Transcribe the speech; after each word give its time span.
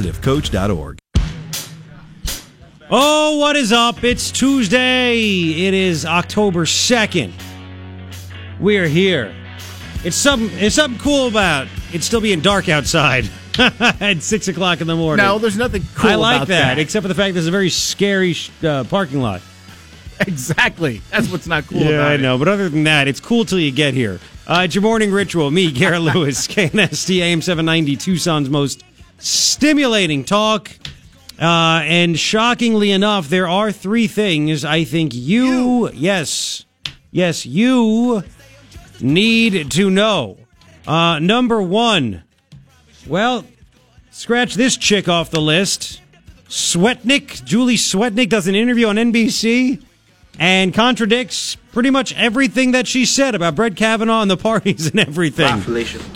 positivecoach.org. 0.00 0.98
Oh, 2.92 3.38
what 3.38 3.56
is 3.56 3.72
up? 3.72 4.02
It's 4.02 4.30
Tuesday. 4.30 5.16
It 5.66 5.74
is 5.74 6.04
October 6.04 6.64
2nd. 6.64 7.32
We're 8.58 8.88
here. 8.88 9.34
It's 10.02 10.16
something 10.16 10.50
it's 10.58 10.74
something 10.74 10.98
cool 10.98 11.28
about 11.28 11.68
it 11.92 12.02
still 12.02 12.20
being 12.22 12.40
dark 12.40 12.68
outside 12.68 13.28
at 13.58 14.22
six 14.22 14.48
o'clock 14.48 14.80
in 14.80 14.86
the 14.86 14.96
morning. 14.96 15.24
No, 15.24 15.38
there's 15.38 15.58
nothing 15.58 15.82
cool 15.94 16.10
I 16.10 16.14
like 16.14 16.48
that, 16.48 16.76
that. 16.76 16.78
except 16.78 17.02
for 17.02 17.08
the 17.08 17.14
fact 17.14 17.34
there's 17.34 17.46
a 17.46 17.50
very 17.50 17.70
scary 17.70 18.34
uh, 18.62 18.84
parking 18.84 19.20
lot. 19.20 19.42
exactly. 20.20 21.02
That's 21.10 21.30
what's 21.30 21.46
not 21.46 21.66
cool 21.66 21.78
yeah, 21.78 21.90
about 21.90 22.10
I 22.12 22.14
it. 22.14 22.20
know. 22.22 22.38
But 22.38 22.48
other 22.48 22.68
than 22.68 22.84
that, 22.84 23.08
it's 23.08 23.20
cool 23.20 23.44
till 23.44 23.60
you 23.60 23.70
get 23.72 23.94
here. 23.94 24.20
Uh, 24.46 24.62
it's 24.64 24.74
your 24.74 24.82
morning 24.82 25.12
ritual. 25.12 25.50
Me, 25.50 25.70
Garrett 25.70 26.00
Lewis, 26.14 26.48
KNST 26.48 27.20
AM 27.20 27.40
790, 27.42 27.96
Tucson's 27.96 28.50
most 28.50 28.82
stimulating 29.20 30.24
talk. 30.24 30.70
Uh, 31.38 31.80
and 31.84 32.18
shockingly 32.18 32.90
enough, 32.90 33.28
there 33.28 33.48
are 33.48 33.72
three 33.72 34.06
things 34.06 34.64
I 34.64 34.84
think 34.84 35.14
you, 35.14 35.90
yes, 35.94 36.66
yes, 37.10 37.46
you 37.46 38.22
need 39.00 39.70
to 39.70 39.88
know. 39.88 40.36
Uh, 40.86 41.18
number 41.18 41.62
one, 41.62 42.24
well, 43.06 43.46
scratch 44.10 44.54
this 44.54 44.76
chick 44.76 45.08
off 45.08 45.30
the 45.30 45.40
list. 45.40 46.02
Swetnick, 46.48 47.42
Julie 47.44 47.76
Swetnick 47.76 48.28
does 48.28 48.46
an 48.46 48.54
interview 48.54 48.88
on 48.88 48.96
NBC 48.96 49.82
and 50.38 50.74
contradicts 50.74 51.56
pretty 51.72 51.90
much 51.90 52.14
everything 52.16 52.72
that 52.72 52.86
she 52.86 53.04
said 53.04 53.34
about 53.34 53.54
Brett 53.54 53.76
Kavanaugh 53.76 54.22
and 54.22 54.30
the 54.30 54.36
parties 54.36 54.86
and 54.90 55.00
everything. 55.00 55.46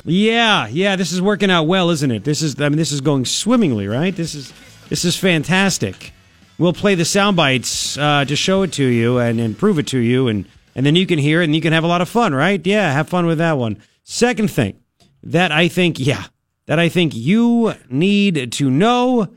Yeah, 0.05 0.67
yeah, 0.69 0.97
this 0.97 1.13
is 1.13 1.21
working 1.23 1.51
out 1.51 1.65
well, 1.65 1.91
isn't 1.91 2.11
it? 2.11 2.25
This 2.25 2.43
is 2.43 2.61
I 2.61 2.69
mean 2.69 2.79
this 2.79 2.93
is 2.93 3.01
going 3.01 3.25
swimmingly, 3.25 3.87
right? 3.87 4.15
This 4.15 4.35
is 4.35 4.53
this 4.89 5.05
is 5.05 5.17
fantastic. 5.17 6.13
We'll 6.59 6.73
play 6.73 6.95
the 6.95 7.05
sound 7.05 7.37
bites 7.37 7.99
uh, 7.99 8.25
to 8.27 8.37
show 8.37 8.63
it 8.63 8.73
to 8.75 8.85
you 8.85 9.19
and, 9.19 9.41
and 9.41 9.59
prove 9.59 9.79
it 9.79 9.89
to 9.89 9.99
you 9.99 10.29
and 10.29 10.45
and 10.75 10.85
then 10.85 10.97
you 10.97 11.07
can 11.07 11.19
hear 11.19 11.41
it 11.41 11.45
and 11.45 11.55
you 11.55 11.61
can 11.61 11.73
have 11.73 11.85
a 11.85 11.89
lot 11.89 12.01
of 12.01 12.09
fun, 12.09 12.35
right? 12.35 12.65
Yeah, 12.65 12.93
have 12.93 13.09
fun 13.09 13.27
with 13.27 13.39
that 13.39 13.59
one. 13.59 13.79
Second 14.03 14.51
thing 14.51 14.81
that 15.23 15.53
I 15.53 15.69
think, 15.69 15.99
yeah, 15.99 16.25
that 16.67 16.79
I 16.79 16.89
think 16.89 17.15
you 17.15 17.75
need 17.89 18.53
to 18.53 18.71
know 18.71 19.29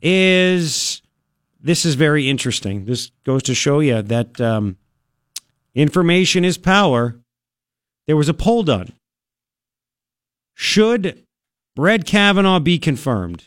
is 0.00 1.02
this 1.60 1.84
is 1.84 1.94
very 1.94 2.28
interesting. 2.28 2.84
This 2.84 3.10
goes 3.24 3.42
to 3.44 3.54
show 3.54 3.80
you 3.80 4.02
that 4.02 4.40
um, 4.40 4.76
information 5.74 6.44
is 6.44 6.58
power. 6.58 7.18
There 8.06 8.16
was 8.16 8.28
a 8.28 8.34
poll 8.34 8.62
done. 8.62 8.92
Should 10.54 11.24
Brett 11.74 12.04
Kavanaugh 12.04 12.60
be 12.60 12.78
confirmed? 12.78 13.44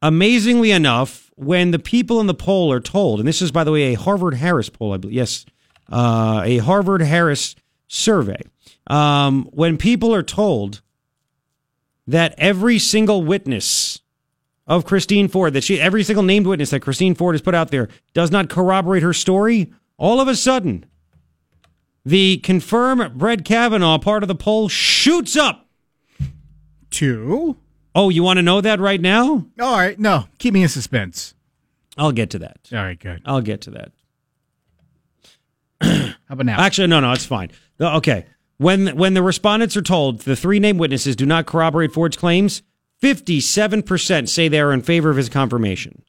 Amazingly 0.00 0.72
enough, 0.72 1.30
when 1.36 1.70
the 1.70 1.78
people 1.78 2.20
in 2.20 2.26
the 2.26 2.34
poll 2.34 2.72
are 2.72 2.80
told, 2.80 3.20
and 3.20 3.28
this 3.28 3.40
is, 3.40 3.52
by 3.52 3.64
the 3.64 3.70
way, 3.70 3.92
a 3.92 3.94
Harvard 3.94 4.34
Harris 4.34 4.68
poll, 4.68 4.92
I 4.92 4.96
believe, 4.96 5.14
yes, 5.14 5.46
uh, 5.90 6.42
a 6.44 6.58
Harvard 6.58 7.02
Harris 7.02 7.54
survey. 7.86 8.40
Um, 8.88 9.48
when 9.52 9.78
people 9.78 10.12
are 10.14 10.22
told 10.22 10.82
that 12.06 12.34
every 12.36 12.78
single 12.78 13.22
witness 13.22 14.00
of 14.66 14.84
Christine 14.84 15.28
Ford, 15.28 15.52
that 15.52 15.64
she, 15.64 15.80
every 15.80 16.02
single 16.02 16.24
named 16.24 16.46
witness 16.46 16.70
that 16.70 16.80
Christine 16.80 17.14
Ford 17.14 17.34
has 17.34 17.42
put 17.42 17.54
out 17.54 17.70
there 17.70 17.88
does 18.14 18.30
not 18.30 18.48
corroborate 18.48 19.02
her 19.02 19.12
story, 19.12 19.72
all 19.98 20.20
of 20.20 20.28
a 20.28 20.34
sudden, 20.36 20.86
the 22.04 22.38
confirm 22.38 23.16
Brett 23.16 23.44
Kavanaugh 23.44 23.98
part 23.98 24.22
of 24.22 24.28
the 24.28 24.34
poll 24.34 24.68
shoots 24.68 25.36
up. 25.36 25.66
Two. 26.90 27.56
Oh, 27.94 28.08
you 28.08 28.22
want 28.22 28.38
to 28.38 28.42
know 28.42 28.60
that 28.60 28.80
right 28.80 29.00
now? 29.00 29.46
All 29.60 29.76
right. 29.76 29.98
No, 29.98 30.26
keep 30.38 30.54
me 30.54 30.62
in 30.62 30.68
suspense. 30.68 31.34
I'll 31.96 32.12
get 32.12 32.30
to 32.30 32.38
that. 32.40 32.58
All 32.72 32.78
right, 32.78 32.98
good. 32.98 33.20
I'll 33.24 33.42
get 33.42 33.62
to 33.62 33.70
that. 33.72 33.92
How 35.82 36.14
about 36.30 36.46
now? 36.46 36.60
Actually, 36.60 36.86
no, 36.88 37.00
no, 37.00 37.12
it's 37.12 37.26
fine. 37.26 37.50
Okay. 37.80 38.26
When 38.58 38.96
when 38.96 39.14
the 39.14 39.22
respondents 39.22 39.76
are 39.76 39.82
told 39.82 40.20
the 40.20 40.36
three 40.36 40.60
named 40.60 40.78
witnesses 40.78 41.16
do 41.16 41.26
not 41.26 41.46
corroborate 41.46 41.92
Ford's 41.92 42.16
claims, 42.16 42.62
57% 43.02 44.28
say 44.28 44.48
they 44.48 44.60
are 44.60 44.72
in 44.72 44.82
favor 44.82 45.10
of 45.10 45.16
his 45.16 45.28
confirmation. 45.28 46.04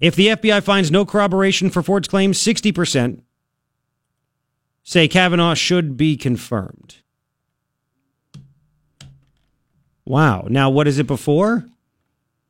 If 0.00 0.16
the 0.16 0.28
FBI 0.28 0.62
finds 0.62 0.90
no 0.90 1.04
corroboration 1.04 1.70
for 1.70 1.82
Ford's 1.82 2.08
claims, 2.08 2.38
60% 2.38 3.20
say 4.82 5.06
Kavanaugh 5.06 5.54
should 5.54 5.96
be 5.96 6.16
confirmed. 6.16 6.96
Wow. 10.06 10.46
Now, 10.48 10.70
what 10.70 10.88
is 10.88 10.98
it 10.98 11.06
before? 11.06 11.66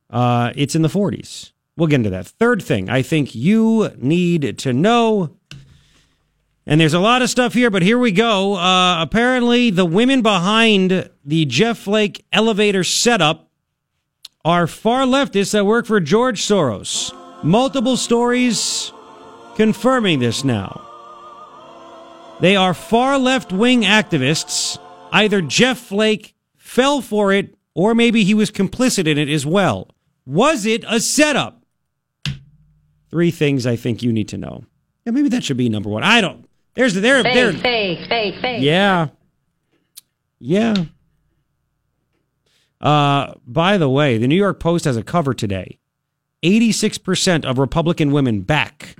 Uh, 0.08 0.52
it's 0.54 0.74
in 0.74 0.82
the 0.82 0.88
40s. 0.88 1.52
We'll 1.76 1.88
get 1.88 1.96
into 1.96 2.10
that. 2.10 2.26
Third 2.26 2.62
thing 2.62 2.88
I 2.88 3.02
think 3.02 3.34
you 3.34 3.90
need 3.98 4.58
to 4.58 4.72
know. 4.72 5.36
And 6.66 6.80
there's 6.80 6.94
a 6.94 7.00
lot 7.00 7.22
of 7.22 7.30
stuff 7.30 7.54
here, 7.54 7.70
but 7.70 7.82
here 7.82 7.98
we 7.98 8.12
go. 8.12 8.54
Uh, 8.56 9.02
apparently, 9.02 9.70
the 9.70 9.84
women 9.84 10.22
behind 10.22 11.10
the 11.24 11.44
Jeff 11.46 11.78
Flake 11.78 12.24
elevator 12.32 12.84
setup 12.84 13.50
are 14.44 14.66
far 14.66 15.02
leftists 15.02 15.52
that 15.52 15.66
work 15.66 15.86
for 15.86 16.00
George 16.00 16.42
Soros. 16.42 17.12
Multiple 17.42 17.96
stories 17.96 18.92
confirming 19.56 20.18
this 20.18 20.44
now. 20.44 20.86
They 22.40 22.54
are 22.56 22.74
far 22.74 23.18
left 23.18 23.52
wing 23.52 23.82
activists. 23.82 24.78
Either 25.12 25.40
Jeff 25.40 25.78
Flake 25.78 26.34
fell 26.56 27.00
for 27.00 27.32
it, 27.32 27.56
or 27.74 27.94
maybe 27.94 28.24
he 28.24 28.34
was 28.34 28.50
complicit 28.50 29.06
in 29.06 29.18
it 29.18 29.28
as 29.28 29.44
well. 29.46 29.88
Was 30.26 30.66
it 30.66 30.84
a 30.86 31.00
setup? 31.00 31.64
Three 33.10 33.30
things 33.30 33.66
I 33.66 33.74
think 33.76 34.02
you 34.02 34.12
need 34.12 34.28
to 34.28 34.38
know. 34.38 34.64
Yeah, 35.04 35.12
maybe 35.12 35.30
that 35.30 35.42
should 35.42 35.56
be 35.56 35.68
number 35.68 35.88
one. 35.88 36.04
I 36.04 36.20
don't. 36.20 36.48
There's 36.74 36.94
there 36.94 37.22
there. 37.22 37.52
Fake, 37.52 37.62
fake, 37.62 38.08
fake, 38.08 38.34
fake. 38.40 38.62
Yeah. 38.62 39.08
Yeah. 40.38 40.74
Uh, 42.80 43.34
by 43.46 43.76
the 43.78 43.88
way, 43.88 44.16
the 44.18 44.28
New 44.28 44.36
York 44.36 44.60
Post 44.60 44.84
has 44.84 44.96
a 44.96 45.02
cover 45.02 45.34
today. 45.34 45.78
86% 46.42 47.44
of 47.44 47.58
Republican 47.58 48.12
women 48.12 48.40
back 48.40 48.96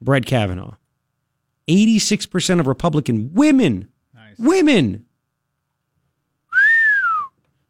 Brett 0.00 0.26
Kavanaugh. 0.26 0.74
86% 1.68 2.60
of 2.60 2.66
Republican 2.66 3.32
women. 3.34 3.88
Women. 4.38 5.06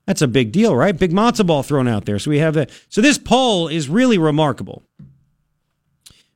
That's 0.07 0.23
a 0.23 0.29
big 0.29 0.53
deal, 0.53 0.77
right? 0.77 0.97
Big 0.97 1.13
matzo 1.13 1.47
ball 1.47 1.63
thrown 1.63 1.89
out 1.89 2.05
there. 2.05 2.19
So 2.19 2.31
we 2.31 2.39
have 2.39 2.55
that. 2.55 2.71
So 2.89 3.01
this 3.01 3.19
poll 3.19 3.69
is 3.69 3.89
really 3.89 4.19
remarkable. 4.19 4.83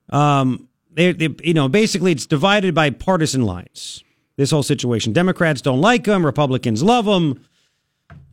Um, 0.09 0.69
they, 0.91 1.13
they, 1.13 1.35
you 1.45 1.55
know, 1.55 1.69
basically 1.69 2.13
it's 2.13 2.27
divided 2.27 2.75
by 2.75 2.91
partisan 2.91 3.43
lines. 3.43 4.03
This 4.37 4.53
whole 4.53 4.63
situation. 4.63 5.13
Democrats 5.13 5.61
don't 5.61 5.81
like 5.81 6.07
him. 6.07 6.25
Republicans 6.25 6.83
love 6.83 7.07
him. 7.07 7.45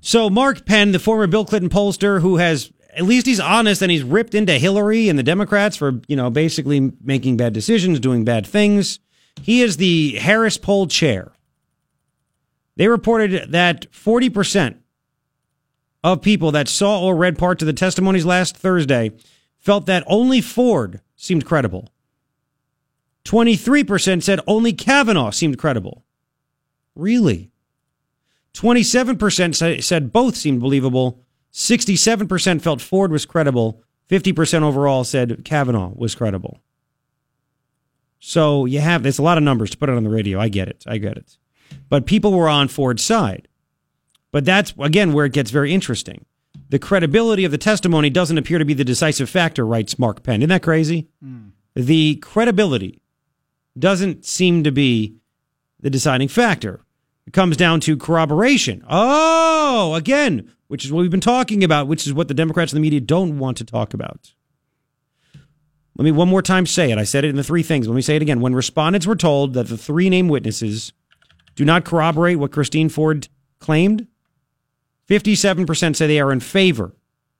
So 0.02 0.30
Mark 0.30 0.66
Penn, 0.66 0.92
the 0.92 1.00
former 1.00 1.26
Bill 1.26 1.46
Clinton 1.46 1.70
pollster, 1.70 2.22
who 2.22 2.38
has 2.38 2.72
at 2.96 3.04
least 3.04 3.26
he's 3.26 3.40
honest 3.40 3.82
and 3.82 3.92
he's 3.92 4.04
ripped 4.04 4.34
into 4.34 4.54
Hillary 4.54 5.10
and 5.10 5.20
the 5.20 5.24
Democrats 5.24 5.76
for 5.76 6.02
you 6.08 6.16
know 6.16 6.30
basically 6.30 6.92
making 7.02 7.38
bad 7.38 7.54
decisions, 7.54 8.00
doing 8.00 8.24
bad 8.24 8.46
things. 8.48 9.00
He 9.42 9.62
is 9.62 9.78
the 9.78 10.16
Harris 10.18 10.58
poll 10.58 10.88
chair. 10.88 11.32
They 12.78 12.88
reported 12.88 13.52
that 13.52 13.94
forty 13.94 14.30
percent 14.30 14.78
of 16.04 16.22
people 16.22 16.52
that 16.52 16.68
saw 16.68 17.02
or 17.02 17.16
read 17.16 17.38
parts 17.38 17.64
of 17.64 17.68
the 17.68 17.74
testimonies 17.74 18.26
last 18.26 18.56
Thursday 18.56 19.12
felt 19.58 19.88
that 19.88 20.04
only 20.06 20.40
Ford 20.40 21.02
seemed 21.16 21.46
credible. 21.46 21.90
23% 23.26 24.22
said 24.22 24.40
only 24.46 24.72
Kavanaugh 24.72 25.32
seemed 25.32 25.58
credible. 25.58 26.06
Really? 26.96 27.52
27% 28.54 29.84
said 29.84 30.14
both 30.14 30.36
seemed 30.36 30.62
believable. 30.62 31.25
67% 31.56 32.62
felt 32.62 32.82
Ford 32.82 33.12
was 33.12 33.26
credible. 33.26 33.82
50% 34.10 34.62
overall 34.62 35.06
said 35.06 35.46
Kavanaugh 35.46 35.94
was 35.96 36.14
credible. 36.14 36.60
So 38.20 38.66
you 38.66 38.82
have, 38.82 39.04
there's 39.04 39.20
a 39.20 39.24
lot 39.24 39.38
of 39.38 39.44
numbers 39.44 39.70
to 39.70 39.78
put 39.78 39.88
it 39.88 39.96
on 39.96 40.04
the 40.04 40.10
radio. 40.10 40.38
I 40.38 40.50
get 40.50 40.68
it. 40.68 40.84
I 40.86 40.98
get 40.98 41.16
it. 41.16 41.38
But 41.88 42.06
people 42.06 42.34
were 42.34 42.50
on 42.50 42.68
Ford's 42.68 43.04
side. 43.04 43.48
But 44.32 44.44
that's, 44.44 44.74
again, 44.80 45.14
where 45.14 45.26
it 45.26 45.32
gets 45.32 45.50
very 45.50 45.74
interesting. 45.74 46.26
The 46.70 46.80
credibility 46.80 47.46
of 47.46 47.52
the 47.52 47.58
testimony 47.58 48.10
doesn't 48.10 48.38
appear 48.38 48.60
to 48.60 48.66
be 48.66 48.74
the 48.74 48.84
decisive 48.84 49.30
factor, 49.30 49.66
writes 49.66 49.98
Mark 49.98 50.24
Penn. 50.24 50.42
Isn't 50.42 50.50
that 50.50 50.62
crazy? 50.62 51.08
Hmm. 51.24 51.50
The 51.74 52.18
credibility 52.18 53.02
doesn't 53.80 54.26
seem 54.26 54.64
to 54.66 54.72
be 54.72 55.16
the 55.80 55.90
deciding 55.90 56.28
factor. 56.28 56.82
It 57.26 57.32
comes 57.34 57.56
down 57.56 57.80
to 57.82 57.96
corroboration. 57.96 58.84
Oh, 58.90 59.94
again, 59.96 60.52
which 60.68 60.86
is 60.86 60.92
what 60.92 61.02
we've 61.02 61.12
been 61.12 61.20
talking 61.20 61.64
about, 61.64 61.88
which 61.88 62.06
is 62.06 62.14
what 62.14 62.28
the 62.28 62.34
Democrats 62.34 62.72
and 62.72 62.78
the 62.78 62.82
media 62.82 63.00
don't 63.00 63.38
want 63.38 63.58
to 63.58 63.66
talk 63.66 63.94
about. 63.94 64.34
Let 65.98 66.04
me 66.04 66.12
one 66.12 66.28
more 66.28 66.42
time 66.42 66.66
say 66.66 66.92
it. 66.92 66.98
I 66.98 67.04
said 67.04 67.24
it 67.24 67.30
in 67.30 67.36
the 67.38 67.44
three 67.44 67.64
things. 67.64 67.88
Let 67.88 67.96
me 67.96 68.02
say 68.02 68.18
it 68.18 68.22
again. 68.22 68.42
When 68.42 68.54
respondents 68.54 69.08
were 69.08 69.16
told 69.16 69.54
that 69.54 69.68
the 69.68 69.78
three 69.78 70.10
named 70.10 70.30
witnesses 70.30 70.92
do 71.56 71.64
not 71.64 71.86
corroborate 71.86 72.38
what 72.38 72.52
Christine 72.52 72.90
Ford 72.90 73.30
claimed, 73.60 74.08
57% 75.08 75.96
say 75.96 76.08
they 76.08 76.20
are 76.20 76.32
in 76.32 76.42
favor. 76.42 76.96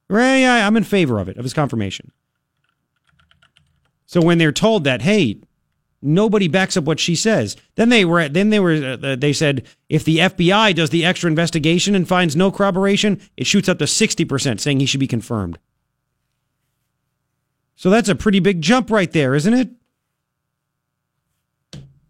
Right, 0.08 0.38
yeah, 0.38 0.68
I'm 0.68 0.78
in 0.78 0.84
favor 0.84 1.20
of 1.20 1.28
it, 1.28 1.38
of 1.38 1.44
his 1.44 1.54
confirmation. 1.54 2.12
So 4.06 4.22
when 4.22 4.38
they're 4.38 4.52
told 4.52 4.84
that, 4.84 5.02
hey, 5.02 5.42
nobody 6.06 6.48
backs 6.48 6.78
up 6.78 6.84
what 6.84 7.00
she 7.00 7.16
says, 7.16 7.58
then 7.76 7.90
they 7.90 8.06
were 8.06 8.30
then 8.30 8.50
they 8.50 8.60
were 8.60 8.98
uh, 9.02 9.16
they 9.16 9.34
said 9.34 9.66
if 9.90 10.06
the 10.06 10.20
FBI 10.20 10.76
does 10.76 10.92
the 10.92 11.04
extra 11.04 11.30
investigation 11.30 11.96
and 11.96 12.08
finds 12.08 12.36
no 12.36 12.52
corroboration, 12.52 13.20
it 13.36 13.48
shoots 13.48 13.68
up 13.68 13.80
to 13.80 13.86
60% 13.86 14.60
saying 14.60 14.80
he 14.80 14.86
should 14.86 15.00
be 15.00 15.08
confirmed. 15.08 15.58
So 17.76 17.90
that's 17.90 18.10
a 18.10 18.16
pretty 18.16 18.40
big 18.40 18.62
jump 18.62 18.90
right 18.90 19.12
there, 19.12 19.36
isn't 19.36 19.54
it? 19.54 19.70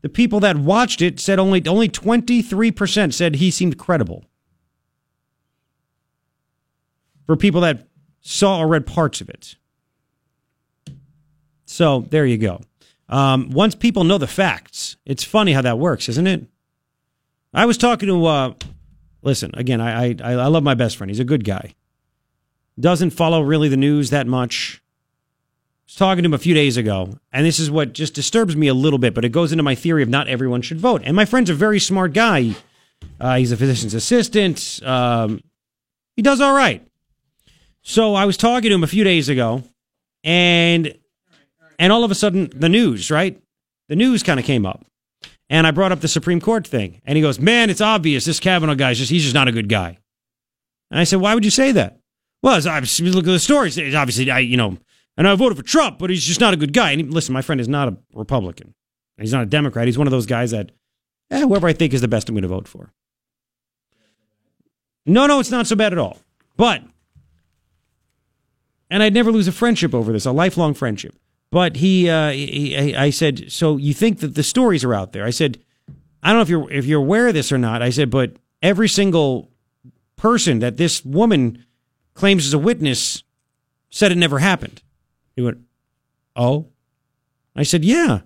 The 0.01 0.09
people 0.09 0.39
that 0.41 0.57
watched 0.57 1.01
it 1.01 1.19
said 1.19 1.39
only 1.39 1.65
only 1.65 1.89
23% 1.89 3.13
said 3.13 3.35
he 3.35 3.49
seemed 3.49 3.79
credible. 3.79 4.25
For 7.25 7.35
people 7.35 7.61
that 7.61 7.87
saw 8.21 8.59
or 8.59 8.67
read 8.67 8.85
parts 8.85 9.19
of 9.21 9.29
it. 9.29 9.55
So 11.65 12.01
there 12.09 12.25
you 12.25 12.37
go. 12.37 12.61
Um, 13.07 13.51
once 13.51 13.75
people 13.75 14.03
know 14.03 14.17
the 14.17 14.27
facts, 14.27 14.97
it's 15.05 15.23
funny 15.23 15.53
how 15.53 15.61
that 15.61 15.79
works, 15.79 16.09
isn't 16.09 16.27
it? 16.27 16.45
I 17.53 17.65
was 17.65 17.77
talking 17.77 18.09
to, 18.09 18.25
uh, 18.25 18.53
listen, 19.21 19.51
again, 19.53 19.79
I, 19.79 20.09
I, 20.09 20.33
I 20.33 20.47
love 20.47 20.63
my 20.63 20.73
best 20.73 20.97
friend. 20.97 21.09
He's 21.09 21.19
a 21.19 21.25
good 21.25 21.45
guy. 21.45 21.75
Doesn't 22.79 23.11
follow 23.11 23.41
really 23.41 23.69
the 23.69 23.77
news 23.77 24.09
that 24.09 24.27
much. 24.27 24.81
I 24.83 25.87
was 25.87 25.95
talking 25.95 26.23
to 26.23 26.27
him 26.27 26.33
a 26.33 26.39
few 26.39 26.53
days 26.53 26.77
ago, 26.77 27.19
and 27.31 27.45
this 27.45 27.59
is 27.59 27.69
what 27.71 27.93
just 27.93 28.15
disturbs 28.15 28.55
me 28.55 28.67
a 28.67 28.73
little 28.73 28.99
bit, 28.99 29.13
but 29.13 29.23
it 29.23 29.29
goes 29.29 29.51
into 29.51 29.63
my 29.63 29.75
theory 29.75 30.03
of 30.03 30.09
not 30.09 30.27
everyone 30.27 30.61
should 30.61 30.79
vote. 30.79 31.01
And 31.05 31.15
my 31.15 31.25
friend's 31.25 31.49
a 31.49 31.53
very 31.53 31.79
smart 31.79 32.11
guy. 32.13 32.55
Uh, 33.19 33.37
he's 33.37 33.51
a 33.51 33.57
physician's 33.57 33.93
assistant. 33.93 34.81
Um, 34.83 35.41
he 36.15 36.21
does 36.21 36.41
all 36.41 36.53
right. 36.53 36.85
So 37.83 38.15
I 38.15 38.25
was 38.25 38.35
talking 38.35 38.69
to 38.69 38.75
him 38.75 38.83
a 38.83 38.87
few 38.87 39.03
days 39.03 39.29
ago, 39.29 39.63
and 40.23 40.97
and 41.79 41.91
all 41.91 42.03
of 42.03 42.11
a 42.11 42.15
sudden 42.15 42.49
the 42.53 42.69
news, 42.69 43.11
right? 43.11 43.41
The 43.89 43.95
news 43.95 44.23
kind 44.23 44.39
of 44.39 44.45
came 44.45 44.65
up, 44.65 44.85
and 45.49 45.67
I 45.67 45.71
brought 45.71 45.91
up 45.91 46.01
the 46.01 46.07
Supreme 46.07 46.41
Court 46.41 46.65
thing, 46.67 47.01
and 47.05 47.15
he 47.15 47.21
goes, 47.21 47.39
"Man, 47.39 47.69
it's 47.69 47.81
obvious 47.81 48.25
this 48.25 48.39
Kavanaugh 48.39 48.75
guy's 48.75 48.97
just 48.97 49.11
he's 49.11 49.23
just 49.23 49.35
not 49.35 49.47
a 49.47 49.51
good 49.51 49.69
guy." 49.69 49.97
And 50.91 50.99
I 50.99 51.03
said, 51.03 51.21
"Why 51.21 51.33
would 51.33 51.45
you 51.45 51.51
say 51.51 51.71
that?" 51.73 51.99
Well, 52.41 52.55
it's 52.57 52.67
obviously 52.67 53.09
look 53.09 53.25
at 53.25 53.31
the 53.31 53.39
stories. 53.39 53.77
Obviously, 53.77 54.29
I 54.31 54.39
you 54.39 54.57
know, 54.57 54.77
and 55.17 55.27
I 55.27 55.35
voted 55.35 55.57
for 55.57 55.63
Trump, 55.63 55.99
but 55.99 56.09
he's 56.09 56.23
just 56.23 56.39
not 56.39 56.53
a 56.53 56.57
good 56.57 56.73
guy. 56.73 56.91
And 56.91 57.01
he, 57.01 57.07
listen, 57.07 57.33
my 57.33 57.41
friend 57.41 57.61
is 57.61 57.67
not 57.67 57.87
a 57.87 57.97
Republican. 58.13 58.73
He's 59.17 59.33
not 59.33 59.43
a 59.43 59.47
Democrat. 59.47 59.87
He's 59.87 59.97
one 59.97 60.07
of 60.07 60.11
those 60.11 60.25
guys 60.25 60.51
that, 60.51 60.71
eh, 61.31 61.41
whoever 61.41 61.67
I 61.67 61.73
think 61.73 61.93
is 61.93 62.01
the 62.01 62.07
best, 62.07 62.27
I'm 62.27 62.35
going 62.35 62.41
to 62.41 62.47
vote 62.49 62.67
for. 62.67 62.91
No, 65.05 65.25
no, 65.25 65.39
it's 65.39 65.51
not 65.51 65.67
so 65.67 65.75
bad 65.75 65.93
at 65.93 65.99
all. 65.99 66.17
But 66.57 66.83
and 68.89 69.01
I'd 69.01 69.13
never 69.13 69.31
lose 69.31 69.47
a 69.47 69.51
friendship 69.51 69.93
over 69.93 70.11
this, 70.11 70.25
a 70.25 70.31
lifelong 70.31 70.73
friendship. 70.73 71.15
But 71.55 71.77
he, 71.77 72.09
uh, 72.09 72.31
he, 72.31 72.93
I 72.97 73.11
said, 73.11 73.49
so 73.49 73.77
you 73.77 73.93
think 73.93 74.19
that 74.19 74.35
the 74.35 74.43
stories 74.43 74.83
are 74.83 74.93
out 74.93 75.13
there? 75.13 75.23
I 75.23 75.29
said, 75.29 75.57
I 76.21 76.27
don't 76.27 76.35
know 76.35 76.41
if 76.41 76.49
you're 76.49 76.69
if 76.69 76.85
you're 76.85 76.99
aware 76.99 77.29
of 77.29 77.33
this 77.33 77.49
or 77.49 77.57
not. 77.57 77.81
I 77.81 77.91
said, 77.91 78.09
but 78.09 78.35
every 78.61 78.89
single 78.89 79.53
person 80.17 80.59
that 80.59 80.75
this 80.75 81.05
woman 81.05 81.63
claims 82.13 82.45
as 82.45 82.53
a 82.53 82.59
witness 82.59 83.23
said 83.89 84.11
it 84.11 84.17
never 84.17 84.39
happened. 84.39 84.81
He 85.33 85.41
went, 85.41 85.59
oh. 86.35 86.67
I 87.55 87.63
said, 87.63 87.85
yeah. 87.85 88.19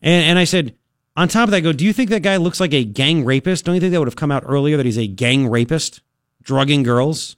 And 0.00 0.24
and 0.24 0.38
I 0.38 0.44
said, 0.44 0.76
on 1.16 1.26
top 1.26 1.48
of 1.48 1.50
that, 1.50 1.56
I 1.56 1.60
go, 1.62 1.72
do 1.72 1.84
you 1.84 1.92
think 1.92 2.10
that 2.10 2.22
guy 2.22 2.36
looks 2.36 2.60
like 2.60 2.74
a 2.74 2.84
gang 2.84 3.24
rapist? 3.24 3.64
Don't 3.64 3.74
you 3.74 3.80
think 3.80 3.90
that 3.90 3.98
would 3.98 4.06
have 4.06 4.14
come 4.14 4.30
out 4.30 4.44
earlier 4.46 4.76
that 4.76 4.86
he's 4.86 4.98
a 4.98 5.08
gang 5.08 5.48
rapist, 5.48 6.00
drugging 6.44 6.84
girls? 6.84 7.34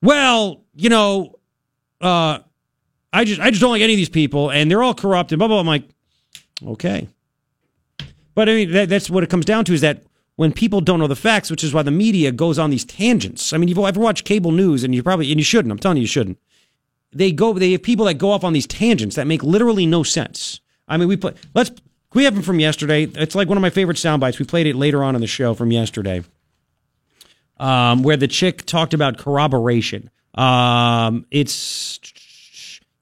Well, 0.00 0.62
you 0.76 0.88
know, 0.88 1.40
uh, 2.00 2.38
I 3.12 3.24
just 3.24 3.40
I 3.40 3.50
just 3.50 3.60
don't 3.60 3.70
like 3.70 3.82
any 3.82 3.94
of 3.94 3.96
these 3.98 4.08
people, 4.08 4.50
and 4.50 4.70
they're 4.70 4.82
all 4.82 4.94
corrupt 4.94 5.32
and 5.32 5.38
blah 5.38 5.48
blah. 5.48 5.62
blah. 5.62 5.72
I'm 5.72 5.80
like, 5.80 5.88
okay, 6.66 7.08
but 8.34 8.48
I 8.48 8.54
mean 8.54 8.72
that, 8.72 8.88
that's 8.88 9.10
what 9.10 9.24
it 9.24 9.30
comes 9.30 9.44
down 9.44 9.64
to 9.66 9.74
is 9.74 9.80
that 9.80 10.02
when 10.36 10.52
people 10.52 10.80
don't 10.80 10.98
know 10.98 11.06
the 11.06 11.16
facts, 11.16 11.50
which 11.50 11.62
is 11.62 11.74
why 11.74 11.82
the 11.82 11.90
media 11.90 12.32
goes 12.32 12.58
on 12.58 12.70
these 12.70 12.84
tangents. 12.84 13.52
I 13.52 13.58
mean, 13.58 13.68
you've 13.68 13.78
ever 13.78 14.00
watched 14.00 14.24
cable 14.24 14.52
news, 14.52 14.84
and 14.84 14.94
you 14.94 15.02
probably 15.02 15.30
and 15.30 15.38
you 15.38 15.44
shouldn't. 15.44 15.70
I'm 15.70 15.78
telling 15.78 15.98
you, 15.98 16.02
you 16.02 16.06
shouldn't. 16.06 16.38
They 17.12 17.32
go. 17.32 17.52
They 17.52 17.72
have 17.72 17.82
people 17.82 18.06
that 18.06 18.14
go 18.14 18.30
off 18.30 18.44
on 18.44 18.52
these 18.52 18.66
tangents 18.66 19.16
that 19.16 19.26
make 19.26 19.42
literally 19.42 19.84
no 19.86 20.02
sense. 20.02 20.60
I 20.88 20.96
mean, 20.96 21.08
we 21.08 21.16
put 21.16 21.36
let's 21.54 21.70
we 22.14 22.24
have 22.24 22.34
them 22.34 22.42
from 22.42 22.60
yesterday. 22.60 23.04
It's 23.04 23.34
like 23.34 23.48
one 23.48 23.58
of 23.58 23.62
my 23.62 23.70
favorite 23.70 23.98
sound 23.98 24.20
bites. 24.20 24.38
We 24.38 24.44
played 24.44 24.66
it 24.66 24.76
later 24.76 25.02
on 25.04 25.14
in 25.14 25.20
the 25.20 25.26
show 25.26 25.54
from 25.54 25.70
yesterday, 25.72 26.22
um, 27.58 28.02
where 28.02 28.16
the 28.16 28.28
chick 28.28 28.64
talked 28.64 28.94
about 28.94 29.18
corroboration. 29.18 30.10
Um, 30.34 31.26
it's 31.30 31.98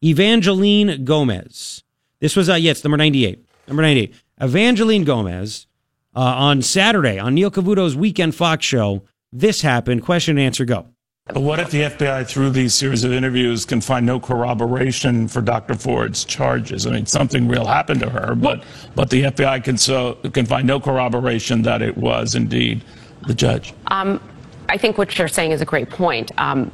Evangeline 0.03 1.05
Gomez. 1.05 1.83
This 2.21 2.37
was, 2.37 2.49
uh, 2.49 2.55
yeah, 2.55 2.73
it's 2.73 2.85
number 2.85 2.97
98. 2.97 3.45
Number 3.67 3.83
98. 3.83 4.15
Evangeline 4.41 5.05
Gomez 5.05 5.67
uh, 6.15 6.21
on 6.21 6.63
Saturday 6.63 7.19
on 7.19 7.35
Neil 7.35 7.51
Cavuto's 7.51 7.97
Weekend 7.97 8.35
Fox 8.35 8.65
show. 8.65 9.03
This 9.33 9.63
happened. 9.63 10.03
Question 10.03 10.39
and 10.39 10.47
answer, 10.47 10.65
go. 10.65 10.87
But 11.27 11.43
what 11.43 11.61
if 11.61 11.71
the 11.71 11.83
FBI, 11.83 12.27
through 12.27 12.51
these 12.51 12.75
series 12.75 13.05
of 13.05 13.13
interviews, 13.13 13.67
can 13.67 13.83
find 13.83 14.07
no 14.07 14.19
corroboration 14.19 15.29
for 15.29 15.43
Dr. 15.43 15.75
Ford's 15.75 16.25
charges? 16.25 16.87
I 16.87 16.91
mean, 16.93 17.05
something 17.05 17.47
real 17.47 17.67
happened 17.67 18.01
to 18.01 18.09
her, 18.09 18.35
but 18.35 18.65
but 18.95 19.11
the 19.11 19.25
FBI 19.25 19.63
can 19.63 19.77
so 19.77 20.15
can 20.33 20.47
find 20.47 20.67
no 20.67 20.81
corroboration 20.81 21.63
that 21.63 21.83
it 21.83 21.99
was 21.99 22.35
indeed 22.35 22.83
the 23.27 23.35
judge. 23.35 23.75
Um, 23.89 24.21
I 24.71 24.79
think 24.79 24.97
what 24.97 25.19
you're 25.19 25.29
saying 25.29 25.51
is 25.51 25.61
a 25.61 25.67
great 25.67 25.91
point. 25.91 26.33
Um, 26.39 26.71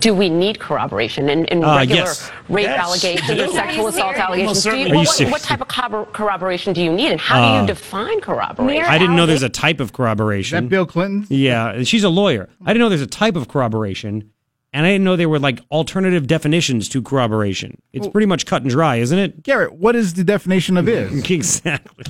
do 0.00 0.14
we 0.14 0.28
need 0.28 0.58
corroboration 0.58 1.28
in, 1.28 1.44
in 1.46 1.62
Uh, 1.62 1.76
regular 1.76 2.02
yes. 2.02 2.30
rape 2.48 2.64
Yes, 2.66 2.80
allegations 2.80 3.40
or 3.40 3.48
sexual 3.52 3.86
assault 3.88 4.16
allegations? 4.16 4.62
Do 4.64 4.70
you, 4.76 4.84
Are 4.86 4.88
you 4.88 4.94
what, 5.04 5.20
what 5.30 5.42
type 5.42 5.60
of 5.60 6.12
corroboration 6.12 6.72
do 6.72 6.82
you 6.82 6.92
need, 6.92 7.12
and 7.12 7.20
how 7.20 7.56
do 7.56 7.60
you 7.60 7.66
define 7.66 8.20
corroboration? 8.20 8.84
I 8.84 8.98
didn't 8.98 9.16
know 9.16 9.26
there's 9.26 9.42
a 9.42 9.48
type 9.48 9.80
of 9.80 9.88
Is 9.88 9.90
corroboration. 9.92 10.64
that 10.64 10.68
Bill 10.70 10.86
Clinton? 10.86 11.26
Yeah, 11.28 11.82
she's 11.84 12.04
a 12.04 12.08
lawyer. 12.08 12.48
I 12.64 12.72
didn't 12.72 12.80
know 12.80 12.88
there's 12.88 13.00
a 13.02 13.06
type 13.06 13.36
of 13.36 13.48
corroboration, 13.48 14.30
and 14.72 14.86
I 14.86 14.90
didn't 14.90 15.04
know 15.04 15.16
there 15.16 15.28
were 15.28 15.38
like 15.38 15.60
alternative 15.70 16.26
definitions 16.26 16.88
to 16.90 17.02
corroboration. 17.02 17.80
It's 17.92 18.08
pretty 18.08 18.26
much 18.26 18.46
cut 18.46 18.62
and 18.62 18.70
dry, 18.70 18.96
isn't 18.96 19.18
it? 19.18 19.42
Garrett, 19.42 19.74
what 19.74 19.94
is 19.94 20.14
the 20.14 20.24
definition 20.24 20.76
of 20.76 20.88
is? 20.88 21.30
exactly. 21.30 22.04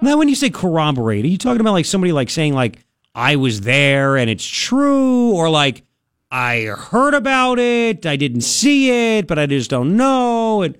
Now, 0.00 0.16
when 0.16 0.28
you 0.28 0.34
say 0.36 0.48
corroborate, 0.48 1.24
are 1.24 1.28
you 1.28 1.38
talking 1.38 1.60
about 1.60 1.72
like 1.72 1.84
somebody 1.84 2.12
like 2.12 2.30
saying 2.30 2.54
like 2.54 2.78
I 3.14 3.36
was 3.36 3.62
there 3.62 4.16
and 4.16 4.30
it's 4.30 4.46
true, 4.46 5.32
or 5.32 5.50
like 5.50 5.82
I 6.30 6.64
heard 6.76 7.14
about 7.14 7.58
it, 7.58 8.04
I 8.04 8.16
didn't 8.16 8.42
see 8.42 9.16
it, 9.16 9.26
but 9.26 9.38
I 9.38 9.46
just 9.46 9.70
don't 9.70 9.96
know? 9.96 10.62
And 10.62 10.76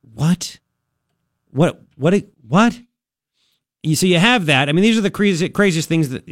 what? 0.00 0.58
What? 1.50 1.82
What? 1.96 2.24
What? 2.46 2.80
You 3.82 3.94
see, 3.94 4.12
you 4.12 4.18
have 4.18 4.46
that. 4.46 4.68
I 4.68 4.72
mean, 4.72 4.82
these 4.82 4.98
are 4.98 5.02
the 5.02 5.10
craziest 5.10 5.88
things 5.88 6.08
that 6.08 6.26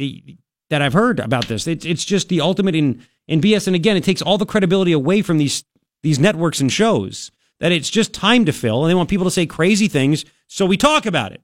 that 0.69 0.81
I've 0.81 0.93
heard 0.93 1.19
about 1.19 1.47
this. 1.47 1.67
It's 1.67 1.85
it's 1.85 2.03
just 2.03 2.29
the 2.29 2.41
ultimate 2.41 2.75
in 2.75 3.05
in 3.27 3.41
BS. 3.41 3.67
And 3.67 3.75
again, 3.75 3.95
it 3.97 4.03
takes 4.03 4.21
all 4.21 4.37
the 4.37 4.45
credibility 4.45 4.91
away 4.91 5.21
from 5.21 5.37
these 5.37 5.63
these 6.01 6.19
networks 6.19 6.59
and 6.59 6.71
shows. 6.71 7.31
That 7.59 7.71
it's 7.71 7.89
just 7.89 8.13
time 8.13 8.45
to 8.45 8.51
fill, 8.51 8.83
and 8.83 8.91
they 8.91 8.95
want 8.95 9.09
people 9.09 9.23
to 9.23 9.31
say 9.31 9.45
crazy 9.45 9.87
things, 9.87 10.25
so 10.47 10.65
we 10.65 10.75
talk 10.75 11.05
about 11.05 11.31
it. 11.31 11.41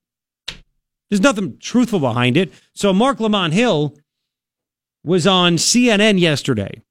There's 1.10 1.22
nothing 1.22 1.58
truthful 1.60 2.00
behind 2.00 2.36
it. 2.36 2.52
So 2.74 2.92
Marc 2.92 3.20
Lamont 3.20 3.54
Hill 3.54 3.96
was 5.04 5.26
on 5.26 5.56
CNN 5.56 6.20
yesterday. 6.20 6.82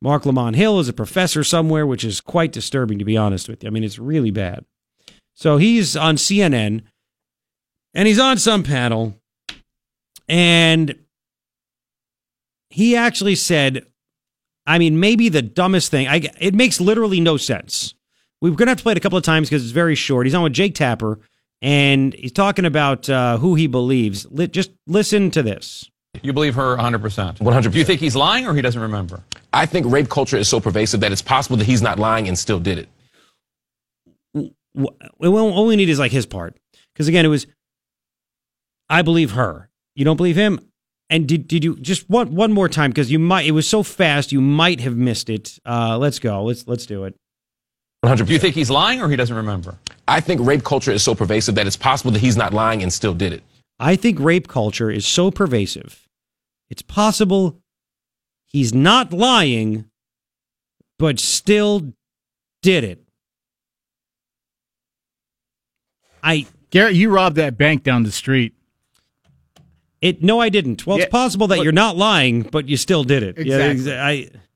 Marc 0.00 0.26
Lamont 0.26 0.56
Hill 0.56 0.80
is 0.80 0.88
a 0.88 0.92
professor 0.92 1.42
somewhere, 1.42 1.86
which 1.86 2.04
is 2.04 2.20
quite 2.20 2.52
disturbing, 2.52 2.98
to 2.98 3.04
be 3.04 3.16
honest 3.16 3.48
with 3.48 3.62
you. 3.62 3.68
I 3.68 3.70
mean, 3.70 3.84
it's 3.84 3.98
really 3.98 4.30
bad. 4.30 4.64
So 5.34 5.56
he's 5.56 5.96
on 5.96 6.16
CNN 6.16 6.82
and 7.94 8.08
he's 8.08 8.18
on 8.18 8.38
some 8.38 8.62
panel 8.62 9.18
and 10.28 10.94
he 12.70 12.96
actually 12.96 13.34
said, 13.34 13.86
I 14.66 14.78
mean, 14.78 14.98
maybe 14.98 15.28
the 15.28 15.42
dumbest 15.42 15.90
thing. 15.90 16.08
I, 16.08 16.28
it 16.38 16.54
makes 16.54 16.80
literally 16.80 17.20
no 17.20 17.36
sense. 17.36 17.94
We're 18.40 18.50
going 18.50 18.66
to 18.66 18.72
have 18.72 18.78
to 18.78 18.82
play 18.82 18.92
it 18.92 18.98
a 18.98 19.00
couple 19.00 19.18
of 19.18 19.24
times 19.24 19.48
because 19.48 19.62
it's 19.62 19.72
very 19.72 19.94
short. 19.94 20.26
He's 20.26 20.34
on 20.34 20.42
with 20.42 20.52
Jake 20.52 20.74
Tapper 20.74 21.20
and 21.62 22.14
he's 22.14 22.32
talking 22.32 22.64
about 22.64 23.08
uh, 23.08 23.38
who 23.38 23.54
he 23.54 23.66
believes. 23.66 24.26
Li- 24.30 24.48
just 24.48 24.70
listen 24.86 25.30
to 25.30 25.42
this. 25.42 25.90
You 26.24 26.32
believe 26.32 26.54
her 26.54 26.74
100%? 26.78 27.38
100%. 27.38 27.70
Do 27.70 27.78
you 27.78 27.84
think 27.84 28.00
he's 28.00 28.16
lying 28.16 28.46
or 28.46 28.54
he 28.54 28.62
doesn't 28.62 28.80
remember? 28.80 29.22
I 29.52 29.66
think 29.66 29.86
rape 29.92 30.08
culture 30.08 30.38
is 30.38 30.48
so 30.48 30.58
pervasive 30.58 31.00
that 31.00 31.12
it's 31.12 31.20
possible 31.20 31.58
that 31.58 31.66
he's 31.66 31.82
not 31.82 31.98
lying 31.98 32.28
and 32.28 32.38
still 32.38 32.58
did 32.58 32.78
it. 32.78 34.48
well, 34.74 35.52
all 35.52 35.66
we 35.66 35.76
need 35.76 35.90
is 35.90 35.98
like 35.98 36.12
his 36.12 36.24
part. 36.24 36.56
Because 36.94 37.08
again, 37.08 37.26
it 37.26 37.28
was, 37.28 37.46
I 38.88 39.02
believe 39.02 39.32
her. 39.32 39.68
You 39.94 40.06
don't 40.06 40.16
believe 40.16 40.34
him? 40.34 40.60
And 41.10 41.28
did, 41.28 41.46
did 41.46 41.62
you 41.62 41.76
just 41.76 42.08
one 42.08 42.34
one 42.34 42.52
more 42.52 42.70
time? 42.70 42.90
Because 42.90 43.12
you 43.12 43.18
might, 43.18 43.44
it 43.44 43.50
was 43.50 43.68
so 43.68 43.82
fast, 43.82 44.32
you 44.32 44.40
might 44.40 44.80
have 44.80 44.96
missed 44.96 45.28
it. 45.28 45.58
Uh, 45.66 45.98
let's 45.98 46.18
go. 46.18 46.42
Let's 46.42 46.66
let's 46.66 46.86
do 46.86 47.04
it. 47.04 47.14
100%. 48.02 48.26
Do 48.26 48.32
you 48.32 48.38
think 48.38 48.54
he's 48.54 48.70
lying 48.70 49.02
or 49.02 49.10
he 49.10 49.16
doesn't 49.16 49.36
remember? 49.36 49.76
I 50.08 50.20
think 50.20 50.40
rape 50.42 50.64
culture 50.64 50.90
is 50.90 51.02
so 51.02 51.14
pervasive 51.14 51.54
that 51.56 51.66
it's 51.66 51.76
possible 51.76 52.10
that 52.12 52.20
he's 52.20 52.36
not 52.36 52.54
lying 52.54 52.82
and 52.82 52.90
still 52.90 53.14
did 53.14 53.34
it. 53.34 53.42
I 53.78 53.96
think 53.96 54.18
rape 54.18 54.48
culture 54.48 54.90
is 54.90 55.06
so 55.06 55.30
pervasive. 55.30 56.03
It's 56.74 56.82
possible 56.82 57.60
he's 58.46 58.74
not 58.74 59.12
lying, 59.12 59.84
but 60.98 61.20
still 61.20 61.92
did 62.62 62.82
it. 62.82 63.00
I 66.20 66.46
Garrett, 66.70 66.96
you 66.96 67.10
robbed 67.10 67.36
that 67.36 67.56
bank 67.56 67.84
down 67.84 68.02
the 68.02 68.10
street. 68.10 68.54
it 70.00 70.20
no, 70.20 70.40
I 70.40 70.48
didn't. 70.48 70.84
Well, 70.84 70.98
Yeah, 70.98 71.04
it's 71.04 71.12
possible 71.12 71.46
that 71.46 71.62
you're 71.62 71.70
not 71.70 71.96
lying, 71.96 72.42
but 72.42 72.68
you 72.68 72.76
still 72.76 73.04
did 73.04 73.22
it. 73.22 73.38
Yeah, 73.38 73.66
Exactly. 73.70 73.92
exa- 73.92 74.00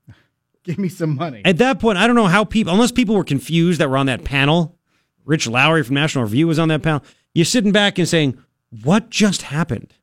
I 0.09 0.13
Give 0.65 0.77
me 0.77 0.89
some 0.89 1.15
money. 1.15 1.41
at 1.45 1.57
that 1.59 1.79
point, 1.79 1.97
I 1.97 2.05
don't 2.05 2.17
know 2.17 2.25
how 2.27 2.43
people, 2.43 2.73
unless 2.73 2.91
people 2.91 3.15
were 3.15 3.23
confused 3.23 3.79
that 3.79 3.89
were 3.89 3.95
on 3.97 4.07
that 4.07 4.25
panel. 4.25 4.77
Rich 5.23 5.47
Lowry 5.47 5.83
from 5.85 5.95
National 5.95 6.25
Review 6.25 6.47
was 6.47 6.59
on 6.59 6.67
that 6.67 6.83
panel. 6.83 7.01
You're 7.33 7.45
sitting 7.45 7.71
back 7.71 7.97
and 7.97 8.09
saying, 8.09 8.37
"What 8.83 9.09
just 9.09 9.43
happened? 9.43 9.93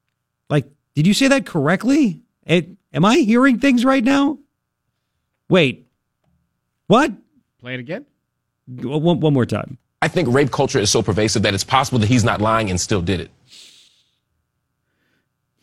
Like, 0.49 0.66
did 0.96 1.06
you 1.06 1.14
say 1.14 1.28
that 1.28 1.46
correctly? 1.46 2.22
It, 2.44 2.68
am 2.92 3.04
I 3.04 3.18
hearing 3.18 3.60
things 3.60 3.84
right 3.84 4.02
now? 4.02 4.38
Wait, 5.48 5.86
what? 6.88 7.12
Play 7.60 7.74
it 7.74 7.80
again. 7.80 8.06
One, 8.66 9.20
one 9.20 9.32
more 9.32 9.46
time. 9.46 9.78
I 10.02 10.08
think 10.08 10.28
rape 10.32 10.50
culture 10.50 10.78
is 10.78 10.90
so 10.90 11.02
pervasive 11.02 11.42
that 11.42 11.54
it's 11.54 11.64
possible 11.64 11.98
that 12.00 12.08
he's 12.08 12.24
not 12.24 12.40
lying 12.40 12.70
and 12.70 12.80
still 12.80 13.02
did 13.02 13.20
it. 13.20 13.30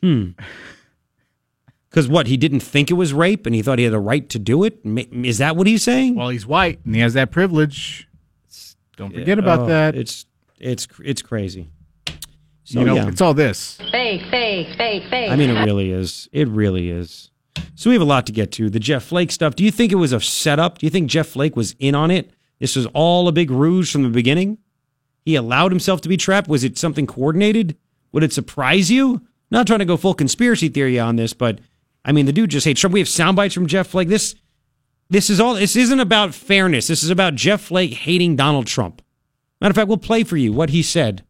Hmm. 0.01 0.29
Because 1.89 2.07
what? 2.07 2.27
He 2.27 2.37
didn't 2.37 2.61
think 2.61 2.89
it 2.89 2.95
was 2.95 3.13
rape, 3.13 3.45
and 3.45 3.53
he 3.55 3.61
thought 3.61 3.77
he 3.77 3.85
had 3.85 3.93
a 3.93 3.99
right 3.99 4.27
to 4.29 4.39
do 4.39 4.63
it? 4.63 4.79
Is 4.83 5.37
that 5.37 5.55
what 5.55 5.67
he's 5.67 5.83
saying? 5.83 6.15
Well, 6.15 6.29
he's 6.29 6.45
white 6.45 6.79
and 6.85 6.95
he 6.95 7.01
has 7.01 7.13
that 7.13 7.31
privilege. 7.31 8.07
Don't 8.97 9.13
forget 9.13 9.39
about 9.39 9.61
Oh, 9.61 9.65
that. 9.67 9.95
It's 9.95 10.25
it's 10.59 10.87
it's 11.03 11.21
crazy. 11.21 11.69
So, 12.63 12.79
you 12.79 12.85
know, 12.85 12.95
yeah. 12.95 13.07
it's 13.07 13.21
all 13.21 13.33
this. 13.33 13.77
Fake, 13.91 14.21
fake, 14.29 14.75
fake, 14.77 15.03
fake. 15.09 15.31
I 15.31 15.35
mean, 15.35 15.49
it 15.49 15.65
really 15.65 15.91
is. 15.91 16.29
It 16.31 16.47
really 16.47 16.89
is. 16.89 17.29
So 17.75 17.89
we 17.89 17.95
have 17.95 18.01
a 18.01 18.05
lot 18.05 18.25
to 18.27 18.31
get 18.31 18.51
to. 18.53 18.69
The 18.69 18.79
Jeff 18.79 19.03
Flake 19.03 19.31
stuff. 19.31 19.55
Do 19.55 19.63
you 19.63 19.71
think 19.71 19.91
it 19.91 19.95
was 19.95 20.13
a 20.13 20.21
setup? 20.21 20.77
Do 20.77 20.85
you 20.85 20.89
think 20.89 21.09
Jeff 21.09 21.27
Flake 21.27 21.55
was 21.55 21.75
in 21.79 21.95
on 21.95 22.09
it? 22.11 22.31
This 22.59 22.75
was 22.75 22.85
all 22.87 23.27
a 23.27 23.31
big 23.31 23.51
ruse 23.51 23.91
from 23.91 24.03
the 24.03 24.09
beginning. 24.09 24.57
He 25.25 25.35
allowed 25.35 25.71
himself 25.71 26.01
to 26.01 26.09
be 26.09 26.17
trapped. 26.17 26.47
Was 26.47 26.63
it 26.63 26.77
something 26.77 27.07
coordinated? 27.07 27.77
Would 28.11 28.23
it 28.23 28.33
surprise 28.33 28.89
you? 28.89 29.21
Not 29.51 29.67
trying 29.67 29.79
to 29.79 29.85
go 29.85 29.97
full 29.97 30.13
conspiracy 30.13 30.69
theory 30.69 30.99
on 30.99 31.15
this, 31.15 31.33
but 31.33 31.59
I 32.05 32.11
mean, 32.11 32.25
the 32.25 32.33
dude 32.33 32.49
just 32.49 32.65
hates 32.65 32.79
Trump. 32.79 32.93
We 32.93 32.99
have 32.99 33.09
sound 33.09 33.35
bites 33.35 33.53
from 33.53 33.67
Jeff 33.67 33.87
Flake. 33.87 34.07
This, 34.07 34.35
this 35.09 35.29
is 35.29 35.39
all. 35.39 35.55
This 35.55 35.75
isn't 35.75 35.99
about 35.99 36.33
fairness. 36.33 36.87
This 36.87 37.03
is 37.03 37.09
about 37.09 37.35
Jeff 37.35 37.61
Flake 37.61 37.93
hating 37.93 38.35
Donald 38.35 38.67
Trump. 38.67 39.01
Matter 39.61 39.71
of 39.71 39.75
fact, 39.75 39.87
we'll 39.87 39.97
play 39.97 40.23
for 40.23 40.37
you 40.37 40.51
what 40.51 40.71
he 40.71 40.81
said. 40.81 41.23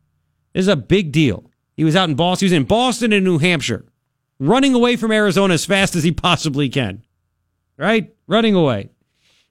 This 0.53 0.63
is 0.63 0.67
a 0.67 0.75
big 0.75 1.11
deal. 1.11 1.49
He 1.75 1.83
was 1.83 1.95
out 1.95 2.09
in 2.09 2.15
Boston. 2.15 2.45
He 2.47 2.53
was 2.53 2.57
in 2.57 2.65
Boston 2.65 3.13
and 3.13 3.25
New 3.25 3.39
Hampshire, 3.39 3.85
running 4.39 4.73
away 4.73 4.95
from 4.95 5.11
Arizona 5.11 5.53
as 5.55 5.65
fast 5.65 5.95
as 5.95 6.03
he 6.03 6.11
possibly 6.11 6.69
can. 6.69 7.03
Right? 7.77 8.13
Running 8.27 8.55
away. 8.55 8.89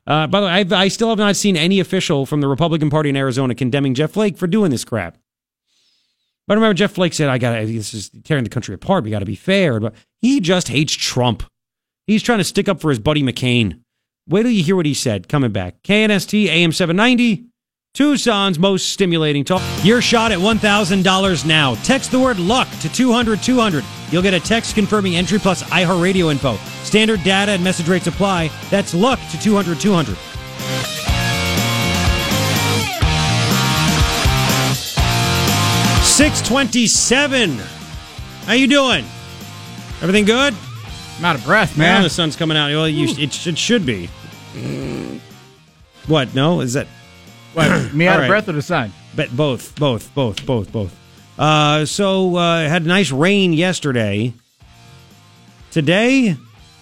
Uh, 0.06 0.26
by 0.26 0.40
the 0.40 0.46
way, 0.46 0.52
I've, 0.52 0.72
I 0.72 0.88
still 0.88 1.10
have 1.10 1.18
not 1.18 1.36
seen 1.36 1.56
any 1.56 1.80
official 1.80 2.26
from 2.26 2.40
the 2.40 2.48
Republican 2.48 2.90
Party 2.90 3.08
in 3.08 3.16
Arizona 3.16 3.54
condemning 3.54 3.94
Jeff 3.94 4.12
Flake 4.12 4.36
for 4.36 4.46
doing 4.46 4.70
this 4.70 4.84
crap. 4.84 5.16
But 6.46 6.54
I 6.54 6.56
remember 6.56 6.74
Jeff 6.74 6.92
Flake 6.92 7.14
said, 7.14 7.28
"I 7.28 7.38
got 7.38 7.56
to. 7.56 7.66
This 7.66 7.94
is 7.94 8.10
tearing 8.24 8.44
the 8.44 8.50
country 8.50 8.74
apart. 8.74 9.04
We 9.04 9.10
got 9.10 9.20
to 9.20 9.24
be 9.24 9.36
fair." 9.36 9.78
But 9.78 9.94
he 10.20 10.40
just 10.40 10.68
hates 10.68 10.92
Trump. 10.92 11.44
He's 12.06 12.22
trying 12.22 12.38
to 12.38 12.44
stick 12.44 12.68
up 12.68 12.80
for 12.80 12.90
his 12.90 12.98
buddy 12.98 13.22
McCain. 13.22 13.80
Wait 14.28 14.42
till 14.42 14.50
you 14.50 14.64
hear 14.64 14.74
what 14.76 14.86
he 14.86 14.94
said. 14.94 15.28
Coming 15.28 15.52
back, 15.52 15.82
KNST 15.84 16.46
AM 16.46 16.72
seven 16.72 16.96
ninety. 16.96 17.46
Tucson's 17.94 18.58
most 18.58 18.88
stimulating 18.88 19.44
talk. 19.44 19.60
Your 19.84 20.00
shot 20.00 20.32
at 20.32 20.38
$1,000 20.38 21.44
now. 21.46 21.74
Text 21.84 22.10
the 22.10 22.18
word 22.18 22.38
luck 22.38 22.66
to 22.80 22.88
200 22.90 23.42
200. 23.42 23.84
You'll 24.10 24.22
get 24.22 24.32
a 24.32 24.40
text 24.40 24.74
confirming 24.74 25.16
entry 25.16 25.38
plus 25.38 25.62
iHeartRadio 25.64 26.30
info. 26.32 26.56
Standard 26.84 27.22
data 27.22 27.52
and 27.52 27.62
message 27.62 27.88
rates 27.88 28.06
apply. 28.06 28.50
That's 28.70 28.94
luck 28.94 29.18
to 29.30 29.38
200 29.40 29.78
200. 29.78 30.16
Six 36.02 36.42
twenty-seven. 36.42 37.56
How 38.44 38.52
you 38.52 38.66
doing? 38.66 39.04
Everything 40.02 40.24
good? 40.26 40.54
I'm 41.18 41.24
out 41.24 41.36
of 41.36 41.44
breath, 41.44 41.76
Now 41.78 41.94
man. 41.94 42.02
the 42.02 42.10
sun's 42.10 42.36
coming 42.36 42.56
out. 42.56 42.68
Well, 42.70 42.88
you, 42.88 43.08
it, 43.08 43.46
it 43.46 43.56
should 43.58 43.86
be. 43.86 44.08
What? 46.06 46.34
No? 46.34 46.60
Is 46.60 46.74
that? 46.74 46.86
What, 47.54 47.92
me 47.92 48.06
out 48.06 48.14
of 48.16 48.20
right. 48.22 48.28
breath 48.28 48.48
or 48.48 48.52
the 48.52 48.62
sun? 48.62 48.92
But 49.14 49.34
both, 49.36 49.74
both, 49.76 50.14
both, 50.14 50.44
both, 50.46 50.72
both. 50.72 50.98
Uh, 51.38 51.84
so 51.84 52.36
uh, 52.36 52.68
had 52.68 52.86
nice 52.86 53.10
rain 53.10 53.52
yesterday. 53.52 54.32
Today, 55.70 56.36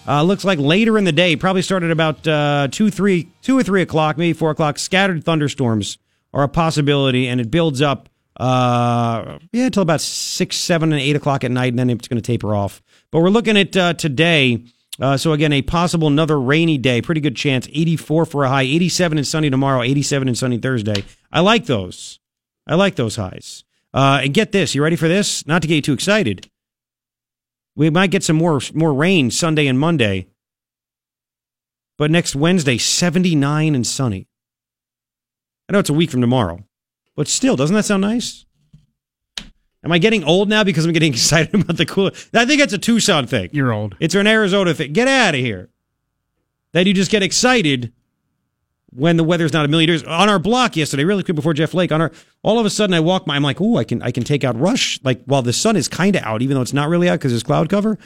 uh, 0.07 0.23
looks 0.23 0.43
like 0.43 0.59
later 0.59 0.97
in 0.97 1.03
the 1.03 1.11
day, 1.11 1.35
probably 1.35 1.61
started 1.61 1.91
about 1.91 2.27
uh, 2.27 2.67
two, 2.71 2.89
three, 2.89 3.29
two 3.41 3.57
or 3.57 3.63
three 3.63 3.81
o'clock, 3.81 4.17
maybe 4.17 4.33
four 4.33 4.51
o'clock. 4.51 4.79
Scattered 4.79 5.23
thunderstorms 5.23 5.97
are 6.33 6.43
a 6.43 6.49
possibility, 6.49 7.27
and 7.27 7.39
it 7.39 7.51
builds 7.51 7.81
up. 7.81 8.09
Uh, 8.37 9.37
yeah, 9.51 9.65
until 9.65 9.83
about 9.83 10.01
six, 10.01 10.57
seven, 10.57 10.91
and 10.91 11.01
eight 11.01 11.15
o'clock 11.15 11.43
at 11.43 11.51
night, 11.51 11.73
and 11.73 11.79
then 11.79 11.89
it's 11.89 12.07
going 12.07 12.21
to 12.21 12.25
taper 12.25 12.55
off. 12.55 12.81
But 13.11 13.19
we're 13.19 13.29
looking 13.29 13.57
at 13.57 13.75
uh, 13.77 13.93
today. 13.93 14.63
Uh, 15.01 15.17
so 15.17 15.33
again, 15.33 15.51
a 15.51 15.63
possible 15.63 16.07
another 16.07 16.39
rainy 16.39 16.77
day. 16.77 17.01
Pretty 17.01 17.21
good 17.21 17.35
chance. 17.35 17.67
84 17.73 18.25
for 18.27 18.43
a 18.43 18.49
high. 18.49 18.61
87 18.61 19.17
and 19.17 19.27
sunny 19.27 19.49
tomorrow. 19.49 19.81
87 19.81 20.27
and 20.27 20.37
sunny 20.37 20.59
Thursday. 20.59 21.03
I 21.31 21.39
like 21.39 21.65
those. 21.65 22.19
I 22.67 22.75
like 22.75 22.95
those 22.95 23.15
highs. 23.15 23.63
Uh, 23.93 24.21
and 24.23 24.33
get 24.33 24.51
this. 24.51 24.75
You 24.75 24.83
ready 24.83 24.95
for 24.95 25.07
this? 25.07 25.45
Not 25.47 25.63
to 25.63 25.67
get 25.67 25.75
you 25.75 25.81
too 25.81 25.93
excited. 25.93 26.49
We 27.75 27.89
might 27.89 28.11
get 28.11 28.23
some 28.23 28.35
more 28.35 28.61
more 28.73 28.93
rain 28.93 29.31
Sunday 29.31 29.65
and 29.65 29.79
Monday. 29.79 30.27
But 31.97 32.11
next 32.11 32.35
Wednesday, 32.35 32.77
79 32.77 33.75
and 33.75 33.85
sunny. 33.85 34.27
I 35.67 35.73
know 35.73 35.79
it's 35.79 35.89
a 35.89 35.93
week 35.93 36.11
from 36.11 36.21
tomorrow, 36.21 36.65
but 37.15 37.27
still, 37.27 37.55
doesn't 37.55 37.75
that 37.75 37.85
sound 37.85 38.01
nice? 38.01 38.45
Am 39.83 39.91
I 39.91 39.97
getting 39.97 40.23
old 40.23 40.49
now 40.49 40.63
because 40.63 40.85
I'm 40.85 40.93
getting 40.93 41.13
excited 41.13 41.53
about 41.53 41.77
the 41.77 41.85
cool? 41.85 42.11
I 42.33 42.45
think 42.45 42.61
it's 42.61 42.73
a 42.73 42.77
Tucson 42.77 43.27
thing. 43.27 43.49
You're 43.51 43.73
old. 43.73 43.95
It's 43.99 44.15
an 44.15 44.27
Arizona 44.27 44.73
thing. 44.73 44.93
Get 44.93 45.07
out 45.07 45.33
of 45.35 45.39
here. 45.39 45.69
That 46.73 46.87
you 46.87 46.93
just 46.93 47.11
get 47.11 47.23
excited 47.23 47.91
when 48.93 49.17
the 49.17 49.23
weather's 49.23 49.53
not 49.53 49.65
a 49.65 49.67
million 49.67 49.87
degrees. 49.87 50.07
On 50.07 50.29
our 50.29 50.39
block 50.39 50.75
yesterday, 50.75 51.03
really 51.03 51.23
quick 51.23 51.35
before 51.35 51.53
Jeff 51.53 51.71
Flake, 51.71 51.91
on 51.91 52.01
our 52.01 52.11
all 52.43 52.59
of 52.59 52.65
a 52.65 52.69
sudden 52.69 52.93
I 52.93 52.99
walk 52.99 53.25
by, 53.25 53.35
I'm 53.35 53.43
like, 53.43 53.59
oh, 53.59 53.77
I 53.77 53.83
can 53.83 54.01
I 54.01 54.11
can 54.11 54.23
take 54.23 54.43
out 54.43 54.59
Rush. 54.59 54.99
Like 55.03 55.23
while 55.25 55.41
the 55.41 55.53
sun 55.53 55.75
is 55.75 55.87
kind 55.87 56.15
of 56.15 56.23
out, 56.23 56.41
even 56.41 56.55
though 56.55 56.61
it's 56.61 56.73
not 56.73 56.89
really 56.89 57.09
out 57.09 57.19
because 57.19 57.31
there's 57.31 57.43
cloud 57.43 57.69
cover. 57.69 57.97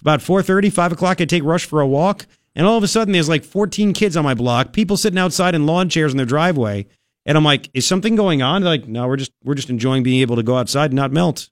About 0.00 0.20
4:30, 0.20 0.72
5 0.72 0.92
o'clock, 0.92 1.20
I 1.20 1.26
take 1.26 1.44
Rush 1.44 1.66
for 1.66 1.80
a 1.80 1.86
walk, 1.86 2.26
and 2.54 2.66
all 2.66 2.78
of 2.78 2.82
a 2.82 2.88
sudden 2.88 3.12
there's 3.12 3.28
like 3.28 3.44
14 3.44 3.92
kids 3.92 4.16
on 4.16 4.24
my 4.24 4.34
block, 4.34 4.72
people 4.72 4.96
sitting 4.96 5.18
outside 5.18 5.54
in 5.54 5.66
lawn 5.66 5.88
chairs 5.88 6.12
in 6.12 6.16
their 6.16 6.26
driveway, 6.26 6.86
and 7.30 7.38
I'm 7.38 7.44
like, 7.44 7.70
is 7.74 7.86
something 7.86 8.16
going 8.16 8.42
on? 8.42 8.62
They're 8.62 8.72
like, 8.72 8.88
no, 8.88 9.06
we're 9.06 9.16
just 9.16 9.30
we're 9.44 9.54
just 9.54 9.70
enjoying 9.70 10.02
being 10.02 10.20
able 10.20 10.34
to 10.34 10.42
go 10.42 10.56
outside 10.56 10.86
and 10.86 10.96
not 10.96 11.12
melt. 11.12 11.48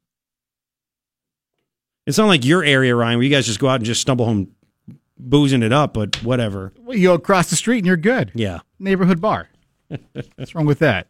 It's 2.05 2.19
not 2.19 2.27
like 2.27 2.45
your 2.45 2.65
area, 2.65 2.97
Ryan, 2.97 3.19
where 3.19 3.23
you 3.23 3.31
guys 3.31 3.47
just 3.47 3.61
go 3.61 3.69
out 3.69 3.77
and 3.77 3.85
just 3.85 4.01
stumble 4.01 4.25
home 4.25 4.51
boozing 5.17 5.63
it 5.63 5.73
up, 5.73 5.95
but 5.95 6.21
whatever. 6.25 6.73
Well, 6.81 6.97
you 6.97 7.11
go 7.11 7.15
across 7.15 7.49
the 7.49 7.55
street 7.55 7.79
and 7.79 7.87
you're 7.87 7.97
good. 7.97 8.33
Yeah. 8.35 8.59
Neighborhood 8.81 9.21
bar. 9.21 9.51
What's 10.35 10.53
wrong 10.57 10.67
with 10.67 10.81
that? 10.81 11.07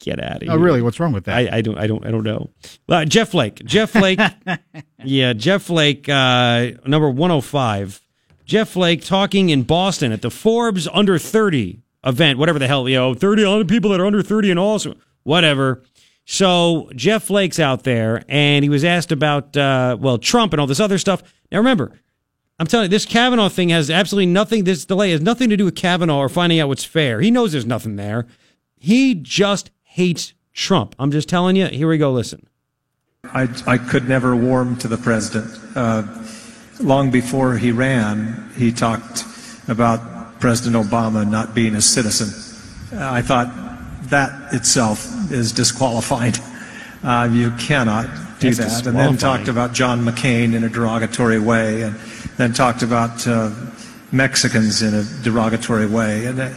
Get 0.00 0.22
out 0.22 0.36
of 0.36 0.42
here. 0.42 0.52
Oh, 0.52 0.58
really? 0.58 0.82
What's 0.82 1.00
wrong 1.00 1.12
with 1.12 1.24
that? 1.24 1.34
I, 1.34 1.56
I 1.56 1.60
don't 1.62 1.78
I 1.78 1.86
don't 1.86 2.04
I 2.04 2.10
don't 2.10 2.24
know. 2.24 2.50
Uh, 2.90 3.06
Jeff 3.06 3.30
Flake. 3.30 3.64
Jeff 3.64 3.88
Flake. 3.88 4.20
yeah, 5.02 5.32
Jeff 5.32 5.62
Flake, 5.62 6.06
uh, 6.10 6.72
number 6.84 7.08
105. 7.08 8.02
Jeff 8.44 8.68
Flake 8.68 9.02
talking 9.02 9.48
in 9.48 9.62
Boston 9.62 10.12
at 10.12 10.20
the 10.20 10.30
Forbes 10.30 10.86
under 10.88 11.18
30 11.18 11.80
event, 12.06 12.38
whatever 12.38 12.58
the 12.58 12.66
hell, 12.66 12.88
you 12.88 12.96
know, 12.96 13.14
30 13.14 13.44
other 13.44 13.64
people 13.64 13.90
that 13.90 14.00
are 14.00 14.06
under 14.06 14.22
30 14.22 14.50
and 14.50 14.58
also 14.58 14.94
whatever. 15.24 15.82
So 16.24 16.90
Jeff 16.94 17.24
Flake's 17.24 17.58
out 17.58 17.84
there 17.84 18.22
and 18.28 18.64
he 18.64 18.68
was 18.68 18.84
asked 18.84 19.12
about 19.12 19.56
uh, 19.56 19.96
well, 20.00 20.18
Trump 20.18 20.52
and 20.52 20.60
all 20.60 20.66
this 20.66 20.80
other 20.80 20.98
stuff. 20.98 21.22
Now 21.52 21.58
remember, 21.58 21.92
I'm 22.58 22.66
telling 22.66 22.84
you, 22.84 22.90
this 22.90 23.04
Kavanaugh 23.04 23.48
thing 23.48 23.68
has 23.68 23.90
absolutely 23.90 24.26
nothing. 24.26 24.64
This 24.64 24.84
delay 24.84 25.10
has 25.10 25.20
nothing 25.20 25.50
to 25.50 25.56
do 25.56 25.66
with 25.66 25.74
Kavanaugh 25.74 26.18
or 26.18 26.28
finding 26.28 26.58
out 26.58 26.68
what's 26.68 26.84
fair. 26.84 27.20
He 27.20 27.30
knows 27.30 27.52
there's 27.52 27.66
nothing 27.66 27.96
there. 27.96 28.26
He 28.76 29.14
just 29.14 29.70
hates 29.82 30.32
Trump. 30.54 30.94
I'm 30.98 31.10
just 31.10 31.28
telling 31.28 31.56
you. 31.56 31.66
Here 31.66 31.88
we 31.88 31.98
go. 31.98 32.12
Listen. 32.12 32.48
I, 33.24 33.48
I 33.66 33.78
could 33.78 34.08
never 34.08 34.34
warm 34.34 34.76
to 34.76 34.88
the 34.88 34.96
president. 34.96 35.60
Uh, 35.76 36.04
long 36.80 37.10
before 37.10 37.58
he 37.58 37.72
ran, 37.72 38.50
he 38.56 38.72
talked 38.72 39.24
about 39.68 40.15
President 40.40 40.76
Obama 40.76 41.28
not 41.28 41.54
being 41.54 41.74
a 41.74 41.80
citizen. 41.80 42.28
I 42.98 43.22
thought 43.22 43.52
that 44.10 44.54
itself 44.54 45.30
is 45.30 45.52
disqualified. 45.52 46.38
Uh, 47.04 47.28
you 47.30 47.52
cannot 47.52 48.06
do 48.40 48.52
That's 48.52 48.80
that. 48.80 48.88
And 48.88 48.98
then 48.98 49.16
talked 49.16 49.46
about 49.46 49.72
John 49.72 50.04
McCain 50.04 50.54
in 50.54 50.64
a 50.64 50.68
derogatory 50.68 51.38
way, 51.38 51.82
and 51.82 51.94
then 52.36 52.52
talked 52.52 52.82
about 52.82 53.24
uh, 53.28 53.50
Mexicans 54.12 54.82
in 54.82 54.94
a 54.94 55.04
derogatory 55.22 55.86
way. 55.86 56.26
And 56.26 56.40
uh, 56.40 56.50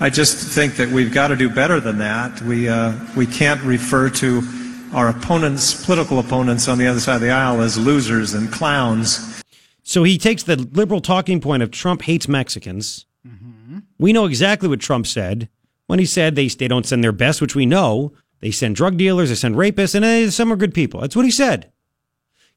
I 0.00 0.10
just 0.10 0.36
think 0.36 0.76
that 0.76 0.90
we've 0.90 1.12
got 1.12 1.28
to 1.28 1.36
do 1.36 1.48
better 1.48 1.80
than 1.80 1.98
that. 1.98 2.42
We, 2.42 2.68
uh, 2.68 2.92
we 3.16 3.24
can't 3.26 3.62
refer 3.62 4.10
to 4.10 4.42
our 4.92 5.08
opponents, 5.08 5.84
political 5.84 6.18
opponents 6.18 6.68
on 6.68 6.78
the 6.78 6.86
other 6.86 7.00
side 7.00 7.16
of 7.16 7.20
the 7.22 7.30
aisle, 7.30 7.62
as 7.62 7.78
losers 7.78 8.34
and 8.34 8.52
clowns. 8.52 9.42
So 9.82 10.02
he 10.02 10.18
takes 10.18 10.42
the 10.42 10.56
liberal 10.56 11.00
talking 11.00 11.40
point 11.40 11.62
of 11.62 11.70
Trump 11.70 12.02
hates 12.02 12.28
Mexicans. 12.28 13.06
We 13.98 14.12
know 14.12 14.26
exactly 14.26 14.68
what 14.68 14.80
Trump 14.80 15.06
said 15.06 15.48
when 15.86 15.98
he 15.98 16.06
said 16.06 16.34
they, 16.34 16.48
they 16.48 16.68
don't 16.68 16.86
send 16.86 17.02
their 17.02 17.12
best, 17.12 17.40
which 17.40 17.54
we 17.54 17.66
know. 17.66 18.12
They 18.40 18.50
send 18.50 18.76
drug 18.76 18.98
dealers, 18.98 19.30
they 19.30 19.34
send 19.34 19.56
rapists, 19.56 19.94
and 19.94 20.04
eh, 20.04 20.30
some 20.30 20.52
are 20.52 20.56
good 20.56 20.74
people. 20.74 21.00
That's 21.00 21.16
what 21.16 21.24
he 21.24 21.30
said. 21.30 21.72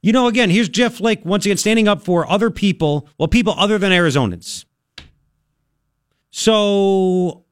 You 0.01 0.11
know, 0.11 0.27
again, 0.27 0.49
here's 0.49 0.69
Jeff 0.69 0.95
Flake 0.95 1.25
once 1.25 1.45
again 1.45 1.57
standing 1.57 1.87
up 1.87 2.01
for 2.01 2.29
other 2.29 2.49
people, 2.49 3.07
well, 3.17 3.27
people 3.27 3.53
other 3.57 3.77
than 3.77 3.91
Arizonans. 3.91 4.65
So, 6.29 7.45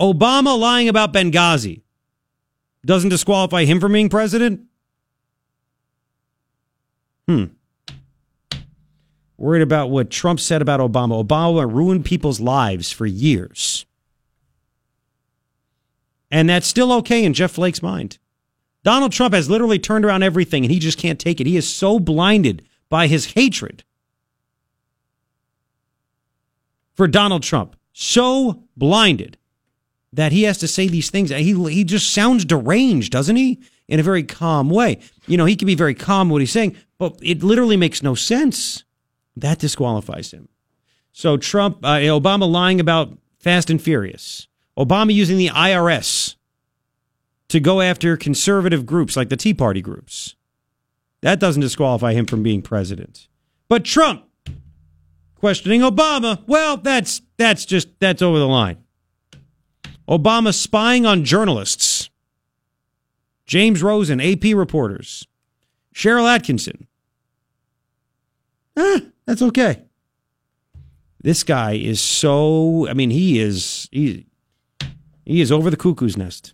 Obama 0.00 0.58
lying 0.58 0.88
about 0.88 1.12
Benghazi 1.12 1.82
doesn't 2.84 3.10
disqualify 3.10 3.64
him 3.64 3.78
from 3.78 3.92
being 3.92 4.08
president? 4.08 4.62
Hmm. 7.28 7.44
Worried 9.40 9.62
about 9.62 9.88
what 9.88 10.10
Trump 10.10 10.38
said 10.38 10.60
about 10.60 10.80
Obama. 10.80 11.24
Obama 11.24 11.66
ruined 11.66 12.04
people's 12.04 12.40
lives 12.40 12.92
for 12.92 13.06
years. 13.06 13.86
And 16.30 16.46
that's 16.46 16.66
still 16.66 16.92
okay 16.98 17.24
in 17.24 17.32
Jeff 17.32 17.52
Flake's 17.52 17.82
mind. 17.82 18.18
Donald 18.84 19.12
Trump 19.12 19.32
has 19.32 19.48
literally 19.48 19.78
turned 19.78 20.04
around 20.04 20.22
everything 20.22 20.62
and 20.62 20.70
he 20.70 20.78
just 20.78 20.98
can't 20.98 21.18
take 21.18 21.40
it. 21.40 21.46
He 21.46 21.56
is 21.56 21.66
so 21.66 21.98
blinded 21.98 22.66
by 22.90 23.06
his 23.06 23.32
hatred 23.32 23.82
for 26.92 27.08
Donald 27.08 27.42
Trump, 27.42 27.76
so 27.94 28.64
blinded 28.76 29.38
that 30.12 30.32
he 30.32 30.42
has 30.42 30.58
to 30.58 30.68
say 30.68 30.86
these 30.86 31.08
things. 31.08 31.30
He, 31.30 31.54
he 31.70 31.84
just 31.84 32.12
sounds 32.12 32.44
deranged, 32.44 33.10
doesn't 33.10 33.36
he? 33.36 33.58
In 33.88 34.00
a 34.00 34.02
very 34.02 34.22
calm 34.22 34.68
way. 34.68 35.00
You 35.26 35.38
know, 35.38 35.46
he 35.46 35.56
can 35.56 35.64
be 35.64 35.74
very 35.74 35.94
calm 35.94 36.28
what 36.28 36.42
he's 36.42 36.52
saying, 36.52 36.76
but 36.98 37.18
it 37.22 37.42
literally 37.42 37.78
makes 37.78 38.02
no 38.02 38.14
sense. 38.14 38.84
That 39.36 39.58
disqualifies 39.58 40.32
him. 40.32 40.48
So 41.12 41.36
Trump, 41.36 41.78
uh, 41.82 41.98
Obama 41.98 42.50
lying 42.50 42.80
about 42.80 43.16
Fast 43.38 43.70
and 43.70 43.80
Furious. 43.80 44.48
Obama 44.78 45.12
using 45.12 45.36
the 45.36 45.48
IRS 45.48 46.36
to 47.48 47.60
go 47.60 47.80
after 47.80 48.16
conservative 48.16 48.86
groups 48.86 49.16
like 49.16 49.28
the 49.28 49.36
Tea 49.36 49.54
Party 49.54 49.82
groups. 49.82 50.36
That 51.20 51.40
doesn't 51.40 51.60
disqualify 51.60 52.12
him 52.12 52.26
from 52.26 52.42
being 52.42 52.62
president. 52.62 53.28
But 53.68 53.84
Trump 53.84 54.24
questioning 55.34 55.80
Obama, 55.80 56.42
well, 56.46 56.76
that's 56.76 57.22
that's 57.36 57.64
just 57.64 57.88
that's 57.98 58.22
over 58.22 58.38
the 58.38 58.48
line. 58.48 58.78
Obama 60.08 60.54
spying 60.54 61.06
on 61.06 61.24
journalists. 61.24 62.10
James 63.46 63.82
Rosen, 63.82 64.20
AP 64.20 64.44
reporters. 64.54 65.26
Cheryl 65.94 66.32
Atkinson. 66.32 66.86
That's 69.30 69.42
okay. 69.42 69.84
This 71.22 71.44
guy 71.44 71.74
is 71.74 72.00
so 72.00 72.88
I 72.88 72.94
mean, 72.94 73.10
he 73.10 73.38
is 73.38 73.88
he 73.92 74.26
he 75.24 75.40
is 75.40 75.52
over 75.52 75.70
the 75.70 75.76
cuckoo's 75.76 76.16
nest. 76.16 76.52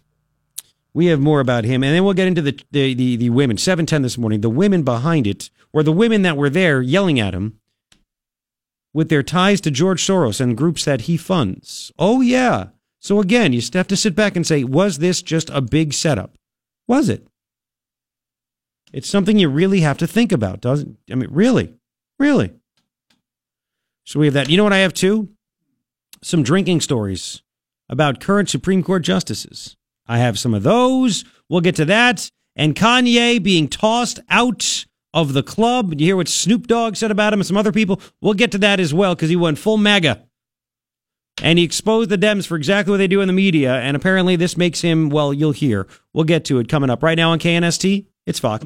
We 0.92 1.06
have 1.06 1.20
more 1.20 1.40
about 1.40 1.64
him, 1.64 1.82
and 1.82 1.94
then 1.94 2.04
we'll 2.04 2.12
get 2.12 2.26
into 2.26 2.42
the 2.42 2.60
the 2.72 2.92
the, 2.92 3.16
the 3.16 3.30
women. 3.30 3.56
Seven 3.56 3.86
ten 3.86 4.02
this 4.02 4.18
morning. 4.18 4.42
The 4.42 4.50
women 4.50 4.82
behind 4.82 5.26
it, 5.26 5.48
or 5.72 5.82
the 5.82 5.92
women 5.92 6.20
that 6.22 6.36
were 6.36 6.50
there 6.50 6.82
yelling 6.82 7.18
at 7.18 7.32
him, 7.32 7.58
with 8.92 9.08
their 9.08 9.22
ties 9.22 9.62
to 9.62 9.70
George 9.70 10.04
Soros 10.04 10.38
and 10.38 10.56
groups 10.56 10.84
that 10.84 11.02
he 11.02 11.16
funds. 11.16 11.90
Oh 11.98 12.20
yeah. 12.20 12.68
So 13.00 13.20
again, 13.20 13.54
you 13.54 13.62
have 13.72 13.88
to 13.88 13.96
sit 13.96 14.14
back 14.14 14.36
and 14.36 14.46
say, 14.46 14.64
was 14.64 14.98
this 14.98 15.22
just 15.22 15.48
a 15.50 15.62
big 15.62 15.94
setup? 15.94 16.36
Was 16.86 17.08
it? 17.08 17.26
It's 18.92 19.08
something 19.08 19.38
you 19.38 19.48
really 19.48 19.80
have 19.80 19.96
to 19.98 20.06
think 20.06 20.32
about, 20.32 20.60
doesn't? 20.60 20.98
I 21.10 21.14
mean, 21.14 21.30
really, 21.30 21.74
really. 22.18 22.52
So 24.06 24.20
we 24.20 24.26
have 24.26 24.34
that. 24.34 24.48
You 24.48 24.56
know 24.56 24.64
what 24.64 24.72
I 24.72 24.78
have 24.78 24.94
too? 24.94 25.28
Some 26.22 26.42
drinking 26.42 26.80
stories 26.80 27.42
about 27.88 28.20
current 28.20 28.48
Supreme 28.48 28.82
Court 28.82 29.02
justices. 29.02 29.76
I 30.06 30.18
have 30.18 30.38
some 30.38 30.54
of 30.54 30.62
those. 30.62 31.24
We'll 31.48 31.60
get 31.60 31.76
to 31.76 31.84
that. 31.86 32.30
And 32.54 32.74
Kanye 32.74 33.42
being 33.42 33.68
tossed 33.68 34.20
out 34.30 34.86
of 35.12 35.32
the 35.32 35.42
club. 35.42 35.92
You 35.98 36.06
hear 36.06 36.16
what 36.16 36.28
Snoop 36.28 36.68
Dogg 36.68 36.96
said 36.96 37.10
about 37.10 37.32
him 37.32 37.40
and 37.40 37.46
some 37.46 37.56
other 37.56 37.72
people. 37.72 38.00
We'll 38.20 38.34
get 38.34 38.52
to 38.52 38.58
that 38.58 38.80
as 38.80 38.94
well 38.94 39.14
because 39.14 39.28
he 39.28 39.36
went 39.36 39.58
full 39.58 39.76
MAGA. 39.76 40.22
And 41.42 41.58
he 41.58 41.64
exposed 41.64 42.08
the 42.08 42.16
Dems 42.16 42.46
for 42.46 42.56
exactly 42.56 42.92
what 42.92 42.96
they 42.98 43.08
do 43.08 43.20
in 43.20 43.26
the 43.26 43.32
media. 43.32 43.74
And 43.74 43.96
apparently 43.96 44.36
this 44.36 44.56
makes 44.56 44.80
him, 44.80 45.10
well, 45.10 45.34
you'll 45.34 45.52
hear. 45.52 45.86
We'll 46.14 46.24
get 46.24 46.44
to 46.46 46.58
it 46.60 46.68
coming 46.68 46.90
up 46.90 47.02
right 47.02 47.16
now 47.16 47.32
on 47.32 47.38
KNST. 47.38 48.06
It's 48.24 48.38
Fox. 48.38 48.64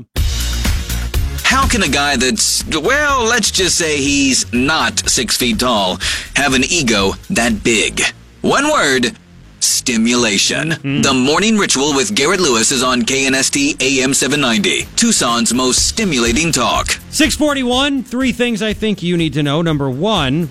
How 1.51 1.67
can 1.67 1.83
a 1.83 1.89
guy 1.89 2.15
that's, 2.15 2.65
well, 2.69 3.25
let's 3.25 3.51
just 3.51 3.77
say 3.77 3.97
he's 3.97 4.51
not 4.53 5.01
six 5.11 5.37
feet 5.37 5.59
tall, 5.59 5.99
have 6.37 6.55
an 6.55 6.63
ego 6.63 7.15
that 7.29 7.65
big? 7.65 8.01
One 8.41 8.71
word 8.71 9.17
stimulation. 9.59 10.71
Mm-hmm. 10.71 11.03
The 11.03 11.13
morning 11.13 11.57
ritual 11.57 11.97
with 11.97 12.15
Garrett 12.15 12.39
Lewis 12.39 12.71
is 12.71 12.85
on 12.85 13.03
KNST 13.03 13.83
AM 13.83 14.15
790, 14.15 14.85
Tucson's 14.95 15.53
most 15.53 15.89
stimulating 15.89 16.53
talk. 16.53 16.93
641, 17.11 18.05
three 18.05 18.31
things 18.31 18.63
I 18.63 18.73
think 18.73 19.03
you 19.03 19.17
need 19.17 19.33
to 19.33 19.43
know. 19.43 19.61
Number 19.61 19.91
one, 19.91 20.51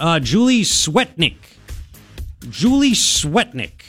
uh, 0.00 0.18
Julie 0.18 0.62
Swetnick. 0.62 1.36
Julie 2.48 2.94
Swetnick. 2.94 3.84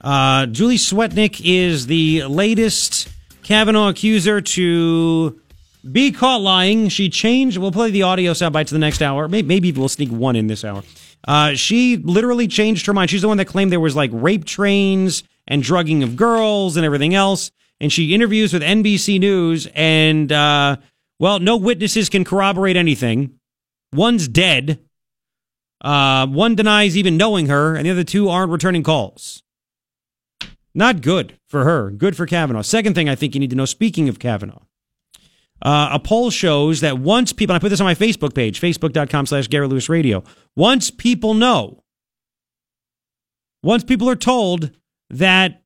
Uh, 0.00 0.46
Julie 0.46 0.76
Swetnick 0.76 1.40
is 1.44 1.86
the 1.86 2.24
latest 2.24 3.08
Kavanaugh 3.42 3.88
accuser 3.88 4.40
to 4.40 5.40
be 5.90 6.12
caught 6.12 6.40
lying. 6.40 6.88
She 6.88 7.08
changed. 7.08 7.58
We'll 7.58 7.72
play 7.72 7.90
the 7.90 8.02
audio 8.02 8.32
soundbite 8.32 8.66
to 8.66 8.74
the 8.74 8.80
next 8.80 9.02
hour. 9.02 9.28
Maybe, 9.28 9.46
maybe 9.48 9.72
we'll 9.72 9.88
sneak 9.88 10.10
one 10.10 10.36
in 10.36 10.46
this 10.46 10.64
hour. 10.64 10.82
Uh, 11.26 11.54
she 11.54 11.96
literally 11.96 12.48
changed 12.48 12.86
her 12.86 12.92
mind. 12.92 13.10
She's 13.10 13.22
the 13.22 13.28
one 13.28 13.36
that 13.38 13.46
claimed 13.46 13.72
there 13.72 13.80
was 13.80 13.96
like 13.96 14.10
rape 14.12 14.44
trains 14.44 15.22
and 15.46 15.62
drugging 15.62 16.02
of 16.02 16.16
girls 16.16 16.76
and 16.76 16.84
everything 16.84 17.14
else. 17.14 17.50
And 17.80 17.92
she 17.92 18.14
interviews 18.14 18.52
with 18.52 18.62
NBC 18.62 19.18
News, 19.18 19.66
and 19.74 20.30
uh, 20.30 20.76
well, 21.18 21.40
no 21.40 21.56
witnesses 21.56 22.08
can 22.08 22.24
corroborate 22.24 22.76
anything. 22.76 23.40
One's 23.92 24.28
dead. 24.28 24.78
Uh, 25.80 26.28
one 26.28 26.54
denies 26.54 26.96
even 26.96 27.16
knowing 27.16 27.48
her, 27.48 27.74
and 27.74 27.86
the 27.86 27.90
other 27.90 28.04
two 28.04 28.28
aren't 28.28 28.52
returning 28.52 28.84
calls. 28.84 29.42
Not 30.74 31.02
good 31.02 31.38
for 31.48 31.64
her. 31.64 31.90
Good 31.90 32.16
for 32.16 32.24
Kavanaugh. 32.24 32.62
Second 32.62 32.94
thing 32.94 33.08
I 33.08 33.16
think 33.16 33.34
you 33.34 33.40
need 33.40 33.50
to 33.50 33.56
know. 33.56 33.64
Speaking 33.64 34.08
of 34.08 34.20
Kavanaugh, 34.20 34.62
uh, 35.62 35.90
a 35.92 35.98
poll 35.98 36.30
shows 36.30 36.80
that 36.80 36.98
once 36.98 37.32
people, 37.32 37.54
and 37.54 37.60
I 37.60 37.64
put 37.64 37.68
this 37.68 37.80
on 37.80 37.86
my 37.86 37.94
Facebook 37.94 38.34
page, 38.34 38.60
facebook.com 38.60 39.26
slash 39.26 39.48
Garrett 39.48 39.70
Lewis 39.70 39.88
Radio. 39.88 40.24
Once 40.56 40.90
people 40.90 41.34
know, 41.34 41.82
once 43.62 43.84
people 43.84 44.08
are 44.08 44.16
told 44.16 44.72
that 45.10 45.62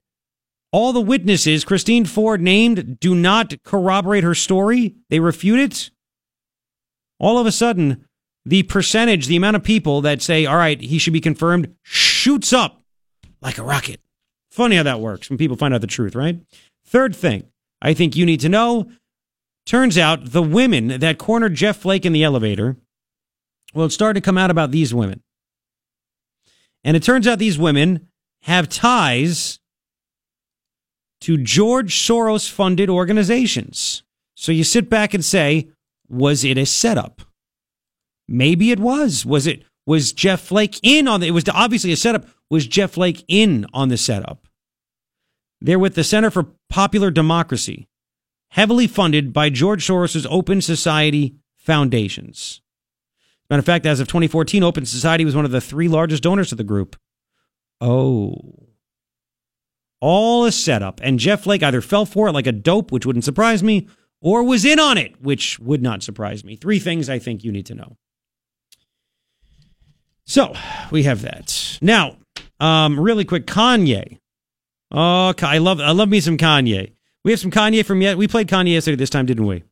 all 0.71 0.93
the 0.93 1.01
witnesses 1.01 1.65
Christine 1.65 2.05
Ford 2.05 2.43
named 2.43 3.01
do 3.01 3.15
not 3.15 3.55
corroborate 3.65 4.25
her 4.25 4.35
story, 4.35 4.97
they 5.09 5.21
refute 5.21 5.61
it, 5.61 5.91
all 7.19 7.39
of 7.39 7.47
a 7.47 7.53
sudden, 7.53 8.05
the 8.45 8.63
percentage, 8.65 9.27
the 9.27 9.37
amount 9.37 9.57
of 9.57 9.65
people 9.65 10.03
that 10.03 10.21
say, 10.21 10.45
all 10.45 10.57
right, 10.57 10.81
he 10.81 10.99
should 10.99 11.15
be 11.15 11.21
confirmed, 11.21 11.75
shoots 11.83 12.53
up 12.53 12.83
like 13.41 13.57
a 13.57 13.63
rocket. 13.63 14.01
Funny 14.51 14.77
how 14.77 14.83
that 14.83 15.01
works 15.01 15.31
when 15.31 15.39
people 15.39 15.57
find 15.57 15.73
out 15.73 15.81
the 15.81 15.87
truth, 15.87 16.15
right? 16.15 16.39
Third 16.85 17.17
thing 17.17 17.45
I 17.81 17.95
think 17.95 18.15
you 18.15 18.27
need 18.27 18.41
to 18.41 18.49
know 18.49 18.91
turns 19.67 19.99
out 19.99 20.33
the 20.33 20.43
women 20.43 21.01
that 21.01 21.19
cornered 21.19 21.55
Jeff 21.55 21.77
Flake 21.77 22.07
in 22.07 22.13
the 22.13 22.25
elevator, 22.25 22.77
well, 23.75 23.87
it 23.87 23.91
started 23.91 24.21
to 24.21 24.25
come 24.25 24.39
out 24.39 24.51
about 24.51 24.71
these 24.71 24.95
women. 24.95 25.23
And 26.85 26.97
it 26.97 27.03
turns 27.03 27.27
out 27.27 27.39
these 27.39 27.59
women 27.59 28.09
have 28.43 28.69
ties 28.69 29.59
to 31.23 31.37
George 31.37 31.95
Soros 31.95 32.49
funded 32.49 32.89
organizations. 32.89 34.05
So 34.37 34.53
you 34.53 34.65
sit 34.65 34.89
back 34.89 35.13
and 35.13 35.25
say, 35.25 35.69
was 36.09 36.45
it 36.45 36.57
a 36.57 36.65
setup? 36.65 37.23
Maybe 38.29 38.71
it 38.71 38.79
was. 38.79 39.27
Was 39.27 39.47
it 39.47 39.65
was 39.87 40.13
Jeff 40.13 40.41
Flake 40.41 40.79
in 40.83 41.09
on 41.09 41.21
the, 41.21 41.29
it 41.29 41.33
was 41.33 41.45
obviously 41.49 41.93
a 41.93 41.97
setup. 41.97 42.27
Was 42.51 42.67
Jeff 42.67 42.93
Flake 42.93 43.25
in 43.29 43.67
on 43.73 43.89
the 43.89 43.97
setup? 43.97 44.47
They're 45.61 45.79
with 45.79 45.95
the 45.95 46.05
Center 46.05 46.31
for 46.31 46.49
Popular 46.69 47.11
Democracy, 47.11 47.89
heavily 48.57 48.87
funded 48.87 49.35
by 49.35 49.51
George 49.51 49.87
Soros' 49.87 50.27
Open 50.31 50.63
Society 50.63 51.37
foundations. 51.57 52.63
Matter 53.51 53.59
of 53.61 53.67
fact, 53.67 53.85
as 53.85 54.01
of 54.01 54.09
2014, 54.09 54.63
Open 54.63 54.87
Society 54.87 55.27
was 55.27 55.37
one 55.37 55.45
of 55.45 55.51
the 55.51 55.61
three 55.61 55.89
largest 55.89 56.23
donors 56.23 56.49
to 56.49 56.55
the 56.55 56.65
group. 56.65 56.97
Oh. 57.83 58.71
All 60.01 60.47
a 60.47 60.53
setup. 60.53 61.01
And 61.03 61.19
Jeff 61.19 61.43
Flake 61.43 61.63
either 61.63 61.83
fell 61.83 62.07
for 62.07 62.29
it 62.29 62.33
like 62.33 62.47
a 62.47 62.53
dope, 62.53 62.91
which 62.91 63.05
wouldn't 63.05 63.27
surprise 63.27 63.63
me, 63.63 63.89
or 64.23 64.43
was 64.43 64.65
in 64.65 64.81
on 64.81 64.97
it, 64.97 65.21
which 65.21 65.59
would 65.59 65.83
not 65.83 66.03
surprise 66.03 66.43
me. 66.43 66.57
Three 66.57 66.79
things 66.79 67.11
I 67.11 67.19
think 67.19 67.45
you 67.45 67.53
need 67.53 67.67
to 67.67 67.75
know. 67.75 67.99
So 70.25 70.55
we 70.91 71.03
have 71.03 71.21
that. 71.23 71.79
Now, 71.83 72.17
um, 72.59 72.99
really 72.99 73.27
quick, 73.27 73.47
Kanye. 73.47 74.19
Oh, 74.91 75.35
I 75.43 75.59
love 75.59 75.79
I 75.81 75.91
love 75.91 76.09
me 76.09 76.21
some 76.21 76.39
Kanye. 76.39 76.96
We 77.27 77.33
have 77.33 77.41
some 77.41 77.51
Kanye 77.51 77.85
from 77.85 78.03
yet. 78.03 78.17
We 78.17 78.29
played 78.29 78.47
Kanye 78.47 78.75
yesterday 78.75 78.95
this 78.95 79.11
time, 79.11 79.27
didn't 79.27 79.47
we? 79.47 79.65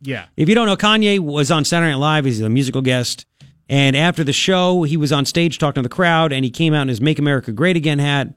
Yeah. 0.00 0.24
If 0.34 0.48
you 0.48 0.54
don't 0.54 0.64
know, 0.64 0.78
Kanye 0.78 1.20
was 1.20 1.50
on 1.50 1.62
Saturday 1.62 1.92
Night 1.92 1.98
Live. 1.98 2.24
He's 2.24 2.40
a 2.40 2.48
musical 2.48 2.80
guest. 2.80 3.26
And 3.68 3.94
after 3.94 4.24
the 4.24 4.32
show, 4.32 4.82
he 4.84 4.96
was 4.96 5.12
on 5.12 5.26
stage 5.26 5.58
talking 5.58 5.82
to 5.82 5.86
the 5.86 5.94
crowd, 5.94 6.32
and 6.32 6.42
he 6.42 6.50
came 6.50 6.72
out 6.72 6.80
in 6.80 6.88
his 6.88 7.02
"Make 7.02 7.18
America 7.18 7.52
Great 7.52 7.76
Again" 7.76 7.98
hat, 7.98 8.28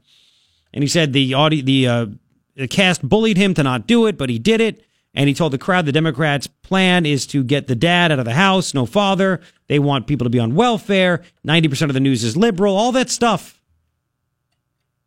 and 0.74 0.84
he 0.84 0.88
said 0.88 1.14
the 1.14 1.34
audi- 1.34 1.62
the 1.62 1.88
uh, 1.88 2.06
the 2.54 2.68
cast 2.68 3.00
bullied 3.02 3.38
him 3.38 3.54
to 3.54 3.62
not 3.62 3.86
do 3.86 4.04
it, 4.04 4.18
but 4.18 4.28
he 4.28 4.38
did 4.38 4.60
it. 4.60 4.84
And 5.14 5.26
he 5.26 5.32
told 5.32 5.54
the 5.54 5.58
crowd 5.58 5.86
the 5.86 5.92
Democrats' 5.92 6.46
plan 6.46 7.06
is 7.06 7.26
to 7.28 7.42
get 7.42 7.66
the 7.66 7.74
dad 7.74 8.12
out 8.12 8.18
of 8.18 8.26
the 8.26 8.34
house, 8.34 8.74
no 8.74 8.84
father. 8.84 9.40
They 9.68 9.78
want 9.78 10.06
people 10.06 10.26
to 10.26 10.30
be 10.30 10.38
on 10.38 10.54
welfare. 10.54 11.22
Ninety 11.44 11.68
percent 11.68 11.90
of 11.90 11.94
the 11.94 12.00
news 12.00 12.24
is 12.24 12.36
liberal. 12.36 12.76
All 12.76 12.92
that 12.92 13.08
stuff. 13.08 13.58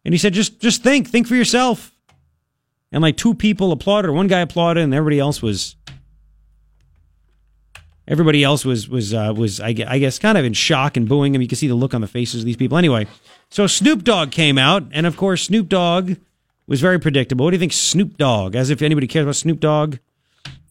And 0.04 0.12
he 0.12 0.18
said, 0.18 0.34
just 0.34 0.60
just 0.60 0.82
think, 0.82 1.08
think 1.08 1.28
for 1.28 1.36
yourself. 1.36 1.92
And 2.92 3.02
like 3.02 3.18
two 3.18 3.34
people 3.34 3.72
applauded, 3.72 4.10
or 4.10 4.14
one 4.14 4.28
guy 4.28 4.40
applauded, 4.40 4.84
and 4.84 4.94
everybody 4.94 5.20
else 5.20 5.42
was 5.42 5.76
Everybody 8.12 8.44
else 8.44 8.66
was 8.66 8.90
was 8.90 9.14
uh, 9.14 9.34
was 9.36 9.62
I 9.62 9.72
guess 9.72 10.20
kind 10.20 10.38
of 10.38 10.44
in 10.44 10.52
shock 10.52 10.98
and 10.98 11.08
booing 11.08 11.34
him. 11.34 11.42
You 11.42 11.48
can 11.48 11.56
see 11.56 11.68
the 11.68 11.76
look 11.76 11.94
on 11.94 12.02
the 12.02 12.08
faces 12.08 12.42
of 12.42 12.46
these 12.46 12.58
people. 12.58 12.78
Anyway, 12.78 13.08
so 13.50 13.68
Snoop 13.68 14.04
Dogg 14.04 14.32
came 14.32 14.58
out, 14.58 14.84
and 14.92 15.06
of 15.06 15.16
course 15.16 15.44
Snoop 15.44 15.70
Dogg 15.70 16.18
was 16.68 16.82
very 16.82 17.00
predictable. 17.00 17.46
What 17.46 17.52
do 17.52 17.56
you 17.56 17.60
think, 17.60 17.74
Snoop 17.74 18.18
Dogg? 18.18 18.56
As 18.56 18.70
if 18.70 18.82
anybody 18.82 19.08
cares 19.08 19.24
about 19.24 19.38
Snoop 19.38 19.62
Dogg. 19.62 19.98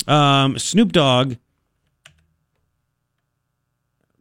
Um, 0.06 0.58
Snoop 0.58 0.92
Dogg 0.92 1.36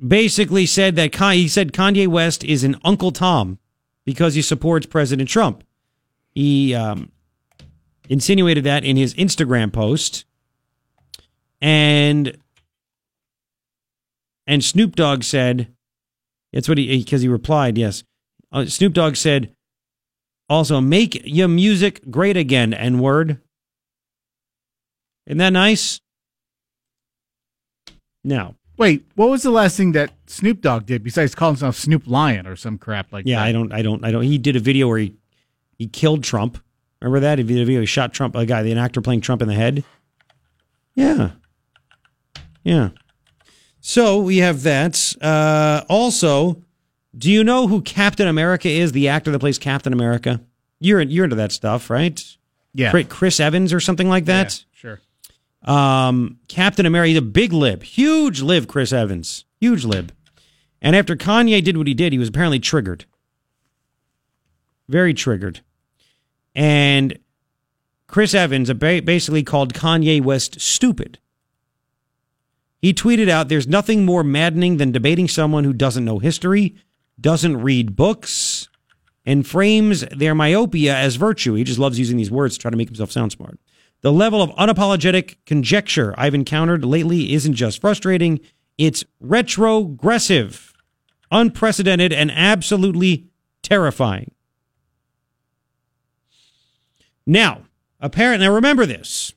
basically 0.05 0.65
said 0.65 0.95
that 0.95 1.13
he 1.33 1.47
said 1.49 1.73
Kanye 1.73 2.07
West 2.07 2.45
is 2.45 2.63
an 2.63 2.77
Uncle 2.85 3.11
Tom 3.11 3.57
because 4.05 4.35
he 4.35 4.41
supports 4.41 4.85
President 4.85 5.27
Trump. 5.27 5.63
He 6.33 6.73
um, 6.73 7.11
insinuated 8.09 8.65
that 8.65 8.83
in 8.83 8.97
his 8.97 9.13
Instagram 9.13 9.71
post, 9.71 10.25
and 11.61 12.37
and 14.45 14.63
Snoop 14.63 14.95
Dogg 14.95 15.23
said, 15.23 15.67
that's 16.51 16.67
what 16.67 16.77
he, 16.77 16.97
because 16.97 17.21
he 17.21 17.27
replied, 17.27 17.77
yes. 17.77 18.03
Uh, 18.51 18.65
Snoop 18.65 18.93
Dogg 18.93 19.15
said, 19.15 19.53
also, 20.49 20.81
make 20.81 21.21
your 21.23 21.47
music 21.47 22.01
great 22.09 22.35
again, 22.35 22.73
N 22.73 22.97
word. 22.97 23.39
Isn't 25.27 25.37
that 25.37 25.53
nice? 25.53 26.01
Now, 28.23 28.55
Wait, 28.79 29.05
what 29.15 29.29
was 29.29 29.43
the 29.43 29.51
last 29.51 29.75
thing 29.75 29.91
that 29.91 30.13
Snoop 30.25 30.61
Dogg 30.61 30.85
did 30.85 31.03
besides 31.03 31.35
calling 31.35 31.55
himself 31.55 31.75
Snoop 31.75 32.07
Lion 32.07 32.47
or 32.47 32.55
some 32.55 32.77
crap 32.77 33.11
like 33.11 33.25
yeah, 33.25 33.35
that? 33.35 33.41
Yeah, 33.41 33.49
I 33.49 33.51
don't, 33.51 33.73
I 33.73 33.81
don't, 33.81 34.05
I 34.05 34.11
don't. 34.11 34.23
He 34.23 34.37
did 34.37 34.55
a 34.55 34.61
video 34.61 34.87
where 34.87 34.99
he, 34.99 35.15
he 35.77 35.87
killed 35.87 36.23
Trump. 36.23 36.57
Remember 37.01 37.19
that? 37.21 37.37
He 37.39 37.43
did 37.45 37.61
a 37.61 37.65
video, 37.65 37.79
he 37.79 37.85
shot 37.85 38.13
Trump, 38.13 38.35
a 38.35 38.45
guy, 38.45 38.61
an 38.61 38.77
actor 38.77 39.01
playing 39.01 39.21
Trump 39.21 39.41
in 39.41 39.47
the 39.47 39.53
head. 39.53 39.83
Yeah. 40.95 41.31
Yeah. 42.63 42.89
So 43.79 44.19
we 44.19 44.37
have 44.37 44.63
that. 44.63 45.13
Uh, 45.21 45.83
also, 45.87 46.61
do 47.17 47.31
you 47.31 47.43
know 47.43 47.67
who 47.67 47.81
Captain 47.81 48.27
America 48.27 48.67
is? 48.69 48.91
The 48.91 49.07
actor 49.07 49.31
that 49.31 49.39
plays 49.39 49.57
Captain 49.57 49.93
America. 49.93 50.41
You're 50.81 51.01
you're 51.01 51.23
into 51.23 51.37
that 51.37 51.51
stuff, 51.53 51.89
right? 51.89 52.21
Yeah. 52.73 52.91
Cri- 52.91 53.05
Chris 53.05 53.39
Evans 53.39 53.71
or 53.73 53.79
something 53.79 54.09
like 54.09 54.27
Yeah, 54.27 54.43
that. 54.43 54.63
sure. 54.73 54.99
Um, 55.63 56.37
Captain 56.49 56.85
America. 56.85 57.09
He's 57.09 57.17
a 57.17 57.21
big 57.21 57.53
lib, 57.53 57.83
huge 57.83 58.41
lib. 58.41 58.67
Chris 58.67 58.91
Evans, 58.93 59.45
huge 59.61 59.85
lib. 59.85 60.11
And 60.81 60.95
after 60.95 61.15
Kanye 61.15 61.63
did 61.63 61.77
what 61.77 61.87
he 61.87 61.93
did, 61.93 62.11
he 62.13 62.19
was 62.19 62.29
apparently 62.29 62.59
triggered, 62.59 63.05
very 64.87 65.13
triggered. 65.13 65.61
And 66.59 67.17
Chris 68.07 68.33
Evans 68.33 68.69
basically 68.73 69.43
called 69.43 69.73
Kanye 69.73 70.21
West 70.21 70.59
stupid. 70.59 71.17
He 72.81 72.93
tweeted 72.93 73.29
out, 73.29 73.47
There's 73.47 73.65
nothing 73.65 74.03
more 74.03 74.25
maddening 74.25 74.75
than 74.75 74.91
debating 74.91 75.29
someone 75.29 75.63
who 75.63 75.71
doesn't 75.71 76.03
know 76.03 76.19
history, 76.19 76.75
doesn't 77.17 77.61
read 77.61 77.95
books, 77.95 78.67
and 79.25 79.47
frames 79.47 80.01
their 80.13 80.35
myopia 80.35 80.93
as 80.97 81.15
virtue. 81.15 81.53
He 81.53 81.63
just 81.63 81.79
loves 81.79 81.97
using 81.97 82.17
these 82.17 82.29
words 82.29 82.55
to 82.55 82.61
try 82.61 82.71
to 82.71 82.77
make 82.77 82.89
himself 82.89 83.09
sound 83.09 83.31
smart. 83.31 83.57
The 84.01 84.11
level 84.11 84.41
of 84.41 84.49
unapologetic 84.51 85.37
conjecture 85.45 86.13
I've 86.17 86.35
encountered 86.35 86.83
lately 86.83 87.31
isn't 87.31 87.53
just 87.53 87.79
frustrating, 87.79 88.41
it's 88.77 89.05
retrogressive, 89.21 90.73
unprecedented, 91.31 92.11
and 92.11 92.29
absolutely 92.31 93.29
terrifying. 93.63 94.31
Now, 97.29 97.61
apparently, 97.99 98.47
now 98.47 98.53
remember 98.55 98.87
this 98.87 99.33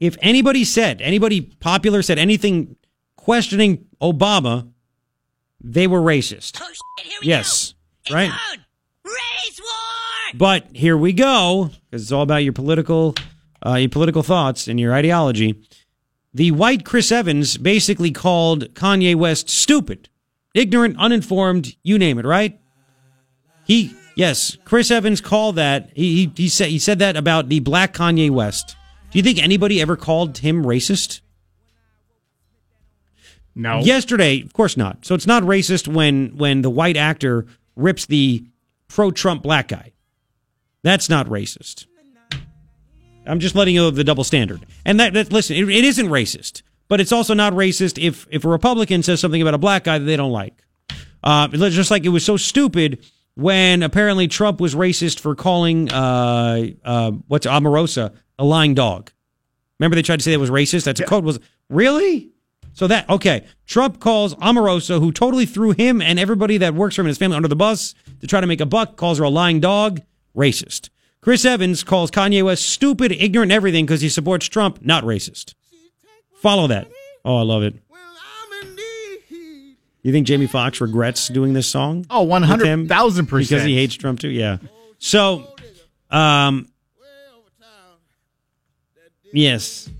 if 0.00 0.16
anybody 0.22 0.64
said, 0.64 1.02
anybody 1.02 1.42
popular 1.42 2.00
said 2.00 2.18
anything 2.18 2.76
questioning 3.16 3.84
Obama, 4.00 4.70
they 5.60 5.86
were 5.86 6.00
racist. 6.00 6.58
yes. 7.22 7.74
right? 8.10 8.30
But 10.34 10.68
here 10.74 10.96
we 10.96 11.12
go, 11.12 11.70
because 11.90 12.02
it's 12.02 12.12
all 12.12 12.22
about 12.22 12.44
your 12.44 12.54
political, 12.54 13.14
uh, 13.64 13.74
your 13.74 13.90
political 13.90 14.22
thoughts 14.22 14.68
and 14.68 14.80
your 14.80 14.94
ideology. 14.94 15.62
The 16.32 16.50
white 16.50 16.86
Chris 16.86 17.12
Evans 17.12 17.58
basically 17.58 18.10
called 18.10 18.72
Kanye 18.72 19.14
West 19.14 19.50
stupid, 19.50 20.08
ignorant, 20.54 20.96
uninformed, 20.98 21.76
you 21.82 21.98
name 21.98 22.18
it, 22.18 22.24
right? 22.24 22.58
He, 23.64 23.95
yes, 24.16 24.58
Chris 24.64 24.90
Evans 24.90 25.20
called 25.20 25.54
that. 25.56 25.90
He, 25.94 26.26
he, 26.26 26.32
he 26.34 26.48
said 26.48 26.68
he 26.68 26.80
said 26.80 26.98
that 26.98 27.16
about 27.16 27.48
the 27.48 27.60
black 27.60 27.94
Kanye 27.94 28.30
West. 28.30 28.74
Do 29.12 29.18
you 29.18 29.22
think 29.22 29.40
anybody 29.40 29.80
ever 29.80 29.96
called 29.96 30.38
him 30.38 30.64
racist? 30.64 31.20
No. 33.54 33.78
Yesterday, 33.78 34.42
of 34.42 34.52
course 34.52 34.76
not. 34.76 35.06
So 35.06 35.14
it's 35.14 35.26
not 35.26 35.44
racist 35.44 35.86
when 35.86 36.36
when 36.36 36.62
the 36.62 36.70
white 36.70 36.96
actor 36.96 37.46
rips 37.76 38.06
the 38.06 38.44
pro-Trump 38.88 39.42
black 39.42 39.68
guy. 39.68 39.92
That's 40.82 41.08
not 41.08 41.26
racist. 41.28 41.86
I'm 43.26 43.40
just 43.40 43.54
letting 43.54 43.74
you 43.74 43.80
know 43.80 43.88
of 43.88 43.96
the 43.96 44.04
double 44.04 44.22
standard. 44.24 44.64
And 44.84 45.00
that, 45.00 45.12
that 45.14 45.32
listen, 45.32 45.56
it, 45.56 45.68
it 45.68 45.84
isn't 45.84 46.06
racist, 46.06 46.62
but 46.88 47.00
it's 47.00 47.12
also 47.12 47.34
not 47.34 47.52
racist 47.54 48.00
if 48.02 48.26
if 48.30 48.44
a 48.44 48.48
Republican 48.48 49.02
says 49.02 49.20
something 49.20 49.42
about 49.42 49.54
a 49.54 49.58
black 49.58 49.84
guy 49.84 49.98
that 49.98 50.04
they 50.04 50.16
don't 50.16 50.32
like. 50.32 50.62
Uh, 51.24 51.48
it's 51.50 51.74
just 51.74 51.90
like 51.90 52.04
it 52.04 52.10
was 52.10 52.24
so 52.24 52.36
stupid 52.36 53.04
when 53.36 53.82
apparently 53.82 54.26
Trump 54.28 54.60
was 54.60 54.74
racist 54.74 55.20
for 55.20 55.34
calling 55.34 55.92
uh, 55.92 56.66
uh, 56.84 57.12
what's 57.28 57.46
Omarosa 57.46 58.12
a 58.38 58.44
lying 58.44 58.74
dog. 58.74 59.12
Remember 59.78 59.94
they 59.94 60.02
tried 60.02 60.16
to 60.16 60.22
say 60.22 60.32
that 60.32 60.38
was 60.38 60.50
racist. 60.50 60.84
That's 60.84 61.00
a 61.00 61.04
code 61.04 61.24
was 61.24 61.38
really. 61.68 62.30
So 62.72 62.86
that 62.88 63.08
okay, 63.08 63.44
Trump 63.66 64.00
calls 64.00 64.34
Omarosa, 64.36 64.98
who 65.00 65.12
totally 65.12 65.46
threw 65.46 65.70
him 65.70 66.02
and 66.02 66.18
everybody 66.18 66.58
that 66.58 66.74
works 66.74 66.96
for 66.96 67.02
him 67.02 67.06
and 67.06 67.10
his 67.10 67.18
family 67.18 67.36
under 67.36 67.48
the 67.48 67.56
bus 67.56 67.94
to 68.20 68.26
try 68.26 68.40
to 68.40 68.46
make 68.46 68.60
a 68.60 68.66
buck, 68.66 68.96
calls 68.96 69.18
her 69.18 69.24
a 69.24 69.30
lying 69.30 69.60
dog, 69.60 70.02
racist. 70.36 70.90
Chris 71.22 71.44
Evans 71.44 71.82
calls 71.82 72.10
Kanye 72.10 72.44
West 72.44 72.68
stupid, 72.68 73.12
ignorant, 73.12 73.50
everything 73.50 73.86
because 73.86 74.02
he 74.02 74.08
supports 74.08 74.46
Trump, 74.46 74.82
not 74.82 75.04
racist. 75.04 75.54
Follow 76.34 76.66
that. 76.68 76.88
Oh, 77.24 77.38
I 77.38 77.42
love 77.42 77.62
it. 77.62 77.74
You 80.06 80.12
think 80.12 80.28
Jamie 80.28 80.46
Foxx 80.46 80.80
regrets 80.80 81.26
doing 81.26 81.52
this 81.52 81.66
song? 81.66 82.06
Oh, 82.08 82.22
with 82.22 82.44
him 82.44 82.86
100,000%. 82.86 83.26
Because 83.28 83.64
he 83.64 83.74
hates 83.74 83.96
Trump 83.96 84.20
too. 84.20 84.28
Yeah. 84.28 84.58
So, 84.98 85.52
um, 86.10 86.68
yes. 89.32 89.90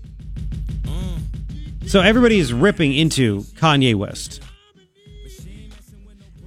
So 1.87 1.99
everybody 1.99 2.39
is 2.39 2.53
ripping 2.53 2.93
into 2.93 3.41
Kanye 3.59 3.95
West. 3.95 4.41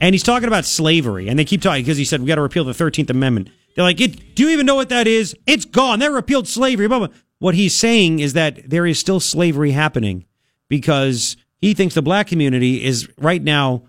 And 0.01 0.15
he's 0.15 0.23
talking 0.23 0.49
about 0.49 0.65
slavery. 0.65 1.29
And 1.29 1.39
they 1.39 1.45
keep 1.45 1.61
talking 1.61 1.83
because 1.83 1.99
he 1.99 2.07
said, 2.07 2.23
we 2.23 2.29
got 2.29 2.37
to 2.37 2.41
repeal 2.41 2.65
the 2.65 2.73
13th 2.73 3.11
Amendment. 3.11 3.51
They're 3.77 3.85
like, 3.85 4.01
it, 4.01 4.35
do 4.35 4.45
you 4.45 4.49
even 4.49 4.65
know 4.65 4.77
what 4.77 4.89
that 4.89 5.07
is? 5.07 5.37
It's 5.47 5.67
gone. 5.67 5.99
They 5.99 6.09
repealed 6.09 6.49
slavery. 6.49 6.89
Blah, 6.89 7.01
blah. 7.01 7.09
What 7.41 7.55
he's 7.55 7.75
saying 7.75 8.21
is 8.21 8.33
that 8.33 8.71
there 8.71 8.87
is 8.87 8.99
still 8.99 9.21
slavery 9.21 9.73
happening 9.73 10.25
because 10.71 11.37
he 11.61 11.75
thinks 11.75 11.95
the 11.95 12.03
black 12.03 12.27
community 12.27 12.85
is 12.85 13.09
right 13.19 13.43
now, 13.43 13.85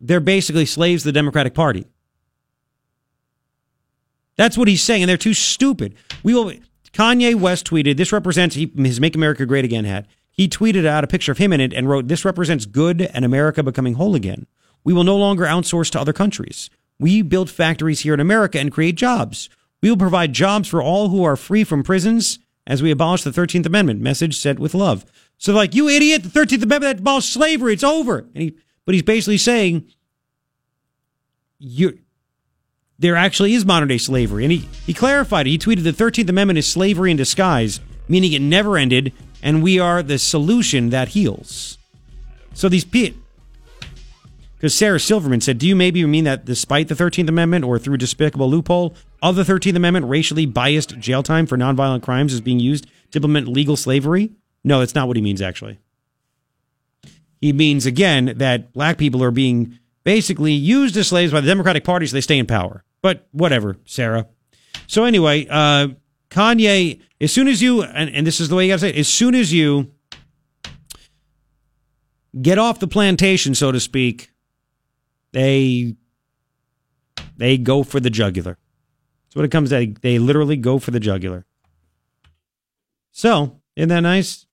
they're 0.00 0.20
basically 0.20 0.66
slaves 0.66 1.02
to 1.02 1.08
the 1.08 1.12
Democratic 1.12 1.54
Party. 1.54 1.86
That's 4.36 4.56
what 4.56 4.68
he's 4.68 4.82
saying, 4.82 5.02
and 5.02 5.08
they're 5.08 5.16
too 5.16 5.34
stupid. 5.34 5.94
We 6.22 6.34
will. 6.34 6.52
Kanye 6.92 7.34
West 7.34 7.66
tweeted, 7.66 7.96
"This 7.96 8.12
represents 8.12 8.54
his 8.56 9.00
Make 9.00 9.16
America 9.16 9.44
Great 9.44 9.64
Again 9.64 9.84
hat." 9.84 10.06
He 10.30 10.48
tweeted 10.48 10.86
out 10.86 11.02
a 11.02 11.08
picture 11.08 11.32
of 11.32 11.38
him 11.38 11.52
in 11.52 11.60
it 11.60 11.72
and 11.72 11.88
wrote, 11.88 12.06
"This 12.06 12.24
represents 12.24 12.64
good 12.64 13.02
and 13.02 13.24
America 13.24 13.62
becoming 13.62 13.94
whole 13.94 14.14
again. 14.14 14.46
We 14.84 14.92
will 14.92 15.04
no 15.04 15.16
longer 15.16 15.44
outsource 15.44 15.90
to 15.90 16.00
other 16.00 16.12
countries. 16.12 16.70
We 17.00 17.22
build 17.22 17.50
factories 17.50 18.00
here 18.00 18.14
in 18.14 18.20
America 18.20 18.60
and 18.60 18.70
create 18.70 18.94
jobs. 18.94 19.48
We 19.82 19.90
will 19.90 19.96
provide 19.96 20.32
jobs 20.32 20.68
for 20.68 20.80
all 20.80 21.08
who 21.08 21.24
are 21.24 21.36
free 21.36 21.64
from 21.64 21.82
prisons 21.82 22.38
as 22.66 22.82
we 22.82 22.92
abolish 22.92 23.24
the 23.24 23.32
13th 23.32 23.66
Amendment." 23.66 24.00
Message 24.00 24.36
sent 24.36 24.60
with 24.60 24.74
love. 24.74 25.04
So, 25.38 25.52
like, 25.52 25.74
you 25.74 25.88
idiot, 25.88 26.24
the 26.24 26.28
13th 26.28 26.64
Amendment 26.64 26.82
that 26.82 26.98
abolished 27.00 27.32
slavery, 27.32 27.72
it's 27.72 27.84
over. 27.84 28.18
And 28.18 28.42
he, 28.42 28.56
but 28.84 28.94
he's 28.94 29.02
basically 29.02 29.38
saying, 29.38 29.88
you 31.58 31.98
there 32.98 33.16
actually 33.16 33.54
is 33.54 33.64
modern 33.64 33.88
day 33.88 33.98
slavery. 33.98 34.44
And 34.44 34.52
he, 34.52 34.68
he 34.84 34.92
clarified 34.92 35.46
it. 35.46 35.50
He 35.50 35.58
tweeted 35.58 35.84
the 35.84 35.92
13th 35.92 36.28
Amendment 36.28 36.58
is 36.58 36.66
slavery 36.66 37.10
in 37.10 37.16
disguise, 37.16 37.80
meaning 38.08 38.32
it 38.32 38.42
never 38.42 38.76
ended. 38.76 39.12
and 39.40 39.62
we 39.62 39.78
are 39.78 40.02
the 40.02 40.18
solution 40.18 40.90
that 40.90 41.08
heals. 41.08 41.78
So 42.54 42.68
these 42.68 42.84
people. 42.84 43.22
Because 44.56 44.74
Sarah 44.74 44.98
Silverman 44.98 45.40
said, 45.40 45.58
Do 45.58 45.68
you 45.68 45.76
maybe 45.76 46.04
mean 46.04 46.24
that 46.24 46.44
despite 46.44 46.88
the 46.88 46.96
13th 46.96 47.28
Amendment 47.28 47.64
or 47.64 47.78
through 47.78 47.98
despicable 47.98 48.50
loophole 48.50 48.96
of 49.22 49.36
the 49.36 49.44
13th 49.44 49.76
Amendment, 49.76 50.06
racially 50.06 50.46
biased 50.46 50.98
jail 50.98 51.22
time 51.22 51.46
for 51.46 51.56
nonviolent 51.56 52.02
crimes 52.02 52.32
is 52.32 52.40
being 52.40 52.58
used 52.58 52.88
to 53.12 53.18
implement 53.18 53.46
legal 53.46 53.76
slavery? 53.76 54.32
No, 54.68 54.80
that's 54.80 54.94
not 54.94 55.08
what 55.08 55.16
he 55.16 55.22
means, 55.22 55.40
actually. 55.40 55.78
He 57.40 57.54
means, 57.54 57.86
again, 57.86 58.34
that 58.36 58.74
black 58.74 58.98
people 58.98 59.24
are 59.24 59.30
being 59.30 59.78
basically 60.04 60.52
used 60.52 60.94
as 60.98 61.08
slaves 61.08 61.32
by 61.32 61.40
the 61.40 61.46
Democratic 61.46 61.84
Party 61.84 62.04
so 62.04 62.12
they 62.12 62.20
stay 62.20 62.36
in 62.36 62.44
power. 62.44 62.84
But 63.00 63.26
whatever, 63.32 63.78
Sarah. 63.86 64.26
So 64.86 65.04
anyway, 65.04 65.46
uh, 65.48 65.88
Kanye, 66.28 67.00
as 67.18 67.32
soon 67.32 67.48
as 67.48 67.62
you, 67.62 67.82
and, 67.82 68.10
and 68.10 68.26
this 68.26 68.40
is 68.40 68.50
the 68.50 68.56
way 68.56 68.66
you 68.66 68.72
gotta 68.72 68.80
say 68.80 68.90
it, 68.90 68.96
as 68.96 69.08
soon 69.08 69.34
as 69.34 69.54
you 69.54 69.90
get 72.42 72.58
off 72.58 72.78
the 72.78 72.88
plantation, 72.88 73.54
so 73.54 73.72
to 73.72 73.80
speak, 73.80 74.30
they 75.32 75.96
they 77.38 77.56
go 77.56 77.82
for 77.82 78.00
the 78.00 78.10
jugular. 78.10 78.58
That's 79.24 79.36
what 79.36 79.46
it 79.46 79.50
comes 79.50 79.70
to. 79.70 79.94
They 80.02 80.18
literally 80.18 80.56
go 80.56 80.78
for 80.78 80.90
the 80.90 81.00
jugular. 81.00 81.46
So, 83.12 83.60
isn't 83.76 83.88
that 83.88 84.00
nice? 84.00 84.44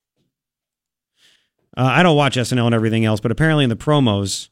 Uh, 1.77 1.83
I 1.83 2.03
don't 2.03 2.15
watch 2.15 2.37
SNL 2.37 2.65
and 2.65 2.75
everything 2.75 3.05
else, 3.05 3.19
but 3.19 3.31
apparently 3.31 3.63
in 3.63 3.69
the 3.69 3.75
promos, 3.75 4.49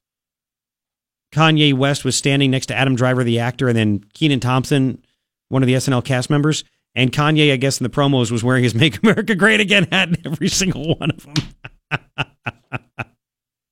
Kanye 1.33 1.73
West 1.73 2.05
was 2.05 2.15
standing 2.15 2.51
next 2.51 2.67
to 2.67 2.75
Adam 2.75 2.95
Driver, 2.95 3.23
the 3.23 3.39
actor, 3.39 3.67
and 3.67 3.77
then 3.77 4.03
Kenan 4.13 4.39
Thompson, 4.39 5.03
one 5.49 5.63
of 5.63 5.67
the 5.67 5.73
SNL 5.73 6.03
cast 6.03 6.29
members. 6.29 6.63
And 6.95 7.12
Kanye, 7.12 7.51
I 7.51 7.55
guess, 7.55 7.79
in 7.79 7.83
the 7.83 7.89
promos 7.89 8.29
was 8.29 8.43
wearing 8.43 8.63
his 8.63 8.75
Make 8.79 9.01
America 9.01 9.36
Great 9.36 9.59
Again 9.59 9.88
hat 9.91 10.09
in 10.09 10.17
every 10.25 10.49
single 10.49 10.95
one 10.95 11.12
of 11.12 11.25
them. 11.25 13.07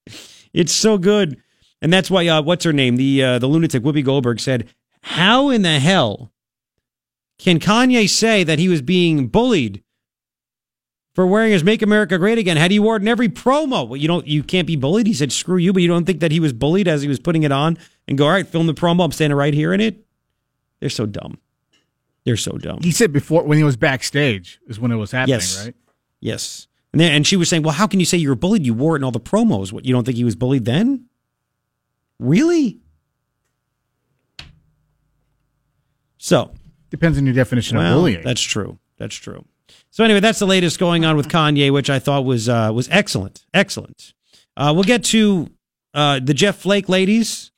it's 0.53 0.73
so 0.73 0.97
good. 0.97 1.37
And 1.81 1.91
that's 1.91 2.09
why, 2.09 2.27
uh, 2.27 2.41
what's 2.41 2.63
her 2.63 2.73
name? 2.73 2.95
The, 2.95 3.23
uh, 3.23 3.39
the 3.39 3.47
lunatic 3.47 3.83
Whoopi 3.83 4.03
Goldberg 4.03 4.39
said, 4.39 4.69
How 5.03 5.49
in 5.49 5.61
the 5.61 5.79
hell 5.79 6.31
can 7.37 7.59
Kanye 7.59 8.09
say 8.09 8.43
that 8.43 8.59
he 8.59 8.69
was 8.69 8.81
being 8.81 9.27
bullied 9.27 9.83
for 11.21 11.27
wearing 11.27 11.51
his 11.51 11.63
"Make 11.63 11.81
America 11.84 12.17
Great 12.17 12.38
Again"? 12.39 12.57
Had 12.57 12.71
he 12.71 12.79
wore 12.79 12.95
it 12.95 13.03
in 13.03 13.07
every 13.07 13.29
promo? 13.29 13.88
Well, 13.88 13.95
you 13.97 14.07
don't, 14.07 14.25
you 14.25 14.41
can't 14.43 14.65
be 14.65 14.75
bullied. 14.75 15.05
He 15.05 15.13
said, 15.13 15.31
"Screw 15.31 15.57
you," 15.57 15.71
but 15.71 15.81
you 15.84 15.88
don't 15.88 16.05
think 16.05 16.19
that 16.21 16.31
he 16.31 16.39
was 16.39 16.51
bullied 16.51 16.88
as 16.88 17.03
he 17.03 17.07
was 17.07 17.19
putting 17.19 17.43
it 17.43 17.51
on 17.51 17.77
and 18.07 18.17
go, 18.17 18.25
"All 18.25 18.31
right, 18.31 18.47
film 18.47 18.65
the 18.65 18.73
promo. 18.73 19.05
I'm 19.05 19.12
standing 19.12 19.38
right 19.38 19.53
here 19.53 19.71
in 19.71 19.79
it." 19.81 20.03
They're 20.79 20.89
so 20.89 21.05
dumb. 21.05 21.38
They're 22.23 22.38
so 22.38 22.53
dumb. 22.57 22.79
He 22.81 22.91
said 22.91 23.13
before 23.13 23.43
when 23.43 23.57
he 23.60 23.63
was 23.63 23.77
backstage 23.77 24.60
is 24.67 24.79
when 24.79 24.91
it 24.91 24.95
was 24.95 25.12
happening, 25.12 25.36
Yes. 25.36 25.65
right? 25.65 25.75
Yes. 26.21 26.67
And 26.91 26.99
then, 26.99 27.12
and 27.12 27.27
she 27.27 27.36
was 27.36 27.49
saying, 27.49 27.62
"Well, 27.63 27.73
how 27.73 27.86
can 27.86 27.99
you 27.99 28.05
say 28.05 28.17
you 28.17 28.29
were 28.29 28.36
bullied? 28.36 28.65
You 28.65 28.73
wore 28.73 28.95
it 28.95 28.99
in 28.99 29.03
all 29.03 29.12
the 29.12 29.19
promos. 29.19 29.71
What? 29.71 29.86
You 29.86 29.93
don't 29.93 30.03
think 30.05 30.17
he 30.17 30.23
was 30.23 30.36
bullied 30.36 30.65
then? 30.65 31.05
Really?" 32.19 32.79
So 36.17 36.53
Depends 36.89 37.17
on 37.17 37.25
your 37.25 37.34
definition 37.36 37.77
of 37.77 37.84
bullying. 37.93 38.21
That's 38.23 38.41
true. 38.41 38.77
That's 38.97 39.15
true. 39.15 39.45
So 39.91 40.06
anyway, 40.06 40.21
that's 40.21 40.39
the 40.39 40.47
latest 40.47 40.80
going 40.80 41.04
on 41.04 41.17
with 41.17 41.27
Kanye, 41.27 41.71
which 41.71 41.89
I 41.89 41.99
thought 41.99 42.23
was 42.23 42.47
uh, 42.47 42.71
was 42.73 42.88
excellent, 42.89 43.45
excellent. 43.54 44.13
Uh, 44.56 44.71
we'll 44.73 44.86
get 44.86 45.04
to 45.06 45.49
uh, 45.93 46.19
the 46.23 46.34
Jeff 46.34 46.58
Flake 46.58 46.88
ladies, 46.88 47.51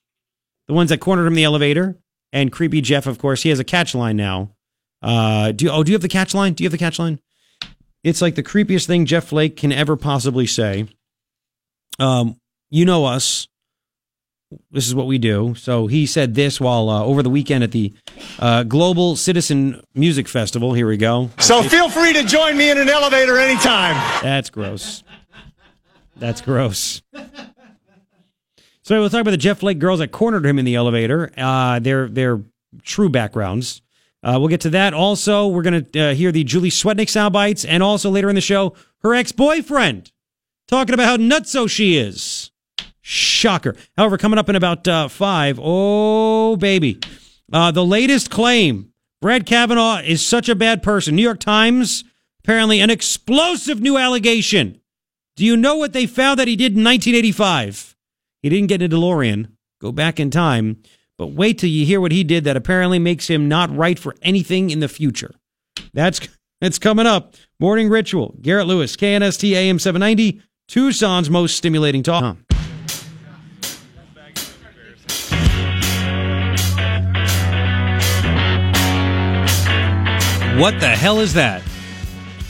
the 0.67 0.73
ones 0.73 0.89
that 0.89 0.99
cornered 0.99 1.27
him 1.27 1.33
in 1.33 1.37
the 1.37 1.43
elevator, 1.43 1.95
and 2.31 2.51
creepy 2.51 2.81
Jeff. 2.81 3.05
Of 3.05 3.19
course, 3.19 3.43
he 3.43 3.49
has 3.49 3.59
a 3.59 3.63
catch 3.63 3.93
line 3.93 4.17
now. 4.17 4.55
Uh, 5.01 5.51
do 5.51 5.69
oh, 5.69 5.83
do 5.83 5.91
you 5.91 5.95
have 5.95 6.01
the 6.01 6.07
catch 6.07 6.33
line? 6.33 6.53
Do 6.53 6.63
you 6.63 6.67
have 6.67 6.71
the 6.71 6.77
catch 6.77 6.97
line? 6.97 7.19
It's 8.03 8.21
like 8.21 8.35
the 8.35 8.43
creepiest 8.43 8.87
thing 8.87 9.05
Jeff 9.05 9.25
Flake 9.25 9.55
can 9.55 9.71
ever 9.71 9.95
possibly 9.95 10.47
say. 10.47 10.87
Um, 11.99 12.37
you 12.69 12.85
know 12.85 13.05
us. 13.05 13.47
This 14.71 14.87
is 14.87 14.95
what 14.95 15.07
we 15.07 15.17
do. 15.17 15.55
So 15.55 15.87
he 15.87 16.05
said 16.05 16.35
this 16.35 16.59
while 16.59 16.89
uh, 16.89 17.03
over 17.03 17.23
the 17.23 17.29
weekend 17.29 17.63
at 17.63 17.71
the 17.71 17.93
uh, 18.39 18.63
Global 18.63 19.15
Citizen 19.15 19.81
Music 19.93 20.27
Festival. 20.27 20.73
Here 20.73 20.87
we 20.87 20.97
go. 20.97 21.29
So 21.39 21.63
feel 21.63 21.89
free 21.89 22.13
to 22.13 22.23
join 22.23 22.57
me 22.57 22.71
in 22.71 22.77
an 22.77 22.89
elevator 22.89 23.37
anytime. 23.37 23.95
That's 24.21 24.49
gross. 24.49 25.03
That's 26.15 26.41
gross. 26.41 27.01
So 28.83 28.99
we'll 28.99 29.09
talk 29.09 29.21
about 29.21 29.31
the 29.31 29.37
Jeff 29.37 29.59
Flake 29.59 29.79
girls 29.79 29.99
that 29.99 30.11
cornered 30.11 30.45
him 30.45 30.59
in 30.59 30.65
the 30.65 30.75
elevator. 30.75 31.31
Uh, 31.37 31.79
their 31.79 32.07
their 32.07 32.41
true 32.83 33.09
backgrounds. 33.09 33.81
Uh, 34.23 34.37
we'll 34.39 34.47
get 34.47 34.61
to 34.61 34.69
that. 34.69 34.93
Also, 34.93 35.47
we're 35.47 35.61
going 35.61 35.85
to 35.85 35.99
uh, 35.99 36.13
hear 36.13 36.31
the 36.31 36.43
Julie 36.45 36.69
Swetnick 36.69 37.09
sound 37.09 37.33
bites, 37.33 37.65
and 37.65 37.83
also 37.83 38.09
later 38.09 38.29
in 38.29 38.35
the 38.35 38.41
show, 38.41 38.73
her 39.01 39.13
ex 39.13 39.31
boyfriend 39.33 40.11
talking 40.67 40.93
about 40.93 41.05
how 41.05 41.17
nutso 41.17 41.69
she 41.69 41.97
is. 41.97 42.51
Shocker. 43.03 43.75
However, 43.97 44.17
coming 44.17 44.39
up 44.39 44.49
in 44.49 44.55
about 44.55 44.87
uh, 44.87 45.09
five, 45.09 45.59
oh 45.61 46.55
baby, 46.55 46.99
uh, 47.51 47.69
the 47.71 47.85
latest 47.85 48.31
claim: 48.31 48.91
Brad 49.21 49.45
Kavanaugh 49.45 49.99
is 49.99 50.25
such 50.25 50.49
a 50.49 50.55
bad 50.55 50.81
person. 50.81 51.15
New 51.15 51.21
York 51.21 51.39
Times 51.39 52.05
apparently 52.43 52.79
an 52.79 52.89
explosive 52.89 53.81
new 53.81 53.97
allegation. 53.97 54.79
Do 55.35 55.45
you 55.45 55.57
know 55.57 55.75
what 55.75 55.93
they 55.93 56.05
found 56.05 56.39
that 56.39 56.47
he 56.47 56.55
did 56.55 56.73
in 56.73 56.83
1985? 56.83 57.95
He 58.41 58.49
didn't 58.49 58.67
get 58.67 58.81
a 58.81 58.89
DeLorean, 58.89 59.51
go 59.81 59.91
back 59.91 60.19
in 60.19 60.29
time, 60.29 60.81
but 61.17 61.27
wait 61.27 61.57
till 61.57 61.69
you 61.69 61.85
hear 61.85 62.01
what 62.01 62.11
he 62.11 62.23
did 62.23 62.43
that 62.43 62.57
apparently 62.57 62.99
makes 62.99 63.29
him 63.29 63.47
not 63.47 63.75
right 63.75 63.97
for 63.97 64.15
anything 64.21 64.69
in 64.69 64.79
the 64.79 64.87
future. 64.89 65.33
That's 65.93 66.27
that's 66.61 66.79
coming 66.79 67.05
up. 67.05 67.35
Morning 67.59 67.89
Ritual. 67.89 68.35
Garrett 68.41 68.67
Lewis, 68.67 68.95
KNST 68.95 69.51
AM 69.53 69.79
790, 69.79 70.41
Tucson's 70.67 71.29
most 71.29 71.57
stimulating 71.57 72.03
talk. 72.03 72.21
What 80.59 80.79
the 80.79 80.87
hell 80.87 81.19
is 81.19 81.33
that? 81.33 81.63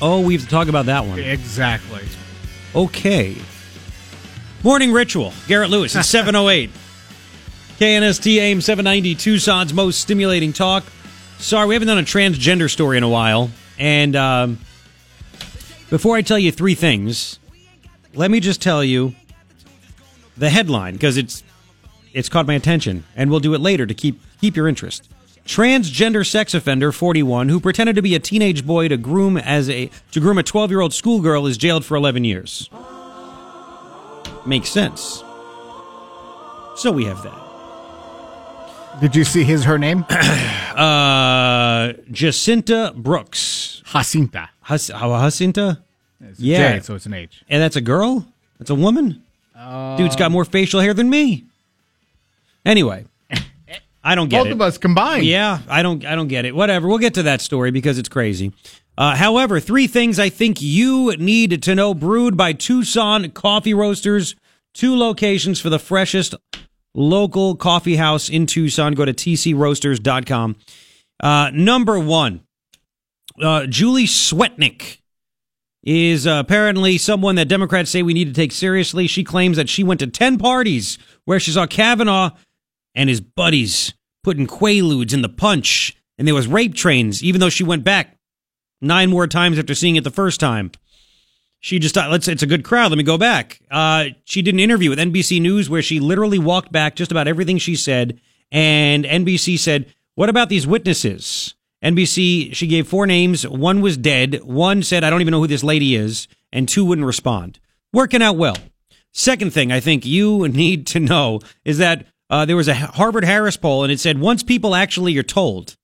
Oh, 0.01 0.19
we 0.19 0.33
have 0.33 0.43
to 0.43 0.49
talk 0.49 0.67
about 0.67 0.87
that 0.87 1.05
one. 1.05 1.19
exactly. 1.19 2.03
Okay. 2.75 3.35
Morning 4.61 4.91
Ritual. 4.91 5.31
Garrett 5.47 5.69
Lewis 5.69 5.95
at 5.95 6.05
708. 6.05 6.69
KNST 7.79 8.35
AM 8.37 8.61
790, 8.61 9.15
Tucson's 9.15 9.73
most 9.73 9.99
stimulating 9.99 10.51
talk. 10.53 10.83
Sorry, 11.39 11.65
we 11.67 11.75
haven't 11.75 11.87
done 11.87 11.97
a 11.97 12.01
transgender 12.03 12.69
story 12.69 12.97
in 12.97 13.03
a 13.03 13.09
while. 13.09 13.49
And 13.79 14.15
um, 14.15 14.59
before 15.89 16.15
I 16.15 16.21
tell 16.21 16.37
you 16.39 16.51
three 16.51 16.75
things, 16.75 17.39
let 18.13 18.29
me 18.29 18.39
just 18.39 18.61
tell 18.61 18.83
you 18.83 19.15
the 20.37 20.49
headline 20.49 20.93
because 20.93 21.17
it's 21.17 21.43
it's 22.13 22.29
caught 22.29 22.45
my 22.45 22.53
attention, 22.53 23.05
and 23.15 23.31
we'll 23.31 23.39
do 23.39 23.53
it 23.55 23.59
later 23.61 23.85
to 23.85 23.93
keep 23.93 24.21
keep 24.39 24.55
your 24.55 24.67
interest. 24.67 25.09
Transgender 25.45 26.25
sex 26.25 26.53
offender 26.53 26.91
41 26.91 27.49
who 27.49 27.59
pretended 27.59 27.95
to 27.97 28.01
be 28.01 28.15
a 28.15 28.19
teenage 28.19 28.65
boy 28.65 28.87
to 28.87 28.95
groom 28.97 29.35
as 29.37 29.69
a 29.69 29.89
to 30.11 30.19
groom 30.21 30.37
a 30.37 30.43
12-year-old 30.43 30.93
schoolgirl 30.93 31.45
is 31.47 31.57
jailed 31.57 31.83
for 31.83 31.95
11 31.95 32.23
years. 32.23 32.69
Makes 34.45 34.69
sense. 34.69 35.23
So 36.77 36.91
we 36.91 37.05
have 37.05 37.21
that. 37.23 37.39
Did 39.01 39.15
you 39.15 39.23
see 39.23 39.43
his 39.43 39.63
her 39.65 39.77
name? 39.77 40.05
Uh 40.73 41.93
Jacinta 42.09 42.93
Brooks. 42.95 43.83
Jacinta. 43.85 44.49
Has, 44.63 44.87
Jacinta? 44.87 45.83
It's 46.19 46.39
a 46.39 46.43
Yeah. 46.43 46.77
J, 46.77 46.83
so 46.83 46.95
it's 46.95 47.05
an 47.05 47.13
H. 47.13 47.43
And 47.47 47.61
that's 47.61 47.75
a 47.75 47.81
girl? 47.81 48.25
That's 48.57 48.71
a 48.71 48.75
woman? 48.75 49.21
Dude's 49.97 50.15
got 50.15 50.31
more 50.31 50.45
facial 50.45 50.79
hair 50.79 50.95
than 50.95 51.11
me. 51.11 51.43
Anyway, 52.65 53.05
I 54.03 54.15
don't 54.15 54.29
get 54.29 54.39
Both 54.39 54.47
it. 54.47 54.51
of 54.53 54.61
us 54.61 54.77
combined. 54.77 55.25
Yeah, 55.25 55.59
I 55.69 55.81
don't 55.81 56.05
I 56.05 56.15
don't 56.15 56.27
get 56.27 56.45
it. 56.45 56.53
Whatever. 56.55 56.87
We'll 56.87 56.97
get 56.97 57.13
to 57.15 57.23
that 57.23 57.41
story 57.41 57.71
because 57.71 57.97
it's 57.97 58.09
crazy. 58.09 58.51
Uh, 58.97 59.15
however, 59.15 59.59
three 59.59 59.87
things 59.87 60.19
I 60.19 60.29
think 60.29 60.61
you 60.61 61.15
need 61.17 61.63
to 61.63 61.73
know 61.75 61.93
brewed 61.93 62.37
by 62.37 62.53
Tucson 62.53 63.31
Coffee 63.31 63.73
Roasters. 63.73 64.35
Two 64.73 64.95
locations 64.95 65.59
for 65.59 65.69
the 65.69 65.79
freshest 65.79 66.35
local 66.93 67.55
coffee 67.55 67.95
house 67.95 68.29
in 68.29 68.45
Tucson. 68.45 68.93
Go 68.93 69.05
to 69.05 69.13
tcroasters.com. 69.13 70.55
Uh, 71.19 71.51
number 71.53 71.97
one, 71.99 72.41
uh, 73.41 73.65
Julie 73.67 74.05
Swetnick 74.05 74.97
is 75.83 76.25
uh, 76.27 76.41
apparently 76.43 76.97
someone 76.97 77.35
that 77.35 77.47
Democrats 77.47 77.91
say 77.91 78.01
we 78.03 78.13
need 78.13 78.27
to 78.27 78.33
take 78.33 78.51
seriously. 78.51 79.07
She 79.07 79.23
claims 79.23 79.57
that 79.57 79.69
she 79.69 79.83
went 79.83 79.99
to 79.99 80.07
10 80.07 80.37
parties 80.37 80.97
where 81.25 81.39
she 81.39 81.51
saw 81.51 81.65
Kavanaugh 81.65 82.31
and 82.95 83.09
his 83.09 83.21
buddies 83.21 83.93
putting 84.23 84.47
quaaludes 84.47 85.13
in 85.13 85.21
the 85.21 85.29
punch, 85.29 85.95
and 86.17 86.27
there 86.27 86.35
was 86.35 86.47
rape 86.47 86.75
trains, 86.75 87.23
even 87.23 87.41
though 87.41 87.49
she 87.49 87.63
went 87.63 87.83
back 87.83 88.17
nine 88.81 89.09
more 89.09 89.27
times 89.27 89.59
after 89.59 89.75
seeing 89.75 89.95
it 89.95 90.03
the 90.03 90.11
first 90.11 90.39
time. 90.39 90.71
She 91.59 91.79
just 91.79 91.95
thought, 91.95 92.11
let's, 92.11 92.27
it's 92.27 92.43
a 92.43 92.47
good 92.47 92.65
crowd. 92.65 92.91
Let 92.91 92.97
me 92.97 93.03
go 93.03 93.17
back. 93.17 93.61
Uh, 93.71 94.07
she 94.25 94.41
did 94.41 94.53
an 94.53 94.59
interview 94.59 94.89
with 94.89 94.99
NBC 94.99 95.41
News 95.41 95.69
where 95.69 95.81
she 95.81 96.01
literally 96.01 96.39
walked 96.39 96.73
back 96.73 96.95
just 96.95 97.11
about 97.11 97.27
everything 97.27 97.57
she 97.57 97.77
said. 97.77 98.19
And 98.51 99.05
NBC 99.05 99.57
said, 99.57 99.93
what 100.15 100.29
about 100.29 100.49
these 100.49 100.67
witnesses? 100.67 101.55
NBC, 101.81 102.53
she 102.53 102.67
gave 102.67 102.87
four 102.87 103.07
names. 103.07 103.47
One 103.47 103.81
was 103.81 103.95
dead. 103.97 104.43
One 104.43 104.83
said, 104.83 105.03
I 105.03 105.09
don't 105.09 105.21
even 105.21 105.31
know 105.31 105.39
who 105.39 105.47
this 105.47 105.63
lady 105.63 105.95
is. 105.95 106.27
and 106.51 106.67
two 106.67 106.85
wouldn't 106.85 107.07
respond. 107.07 107.59
Working 107.93 108.21
out 108.21 108.37
well. 108.37 108.57
Second 109.11 109.53
thing 109.53 109.71
I 109.71 109.79
think 109.79 110.05
you 110.05 110.47
need 110.49 110.87
to 110.87 110.99
know 110.99 111.39
is 111.63 111.77
that 111.77 112.07
uh, 112.33 112.45
there 112.45 112.57
was 112.57 112.67
a 112.67 112.73
Harvard 112.73 113.23
Harris 113.23 113.57
poll, 113.57 113.83
and 113.83 113.91
it 113.91 113.99
said 113.99 114.19
once 114.19 114.41
people 114.41 114.73
actually 114.73 115.15
are 115.19 115.23
told 115.23 115.75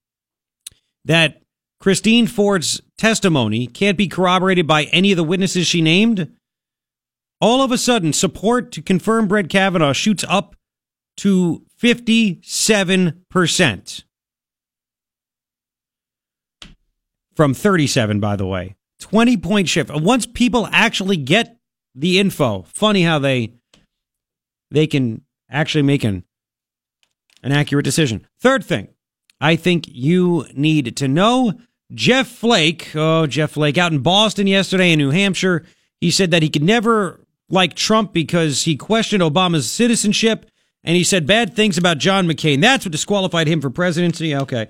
that 1.06 1.44
Christine 1.80 2.26
Ford's 2.26 2.82
testimony 2.98 3.68
can't 3.68 4.00
be 4.00 4.08
corroborated 4.08 4.66
by 4.66 4.86
any 4.86 5.12
of 5.12 5.18
the 5.18 5.24
witnesses 5.24 5.68
she 5.68 5.80
named, 5.80 6.36
all 7.40 7.62
of 7.62 7.72
a 7.72 7.78
sudden 7.78 8.14
support 8.14 8.72
to 8.72 8.82
confirm 8.82 9.28
Brett 9.28 9.48
Kavanaugh 9.48 9.94
shoots 9.94 10.26
up 10.28 10.56
to 11.18 11.64
57%. 11.80 14.04
From 17.36 17.54
37, 17.54 18.20
by 18.20 18.36
the 18.36 18.48
way. 18.48 18.76
20 19.02 19.38
point 19.38 19.70
shift. 19.70 19.92
Once 19.94 20.26
people 20.26 20.68
actually 20.72 21.18
get 21.18 21.60
the 21.94 22.20
info, 22.20 22.64
funny 22.64 23.04
how 23.04 23.20
they 23.20 23.54
they 24.72 24.88
can 24.88 25.22
actually 25.52 25.84
make 25.84 26.04
an 26.04 26.24
an 27.44 27.52
accurate 27.52 27.86
decision. 27.86 28.26
Third 28.40 28.64
thing, 28.64 28.90
I 29.40 29.56
think 29.56 29.86
you 29.88 30.46
need 30.54 30.96
to 30.98 31.08
know 31.08 31.54
Jeff 31.94 32.28
Flake. 32.28 32.96
Oh, 32.96 33.28
Jeff 33.28 33.52
Flake 33.52 33.78
out 33.78 33.92
in 33.92 34.00
Boston 34.00 34.48
yesterday 34.48 34.92
in 34.92 35.00
New 35.00 35.12
Hampshire. 35.12 35.66
He 36.02 36.12
said 36.12 36.32
that 36.32 36.44
he 36.44 36.50
could 36.50 36.64
never 36.64 37.26
like 37.50 37.76
Trump 37.76 38.14
because 38.14 38.64
he 38.64 38.76
questioned 38.76 39.24
Obama's 39.24 39.70
citizenship 39.70 40.46
and 40.84 40.96
he 40.96 41.04
said 41.04 41.26
bad 41.26 41.56
things 41.56 41.78
about 41.78 41.98
John 41.98 42.28
McCain. 42.28 42.62
That's 42.62 42.86
what 42.86 42.92
disqualified 42.92 43.48
him 43.48 43.62
for 43.62 43.70
presidency. 43.70 44.36
Okay. 44.36 44.68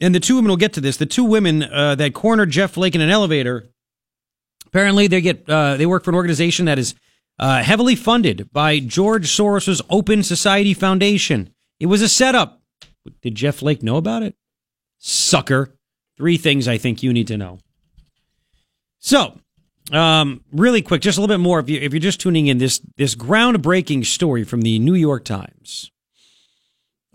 And 0.00 0.14
the 0.14 0.20
two 0.20 0.36
women 0.36 0.48
will 0.48 0.56
get 0.56 0.72
to 0.74 0.80
this. 0.80 0.96
The 0.96 1.06
two 1.06 1.24
women 1.24 1.62
uh, 1.62 1.94
that 1.96 2.14
cornered 2.14 2.50
Jeff 2.50 2.72
Flake 2.72 2.94
in 2.94 3.00
an 3.00 3.10
elevator. 3.10 3.68
Apparently, 4.66 5.06
they 5.06 5.20
get 5.20 5.48
uh, 5.48 5.76
they 5.76 5.86
work 5.86 6.02
for 6.02 6.10
an 6.10 6.16
organization 6.16 6.64
that 6.64 6.78
is 6.78 6.94
uh, 7.38 7.62
heavily 7.62 7.94
funded 7.94 8.50
by 8.52 8.80
George 8.80 9.26
Soros's 9.26 9.82
Open 9.90 10.22
Society 10.22 10.74
Foundation. 10.74 11.52
It 11.82 11.86
was 11.86 12.00
a 12.00 12.08
setup. 12.08 12.62
Did 13.22 13.34
Jeff 13.34 13.56
Flake 13.56 13.82
know 13.82 13.96
about 13.96 14.22
it? 14.22 14.36
Sucker. 14.98 15.74
Three 16.16 16.36
things 16.36 16.68
I 16.68 16.78
think 16.78 17.02
you 17.02 17.12
need 17.12 17.26
to 17.26 17.36
know. 17.36 17.58
So, 19.00 19.40
um, 19.90 20.44
really 20.52 20.80
quick, 20.80 21.02
just 21.02 21.18
a 21.18 21.20
little 21.20 21.34
bit 21.34 21.42
more. 21.42 21.58
If 21.58 21.68
you 21.68 21.80
if 21.80 21.92
you're 21.92 21.98
just 21.98 22.20
tuning 22.20 22.46
in, 22.46 22.58
this 22.58 22.80
this 22.98 23.16
groundbreaking 23.16 24.06
story 24.06 24.44
from 24.44 24.60
the 24.60 24.78
New 24.78 24.94
York 24.94 25.24
Times. 25.24 25.90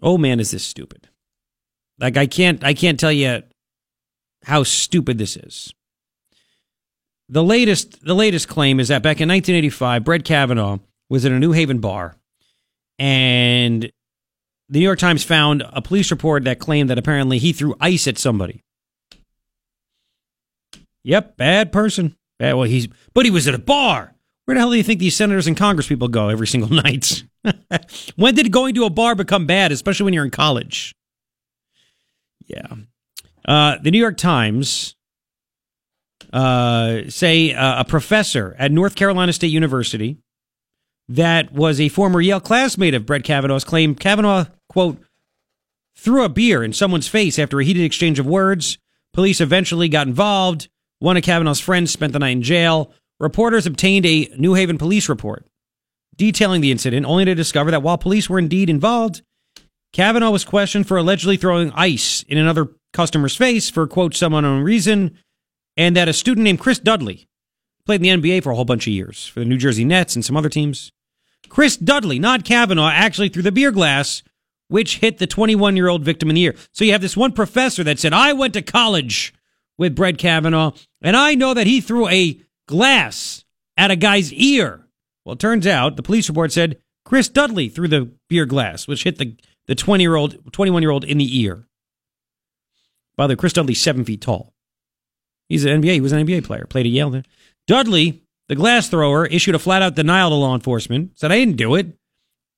Oh 0.02 0.18
man, 0.18 0.38
is 0.42 0.52
this 0.52 0.66
stupid? 0.66 1.08
Like 1.98 2.18
I 2.18 2.28
can't 2.28 2.62
I 2.62 2.74
can't 2.74 3.00
tell 3.00 3.14
you 3.14 3.44
how 4.44 4.64
stupid 4.64 5.18
this 5.18 5.38
is. 5.38 5.74
The 7.30 7.42
latest 7.42 8.04
the 8.04 8.16
latest 8.16 8.50
claim 8.50 8.82
is 8.82 8.90
that 8.90 9.02
back 9.02 9.22
in 9.22 9.30
1985, 9.30 10.04
Brett 10.04 10.26
Kavanaugh 10.26 10.80
was 11.10 11.24
in 11.24 11.32
a 11.32 11.40
New 11.40 11.54
Haven 11.54 11.80
bar, 11.80 12.18
and 13.00 13.90
the 14.70 14.80
New 14.80 14.86
York 14.86 15.00
Times 15.00 15.24
found 15.24 15.64
a 15.72 15.82
police 15.82 16.12
report 16.12 16.44
that 16.44 16.60
claimed 16.60 16.90
that 16.90 16.98
apparently 16.98 17.38
he 17.38 17.54
threw 17.54 17.76
ice 17.80 18.08
at 18.08 18.18
somebody. 18.18 18.64
Yep, 21.04 21.38
bad 21.38 21.72
person. 21.72 22.16
Bad, 22.38 22.54
well, 22.54 22.68
he's 22.68 22.88
but 23.14 23.26
he 23.26 23.32
was 23.32 23.48
at 23.48 23.56
a 23.56 23.60
bar. 23.60 24.14
Where 24.46 24.56
the 24.56 24.60
hell 24.62 24.72
do 24.72 24.78
you 24.78 24.84
think 24.84 25.00
these 25.00 25.16
senators 25.16 25.48
and 25.48 25.58
Congress 25.58 25.88
people 25.88 26.08
go 26.08 26.30
every 26.30 26.48
single 26.48 26.70
night? 26.84 27.24
when 28.16 28.36
did 28.36 28.52
going 28.52 28.76
to 28.76 28.86
a 28.86 28.90
bar 28.90 29.16
become 29.16 29.46
bad, 29.46 29.72
especially 29.72 30.06
when 30.06 30.14
you're 30.14 30.26
in 30.26 30.32
college? 30.32 30.94
Yeah. 32.46 32.68
Uh, 33.46 33.78
the 33.82 33.92
New 33.92 34.00
York 34.00 34.18
Times 34.18 34.96
uh, 36.34 37.02
say 37.10 37.54
uh, 37.54 37.82
a 37.82 37.86
professor 37.86 38.56
at 38.60 38.72
North 38.72 38.96
Carolina 38.96 39.32
State 39.34 39.52
University 39.52 40.18
that 41.10 41.54
was 41.54 41.80
a 41.80 41.90
former 41.90 42.20
Yale 42.20 42.42
classmate 42.42 42.94
of 42.94 43.06
Brett 43.06 43.24
Kavanaugh's 43.24 43.64
claimed 43.64 44.00
Kavanaugh, 44.00 44.46
quote, 44.78 45.02
threw 45.96 46.24
a 46.24 46.30
beer 46.30 46.64
in 46.64 46.72
someone's 46.72 47.08
face 47.08 47.40
after 47.40 47.60
a 47.60 47.66
heated 47.66 47.84
exchange 47.84 48.20
of 48.20 48.28
words. 48.28 48.78
Police 49.12 49.42
eventually 49.42 49.90
got 49.90 50.06
involved. 50.06 50.70
One 51.00 51.18
of 51.18 51.24
Kavanaugh's 51.24 51.60
friends 51.60 51.90
spent 51.90 52.14
the 52.14 52.20
night 52.20 52.30
in 52.30 52.44
jail. 52.44 52.94
Reporters 53.20 53.66
obtained 53.66 54.06
a 54.06 54.30
New 54.38 54.54
Haven 54.54 54.78
police 54.78 55.10
report 55.10 55.48
detailing 56.16 56.62
the 56.62 56.70
incident, 56.70 57.08
only 57.08 57.26
to 57.26 57.34
discover 57.34 57.72
that 57.72 57.82
while 57.82 57.98
police 57.98 58.30
were 58.30 58.38
indeed 58.38 58.70
involved, 58.70 59.24
Kavanaugh 59.94 60.30
was 60.30 60.46
questioned 60.46 60.88
for 60.88 60.98
allegedly 60.98 61.38
throwing 61.38 61.72
ice 61.72 62.24
in 62.28 62.38
another 62.38 62.68
customer's 62.94 63.36
face 63.36 63.72
for, 63.72 63.88
quote, 63.88 64.14
some 64.14 64.36
unknown 64.36 64.62
reason, 64.62 65.18
and 65.76 65.96
that 65.96 66.08
a 66.08 66.14
student 66.14 66.44
named 66.44 66.60
Chris 66.60 66.78
Dudley 66.78 67.28
played 67.88 68.06
in 68.06 68.22
the 68.22 68.30
NBA 68.30 68.44
for 68.44 68.52
a 68.52 68.56
whole 68.56 68.64
bunch 68.64 68.86
of 68.86 68.94
years 68.94 69.26
for 69.26 69.40
the 69.40 69.46
New 69.46 69.58
Jersey 69.58 69.86
Nets 69.86 70.14
and 70.14 70.24
some 70.24 70.38
other 70.38 70.50
teams. 70.50 70.92
Chris 71.50 71.78
Dudley, 71.78 72.20
not 72.20 72.46
Kavanaugh, 72.46 72.92
actually 72.92 73.30
threw 73.30 73.42
the 73.42 73.52
beer 73.52 73.72
glass, 73.72 74.22
which 74.68 74.98
hit 74.98 75.18
the 75.18 75.28
21 75.28 75.76
year 75.76 75.88
old 75.88 76.04
victim 76.04 76.30
in 76.30 76.36
the 76.36 76.42
ear. 76.42 76.56
So 76.72 76.86
you 76.86 76.92
have 76.92 77.02
this 77.02 77.18
one 77.18 77.32
professor 77.32 77.84
that 77.84 78.00
said, 78.00 78.14
I 78.14 78.34
went 78.34 78.54
to 78.54 78.62
college 78.62 79.34
with 79.78 79.96
Brett 79.96 80.18
Kavanaugh, 80.18 80.72
and 81.02 81.16
I 81.16 81.36
know 81.36 81.54
that 81.54 81.68
he 81.68 81.82
threw 81.82 82.08
a 82.08 82.42
glass 82.68 83.46
at 83.78 83.92
a 83.92 83.96
guy's 83.96 84.34
ear. 84.34 84.88
Well, 85.24 85.34
it 85.34 85.40
turns 85.40 85.68
out 85.68 85.96
the 85.96 86.04
police 86.04 86.30
report 86.30 86.52
said 86.52 86.78
Chris 87.06 87.30
Dudley 87.30 87.70
threw 87.70 87.88
the 87.88 88.12
beer 88.30 88.46
glass, 88.46 88.88
which 88.88 89.04
hit 89.04 89.18
the 89.18 89.36
the 89.68 89.76
20 89.76 90.04
year 90.04 90.16
old, 90.16 90.52
21 90.52 90.82
year 90.82 90.92
old 90.92 91.04
in 91.04 91.18
the 91.18 91.42
ear. 91.42 91.68
By 93.16 93.28
the 93.28 93.32
way, 93.34 93.36
Chris 93.36 93.54
Dudley's 93.54 93.82
seven 93.82 94.06
feet 94.06 94.22
tall. 94.22 94.54
He's 95.50 95.66
an 95.66 95.82
NBA. 95.82 95.94
He 95.94 96.02
was 96.02 96.12
an 96.12 96.26
NBA 96.26 96.46
player. 96.46 96.66
Played 96.66 96.86
at 96.86 96.92
Yale. 96.92 97.22
Dudley, 97.68 98.24
the 98.48 98.56
glass 98.56 98.90
thrower, 98.90 99.26
issued 99.26 99.56
a 99.56 99.60
flat 99.60 99.82
out 99.82 99.96
denial 99.96 100.30
to 100.30 100.36
law 100.36 100.54
enforcement. 100.54 101.18
Said 101.20 101.32
I 101.32 101.38
didn't 101.38 101.58
do 101.58 101.76
it. 101.76 101.98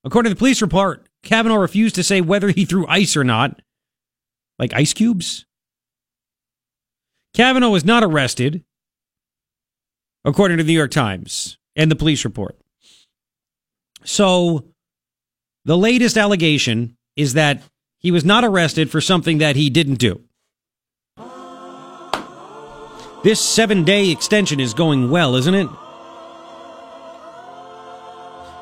According 0.04 0.30
to 0.30 0.36
the 0.36 0.40
police 0.40 0.62
report, 0.62 1.08
Kavanaugh 1.24 1.58
refused 1.58 1.96
to 1.96 2.04
say 2.04 2.22
whether 2.22 2.50
he 2.50 2.66
threw 2.66 2.88
ice 2.88 3.18
or 3.18 3.24
not, 3.24 3.62
like 4.58 4.74
ice 4.74 4.94
cubes. 4.94 5.46
Kavanaugh 7.34 7.70
was 7.70 7.86
not 7.86 8.04
arrested, 8.04 8.64
according 10.26 10.58
to 10.58 10.64
the 10.64 10.72
New 10.72 10.78
York 10.78 10.92
Times 10.92 11.58
and 11.76 11.92
the 11.92 11.96
police 11.96 12.26
report. 12.26 12.58
So, 14.04 14.66
the 15.66 15.78
latest 15.78 16.18
allegation 16.18 16.98
is 17.16 17.34
that 17.34 17.62
he 18.00 18.12
was 18.12 18.24
not 18.24 18.44
arrested 18.44 18.90
for 18.90 19.02
something 19.02 19.40
that 19.40 19.56
he 19.56 19.70
didn't 19.70 19.96
do. 19.96 20.22
This 23.24 23.42
seven 23.42 23.84
day 23.84 24.10
extension 24.10 24.62
is 24.62 24.74
going 24.74 25.10
well, 25.10 25.36
isn't 25.36 25.54
it? 25.54 25.68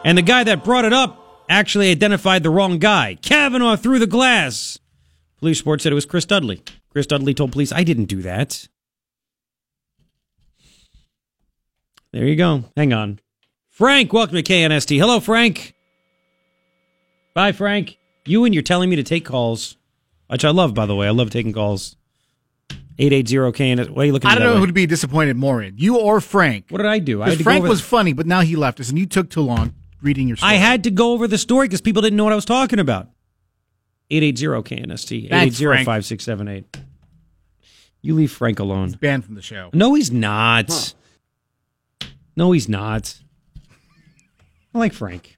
And 0.03 0.17
the 0.17 0.23
guy 0.23 0.43
that 0.43 0.63
brought 0.63 0.85
it 0.85 0.93
up 0.93 1.26
actually 1.49 1.91
identified 1.91 2.43
the 2.43 2.49
wrong 2.49 2.79
guy. 2.79 3.17
Kavanaugh 3.21 3.75
threw 3.75 3.99
the 3.99 4.07
glass. 4.07 4.79
Police 5.39 5.61
report 5.61 5.81
said 5.81 5.91
it 5.91 5.95
was 5.95 6.05
Chris 6.05 6.25
Dudley. 6.25 6.61
Chris 6.89 7.07
Dudley 7.07 7.33
told 7.33 7.51
police, 7.51 7.71
I 7.71 7.83
didn't 7.83 8.05
do 8.05 8.21
that. 8.23 8.67
There 12.11 12.25
you 12.25 12.35
go. 12.35 12.63
Hang 12.75 12.93
on. 12.93 13.19
Frank, 13.69 14.11
welcome 14.11 14.35
to 14.35 14.43
KNST. 14.43 14.97
Hello, 14.97 15.19
Frank. 15.19 15.75
Bye, 17.35 17.51
Frank. 17.51 17.99
You 18.25 18.45
and 18.45 18.53
you're 18.53 18.63
telling 18.63 18.89
me 18.89 18.95
to 18.95 19.03
take 19.03 19.25
calls, 19.25 19.77
which 20.27 20.43
I 20.43 20.49
love, 20.49 20.73
by 20.73 20.87
the 20.87 20.95
way. 20.95 21.07
I 21.07 21.11
love 21.11 21.29
taking 21.29 21.53
calls. 21.53 21.95
880 22.97 23.35
KNST. 23.63 23.89
Why 23.91 24.01
are 24.01 24.05
you 24.05 24.13
looking 24.13 24.27
for? 24.27 24.31
I 24.31 24.39
don't 24.39 24.47
know 24.47 24.53
way? 24.55 24.59
who 24.61 24.67
to 24.67 24.73
be 24.73 24.87
disappointed 24.87 25.37
more 25.37 25.61
in, 25.61 25.77
you 25.77 25.99
or 25.99 26.19
Frank. 26.19 26.65
What 26.69 26.79
did 26.79 26.87
I 26.87 26.97
do? 26.97 27.21
I 27.21 27.25
had 27.25 27.29
Because 27.29 27.37
to 27.37 27.43
go 27.43 27.49
Frank 27.51 27.65
was 27.65 27.81
funny, 27.81 28.13
but 28.13 28.25
now 28.25 28.41
he 28.41 28.55
left 28.55 28.79
us, 28.79 28.89
and 28.89 28.97
you 28.97 29.05
took 29.05 29.29
too 29.29 29.41
long 29.41 29.75
reading 30.01 30.27
your 30.27 30.37
story. 30.37 30.53
I 30.53 30.55
had 30.55 30.83
to 30.85 30.91
go 30.91 31.13
over 31.13 31.27
the 31.27 31.37
story 31.37 31.67
because 31.67 31.81
people 31.81 32.01
didn't 32.01 32.17
know 32.17 32.23
what 32.23 32.33
I 32.33 32.37
was 32.37 32.45
talking 32.45 32.79
about. 32.79 33.09
880 34.09 34.75
KNST. 34.85 35.29
Thanks, 35.29 35.59
880 35.61 35.65
Frank. 35.65 35.85
5678. 35.85 36.77
You 38.01 38.13
leave 38.15 38.31
Frank 38.31 38.59
alone. 38.59 38.91
banned 38.91 39.25
from 39.25 39.35
the 39.35 39.41
show. 39.41 39.69
No, 39.73 39.93
he's 39.95 40.11
not. 40.11 40.93
No, 42.35 42.51
he's 42.51 42.69
not. 42.69 43.19
I 44.73 44.77
like 44.77 44.93
Frank. 44.93 45.37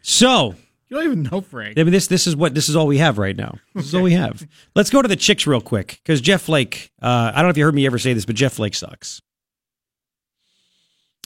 So, 0.00 0.54
You 0.88 0.96
don't 0.96 1.04
even 1.04 1.22
know 1.24 1.40
Frank. 1.40 1.78
I 1.78 1.82
mean, 1.82 1.92
this 1.92 2.06
this 2.06 2.26
is 2.28 2.36
what 2.36 2.54
this 2.54 2.68
is 2.68 2.76
all 2.76 2.86
we 2.86 2.98
have 2.98 3.18
right 3.18 3.36
now. 3.36 3.56
This 3.74 3.86
is 3.86 3.94
all 3.94 4.02
we 4.02 4.12
have. 4.12 4.46
Let's 4.76 4.88
go 4.88 5.02
to 5.02 5.08
the 5.08 5.16
chicks 5.16 5.46
real 5.46 5.60
quick 5.60 6.00
because 6.02 6.20
Jeff 6.20 6.42
Flake. 6.42 6.92
Uh, 7.02 7.32
I 7.34 7.38
don't 7.38 7.46
know 7.46 7.50
if 7.50 7.56
you 7.56 7.64
heard 7.64 7.74
me 7.74 7.84
ever 7.86 7.98
say 7.98 8.12
this, 8.14 8.24
but 8.24 8.36
Jeff 8.36 8.52
Flake 8.54 8.74
sucks. 8.76 9.20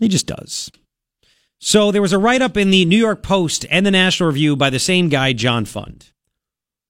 He 0.01 0.09
just 0.09 0.27
does. 0.27 0.71
So 1.63 1.93
there 1.93 2.03
was 2.03 2.15
a 2.15 2.19
write 2.19 2.41
up 2.41 2.57
in 2.57 2.71
the 2.71 2.87
New 2.87 2.97
York 2.97 3.23
Post 3.23 3.67
and 3.71 3.85
the 3.85 3.91
National 3.91 4.29
Review 4.29 4.57
by 4.57 4.71
the 4.71 4.79
same 4.79 5.11
guy, 5.11 5.35
John 5.35 5.67
Fund. 5.67 6.11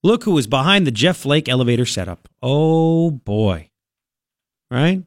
Look 0.01 0.23
who 0.23 0.31
was 0.31 0.47
behind 0.47 0.87
the 0.87 0.91
Jeff 0.91 1.17
Flake 1.17 1.49
elevator 1.49 1.85
setup. 1.85 2.29
Oh 2.41 3.11
boy, 3.11 3.69
right? 4.71 5.03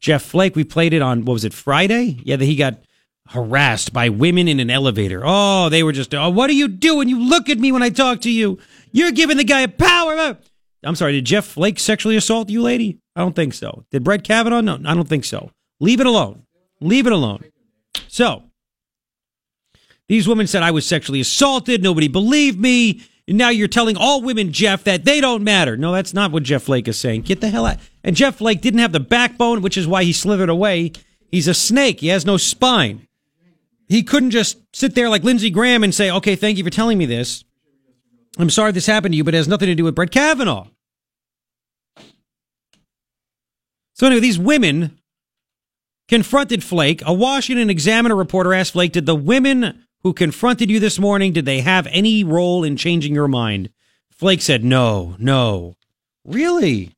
Jeff 0.00 0.22
Flake. 0.22 0.56
We 0.56 0.64
played 0.64 0.92
it 0.92 1.02
on 1.02 1.24
what 1.24 1.34
was 1.34 1.44
it 1.44 1.54
Friday? 1.54 2.18
Yeah, 2.24 2.36
that 2.36 2.44
he 2.44 2.56
got 2.56 2.80
harassed 3.28 3.92
by 3.92 4.08
women 4.10 4.48
in 4.48 4.60
an 4.60 4.70
elevator. 4.70 5.22
Oh, 5.24 5.68
they 5.68 5.82
were 5.82 5.92
just, 5.92 6.14
oh, 6.14 6.28
what 6.28 6.50
are 6.50 6.54
you 6.54 6.68
doing? 6.68 7.08
You 7.08 7.20
look 7.20 7.48
at 7.48 7.58
me 7.58 7.72
when 7.72 7.82
I 7.82 7.88
talk 7.88 8.20
to 8.22 8.30
you. 8.30 8.58
You're 8.92 9.12
giving 9.12 9.38
the 9.38 9.44
guy 9.44 9.60
a 9.60 9.68
power. 9.68 10.36
I'm 10.82 10.96
sorry, 10.96 11.12
did 11.12 11.24
Jeff 11.24 11.46
Flake 11.46 11.78
sexually 11.78 12.16
assault 12.16 12.50
you, 12.50 12.60
lady? 12.60 12.98
I 13.16 13.20
don't 13.20 13.34
think 13.34 13.54
so. 13.54 13.86
Did 13.90 14.04
Brett 14.04 14.24
Kavanaugh? 14.24 14.60
No, 14.60 14.74
I 14.84 14.94
don't 14.94 15.08
think 15.08 15.24
so. 15.24 15.50
Leave 15.80 16.00
it 16.00 16.06
alone. 16.06 16.42
Leave 16.80 17.06
it 17.06 17.12
alone. 17.14 17.44
So, 18.08 18.42
these 20.08 20.28
women 20.28 20.46
said 20.46 20.62
I 20.62 20.70
was 20.70 20.86
sexually 20.86 21.20
assaulted. 21.20 21.82
Nobody 21.82 22.08
believed 22.08 22.58
me. 22.58 23.02
And 23.26 23.38
now 23.38 23.48
you're 23.48 23.68
telling 23.68 23.96
all 23.96 24.20
women, 24.20 24.52
Jeff, 24.52 24.84
that 24.84 25.04
they 25.04 25.20
don't 25.20 25.42
matter. 25.42 25.76
No, 25.76 25.92
that's 25.92 26.12
not 26.12 26.30
what 26.30 26.42
Jeff 26.42 26.64
Flake 26.64 26.88
is 26.88 26.98
saying. 26.98 27.22
Get 27.22 27.40
the 27.40 27.48
hell 27.48 27.64
out. 27.64 27.78
And 28.02 28.14
Jeff 28.14 28.36
Flake 28.36 28.60
didn't 28.60 28.80
have 28.80 28.92
the 28.92 29.00
backbone, 29.00 29.62
which 29.62 29.78
is 29.78 29.86
why 29.86 30.04
he 30.04 30.12
slithered 30.12 30.50
away. 30.50 30.92
He's 31.30 31.48
a 31.48 31.54
snake. 31.54 32.00
He 32.00 32.08
has 32.08 32.26
no 32.26 32.36
spine. 32.36 33.08
He 33.88 34.02
couldn't 34.02 34.30
just 34.30 34.58
sit 34.74 34.94
there 34.94 35.08
like 35.08 35.24
Lindsey 35.24 35.50
Graham 35.50 35.84
and 35.84 35.94
say, 35.94 36.10
okay, 36.10 36.36
thank 36.36 36.58
you 36.58 36.64
for 36.64 36.70
telling 36.70 36.98
me 36.98 37.06
this. 37.06 37.44
I'm 38.38 38.50
sorry 38.50 38.72
this 38.72 38.86
happened 38.86 39.12
to 39.12 39.16
you, 39.16 39.24
but 39.24 39.34
it 39.34 39.38
has 39.38 39.48
nothing 39.48 39.68
to 39.68 39.74
do 39.74 39.84
with 39.84 39.94
Brett 39.94 40.10
Kavanaugh. 40.10 40.66
So 43.94 44.06
anyway, 44.06 44.20
these 44.20 44.38
women 44.38 44.98
confronted 46.08 46.62
Flake. 46.62 47.02
A 47.06 47.12
Washington 47.12 47.70
Examiner 47.70 48.16
reporter 48.16 48.52
asked 48.52 48.72
Flake, 48.72 48.92
did 48.92 49.06
the 49.06 49.14
women 49.14 49.86
who 50.04 50.12
confronted 50.12 50.70
you 50.70 50.78
this 50.78 50.98
morning, 50.98 51.32
did 51.32 51.46
they 51.46 51.60
have 51.60 51.88
any 51.90 52.22
role 52.22 52.62
in 52.62 52.76
changing 52.76 53.14
your 53.14 53.26
mind? 53.26 53.70
Flake 54.12 54.42
said, 54.42 54.62
no, 54.62 55.16
no. 55.18 55.74
Really? 56.24 56.92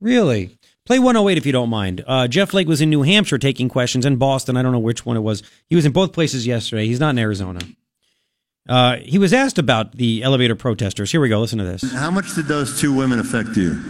Really? 0.00 0.58
Play 0.84 0.98
108 0.98 1.38
if 1.38 1.46
you 1.46 1.52
don't 1.52 1.70
mind. 1.70 2.04
Uh, 2.06 2.28
Jeff 2.28 2.50
Flake 2.50 2.68
was 2.68 2.80
in 2.80 2.90
New 2.90 3.02
Hampshire 3.02 3.38
taking 3.38 3.68
questions 3.68 4.04
in 4.04 4.16
Boston. 4.16 4.56
I 4.56 4.62
don't 4.62 4.72
know 4.72 4.78
which 4.78 5.06
one 5.06 5.16
it 5.16 5.20
was. 5.20 5.42
He 5.68 5.76
was 5.76 5.86
in 5.86 5.92
both 5.92 6.12
places 6.12 6.46
yesterday. 6.46 6.86
He's 6.86 7.00
not 7.00 7.10
in 7.10 7.18
Arizona. 7.18 7.60
Uh, 8.68 8.96
he 8.96 9.18
was 9.18 9.32
asked 9.32 9.58
about 9.58 9.92
the 9.96 10.24
elevator 10.24 10.56
protesters. 10.56 11.12
Here 11.12 11.20
we 11.20 11.28
go. 11.28 11.40
Listen 11.40 11.58
to 11.58 11.64
this. 11.64 11.92
How 11.92 12.10
much 12.10 12.34
did 12.34 12.46
those 12.46 12.80
two 12.80 12.92
women 12.92 13.20
affect 13.20 13.56
you? 13.56 13.80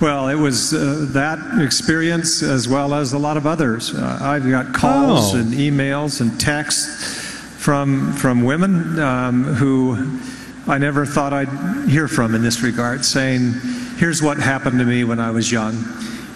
Well, 0.00 0.28
it 0.28 0.36
was 0.36 0.72
uh, 0.72 1.06
that 1.10 1.38
experience 1.60 2.42
as 2.42 2.68
well 2.68 2.94
as 2.94 3.12
a 3.14 3.18
lot 3.18 3.36
of 3.36 3.46
others. 3.46 3.92
Uh, 3.94 4.18
I've 4.20 4.48
got 4.48 4.72
calls 4.72 5.34
Oh. 5.34 5.38
and 5.38 5.52
emails 5.52 6.20
and 6.20 6.38
texts 6.40 7.26
from 7.58 8.12
from 8.12 8.44
women 8.44 8.98
um, 9.00 9.42
who 9.42 10.20
I 10.68 10.78
never 10.78 11.04
thought 11.04 11.32
I'd 11.32 11.88
hear 11.88 12.06
from 12.06 12.34
in 12.36 12.42
this 12.42 12.62
regard, 12.62 13.04
saying, 13.04 13.54
"Here's 13.96 14.22
what 14.22 14.38
happened 14.38 14.78
to 14.78 14.84
me 14.84 15.02
when 15.02 15.18
I 15.18 15.30
was 15.32 15.50
young. 15.50 15.74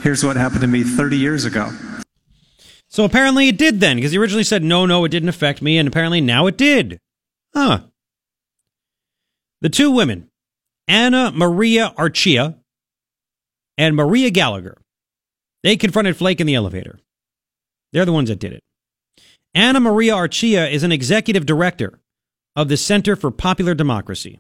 Here's 0.03 0.25
what 0.25 0.35
happened 0.37 0.63
to 0.63 0.67
me 0.67 0.83
30 0.83 1.17
years 1.19 1.45
ago." 1.45 1.71
So 2.89 3.05
apparently 3.05 3.47
it 3.49 3.57
did 3.59 3.79
then, 3.81 3.97
because 3.97 4.11
he 4.13 4.19
originally 4.19 4.45
said, 4.45 4.63
no, 4.63 4.85
no, 4.85 5.03
it 5.07 5.09
didn't 5.09 5.31
affect 5.31 5.63
me, 5.63 5.79
and 5.79 5.89
apparently 5.89 6.21
now 6.21 6.47
it 6.47 6.59
did. 6.59 6.99
Huh. 7.55 7.85
The 9.63 9.71
two 9.71 9.91
women, 9.91 10.29
Anna 10.89 11.31
Maria 11.35 11.95
Archila 11.97 12.57
and 13.83 13.97
Maria 13.97 14.31
Gallagher, 14.31 14.81
they 15.65 15.77
confronted 15.77 16.17
Flake 16.17 16.41
in 16.41 16.47
the 16.47 16.55
elevator. 16.55 17.01
They're 17.93 18.05
the 18.05 18.13
ones 18.13 18.29
that 18.29 18.39
did 18.39 18.53
it. 18.53 18.63
Anna 19.55 19.81
Maria 19.81 20.15
Archila 20.15 20.71
is 20.71 20.85
an 20.85 20.93
executive 20.93 21.47
director 21.47 21.99
of 22.55 22.69
the 22.69 22.77
Center 22.77 23.17
for 23.17 23.33
Popular 23.33 23.75
Democracy. 23.75 24.39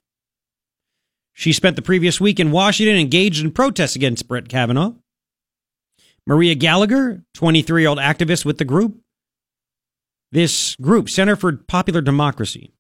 She 1.32 1.53
spent 1.53 1.74
the 1.74 1.82
previous 1.82 2.20
week 2.20 2.38
in 2.38 2.53
Washington 2.53 2.97
engaged 2.97 3.43
in 3.43 3.51
protests 3.51 3.97
against 3.97 4.28
Brett 4.28 4.49
Kavanaugh. 4.49 4.95
Maria 6.24 6.55
Gallagher, 6.55 7.24
23 7.34 7.82
year 7.82 7.88
old 7.88 7.99
activist 7.99 8.45
with 8.45 8.59
the 8.59 8.64
group. 8.64 9.01
This 10.30 10.76
group, 10.76 11.11
Center 11.11 11.34
for 11.34 11.57
Popular 11.57 12.01
Democracy, 12.01 12.70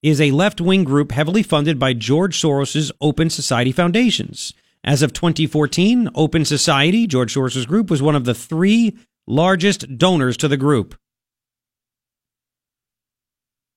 is 0.00 0.20
a 0.20 0.30
left 0.30 0.60
wing 0.60 0.84
group 0.84 1.10
heavily 1.10 1.42
funded 1.42 1.80
by 1.80 1.92
George 1.92 2.40
Soros' 2.40 2.92
Open 3.00 3.28
Society 3.30 3.72
Foundations. 3.72 4.54
As 4.82 5.02
of 5.02 5.12
2014, 5.12 6.10
Open 6.14 6.44
Society, 6.44 7.06
George 7.06 7.34
Soros' 7.34 7.66
group, 7.66 7.90
was 7.90 8.00
one 8.00 8.16
of 8.16 8.24
the 8.24 8.34
three 8.34 8.96
largest 9.26 9.98
donors 9.98 10.36
to 10.38 10.48
the 10.48 10.56
group. 10.56 10.94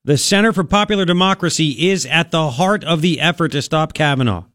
The 0.05 0.17
Center 0.17 0.51
for 0.51 0.63
Popular 0.63 1.05
Democracy 1.05 1.89
is 1.89 2.05
at 2.05 2.31
the 2.31 2.51
heart 2.51 2.83
of 2.83 3.01
the 3.01 3.21
effort 3.21 3.51
to 3.53 3.61
stop 3.61 3.93
Kavanaugh. 3.93 4.45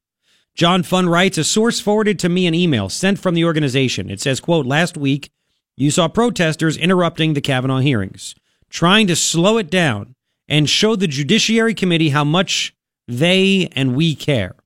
John 0.55 0.83
Fund 0.83 1.11
writes, 1.11 1.39
a 1.39 1.45
source 1.45 1.81
forwarded 1.81 2.19
to 2.19 2.29
me 2.29 2.47
an 2.47 2.55
email 2.55 2.89
sent 2.89 3.19
from 3.19 3.35
the 3.35 3.45
organization. 3.45 4.11
It 4.11 4.21
says, 4.21 4.41
quote, 4.41 4.67
last 4.67 4.97
week, 4.97 5.31
you 5.77 5.91
saw 5.91 6.09
protesters 6.09 6.77
interrupting 6.77 7.35
the 7.35 7.41
Kavanaugh 7.41 7.79
hearings, 7.79 8.35
trying 8.69 9.07
to 9.07 9.17
slow 9.17 9.59
it 9.59 9.71
down 9.71 10.15
and 10.49 10.69
show 10.69 10.97
the 10.97 11.07
Judiciary 11.07 11.75
Committee 11.75 12.09
how 12.09 12.25
much 12.25 12.75
they 13.07 13.69
and 13.73 13.95
we 13.95 14.15
care. 14.15 14.57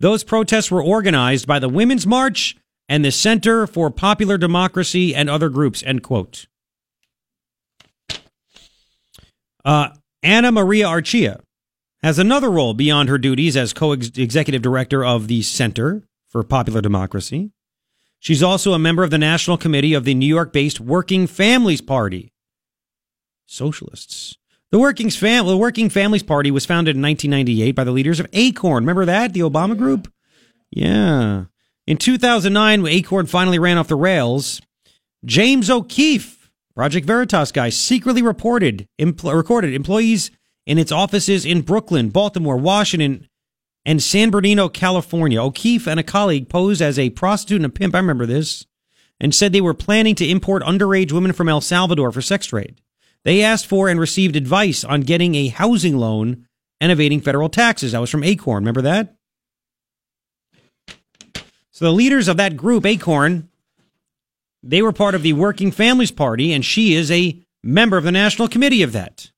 Those 0.00 0.24
protests 0.24 0.70
were 0.70 0.82
organized 0.82 1.46
by 1.46 1.58
the 1.58 1.68
Women's 1.68 2.06
March 2.06 2.56
and 2.88 3.04
the 3.04 3.10
Center 3.10 3.66
for 3.66 3.90
Popular 3.90 4.38
Democracy 4.38 5.14
and 5.14 5.28
other 5.28 5.48
groups, 5.48 5.82
end 5.82 6.02
quote. 6.02 6.46
Uh, 9.64 9.88
Anna 10.22 10.52
Maria 10.52 10.86
Archila 10.86 11.40
has 12.02 12.18
another 12.18 12.50
role 12.50 12.74
beyond 12.74 13.08
her 13.08 13.18
duties 13.18 13.56
as 13.56 13.72
co 13.72 13.92
executive 13.92 14.62
director 14.62 15.04
of 15.04 15.28
the 15.28 15.42
Center 15.42 16.04
for 16.28 16.42
Popular 16.44 16.80
Democracy. 16.80 17.50
She's 18.20 18.42
also 18.42 18.72
a 18.72 18.78
member 18.78 19.02
of 19.02 19.10
the 19.10 19.18
National 19.18 19.56
Committee 19.56 19.94
of 19.94 20.04
the 20.04 20.14
New 20.14 20.26
York 20.26 20.52
based 20.52 20.80
Working 20.80 21.26
Families 21.26 21.80
Party. 21.80 22.32
Socialists. 23.46 24.36
The 24.72 24.78
Working, 24.78 25.10
Fam- 25.10 25.46
the 25.46 25.56
Working 25.56 25.88
Families 25.88 26.22
Party 26.22 26.50
was 26.50 26.66
founded 26.66 26.96
in 26.96 27.02
1998 27.02 27.72
by 27.72 27.84
the 27.84 27.92
leaders 27.92 28.18
of 28.18 28.26
ACORN. 28.32 28.82
Remember 28.82 29.04
that? 29.04 29.32
The 29.32 29.40
Obama 29.40 29.76
group? 29.76 30.12
Yeah. 30.70 31.44
In 31.86 31.96
2009, 31.96 32.86
ACORN 32.86 33.26
finally 33.26 33.60
ran 33.60 33.78
off 33.78 33.88
the 33.88 33.94
rails, 33.94 34.60
James 35.24 35.70
O'Keefe, 35.70 36.50
Project 36.74 37.06
Veritas 37.06 37.52
guy, 37.52 37.68
secretly 37.68 38.22
reported, 38.22 38.88
recorded 38.98 39.72
employees 39.72 40.30
in 40.66 40.78
its 40.78 40.92
offices 40.92 41.46
in 41.46 41.62
Brooklyn, 41.62 42.10
Baltimore, 42.10 42.56
Washington, 42.56 43.28
and 43.84 44.02
San 44.02 44.30
Bernardino, 44.30 44.68
California. 44.68 45.40
O'Keefe 45.40 45.86
and 45.86 46.00
a 46.00 46.02
colleague 46.02 46.48
posed 46.48 46.82
as 46.82 46.98
a 46.98 47.10
prostitute 47.10 47.56
and 47.56 47.66
a 47.66 47.68
pimp. 47.70 47.94
I 47.94 47.98
remember 47.98 48.26
this. 48.26 48.66
And 49.18 49.34
said 49.34 49.52
they 49.52 49.62
were 49.62 49.72
planning 49.72 50.14
to 50.16 50.28
import 50.28 50.62
underage 50.62 51.12
women 51.12 51.32
from 51.32 51.48
El 51.48 51.62
Salvador 51.62 52.12
for 52.12 52.20
sex 52.20 52.46
trade. 52.46 52.80
They 53.26 53.42
asked 53.42 53.66
for 53.66 53.88
and 53.88 53.98
received 53.98 54.36
advice 54.36 54.84
on 54.84 55.00
getting 55.00 55.34
a 55.34 55.48
housing 55.48 55.96
loan 55.96 56.46
and 56.80 56.92
evading 56.92 57.22
federal 57.22 57.48
taxes. 57.48 57.90
That 57.90 58.00
was 58.00 58.08
from 58.08 58.22
Acorn. 58.22 58.62
Remember 58.62 58.82
that? 58.82 59.16
So 61.72 61.86
the 61.86 61.92
leaders 61.92 62.28
of 62.28 62.36
that 62.36 62.56
group, 62.56 62.86
Acorn, 62.86 63.48
they 64.62 64.80
were 64.80 64.92
part 64.92 65.16
of 65.16 65.22
the 65.22 65.32
Working 65.32 65.72
Families 65.72 66.12
Party, 66.12 66.52
and 66.52 66.64
she 66.64 66.94
is 66.94 67.10
a 67.10 67.36
member 67.64 67.96
of 67.96 68.04
the 68.04 68.12
National 68.12 68.46
Committee 68.46 68.84
of 68.84 68.92
that. 68.92 69.32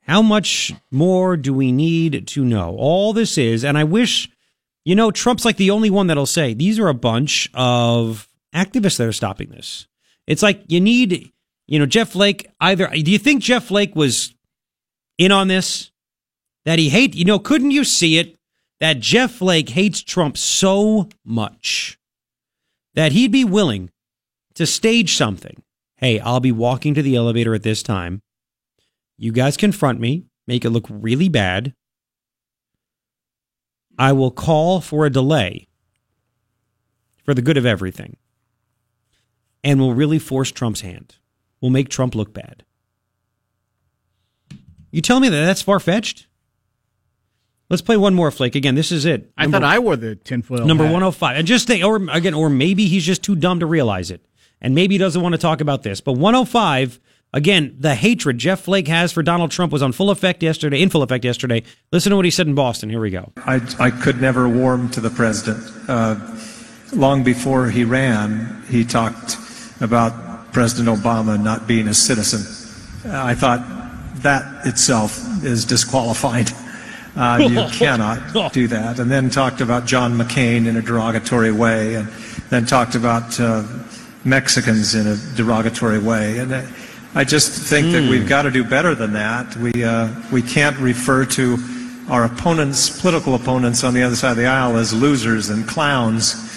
How 0.00 0.20
much 0.20 0.74
more 0.90 1.36
do 1.36 1.54
we 1.54 1.70
need 1.70 2.26
to 2.26 2.44
know? 2.44 2.74
All 2.76 3.12
this 3.12 3.38
is, 3.38 3.64
and 3.64 3.78
I 3.78 3.84
wish, 3.84 4.28
you 4.84 4.96
know, 4.96 5.12
Trump's 5.12 5.44
like 5.44 5.58
the 5.58 5.70
only 5.70 5.90
one 5.90 6.08
that'll 6.08 6.26
say 6.26 6.54
these 6.54 6.80
are 6.80 6.88
a 6.88 6.92
bunch 6.92 7.48
of 7.54 8.28
activists 8.52 8.96
that 8.96 9.06
are 9.06 9.12
stopping 9.12 9.50
this. 9.50 9.86
It's 10.26 10.42
like 10.42 10.62
you 10.68 10.80
need, 10.80 11.32
you 11.66 11.78
know, 11.78 11.86
Jeff 11.86 12.10
Flake. 12.10 12.50
Either 12.60 12.86
do 12.88 13.10
you 13.10 13.18
think 13.18 13.42
Jeff 13.42 13.64
Flake 13.64 13.94
was 13.96 14.34
in 15.18 15.32
on 15.32 15.48
this? 15.48 15.90
That 16.64 16.78
he 16.78 16.90
hate, 16.90 17.16
you 17.16 17.24
know, 17.24 17.40
couldn't 17.40 17.72
you 17.72 17.82
see 17.82 18.18
it? 18.18 18.36
That 18.78 19.00
Jeff 19.00 19.32
Flake 19.32 19.70
hates 19.70 20.00
Trump 20.00 20.36
so 20.36 21.08
much 21.24 21.98
that 22.94 23.12
he'd 23.12 23.32
be 23.32 23.44
willing 23.44 23.90
to 24.54 24.66
stage 24.66 25.16
something. 25.16 25.62
Hey, 25.96 26.20
I'll 26.20 26.40
be 26.40 26.52
walking 26.52 26.94
to 26.94 27.02
the 27.02 27.16
elevator 27.16 27.54
at 27.54 27.62
this 27.62 27.82
time. 27.82 28.22
You 29.16 29.32
guys 29.32 29.56
confront 29.56 30.00
me, 30.00 30.26
make 30.46 30.64
it 30.64 30.70
look 30.70 30.86
really 30.88 31.28
bad. 31.28 31.74
I 33.98 34.12
will 34.12 34.30
call 34.30 34.80
for 34.80 35.06
a 35.06 35.10
delay 35.10 35.68
for 37.24 37.34
the 37.34 37.42
good 37.42 37.56
of 37.56 37.66
everything. 37.66 38.16
And 39.64 39.80
we'll 39.80 39.94
really 39.94 40.18
force 40.18 40.50
Trump's 40.50 40.80
hand. 40.80 41.16
We'll 41.60 41.70
make 41.70 41.88
Trump 41.88 42.14
look 42.14 42.32
bad. 42.34 42.64
You 44.90 45.00
tell 45.00 45.20
me 45.20 45.28
that 45.28 45.44
that's 45.44 45.62
far 45.62 45.80
fetched? 45.80 46.26
Let's 47.70 47.80
play 47.80 47.96
one 47.96 48.14
more, 48.14 48.30
Flake. 48.30 48.54
Again, 48.54 48.74
this 48.74 48.92
is 48.92 49.06
it. 49.06 49.32
I 49.38 49.46
thought 49.46 49.64
I 49.64 49.78
wore 49.78 49.96
the 49.96 50.14
tinfoil. 50.14 50.66
Number 50.66 50.84
hat. 50.84 50.92
105. 50.92 51.38
And 51.38 51.46
just 51.46 51.66
think, 51.66 51.82
or 51.82 51.96
again, 52.10 52.34
or 52.34 52.50
maybe 52.50 52.86
he's 52.86 53.06
just 53.06 53.22
too 53.22 53.34
dumb 53.34 53.60
to 53.60 53.66
realize 53.66 54.10
it. 54.10 54.22
And 54.60 54.74
maybe 54.74 54.96
he 54.96 54.98
doesn't 54.98 55.22
want 55.22 55.32
to 55.32 55.38
talk 55.38 55.62
about 55.62 55.82
this. 55.82 56.02
But 56.02 56.12
105, 56.12 57.00
again, 57.32 57.74
the 57.78 57.94
hatred 57.94 58.36
Jeff 58.36 58.60
Flake 58.60 58.88
has 58.88 59.10
for 59.10 59.22
Donald 59.22 59.50
Trump 59.50 59.72
was 59.72 59.82
on 59.82 59.92
full 59.92 60.10
effect 60.10 60.42
yesterday, 60.42 60.82
in 60.82 60.90
full 60.90 61.02
effect 61.02 61.24
yesterday. 61.24 61.62
Listen 61.92 62.10
to 62.10 62.16
what 62.16 62.26
he 62.26 62.30
said 62.30 62.46
in 62.46 62.54
Boston. 62.54 62.90
Here 62.90 63.00
we 63.00 63.10
go. 63.10 63.32
I, 63.38 63.62
I 63.80 63.90
could 63.90 64.20
never 64.20 64.46
warm 64.46 64.90
to 64.90 65.00
the 65.00 65.10
president. 65.10 65.66
Uh, 65.88 66.16
long 66.92 67.24
before 67.24 67.70
he 67.70 67.84
ran, 67.84 68.62
he 68.68 68.84
talked 68.84 69.38
about 69.82 70.52
President 70.52 70.96
Obama 70.96 71.42
not 71.42 71.66
being 71.66 71.88
a 71.88 71.94
citizen. 71.94 72.40
I 73.10 73.34
thought 73.34 73.62
that 74.22 74.66
itself 74.66 75.44
is 75.44 75.64
disqualified. 75.64 76.50
Uh, 77.16 77.46
you 77.50 77.66
cannot 77.72 78.52
do 78.52 78.68
that. 78.68 78.98
And 78.98 79.10
then 79.10 79.28
talked 79.28 79.60
about 79.60 79.84
John 79.84 80.14
McCain 80.14 80.66
in 80.66 80.76
a 80.76 80.82
derogatory 80.82 81.52
way 81.52 81.96
and 81.96 82.08
then 82.50 82.64
talked 82.64 82.94
about 82.94 83.38
uh, 83.40 83.64
Mexicans 84.24 84.94
in 84.94 85.06
a 85.06 85.16
derogatory 85.36 85.98
way. 85.98 86.38
And 86.38 86.52
uh, 86.52 86.62
I 87.14 87.24
just 87.24 87.50
think 87.68 87.92
that 87.92 88.08
we've 88.08 88.28
got 88.28 88.42
to 88.42 88.50
do 88.50 88.64
better 88.64 88.94
than 88.94 89.12
that. 89.14 89.54
We, 89.56 89.84
uh, 89.84 90.08
we 90.30 90.42
can't 90.42 90.78
refer 90.78 91.24
to 91.26 91.58
our 92.08 92.24
opponents, 92.24 93.00
political 93.00 93.34
opponents 93.34 93.84
on 93.84 93.94
the 93.94 94.02
other 94.02 94.16
side 94.16 94.32
of 94.32 94.36
the 94.36 94.46
aisle, 94.46 94.76
as 94.76 94.92
losers 94.92 95.50
and 95.50 95.66
clowns. 95.66 96.51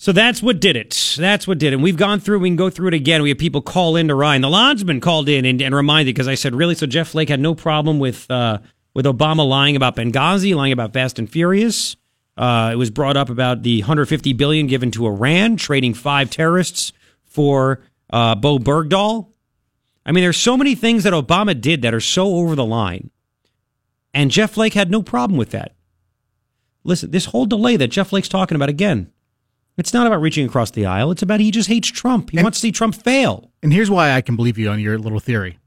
So 0.00 0.12
that's 0.12 0.40
what 0.40 0.60
did 0.60 0.76
it. 0.76 1.16
That's 1.18 1.48
what 1.48 1.58
did 1.58 1.72
it. 1.72 1.74
And 1.74 1.82
we've 1.82 1.96
gone 1.96 2.20
through. 2.20 2.38
We 2.38 2.48
can 2.48 2.56
go 2.56 2.70
through 2.70 2.88
it 2.88 2.94
again. 2.94 3.20
We 3.20 3.30
have 3.30 3.38
people 3.38 3.60
call 3.60 3.96
in 3.96 4.06
to 4.08 4.14
Ryan. 4.14 4.42
The 4.42 4.48
Lonsman 4.48 5.02
called 5.02 5.28
in 5.28 5.44
and, 5.44 5.60
and 5.60 5.74
reminded 5.74 6.14
because 6.14 6.28
I 6.28 6.36
said, 6.36 6.54
really? 6.54 6.76
So 6.76 6.86
Jeff 6.86 7.08
Flake 7.08 7.28
had 7.28 7.40
no 7.40 7.56
problem 7.56 7.98
with 7.98 8.30
uh, 8.30 8.58
with 8.94 9.06
Obama 9.06 9.46
lying 9.46 9.74
about 9.74 9.96
Benghazi, 9.96 10.54
lying 10.54 10.72
about 10.72 10.92
Fast 10.92 11.18
and 11.18 11.28
Furious. 11.28 11.96
Uh, 12.36 12.70
it 12.72 12.76
was 12.76 12.90
brought 12.90 13.16
up 13.16 13.28
about 13.28 13.64
the 13.64 13.80
150 13.80 14.32
billion 14.34 14.68
given 14.68 14.92
to 14.92 15.04
Iran, 15.04 15.56
trading 15.56 15.94
five 15.94 16.30
terrorists 16.30 16.92
for 17.24 17.82
uh, 18.10 18.36
Bowe 18.36 18.60
Bergdahl. 18.60 19.32
I 20.06 20.12
mean, 20.12 20.22
there's 20.22 20.36
so 20.36 20.56
many 20.56 20.76
things 20.76 21.02
that 21.02 21.12
Obama 21.12 21.60
did 21.60 21.82
that 21.82 21.92
are 21.92 22.00
so 22.00 22.36
over 22.36 22.54
the 22.54 22.64
line, 22.64 23.10
and 24.14 24.30
Jeff 24.30 24.52
Flake 24.52 24.74
had 24.74 24.92
no 24.92 25.02
problem 25.02 25.36
with 25.36 25.50
that. 25.50 25.74
Listen, 26.84 27.10
this 27.10 27.24
whole 27.26 27.46
delay 27.46 27.76
that 27.76 27.88
Jeff 27.88 28.10
Flake's 28.10 28.28
talking 28.28 28.54
about 28.54 28.68
again, 28.68 29.12
it's 29.78 29.94
not 29.94 30.06
about 30.06 30.20
reaching 30.20 30.44
across 30.46 30.70
the 30.72 30.84
aisle. 30.86 31.10
It's 31.10 31.22
about 31.22 31.40
he 31.40 31.50
just 31.50 31.68
hates 31.68 31.88
Trump. 31.88 32.30
He 32.30 32.36
And- 32.38 32.44
wants 32.44 32.58
to 32.58 32.60
see 32.62 32.72
Trump 32.72 32.94
fail. 32.94 33.50
And 33.62 33.72
here's 33.72 33.90
why 33.90 34.12
I 34.12 34.20
can 34.20 34.36
believe 34.36 34.58
you 34.58 34.68
on 34.68 34.80
your 34.80 34.98
little 34.98 35.20
theory. 35.20 35.58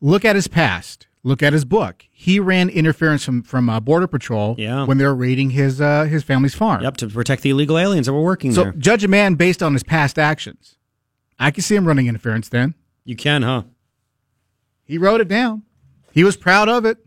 Look 0.00 0.24
at 0.24 0.36
his 0.36 0.48
past. 0.48 1.06
Look 1.22 1.42
at 1.42 1.52
his 1.52 1.64
book. 1.66 2.06
He 2.10 2.40
ran 2.40 2.70
interference 2.70 3.24
from 3.24 3.42
from 3.42 3.68
uh, 3.68 3.78
Border 3.80 4.06
Patrol 4.06 4.54
Yeah. 4.58 4.84
when 4.86 4.96
they 4.98 5.04
were 5.04 5.14
raiding 5.14 5.50
his 5.50 5.78
uh, 5.80 6.04
his 6.04 6.22
family's 6.22 6.54
farm. 6.54 6.82
Yep, 6.82 6.96
to 6.98 7.08
protect 7.08 7.42
the 7.42 7.50
illegal 7.50 7.78
aliens 7.78 8.06
that 8.06 8.14
were 8.14 8.22
working 8.22 8.52
So 8.54 8.64
there. 8.64 8.72
So 8.72 8.78
judge 8.78 9.04
a 9.04 9.08
man 9.08 9.34
based 9.34 9.62
on 9.62 9.74
his 9.74 9.82
past 9.82 10.18
actions. 10.18 10.76
I 11.38 11.50
can 11.50 11.62
see 11.62 11.74
him 11.76 11.86
running 11.86 12.06
interference. 12.06 12.48
Then 12.48 12.74
You 13.04 13.16
can, 13.16 13.42
huh? 13.42 13.64
he 14.84 14.96
wrote 14.96 15.20
it 15.20 15.28
down. 15.28 15.62
He 16.12 16.24
was 16.24 16.36
proud 16.38 16.68
of 16.70 16.84
it. 16.86 16.98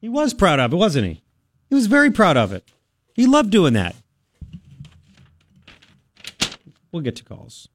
He 0.00 0.08
was 0.10 0.34
proud 0.34 0.60
of 0.60 0.72
it, 0.72 0.76
wasn't 0.76 1.06
he? 1.06 1.22
He 1.70 1.74
was 1.74 1.86
very 1.86 2.10
proud 2.10 2.36
of 2.36 2.52
it. 2.52 2.68
He 3.14 3.26
loved 3.26 3.50
doing 3.50 3.72
that. 3.72 3.96
We'll 6.92 7.02
get 7.02 7.16
to 7.16 7.24
calls. 7.24 7.68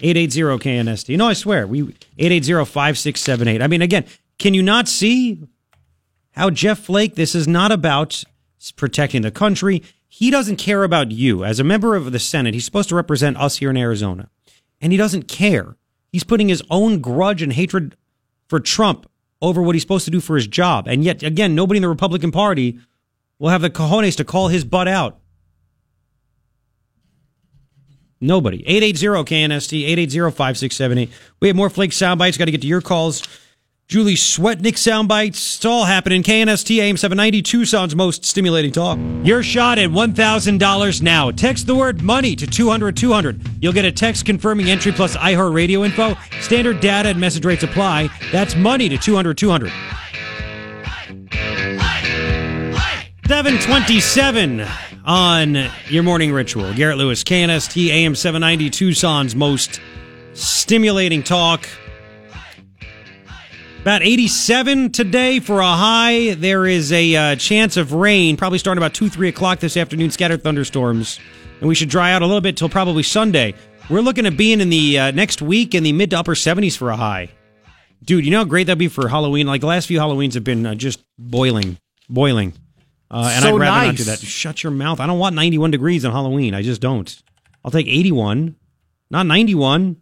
880 0.00 0.40
KNST. 0.64 1.16
No, 1.16 1.26
I 1.26 1.32
swear. 1.32 1.66
We 1.66 1.82
880-5678. 2.18 3.62
I 3.62 3.66
mean, 3.66 3.82
again, 3.82 4.04
can 4.38 4.54
you 4.54 4.62
not 4.62 4.88
see 4.88 5.42
how 6.32 6.50
Jeff 6.50 6.78
Flake, 6.78 7.16
this 7.16 7.34
is 7.34 7.48
not 7.48 7.72
about 7.72 8.22
protecting 8.76 9.22
the 9.22 9.30
country. 9.30 9.82
He 10.08 10.30
doesn't 10.30 10.56
care 10.56 10.84
about 10.84 11.10
you. 11.10 11.44
As 11.44 11.58
a 11.58 11.64
member 11.64 11.96
of 11.96 12.12
the 12.12 12.18
Senate, 12.18 12.54
he's 12.54 12.64
supposed 12.64 12.88
to 12.90 12.94
represent 12.94 13.36
us 13.36 13.58
here 13.58 13.70
in 13.70 13.76
Arizona. 13.76 14.28
And 14.80 14.92
he 14.92 14.96
doesn't 14.96 15.24
care. 15.24 15.76
He's 16.12 16.24
putting 16.24 16.48
his 16.48 16.62
own 16.70 17.00
grudge 17.00 17.42
and 17.42 17.52
hatred 17.52 17.96
for 18.48 18.60
Trump 18.60 19.10
over 19.42 19.60
what 19.60 19.74
he's 19.74 19.82
supposed 19.82 20.04
to 20.04 20.10
do 20.10 20.20
for 20.20 20.36
his 20.36 20.46
job. 20.46 20.86
And 20.88 21.04
yet, 21.04 21.22
again, 21.22 21.54
nobody 21.54 21.78
in 21.78 21.82
the 21.82 21.88
Republican 21.88 22.30
Party 22.30 22.78
will 23.38 23.50
have 23.50 23.62
the 23.62 23.70
cojones 23.70 24.16
to 24.16 24.24
call 24.24 24.48
his 24.48 24.64
butt 24.64 24.88
out. 24.88 25.18
Nobody. 28.20 28.64
880-KNST, 28.64 29.96
880-5678. 30.08 31.10
We 31.40 31.48
have 31.48 31.56
more 31.56 31.70
Flake 31.70 31.92
sound 31.92 32.18
bites. 32.18 32.36
Got 32.36 32.46
to 32.46 32.50
get 32.50 32.62
to 32.62 32.66
your 32.66 32.80
calls. 32.80 33.22
Julie 33.88 34.16
Swetnick 34.16 34.76
sound 34.76 35.08
bites. 35.08 35.56
It's 35.56 35.64
all 35.64 35.86
happening. 35.86 36.22
KNST 36.22 36.76
AM 36.78 36.98
790 36.98 37.40
Tucson's 37.40 37.96
most 37.96 38.22
stimulating 38.22 38.70
talk. 38.70 38.98
Your 39.22 39.42
shot 39.42 39.78
at 39.78 39.88
$1,000 39.88 41.02
now. 41.02 41.30
Text 41.30 41.66
the 41.66 41.74
word 41.74 42.02
money 42.02 42.36
to 42.36 42.46
200 42.46 42.94
200. 42.94 43.40
You'll 43.62 43.72
get 43.72 43.86
a 43.86 43.92
text 43.92 44.26
confirming 44.26 44.68
entry 44.68 44.92
plus 44.92 45.16
iHeartRadio 45.16 45.86
info. 45.86 46.16
Standard 46.42 46.80
data 46.80 47.08
and 47.08 47.18
message 47.18 47.46
rates 47.46 47.62
apply. 47.62 48.10
That's 48.30 48.54
money 48.54 48.90
to 48.90 48.98
200 48.98 49.38
200. 49.38 49.72
727 53.26 54.66
on 55.08 55.56
your 55.88 56.02
morning 56.02 56.30
ritual. 56.30 56.72
Garrett 56.74 56.98
Lewis, 56.98 57.24
KNST 57.24 57.88
AM 57.88 58.14
790 58.14 58.68
Tucson's 58.68 59.34
most 59.34 59.80
stimulating 60.34 61.22
talk. 61.22 61.66
About 63.80 64.02
87 64.02 64.92
today 64.92 65.40
for 65.40 65.60
a 65.60 65.66
high. 65.66 66.34
There 66.34 66.66
is 66.66 66.92
a 66.92 67.16
uh, 67.16 67.36
chance 67.36 67.78
of 67.78 67.94
rain, 67.94 68.36
probably 68.36 68.58
starting 68.58 68.82
about 68.82 68.92
2, 68.92 69.08
3 69.08 69.28
o'clock 69.28 69.60
this 69.60 69.78
afternoon, 69.78 70.10
scattered 70.10 70.42
thunderstorms. 70.42 71.18
And 71.60 71.68
we 71.68 71.74
should 71.74 71.88
dry 71.88 72.12
out 72.12 72.20
a 72.20 72.26
little 72.26 72.42
bit 72.42 72.58
till 72.58 72.68
probably 72.68 73.02
Sunday. 73.02 73.54
We're 73.88 74.02
looking 74.02 74.26
at 74.26 74.36
being 74.36 74.60
in 74.60 74.68
the 74.68 74.98
uh, 74.98 75.10
next 75.12 75.40
week 75.40 75.74
in 75.74 75.84
the 75.84 75.92
mid 75.94 76.10
to 76.10 76.18
upper 76.18 76.34
70s 76.34 76.76
for 76.76 76.90
a 76.90 76.96
high. 76.96 77.30
Dude, 78.04 78.26
you 78.26 78.30
know 78.30 78.38
how 78.38 78.44
great 78.44 78.66
that'd 78.66 78.78
be 78.78 78.88
for 78.88 79.08
Halloween? 79.08 79.46
Like 79.46 79.62
the 79.62 79.68
last 79.68 79.86
few 79.86 79.98
Halloweens 79.98 80.34
have 80.34 80.44
been 80.44 80.66
uh, 80.66 80.74
just 80.74 81.02
boiling, 81.18 81.78
boiling. 82.10 82.52
Uh, 83.10 83.30
and 83.32 83.42
So 83.42 83.48
I'd 83.56 83.60
rather 83.60 83.86
not 83.86 83.96
do 83.96 84.04
that. 84.04 84.18
Shut 84.20 84.62
your 84.62 84.70
mouth. 84.72 85.00
I 85.00 85.06
don't 85.06 85.18
want 85.18 85.34
91 85.34 85.70
degrees 85.70 86.04
on 86.04 86.12
Halloween. 86.12 86.54
I 86.54 86.62
just 86.62 86.80
don't. 86.80 87.22
I'll 87.64 87.70
take 87.70 87.86
81, 87.86 88.56
not 89.10 89.26
91. 89.26 89.96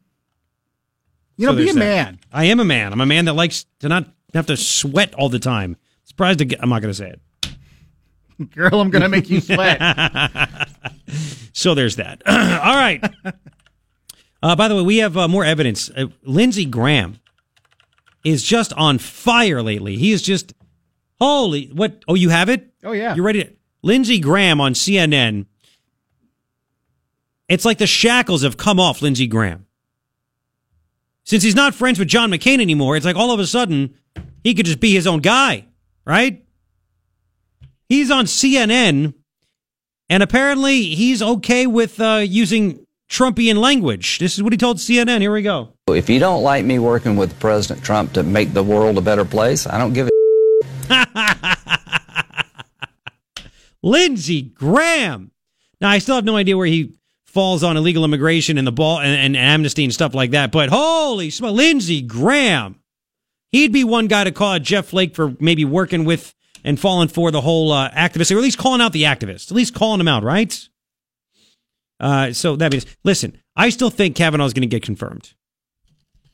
You 1.36 1.46
know, 1.46 1.52
So 1.52 1.57
be 1.59 1.68
a 1.70 1.72
that. 1.72 1.78
man. 1.78 2.18
I 2.32 2.44
am 2.46 2.61
a 2.61 2.64
man. 2.64 2.92
I'm 2.92 3.00
a 3.00 3.07
man 3.07 3.26
that 3.26 3.34
likes 3.34 3.64
to 3.80 3.88
not 3.88 4.09
have 4.34 4.46
to 4.46 4.57
sweat 4.57 5.14
all 5.14 5.28
the 5.28 5.38
time. 5.38 5.76
Surprised 6.04 6.38
to 6.40 6.44
get, 6.44 6.62
I'm 6.62 6.68
not 6.68 6.82
going 6.82 6.92
to 6.92 6.98
say 6.98 7.11
it. 7.11 8.50
Girl, 8.54 8.80
I'm 8.80 8.90
going 8.90 9.02
to 9.02 9.09
make 9.09 9.28
you 9.30 9.40
sweat. 9.40 9.80
So 11.52 11.74
there's 11.74 11.96
that. 11.96 12.20
all 12.26 12.34
right. 12.76 13.02
Uh, 14.42 14.54
by 14.57 14.68
the 14.68 14.76
way, 14.76 14.82
we 14.82 14.98
have 14.98 15.16
uh, 15.16 15.26
more 15.26 15.42
evidence. 15.42 15.88
Uh, 15.88 16.09
Lindsey 16.22 16.66
Graham 16.66 17.18
is 18.24 18.42
just 18.42 18.74
on 18.74 18.98
fire 18.98 19.62
lately. 19.62 19.96
He 19.96 20.12
is 20.12 20.20
just 20.20 20.52
holy. 21.20 21.70
What? 21.72 22.02
Oh, 22.08 22.14
you 22.14 22.28
have 22.28 22.48
it? 22.48 22.72
Oh, 22.84 22.92
yeah. 22.92 23.14
You 23.14 23.22
ready? 23.22 23.44
To, 23.44 23.52
Lindsey 23.82 24.18
Graham 24.18 24.60
on 24.60 24.74
CNN. 24.74 25.46
It's 27.48 27.64
like 27.64 27.78
the 27.78 27.86
shackles 27.86 28.42
have 28.42 28.56
come 28.56 28.80
off 28.80 29.02
Lindsey 29.02 29.26
Graham. 29.26 29.66
Since 31.24 31.42
he's 31.42 31.54
not 31.54 31.74
friends 31.74 31.98
with 31.98 32.08
John 32.08 32.30
McCain 32.30 32.60
anymore, 32.60 32.96
it's 32.96 33.06
like 33.06 33.16
all 33.16 33.32
of 33.32 33.40
a 33.40 33.46
sudden 33.46 33.94
he 34.42 34.54
could 34.54 34.66
just 34.66 34.80
be 34.80 34.92
his 34.92 35.06
own 35.06 35.20
guy, 35.20 35.66
right? 36.04 36.44
He's 37.88 38.10
on 38.10 38.24
CNN, 38.24 39.14
and 40.08 40.22
apparently 40.22 40.82
he's 40.94 41.22
okay 41.22 41.66
with 41.66 42.00
uh, 42.00 42.22
using 42.24 42.84
Trumpian 43.08 43.56
language. 43.56 44.18
This 44.18 44.34
is 44.36 44.42
what 44.42 44.52
he 44.52 44.56
told 44.56 44.78
CNN. 44.78 45.20
Here 45.20 45.32
we 45.32 45.42
go. 45.42 45.72
If 45.88 46.10
you 46.10 46.18
don't 46.18 46.42
like 46.42 46.64
me 46.64 46.80
working 46.80 47.16
with 47.16 47.38
President 47.38 47.84
Trump 47.84 48.12
to 48.14 48.22
make 48.24 48.52
the 48.52 48.62
world 48.62 48.98
a 48.98 49.00
better 49.00 49.24
place, 49.24 49.66
I 49.66 49.78
don't 49.78 49.92
give 49.92 50.08
a 50.08 50.10
Lindsey 53.82 54.43
Graham. 54.43 55.30
Now 55.80 55.91
I 55.91 55.99
still 55.99 56.14
have 56.14 56.24
no 56.24 56.37
idea 56.37 56.57
where 56.57 56.66
he 56.66 56.97
falls 57.26 57.62
on 57.62 57.76
illegal 57.76 58.05
immigration 58.05 58.59
and 58.59 58.66
the 58.66 58.72
ball 58.72 59.01
and, 59.01 59.14
and 59.14 59.37
amnesty 59.37 59.84
and 59.84 59.93
stuff 59.93 60.14
like 60.14 60.30
that. 60.30 60.53
But 60.53 60.70
holy 60.70 61.30
smokes, 61.30 61.55
Lindsey 61.55 62.03
Graham. 62.03 62.80
He'd 63.53 63.72
be 63.72 63.84
one 63.84 64.07
guy 64.07 64.24
to 64.24 64.32
call 64.32 64.59
Jeff 64.59 64.87
Flake 64.87 65.14
for 65.14 65.34
maybe 65.39 65.64
working 65.64 66.05
with 66.05 66.34
and 66.64 66.80
falling 66.80 67.09
for 67.09 67.30
the 67.30 67.41
whole 67.41 67.72
uh, 67.72 67.91
activist, 67.91 68.32
or 68.32 68.39
at 68.39 68.43
least 68.43 68.59
calling 68.59 68.80
out 68.80 68.93
the 68.93 69.05
activists, 69.05 69.51
at 69.51 69.57
least 69.57 69.74
calling 69.74 69.99
them 69.99 70.09
out, 70.09 70.24
right? 70.24 70.68
Uh, 72.01 72.32
so 72.32 72.57
that 72.57 72.72
means, 72.72 72.87
listen, 73.05 73.41
I 73.55 73.70
still 73.70 73.89
think 73.89 74.16
Kavanaugh's 74.16 74.53
going 74.53 74.68
to 74.68 74.74
get 74.74 74.82
confirmed. 74.82 75.32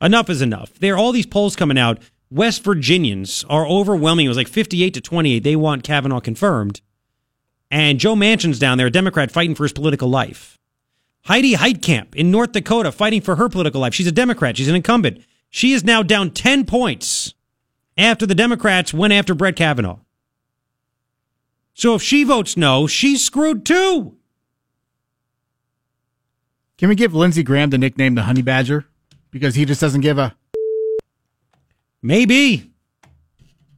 Enough 0.00 0.30
is 0.30 0.42
enough. 0.42 0.74
There 0.78 0.94
are 0.94 0.98
all 0.98 1.12
these 1.12 1.26
polls 1.26 1.54
coming 1.54 1.78
out. 1.78 1.98
West 2.32 2.64
Virginians 2.64 3.44
are 3.50 3.66
overwhelming. 3.66 4.24
It 4.24 4.28
was 4.30 4.38
like 4.38 4.48
58 4.48 4.94
to 4.94 5.00
28. 5.02 5.40
They 5.40 5.54
want 5.54 5.84
Kavanaugh 5.84 6.20
confirmed. 6.20 6.80
And 7.70 8.00
Joe 8.00 8.14
Manchin's 8.14 8.58
down 8.58 8.78
there, 8.78 8.86
a 8.86 8.90
Democrat 8.90 9.30
fighting 9.30 9.54
for 9.54 9.64
his 9.64 9.72
political 9.72 10.08
life. 10.08 10.58
Heidi 11.26 11.54
Heitkamp 11.54 12.14
in 12.14 12.30
North 12.30 12.52
Dakota 12.52 12.90
fighting 12.90 13.20
for 13.20 13.36
her 13.36 13.50
political 13.50 13.82
life. 13.82 13.94
She's 13.94 14.06
a 14.06 14.12
Democrat. 14.12 14.56
She's 14.56 14.68
an 14.68 14.74
incumbent. 14.74 15.22
She 15.50 15.72
is 15.72 15.84
now 15.84 16.02
down 16.02 16.30
10 16.30 16.64
points 16.64 17.34
after 17.98 18.24
the 18.24 18.34
Democrats 18.34 18.94
went 18.94 19.12
after 19.12 19.34
Brett 19.34 19.56
Kavanaugh. 19.56 19.98
So 21.74 21.94
if 21.94 22.02
she 22.02 22.24
votes 22.24 22.56
no, 22.56 22.86
she's 22.86 23.22
screwed 23.22 23.66
too. 23.66 24.16
Can 26.78 26.88
we 26.88 26.94
give 26.94 27.14
Lindsey 27.14 27.42
Graham 27.42 27.70
the 27.70 27.78
nickname 27.78 28.14
the 28.14 28.22
Honey 28.22 28.42
Badger? 28.42 28.86
Because 29.30 29.54
he 29.54 29.66
just 29.66 29.80
doesn't 29.80 30.00
give 30.00 30.16
a. 30.16 30.34
Maybe. 32.02 32.72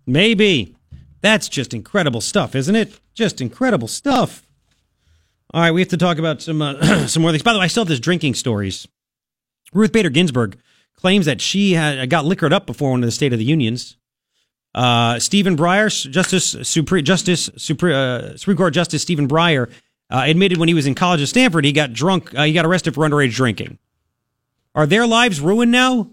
Maybe. 0.06 0.76
That's 1.20 1.48
just 1.48 1.74
incredible 1.74 2.20
stuff, 2.20 2.54
isn't 2.54 2.76
it? 2.76 2.98
Just 3.14 3.40
incredible 3.40 3.88
stuff. 3.88 4.46
All 5.52 5.60
right, 5.60 5.70
we 5.70 5.80
have 5.80 5.88
to 5.88 5.96
talk 5.96 6.18
about 6.18 6.42
some 6.42 6.60
uh, 6.60 7.06
some 7.06 7.22
more 7.22 7.30
things. 7.30 7.42
By 7.42 7.52
the 7.52 7.58
way, 7.60 7.64
I 7.64 7.68
still 7.68 7.82
have 7.82 7.88
this 7.88 8.00
drinking 8.00 8.34
stories. 8.34 8.88
Ruth 9.72 9.92
Bader 9.92 10.10
Ginsburg 10.10 10.58
claims 10.96 11.26
that 11.26 11.40
she 11.40 11.72
had 11.72 12.10
got 12.10 12.24
liquored 12.24 12.52
up 12.52 12.66
before 12.66 12.90
one 12.90 13.02
of 13.02 13.06
the 13.06 13.12
State 13.12 13.32
of 13.32 13.38
the 13.38 13.44
Unions. 13.44 13.96
Uh, 14.74 15.20
Stephen 15.20 15.56
Breyer, 15.56 15.88
Justice 16.10 16.56
Supreme 16.68 17.04
Justice 17.04 17.48
uh, 17.48 18.36
Supreme 18.36 18.56
Court 18.56 18.74
Justice 18.74 19.02
Stephen 19.02 19.28
Breyer, 19.28 19.70
uh, 20.10 20.24
admitted 20.26 20.58
when 20.58 20.68
he 20.68 20.74
was 20.74 20.86
in 20.86 20.94
college 20.94 21.22
at 21.22 21.28
Stanford, 21.28 21.64
he 21.64 21.72
got 21.72 21.92
drunk, 21.92 22.34
uh, 22.34 22.42
he 22.42 22.52
got 22.52 22.66
arrested 22.66 22.94
for 22.94 23.08
underage 23.08 23.34
drinking. 23.34 23.78
Are 24.74 24.86
their 24.86 25.06
lives 25.06 25.40
ruined 25.40 25.70
now? 25.70 26.10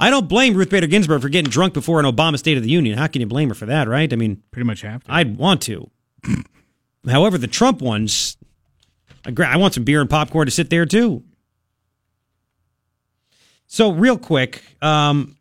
I 0.00 0.10
don't 0.10 0.28
blame 0.28 0.54
Ruth 0.54 0.70
Bader 0.70 0.86
Ginsburg 0.86 1.22
for 1.22 1.28
getting 1.28 1.50
drunk 1.50 1.72
before 1.72 2.00
an 2.00 2.06
Obama 2.06 2.38
State 2.38 2.56
of 2.56 2.62
the 2.62 2.70
Union. 2.70 2.98
How 2.98 3.06
can 3.06 3.20
you 3.20 3.26
blame 3.26 3.48
her 3.48 3.54
for 3.54 3.66
that, 3.66 3.88
right? 3.88 4.12
I 4.12 4.16
mean, 4.16 4.42
pretty 4.50 4.66
much 4.66 4.82
have 4.82 5.04
to. 5.04 5.12
I'd 5.12 5.36
want 5.36 5.62
to. 5.62 5.90
However, 7.08 7.38
the 7.38 7.46
Trump 7.46 7.80
ones, 7.80 8.36
I 9.24 9.56
want 9.56 9.74
some 9.74 9.84
beer 9.84 10.00
and 10.00 10.10
popcorn 10.10 10.46
to 10.46 10.50
sit 10.50 10.70
there 10.70 10.86
too. 10.86 11.22
So, 13.66 13.90
real 13.92 14.18
quick, 14.18 14.62
um, 14.82 15.36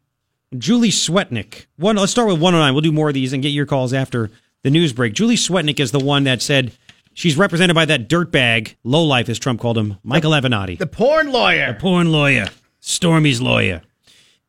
Julie 0.57 0.89
Swetnick. 0.89 1.65
One, 1.77 1.95
let's 1.97 2.11
start 2.11 2.27
with 2.27 2.39
109. 2.39 2.73
We'll 2.73 2.81
do 2.81 2.91
more 2.91 3.09
of 3.09 3.13
these 3.13 3.33
and 3.33 3.41
get 3.43 3.49
your 3.49 3.65
calls 3.65 3.93
after 3.93 4.31
the 4.63 4.69
news 4.69 4.93
break. 4.93 5.13
Julie 5.13 5.35
Swetnick 5.35 5.79
is 5.79 5.91
the 5.91 5.99
one 5.99 6.23
that 6.23 6.41
said 6.41 6.73
she's 7.13 7.37
represented 7.37 7.75
by 7.75 7.85
that 7.85 8.09
dirtbag, 8.09 8.75
lowlife, 8.83 9.29
as 9.29 9.39
Trump 9.39 9.59
called 9.59 9.77
him, 9.77 9.97
Michael 10.03 10.31
Avenatti. 10.31 10.77
The 10.77 10.87
porn 10.87 11.31
lawyer. 11.31 11.73
The 11.73 11.79
porn 11.79 12.11
lawyer. 12.11 12.47
Stormy's 12.79 13.41
lawyer. 13.41 13.81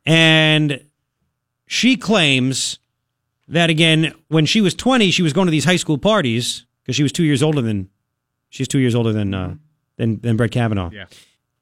And 0.05 0.83
she 1.67 1.97
claims 1.97 2.79
that, 3.47 3.69
again, 3.69 4.13
when 4.27 4.45
she 4.45 4.61
was 4.61 4.75
20, 4.75 5.11
she 5.11 5.21
was 5.21 5.33
going 5.33 5.47
to 5.47 5.51
these 5.51 5.65
high 5.65 5.75
school 5.75 5.97
parties 5.97 6.65
because 6.83 6.95
she 6.95 7.03
was 7.03 7.11
two 7.11 7.23
years 7.23 7.41
older 7.41 7.61
than, 7.61 7.89
she's 8.49 8.67
two 8.67 8.79
years 8.79 8.95
older 8.95 9.11
than, 9.11 9.33
uh, 9.33 9.55
than, 9.97 10.19
than 10.21 10.37
Brett 10.37 10.51
Kavanaugh. 10.51 10.91
Yeah. 10.91 11.05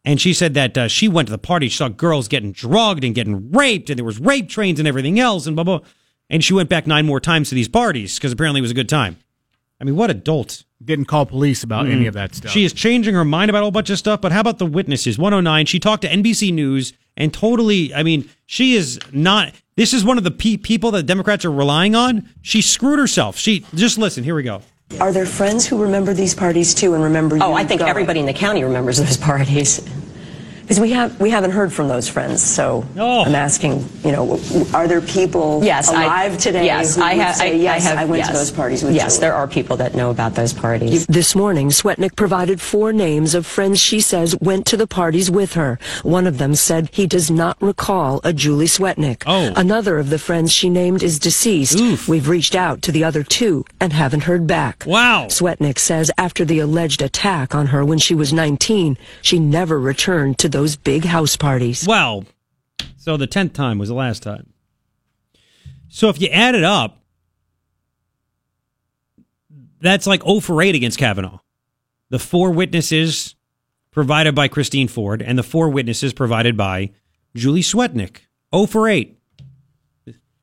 And 0.06 0.20
she 0.20 0.34
said 0.34 0.54
that 0.56 0.78
uh, 0.78 0.88
she 0.88 1.08
went 1.08 1.28
to 1.28 1.32
the 1.32 1.38
party, 1.38 1.70
she 1.70 1.78
saw 1.78 1.88
girls 1.88 2.28
getting 2.28 2.52
drugged 2.52 3.04
and 3.04 3.16
getting 3.16 3.52
raped, 3.52 3.90
and 3.90 3.98
there 3.98 4.06
was 4.06 4.20
rape 4.20 4.50
trains 4.50 4.80
and 4.80 4.88
everything 4.88 5.20
else, 5.20 5.48
and 5.48 5.56
blah 5.56 5.64
blah. 5.64 5.80
And 6.30 6.44
she 6.44 6.54
went 6.54 6.70
back 6.70 6.88
nine 6.88 7.06
more 7.06 7.20
times 7.20 7.50
to 7.50 7.56
these 7.56 7.70
parties 7.70 8.18
because 8.18 8.32
apparently 8.32 8.60
it 8.60 8.64
was 8.64 8.72
a 8.72 8.76
good 8.76 8.90
time. 8.90 9.18
I 9.80 9.86
mean, 9.86 9.96
what 9.96 10.10
adult? 10.10 10.64
Didn't 10.84 11.06
call 11.06 11.26
police 11.26 11.64
about 11.64 11.88
any 11.88 12.08
of 12.08 12.14
that 12.16 12.36
stuff. 12.36 12.52
She 12.52 12.66
is 12.66 12.74
changing 12.74 13.16
her 13.16 13.24
mind 13.24 13.50
about 13.50 13.60
a 13.60 13.62
whole 13.62 13.72
bunch 13.72 13.90
of 13.90 13.98
stuff, 13.98 14.20
but 14.20 14.34
how 14.34 14.42
about 14.42 14.58
the 14.58 14.66
witnesses? 14.66 15.18
109, 15.18 15.66
she 15.66 15.80
talked 15.80 16.02
to 16.02 16.10
NBC 16.10 16.54
News 16.54 16.92
and 17.16 17.34
totally, 17.34 17.94
I 17.94 18.04
mean, 18.04 18.30
she 18.46 18.76
is 18.76 19.00
not, 19.12 19.54
this 19.76 19.94
is 19.94 20.04
one 20.04 20.18
of 20.18 20.24
the 20.24 20.32
pe- 20.32 20.58
people 20.58 20.92
that 20.92 21.04
Democrats 21.04 21.46
are 21.46 21.52
relying 21.52 21.96
on. 21.96 22.30
She 22.42 22.62
screwed 22.62 23.00
herself. 23.00 23.38
She, 23.38 23.66
just 23.76 23.98
listen, 23.98 24.24
here 24.24 24.36
we 24.36 24.44
go. 24.44 24.62
Are 25.00 25.12
there 25.12 25.26
friends 25.26 25.66
who 25.66 25.82
remember 25.82 26.14
these 26.14 26.36
parties 26.36 26.74
too 26.74 26.94
and 26.94 27.04
remember 27.04 27.36
oh, 27.36 27.40
you? 27.40 27.44
Oh, 27.46 27.54
I 27.54 27.64
think 27.66 27.80
going? 27.80 27.90
everybody 27.90 28.20
in 28.20 28.26
the 28.26 28.34
county 28.34 28.64
remembers 28.64 28.98
those 28.98 29.18
parties. 29.18 29.82
Because 30.64 30.80
we 30.80 30.92
have 30.92 31.20
we 31.20 31.30
haven't 31.30 31.52
heard 31.52 31.72
from 31.72 31.88
those 31.90 32.08
friends, 32.10 32.42
so 32.42 32.86
I'm 32.98 33.36
asking. 33.36 33.86
You 34.04 34.12
know, 34.12 34.40
are 34.74 34.88
there 34.88 35.02
people 35.02 35.62
Yes, 35.64 35.90
I- 35.90 36.04
alive 36.06 36.38
today? 36.38 36.66
Yes, 36.66 36.96
who 36.96 37.04
I 37.04 37.14
have. 37.16 37.36
Say, 37.36 37.52
I, 37.52 37.54
yes, 37.56 37.86
I 37.86 37.96
have. 38.00 38.10
went 38.10 38.20
yes. 38.22 38.28
to 38.30 38.34
those 38.34 38.52
parties 38.52 38.84
with 38.84 38.96
Yes, 38.96 39.16
Julie." 39.16 39.22
there 39.22 39.34
are 39.36 39.48
people 39.48 39.78
that 39.78 39.94
know 39.94 40.10
about 40.10 40.36
those 40.36 40.54
parties. 40.54 41.06
This 41.08 41.36
morning, 41.36 41.70
Swetnick 41.70 42.16
provided 42.16 42.60
four 42.62 42.92
names 42.94 43.36
of 43.36 43.46
friends 43.46 43.80
she 43.80 44.00
says 44.00 44.36
went 44.42 44.66
to 44.68 44.78
the 44.78 44.88
parties 44.88 45.30
with 45.30 45.54
her. 45.54 45.80
One 46.04 46.26
of 46.28 46.38
them 46.38 46.56
said 46.56 46.90
he 46.94 47.08
does 47.08 47.30
not 47.30 47.62
recall 47.62 48.22
a 48.24 48.32
Julie 48.34 48.66
Swetnick. 48.68 49.24
Oh. 49.26 49.52
Another 49.56 49.98
of 50.00 50.10
the 50.10 50.20
friends 50.20 50.52
she 50.52 50.70
named 50.70 51.04
is 51.04 51.20
deceased. 51.20 51.78
Oof. 51.80 52.08
We've 52.08 52.28
reached 52.30 52.56
out 52.56 52.82
to 52.84 52.92
the 52.92 53.04
other 53.04 53.24
two 53.24 53.66
and 53.80 53.92
haven't 53.94 54.24
heard 54.24 54.48
back. 54.48 54.84
Wow. 54.88 55.28
Swetnick 55.30 55.78
says 55.78 56.10
after 56.18 56.46
the 56.46 56.60
alleged 56.60 57.02
attack 57.02 57.54
on 57.54 57.68
her 57.68 57.84
when 57.84 58.00
she 58.00 58.16
was 58.16 58.32
19, 58.34 58.98
she 59.22 59.40
never 59.40 59.80
returned 59.80 60.38
to 60.40 60.50
those 60.54 60.78
big 60.78 61.04
house 61.04 61.36
parties. 61.36 61.86
Well, 61.86 62.24
so 62.96 63.18
the 63.18 63.28
10th 63.28 63.52
time 63.52 63.78
was 63.78 63.90
the 63.90 63.96
last 63.96 64.24
time. 64.24 64.54
So 65.90 66.08
if 66.08 66.22
you 66.22 66.30
add 66.30 66.56
it 66.56 66.64
up, 66.64 67.04
that's 69.82 70.08
like 70.08 70.24
0 70.24 70.40
for 70.40 70.62
8 70.62 70.74
against 70.74 70.98
Kavanaugh. 70.98 71.40
The 72.10 72.20
four 72.20 72.52
witnesses 72.52 73.36
provided 73.92 74.34
by 74.34 74.48
Christine 74.48 74.88
Ford 74.88 75.22
and 75.22 75.38
the 75.38 75.44
four 75.44 75.70
witnesses 75.70 76.14
provided 76.14 76.56
by 76.56 76.92
Julie 77.36 77.62
Swetnick. 77.62 78.22
0 78.56 78.68
for 78.68 78.88
8. 78.88 79.20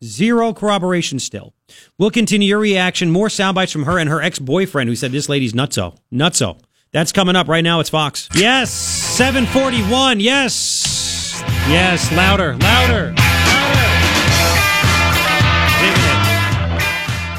Zero 0.03 0.53
corroboration 0.53 1.19
still. 1.19 1.55
We'll 1.99 2.11
continue 2.11 2.49
your 2.49 2.59
reaction. 2.59 3.11
More 3.11 3.29
sound 3.29 3.55
bites 3.55 3.73
from 3.73 3.85
her 3.85 3.99
and 3.99 4.09
her 4.09 4.23
ex 4.23 4.39
boyfriend 4.39 4.89
who 4.89 4.97
said 4.97 5.13
this 5.13 5.29
lady's 5.29 5.53
nutso. 5.53 5.97
Nutso. 6.13 6.59
That's 6.93 7.13
coming 7.13 7.37
up 7.37 7.47
right 7.47 7.63
now. 7.63 7.79
It's 7.79 7.91
Fox. 7.91 8.29
Yes. 8.35 8.73
741. 8.73 10.19
Yes. 10.19 11.41
Yes. 11.69 12.11
Louder. 12.13 12.57
Louder. 12.57 13.15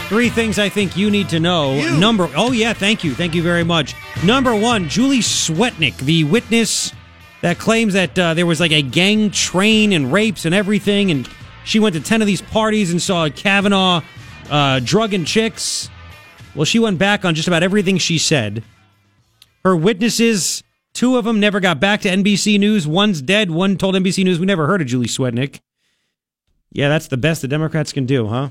Three 0.07 0.29
things 0.29 0.57
I 0.57 0.69
think 0.69 0.95
you 0.95 1.09
need 1.11 1.27
to 1.29 1.39
know. 1.39 1.97
Number 1.97 2.29
Oh 2.35 2.51
yeah, 2.51 2.71
thank 2.73 3.03
you. 3.03 3.13
Thank 3.13 3.35
you 3.35 3.43
very 3.43 3.63
much. 3.63 3.93
Number 4.25 4.55
1, 4.55 4.89
Julie 4.89 5.19
Swetnick, 5.19 5.97
the 5.97 6.25
witness 6.25 6.91
that 7.41 7.59
claims 7.59 7.93
that 7.93 8.17
uh, 8.19 8.33
there 8.33 8.45
was 8.45 8.59
like 8.59 8.71
a 8.71 8.81
gang 8.81 9.31
train 9.31 9.93
and 9.93 10.11
rapes 10.11 10.45
and 10.45 10.53
everything 10.55 11.11
and 11.11 11.29
she 11.63 11.79
went 11.79 11.95
to 11.95 12.01
10 12.01 12.21
of 12.21 12.27
these 12.27 12.41
parties 12.41 12.91
and 12.91 13.01
saw 13.01 13.29
Kavanaugh 13.29 14.01
uh, 14.49 14.79
drugging 14.83 15.25
chicks. 15.25 15.89
Well, 16.55 16.65
she 16.65 16.79
went 16.79 16.99
back 16.99 17.23
on 17.25 17.35
just 17.35 17.47
about 17.47 17.63
everything 17.63 17.97
she 17.97 18.17
said. 18.17 18.63
Her 19.63 19.75
witnesses, 19.75 20.63
two 20.93 21.17
of 21.17 21.25
them 21.25 21.39
never 21.39 21.59
got 21.59 21.79
back 21.79 22.01
to 22.01 22.09
NBC 22.09 22.59
News. 22.59 22.87
One's 22.87 23.21
dead. 23.21 23.51
One 23.51 23.77
told 23.77 23.95
NBC 23.95 24.23
News 24.23 24.39
we 24.39 24.45
never 24.45 24.67
heard 24.67 24.81
of 24.81 24.87
Julie 24.87 25.07
Swetnick. 25.07 25.59
Yeah, 26.71 26.89
that's 26.89 27.07
the 27.07 27.17
best 27.17 27.41
the 27.41 27.47
Democrats 27.47 27.91
can 27.91 28.05
do, 28.05 28.27
huh? 28.27 28.49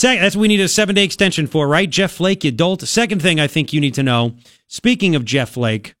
That's 0.00 0.36
what 0.36 0.42
we 0.42 0.48
need 0.48 0.60
a 0.60 0.68
seven 0.68 0.94
day 0.94 1.04
extension 1.04 1.46
for, 1.46 1.66
right? 1.66 1.88
Jeff 1.90 2.12
Flake, 2.12 2.44
you 2.44 2.52
dolt. 2.52 2.82
Second 2.82 3.20
thing 3.20 3.40
I 3.40 3.46
think 3.46 3.72
you 3.72 3.80
need 3.80 3.94
to 3.94 4.02
know. 4.02 4.34
Speaking 4.68 5.14
of 5.16 5.24
Jeff 5.24 5.50
Flake, 5.50 5.94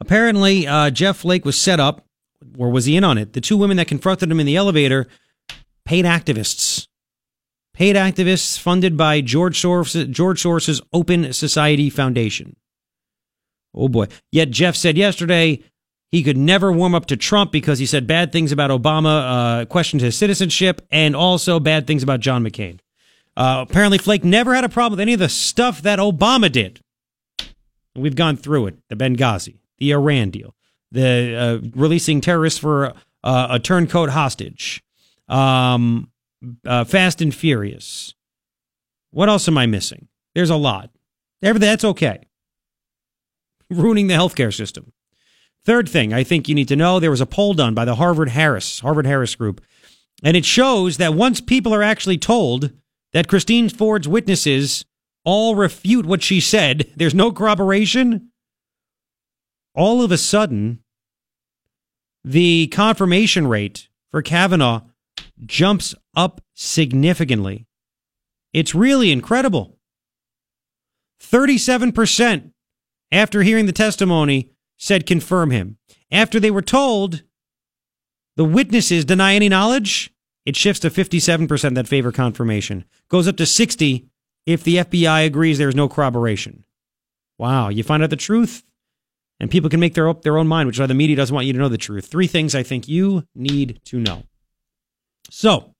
apparently 0.00 0.66
uh, 0.66 0.90
Jeff 0.90 1.18
Flake 1.18 1.44
was 1.44 1.58
set 1.58 1.78
up, 1.78 2.06
or 2.56 2.70
was 2.70 2.86
he 2.86 2.96
in 2.96 3.04
on 3.04 3.18
it? 3.18 3.32
The 3.32 3.40
two 3.40 3.56
women 3.56 3.76
that 3.76 3.88
confronted 3.88 4.30
him 4.30 4.40
in 4.40 4.46
the 4.46 4.56
elevator, 4.56 5.06
paid 5.84 6.04
activists. 6.04 6.86
Paid 7.74 7.96
activists 7.96 8.56
funded 8.58 8.96
by 8.96 9.20
George 9.20 9.60
Soros, 9.60 10.08
George 10.10 10.40
Soros's 10.40 10.80
Open 10.92 11.32
Society 11.32 11.90
Foundation. 11.90 12.54
Oh 13.74 13.88
boy. 13.88 14.06
Yet 14.30 14.50
Jeff 14.50 14.76
said 14.76 14.96
yesterday 14.96 15.62
he 16.10 16.22
could 16.22 16.36
never 16.36 16.70
warm 16.70 16.94
up 16.94 17.06
to 17.06 17.16
Trump 17.16 17.50
because 17.50 17.80
he 17.80 17.86
said 17.86 18.06
bad 18.06 18.30
things 18.30 18.52
about 18.52 18.70
Obama, 18.70 19.62
uh, 19.62 19.64
questioned 19.64 20.00
his 20.00 20.16
citizenship, 20.16 20.80
and 20.92 21.16
also 21.16 21.58
bad 21.58 21.88
things 21.88 22.04
about 22.04 22.20
John 22.20 22.44
McCain. 22.44 22.78
Uh, 23.36 23.64
apparently, 23.68 23.98
Flake 23.98 24.22
never 24.22 24.54
had 24.54 24.62
a 24.62 24.68
problem 24.68 24.92
with 24.92 25.00
any 25.00 25.14
of 25.14 25.18
the 25.18 25.28
stuff 25.28 25.82
that 25.82 25.98
Obama 25.98 26.52
did. 26.52 26.78
We've 27.96 28.14
gone 28.14 28.36
through 28.36 28.68
it 28.68 28.78
the 28.88 28.94
Benghazi, 28.94 29.58
the 29.78 29.90
Iran 29.90 30.30
deal, 30.30 30.54
the 30.92 31.34
uh, 31.64 31.68
releasing 31.74 32.20
terrorists 32.20 32.60
for 32.60 32.92
uh, 33.24 33.48
a 33.50 33.58
turncoat 33.58 34.10
hostage, 34.10 34.84
um, 35.28 36.12
uh, 36.64 36.84
Fast 36.84 37.20
and 37.22 37.34
Furious. 37.34 38.14
What 39.10 39.28
else 39.28 39.48
am 39.48 39.58
I 39.58 39.66
missing? 39.66 40.06
There's 40.34 40.50
a 40.50 40.56
lot. 40.56 40.90
That's 41.40 41.84
okay. 41.84 42.20
Ruining 43.70 44.06
the 44.06 44.14
healthcare 44.14 44.54
system. 44.54 44.92
Third 45.64 45.88
thing 45.88 46.12
I 46.12 46.24
think 46.24 46.48
you 46.48 46.54
need 46.54 46.68
to 46.68 46.76
know 46.76 47.00
there 47.00 47.10
was 47.10 47.20
a 47.20 47.26
poll 47.26 47.54
done 47.54 47.74
by 47.74 47.84
the 47.84 47.94
Harvard 47.94 48.30
Harris, 48.30 48.80
Harvard 48.80 49.06
Harris 49.06 49.34
group, 49.34 49.62
and 50.22 50.36
it 50.36 50.44
shows 50.44 50.98
that 50.98 51.14
once 51.14 51.40
people 51.40 51.74
are 51.74 51.82
actually 51.82 52.18
told 52.18 52.70
that 53.12 53.28
Christine 53.28 53.68
Ford's 53.68 54.08
witnesses 54.08 54.84
all 55.24 55.54
refute 55.54 56.04
what 56.04 56.22
she 56.22 56.40
said, 56.40 56.90
there's 56.96 57.14
no 57.14 57.32
corroboration, 57.32 58.30
all 59.74 60.02
of 60.02 60.12
a 60.12 60.18
sudden, 60.18 60.80
the 62.22 62.68
confirmation 62.68 63.46
rate 63.46 63.88
for 64.10 64.22
Kavanaugh 64.22 64.82
jumps 65.44 65.94
up 66.14 66.40
significantly. 66.54 67.66
It's 68.52 68.74
really 68.74 69.10
incredible. 69.10 69.78
37% 71.22 72.52
after 73.14 73.42
hearing 73.42 73.66
the 73.66 73.72
testimony 73.72 74.50
said 74.76 75.06
confirm 75.06 75.50
him. 75.50 75.78
After 76.10 76.40
they 76.40 76.50
were 76.50 76.62
told 76.62 77.22
the 78.36 78.44
witnesses 78.44 79.04
deny 79.04 79.34
any 79.34 79.48
knowledge, 79.48 80.12
it 80.44 80.56
shifts 80.56 80.80
to 80.80 80.90
57% 80.90 81.74
that 81.74 81.88
favor 81.88 82.12
confirmation. 82.12 82.84
Goes 83.08 83.28
up 83.28 83.36
to 83.36 83.46
60 83.46 84.06
if 84.46 84.62
the 84.62 84.76
FBI 84.76 85.24
agrees 85.24 85.58
there's 85.58 85.76
no 85.76 85.88
corroboration. 85.88 86.64
Wow, 87.38 87.68
you 87.68 87.82
find 87.82 88.02
out 88.02 88.10
the 88.10 88.16
truth 88.16 88.64
and 89.40 89.50
people 89.50 89.70
can 89.70 89.80
make 89.80 89.94
their 89.94 90.12
their 90.14 90.38
own 90.38 90.48
mind, 90.48 90.66
which 90.66 90.76
is 90.76 90.80
why 90.80 90.86
the 90.86 90.94
media 90.94 91.16
doesn't 91.16 91.34
want 91.34 91.46
you 91.46 91.52
to 91.52 91.58
know 91.58 91.68
the 91.68 91.78
truth. 91.78 92.06
Three 92.06 92.26
things 92.26 92.54
I 92.54 92.62
think 92.62 92.88
you 92.88 93.24
need 93.34 93.80
to 93.86 93.98
know. 93.98 94.24
So, 95.30 95.74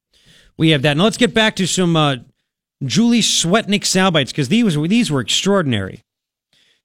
we 0.57 0.71
have 0.71 0.83
that. 0.83 0.97
Now 0.97 1.05
let's 1.05 1.17
get 1.17 1.35
back 1.35 1.57
to 1.57 1.67
some 1.67 1.97
uh, 1.97 2.17
Julie 2.85 3.21
Swetnick 3.21 3.83
soundbites 3.83 4.29
because 4.29 4.49
these 4.49 4.77
were 4.77 4.89
these 4.89 5.11
were 5.11 5.21
extraordinary. 5.21 6.05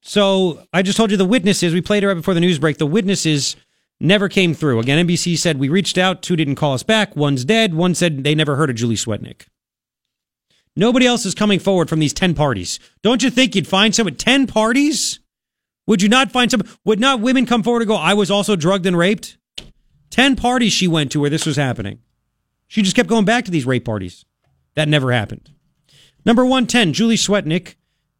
So 0.02 0.64
I 0.74 0.82
just 0.82 0.98
told 0.98 1.12
you 1.12 1.18
the 1.18 1.26
witnesses. 1.26 1.74
We 1.74 1.82
played 1.82 2.04
it 2.04 2.08
right 2.08 2.14
before 2.14 2.34
the 2.34 2.40
news 2.40 2.60
break. 2.60 2.78
The 2.78 2.86
witnesses 2.86 3.56
never 4.00 4.30
came 4.30 4.54
through. 4.54 4.80
Again, 4.80 5.06
NBC 5.08 5.38
said 5.38 5.60
we 5.60 5.70
reached 5.70 5.98
out. 5.98 6.22
Two 6.22 6.36
didn't 6.36 6.56
call 6.56 6.74
us 6.74 6.84
back. 6.84 7.16
One's 7.16 7.46
dead. 7.46 7.74
One 7.74 7.96
said 7.96 8.24
they 8.24 8.36
never 8.36 8.56
heard 8.56 8.70
of 8.70 8.76
Julie 8.76 8.96
Swetnick. 8.96 9.48
Nobody 10.76 11.06
else 11.06 11.26
is 11.26 11.36
coming 11.36 11.60
forward 11.60 11.90
from 11.90 12.00
these 12.00 12.14
10 12.14 12.36
parties. 12.36 12.80
Don't 13.04 13.22
you 13.22 13.30
think 13.30 13.56
you'd 13.56 13.68
find 13.68 13.94
some 13.94 14.08
at 14.08 14.18
10 14.18 14.48
parties? 14.48 15.20
Would 15.88 16.02
you 16.02 16.08
not 16.08 16.32
find 16.32 16.50
some? 16.50 16.62
Would 16.86 17.00
not 17.00 17.20
women 17.20 17.46
come 17.46 17.64
forward 17.64 17.82
and 17.82 17.90
go, 17.90 17.96
I 17.96 18.14
was 18.14 18.32
also 18.32 18.56
drugged 18.56 18.86
and 18.86 18.98
raped? 18.98 19.38
10 20.12 20.36
parties 20.36 20.72
she 20.72 20.88
went 20.88 21.12
to 21.12 21.20
where 21.20 21.30
this 21.30 21.46
was 21.46 21.58
happening. 21.58 22.00
She 22.68 22.82
just 22.82 22.96
kept 22.96 23.10
going 23.10 23.26
back 23.26 23.46
to 23.46 23.52
these 23.52 23.66
rape 23.66 23.86
parties. 23.86 24.26
That 24.76 24.88
never 24.88 25.12
happened. 25.12 25.52
Number 26.26 26.46
110, 26.46 26.94
Julie 26.94 27.16
Swetnick 27.16 27.76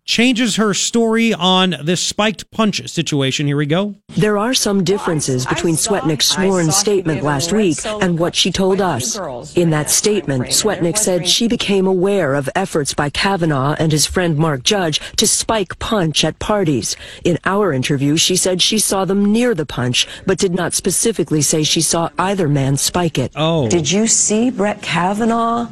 changes 0.10 0.56
her 0.56 0.74
story 0.74 1.36
on 1.36 1.76
this 1.84 2.02
spiked 2.02 2.50
punch 2.50 2.90
situation. 2.90 3.46
Here 3.46 3.56
we 3.56 3.68
go. 3.68 3.94
There 4.08 4.40
are 4.40 4.56
some 4.56 4.84
differences 4.84 5.46
between 5.46 5.76
Swetnick's 5.76 6.26
sworn 6.26 6.72
statement 6.72 7.22
last 7.22 7.54
week 7.54 7.78
and 7.86 8.18
what 8.18 8.36
she 8.36 8.52
told 8.52 8.82
us. 8.82 9.16
In 9.56 9.70
that 9.70 9.92
statement, 9.92 10.46
Swetnick 10.48 10.98
said 10.98 11.28
she 11.28 11.48
became 11.48 11.86
aware 11.86 12.34
of 12.34 12.50
efforts 12.56 12.96
by 12.96 13.12
Kavanaugh 13.12 13.76
and 13.78 13.92
his 13.92 14.08
friend 14.08 14.36
Mark 14.36 14.64
Judge 14.64 15.00
to 15.18 15.28
spike 15.28 15.78
punch 15.78 16.24
at 16.24 16.40
parties. 16.40 16.96
In 17.24 17.38
our 17.46 17.72
interview, 17.72 18.18
she 18.18 18.36
said 18.36 18.64
she 18.64 18.80
saw 18.80 19.06
them 19.06 19.32
near 19.32 19.54
the 19.54 19.68
punch, 19.68 20.08
but 20.26 20.40
did 20.40 20.56
not 20.56 20.74
specifically 20.74 21.44
say 21.44 21.62
she 21.62 21.82
saw 21.82 22.10
either 22.18 22.50
man 22.50 22.78
spike 22.78 23.20
it. 23.20 23.32
Oh. 23.36 23.70
Did 23.70 23.92
you 23.92 24.08
see 24.08 24.50
Brett 24.50 24.82
Kavanaugh? 24.82 25.68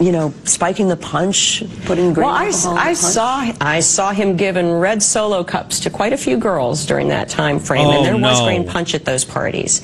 You 0.00 0.12
know, 0.12 0.32
spiking 0.44 0.88
the 0.88 0.96
punch, 0.96 1.62
putting 1.84 2.14
grain 2.14 2.26
Well, 2.26 2.34
I, 2.34 2.46
alcohol 2.46 2.70
in 2.70 2.74
the 2.76 2.80
I 2.80 2.84
punch? 2.86 2.96
saw 2.98 3.52
I 3.60 3.80
saw 3.80 4.12
him 4.12 4.36
giving 4.38 4.72
red 4.72 5.02
solo 5.02 5.44
cups 5.44 5.80
to 5.80 5.90
quite 5.90 6.14
a 6.14 6.16
few 6.16 6.38
girls 6.38 6.86
during 6.86 7.08
that 7.08 7.28
time 7.28 7.58
frame, 7.58 7.86
Oh, 7.86 7.90
and 7.92 8.06
there 8.06 8.16
was 8.16 8.40
green 8.40 8.66
punch 8.66 8.94
at 8.94 9.04
those 9.04 9.26
parties, 9.26 9.82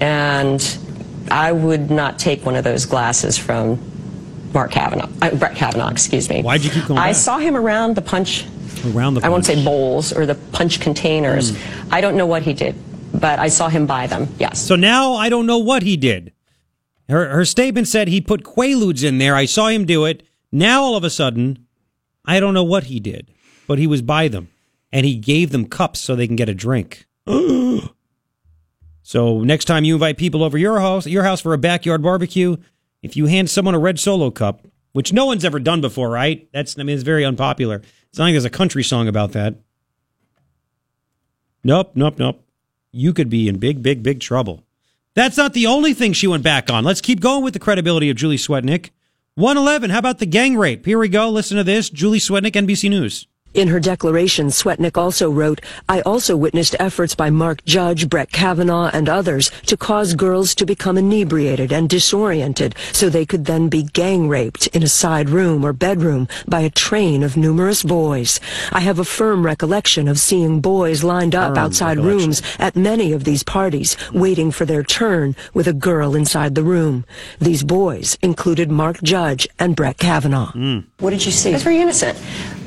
and 0.00 0.60
I 1.30 1.52
would 1.52 1.90
not 1.90 2.18
take 2.18 2.46
one 2.46 2.56
of 2.56 2.64
those 2.64 2.86
glasses 2.86 3.36
from 3.36 3.78
Mark 4.54 4.70
Kavanaugh, 4.70 5.10
uh, 5.20 5.34
Brett 5.34 5.54
Kavanaugh, 5.54 5.90
excuse 5.90 6.30
me. 6.30 6.40
Why'd 6.42 6.62
you 6.62 6.70
keep 6.70 6.86
going 6.86 6.98
I 6.98 7.08
back? 7.08 7.16
saw 7.16 7.36
him 7.38 7.54
around 7.54 7.94
the 7.94 8.00
punch. 8.02 8.46
Around 8.94 9.14
the 9.14 9.26
I 9.26 9.28
won't 9.28 9.44
say 9.44 9.62
bowls 9.62 10.14
or 10.14 10.24
the 10.24 10.36
punch 10.52 10.80
containers. 10.80 11.54
Hmm. 11.54 11.92
I 11.92 12.00
don't 12.00 12.16
know 12.16 12.24
what 12.26 12.42
he 12.42 12.54
did, 12.54 12.74
but 13.12 13.38
I 13.38 13.48
saw 13.48 13.68
him 13.68 13.84
buy 13.86 14.06
them. 14.06 14.28
Yes. 14.38 14.64
So 14.64 14.76
now 14.76 15.12
I 15.14 15.28
don't 15.28 15.44
know 15.44 15.58
what 15.58 15.82
he 15.82 15.98
did. 15.98 16.32
Her, 17.08 17.28
her 17.30 17.44
statement 17.44 17.88
said 17.88 18.08
he 18.08 18.20
put 18.20 18.44
Quaaludes 18.44 19.02
in 19.02 19.18
there. 19.18 19.34
I 19.34 19.46
saw 19.46 19.68
him 19.68 19.86
do 19.86 20.04
it. 20.04 20.22
Now 20.52 20.82
all 20.82 20.96
of 20.96 21.04
a 21.04 21.10
sudden, 21.10 21.66
I 22.24 22.40
don't 22.40 22.54
know 22.54 22.64
what 22.64 22.84
he 22.84 23.00
did, 23.00 23.30
but 23.66 23.78
he 23.78 23.86
was 23.86 24.02
by 24.02 24.28
them 24.28 24.48
and 24.92 25.06
he 25.06 25.16
gave 25.16 25.50
them 25.50 25.66
cups 25.66 26.00
so 26.00 26.14
they 26.14 26.26
can 26.26 26.36
get 26.36 26.48
a 26.48 26.54
drink. 26.54 27.06
so 29.02 29.40
next 29.42 29.64
time 29.66 29.84
you 29.84 29.94
invite 29.94 30.18
people 30.18 30.42
over 30.42 30.58
your 30.58 30.80
house, 30.80 31.06
your 31.06 31.24
house 31.24 31.40
for 31.40 31.54
a 31.54 31.58
backyard 31.58 32.02
barbecue, 32.02 32.56
if 33.02 33.16
you 33.16 33.26
hand 33.26 33.50
someone 33.50 33.74
a 33.74 33.78
red 33.78 33.98
solo 33.98 34.30
cup, 34.30 34.66
which 34.92 35.12
no 35.12 35.26
one's 35.26 35.44
ever 35.44 35.60
done 35.60 35.80
before, 35.80 36.10
right? 36.10 36.48
That's 36.52 36.78
I 36.78 36.82
mean 36.82 36.94
it's 36.94 37.04
very 37.04 37.24
unpopular. 37.24 37.82
It's 38.08 38.18
not 38.18 38.24
like 38.24 38.34
there's 38.34 38.44
a 38.44 38.50
country 38.50 38.82
song 38.82 39.08
about 39.08 39.32
that. 39.32 39.54
Nope, 41.62 41.92
nope, 41.94 42.18
nope. 42.18 42.44
You 42.90 43.12
could 43.12 43.28
be 43.28 43.48
in 43.48 43.58
big, 43.58 43.82
big, 43.82 44.02
big 44.02 44.20
trouble. 44.20 44.64
That's 45.18 45.36
not 45.36 45.52
the 45.52 45.66
only 45.66 45.94
thing 45.94 46.12
she 46.12 46.28
went 46.28 46.44
back 46.44 46.70
on. 46.70 46.84
Let's 46.84 47.00
keep 47.00 47.18
going 47.18 47.42
with 47.42 47.52
the 47.52 47.58
credibility 47.58 48.08
of 48.08 48.16
Julie 48.16 48.36
Swetnick. 48.36 48.90
111, 49.34 49.90
how 49.90 49.98
about 49.98 50.20
the 50.20 50.26
gang 50.26 50.56
rape? 50.56 50.86
Here 50.86 50.96
we 50.96 51.08
go. 51.08 51.28
Listen 51.28 51.56
to 51.56 51.64
this. 51.64 51.90
Julie 51.90 52.20
Swetnick, 52.20 52.52
NBC 52.52 52.88
News. 52.88 53.26
In 53.54 53.68
her 53.68 53.80
declaration, 53.80 54.48
Swetnick 54.48 54.98
also 54.98 55.30
wrote, 55.30 55.62
I 55.88 56.02
also 56.02 56.36
witnessed 56.36 56.76
efforts 56.78 57.14
by 57.14 57.30
Mark 57.30 57.64
Judge, 57.64 58.08
Brett 58.08 58.30
Kavanaugh, 58.30 58.90
and 58.92 59.08
others 59.08 59.50
to 59.66 59.76
cause 59.76 60.14
girls 60.14 60.54
to 60.56 60.66
become 60.66 60.98
inebriated 60.98 61.72
and 61.72 61.88
disoriented 61.88 62.74
so 62.92 63.08
they 63.08 63.24
could 63.24 63.46
then 63.46 63.68
be 63.68 63.84
gang 63.84 64.28
raped 64.28 64.66
in 64.68 64.82
a 64.82 64.88
side 64.88 65.30
room 65.30 65.64
or 65.64 65.72
bedroom 65.72 66.28
by 66.46 66.60
a 66.60 66.70
train 66.70 67.22
of 67.22 67.38
numerous 67.38 67.82
boys. 67.82 68.38
I 68.70 68.80
have 68.80 68.98
a 68.98 69.04
firm 69.04 69.44
recollection 69.44 70.08
of 70.08 70.20
seeing 70.20 70.60
boys 70.60 71.02
lined 71.02 71.34
up 71.34 71.54
Firm 71.54 71.64
outside 71.64 71.98
rooms 71.98 72.42
at 72.58 72.76
many 72.76 73.12
of 73.12 73.24
these 73.24 73.42
parties, 73.42 73.96
waiting 74.12 74.50
for 74.50 74.66
their 74.66 74.82
turn 74.82 75.34
with 75.54 75.66
a 75.66 75.72
girl 75.72 76.14
inside 76.14 76.54
the 76.54 76.62
room. 76.62 77.06
These 77.40 77.64
boys 77.64 78.18
included 78.20 78.70
Mark 78.70 79.02
Judge 79.02 79.48
and 79.58 79.74
Brett 79.74 79.96
Kavanaugh. 79.96 80.52
Hmm. 80.52 80.80
What 81.00 81.10
did 81.10 81.24
you 81.24 81.32
see? 81.32 81.52
It's 81.52 81.62
very 81.62 81.78
innocent. 81.78 82.18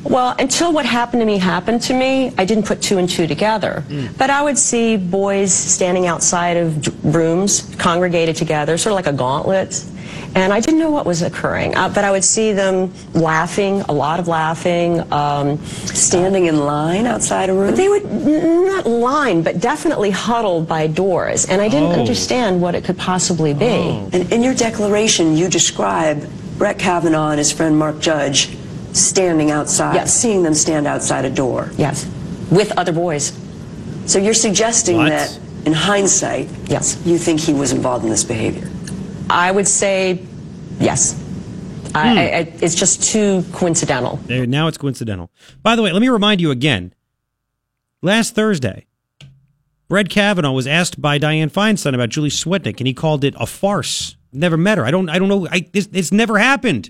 Well, 0.03 0.35
until 0.39 0.73
what 0.73 0.85
happened 0.85 1.21
to 1.21 1.25
me 1.25 1.37
happened 1.37 1.81
to 1.83 1.93
me, 1.93 2.33
I 2.37 2.45
didn't 2.45 2.65
put 2.65 2.81
two 2.81 2.97
and 2.97 3.07
two 3.09 3.27
together. 3.27 3.83
But 4.17 4.29
I 4.29 4.41
would 4.41 4.57
see 4.57 4.97
boys 4.97 5.53
standing 5.53 6.07
outside 6.07 6.57
of 6.57 7.15
rooms, 7.15 7.73
congregated 7.77 8.35
together, 8.35 8.77
sort 8.77 8.91
of 8.91 8.95
like 8.95 9.07
a 9.07 9.13
gauntlet. 9.15 9.85
And 10.33 10.53
I 10.53 10.59
didn't 10.61 10.79
know 10.79 10.89
what 10.91 11.05
was 11.05 11.21
occurring, 11.21 11.75
uh, 11.75 11.89
but 11.89 12.05
I 12.05 12.11
would 12.11 12.23
see 12.23 12.53
them 12.53 12.93
laughing, 13.13 13.81
a 13.81 13.91
lot 13.93 14.19
of 14.19 14.27
laughing. 14.29 15.01
Um, 15.11 15.57
Standing 15.65 16.45
in 16.45 16.57
line 16.65 17.05
outside 17.05 17.49
a 17.49 17.53
room? 17.53 17.75
they 17.75 17.89
would 17.89 18.05
n- 18.05 18.65
not 18.65 18.85
line, 18.87 19.41
but 19.41 19.59
definitely 19.59 20.09
huddled 20.09 20.67
by 20.69 20.87
doors. 20.87 21.45
And 21.45 21.61
I 21.61 21.67
didn't 21.67 21.91
Oh. 21.91 21.99
understand 21.99 22.61
what 22.61 22.75
it 22.75 22.85
could 22.85 22.97
possibly 22.97 23.53
be. 23.53 23.99
And 24.13 24.31
in 24.31 24.41
your 24.41 24.53
declaration, 24.53 25.35
you 25.35 25.49
describe 25.49 26.25
Brett 26.57 26.79
Kavanaugh 26.79 27.31
and 27.31 27.37
his 27.39 27.51
friend 27.51 27.77
Mark 27.77 27.99
Judge 27.99 28.49
standing 28.93 29.51
outside, 29.51 29.95
Yes. 29.95 30.13
seeing 30.13 30.43
them 30.43 30.53
stand 30.53 30.87
outside 30.87 31.25
a 31.25 31.29
door. 31.29 31.71
Yes, 31.77 32.05
with 32.49 32.71
other 32.77 32.91
boys. 32.91 33.31
So 34.05 34.19
you're 34.19 34.33
suggesting 34.33 34.97
What? 34.97 35.09
that, 35.09 35.39
in 35.65 35.73
hindsight, 35.73 36.49
Yes. 36.67 36.97
you 37.05 37.17
think 37.17 37.39
he 37.39 37.53
was 37.53 37.71
involved 37.71 38.03
in 38.03 38.09
this 38.09 38.23
behavior. 38.23 38.69
I 39.29 39.51
would 39.51 39.67
say 39.67 40.19
yes. 40.79 41.15
I, 41.93 42.11
hmm. 42.11 42.17
I, 42.17 42.21
I, 42.21 42.53
it's 42.61 42.75
just 42.75 43.03
too 43.03 43.43
coincidental. 43.51 44.19
Now 44.27 44.67
it's 44.67 44.77
coincidental. 44.77 45.29
By 45.61 45.75
the 45.75 45.81
way, 45.81 45.91
let 45.91 46.01
me 46.01 46.09
remind 46.09 46.41
you 46.41 46.51
again. 46.51 46.93
Last 48.01 48.33
Thursday, 48.33 48.87
Brett 49.87 50.09
Kavanaugh 50.09 50.53
was 50.53 50.67
asked 50.67 51.01
by 51.01 51.19
Dianne 51.19 51.51
Feinstein 51.51 51.93
about 51.93 52.09
Julie 52.09 52.29
Swetnick, 52.29 52.79
and 52.79 52.87
he 52.87 52.93
called 52.93 53.23
it 53.23 53.35
a 53.37 53.45
farce. 53.45 54.15
Never 54.33 54.55
met 54.57 54.77
her. 54.77 54.85
I 54.85 54.91
don't. 54.91 55.09
I 55.09 55.19
don't 55.19 55.27
know. 55.27 55.47
I, 55.51 55.67
this, 55.73 55.89
it's 55.91 56.11
never 56.13 56.37
happened. 56.37 56.89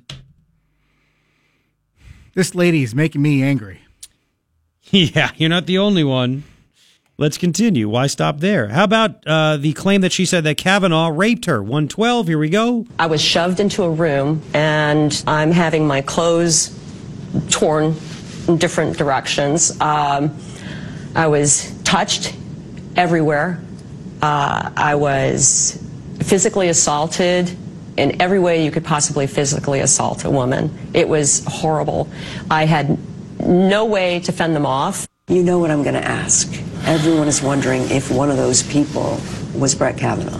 This 2.33 2.55
lady 2.55 2.83
is 2.83 2.95
making 2.95 3.21
me 3.21 3.43
angry. 3.43 3.81
Yeah, 4.93 5.31
you're 5.37 5.49
not 5.49 5.67
the 5.67 5.77
only 5.77 6.03
one. 6.03 6.43
Let's 7.17 7.37
continue. 7.37 7.87
Why 7.87 8.07
stop 8.07 8.39
there? 8.39 8.67
How 8.67 8.83
about 8.83 9.25
uh, 9.25 9.55
the 9.55 9.71
claim 9.71 10.01
that 10.01 10.11
she 10.11 10.25
said 10.25 10.43
that 10.43 10.57
Kavanaugh 10.57 11.09
raped 11.09 11.45
her? 11.45 11.61
112. 11.61 12.27
Here 12.27 12.37
we 12.37 12.49
go. 12.49 12.85
I 12.99 13.05
was 13.05 13.21
shoved 13.21 13.61
into 13.61 13.83
a 13.83 13.89
room 13.89 14.41
and 14.53 15.23
I'm 15.27 15.51
having 15.51 15.87
my 15.87 16.01
clothes 16.01 16.77
torn 17.51 17.95
in 18.47 18.57
different 18.57 18.97
directions. 18.97 19.79
Um, 19.79 20.35
I 21.15 21.27
was 21.27 21.71
touched 21.83 22.35
everywhere. 22.97 23.61
Uh, 24.21 24.71
I 24.75 24.95
was 24.95 25.81
physically 26.23 26.67
assaulted 26.67 27.55
in 27.97 28.21
every 28.21 28.39
way 28.39 28.63
you 28.63 28.71
could 28.71 28.85
possibly 28.85 29.27
physically 29.27 29.79
assault 29.79 30.23
a 30.25 30.29
woman. 30.29 30.77
It 30.93 31.07
was 31.07 31.43
horrible. 31.45 32.09
I 32.49 32.65
had 32.65 32.97
no 33.39 33.85
way 33.85 34.19
to 34.21 34.31
fend 34.31 34.55
them 34.55 34.65
off. 34.65 35.07
You 35.27 35.43
know 35.43 35.59
what 35.59 35.71
I'm 35.71 35.83
going 35.83 35.95
to 35.95 36.05
ask. 36.05 36.51
Everyone 36.85 37.27
is 37.27 37.41
wondering 37.41 37.89
if 37.89 38.11
one 38.11 38.29
of 38.31 38.37
those 38.37 38.63
people 38.63 39.19
was 39.55 39.75
Brett 39.75 39.97
Kavanaugh. 39.97 40.39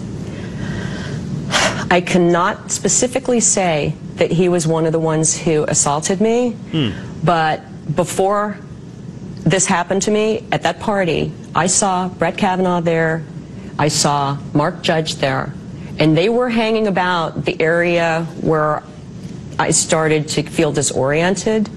I 1.91 2.01
cannot 2.01 2.71
specifically 2.71 3.41
say 3.41 3.95
that 4.15 4.31
he 4.31 4.47
was 4.47 4.65
one 4.65 4.85
of 4.85 4.91
the 4.91 4.99
ones 4.99 5.37
who 5.37 5.65
assaulted 5.65 6.21
me, 6.21 6.51
hmm. 6.51 6.91
but 7.23 7.61
before 7.95 8.57
this 9.43 9.65
happened 9.65 10.03
to 10.03 10.11
me 10.11 10.47
at 10.51 10.61
that 10.63 10.79
party, 10.79 11.33
I 11.53 11.67
saw 11.67 12.07
Brett 12.07 12.37
Kavanaugh 12.37 12.79
there, 12.79 13.23
I 13.77 13.89
saw 13.89 14.37
Mark 14.53 14.81
Judge 14.83 15.15
there, 15.15 15.53
and 15.99 16.17
they 16.17 16.29
were 16.29 16.49
hanging 16.49 16.87
about 16.87 17.45
the 17.45 17.59
area 17.61 18.23
where 18.41 18.83
I 19.59 19.71
started 19.71 20.27
to 20.29 20.43
feel 20.43 20.71
disoriented 20.71 21.69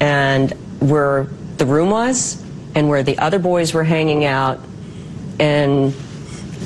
and 0.00 0.50
where 0.80 1.24
the 1.56 1.66
room 1.66 1.90
was 1.90 2.42
and 2.74 2.88
where 2.88 3.02
the 3.02 3.18
other 3.18 3.38
boys 3.38 3.72
were 3.72 3.84
hanging 3.84 4.24
out 4.24 4.60
and 5.38 5.94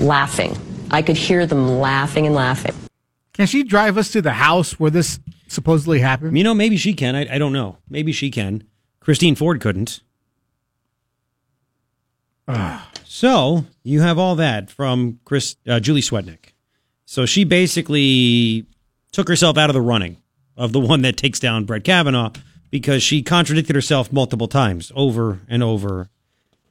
laughing. 0.00 0.56
I 0.90 1.02
could 1.02 1.16
hear 1.16 1.46
them 1.46 1.78
laughing 1.78 2.26
and 2.26 2.34
laughing. 2.34 2.74
Can 3.32 3.46
she 3.46 3.64
drive 3.64 3.98
us 3.98 4.10
to 4.12 4.22
the 4.22 4.32
house 4.32 4.80
where 4.80 4.90
this 4.90 5.20
supposedly 5.48 6.00
happened? 6.00 6.36
You 6.38 6.44
know, 6.44 6.54
maybe 6.54 6.76
she 6.76 6.94
can. 6.94 7.14
I, 7.14 7.34
I 7.34 7.38
don't 7.38 7.52
know. 7.52 7.78
Maybe 7.88 8.12
she 8.12 8.30
can. 8.30 8.64
Christine 9.00 9.34
Ford 9.34 9.60
couldn't. 9.60 10.00
so 13.04 13.66
you 13.82 14.00
have 14.00 14.18
all 14.18 14.36
that 14.36 14.70
from 14.70 15.20
Chris 15.24 15.56
uh, 15.66 15.80
Julie 15.80 16.00
Swetnick. 16.00 16.54
So 17.06 17.24
she 17.24 17.44
basically 17.44 18.66
took 19.12 19.28
herself 19.28 19.56
out 19.56 19.70
of 19.70 19.74
the 19.74 19.80
running 19.80 20.18
of 20.56 20.72
the 20.72 20.80
one 20.80 21.02
that 21.02 21.16
takes 21.16 21.40
down 21.40 21.64
Brett 21.64 21.84
Kavanaugh 21.84 22.32
because 22.70 23.02
she 23.02 23.22
contradicted 23.22 23.74
herself 23.74 24.12
multiple 24.12 24.48
times, 24.48 24.92
over 24.94 25.40
and 25.48 25.62
over 25.62 26.10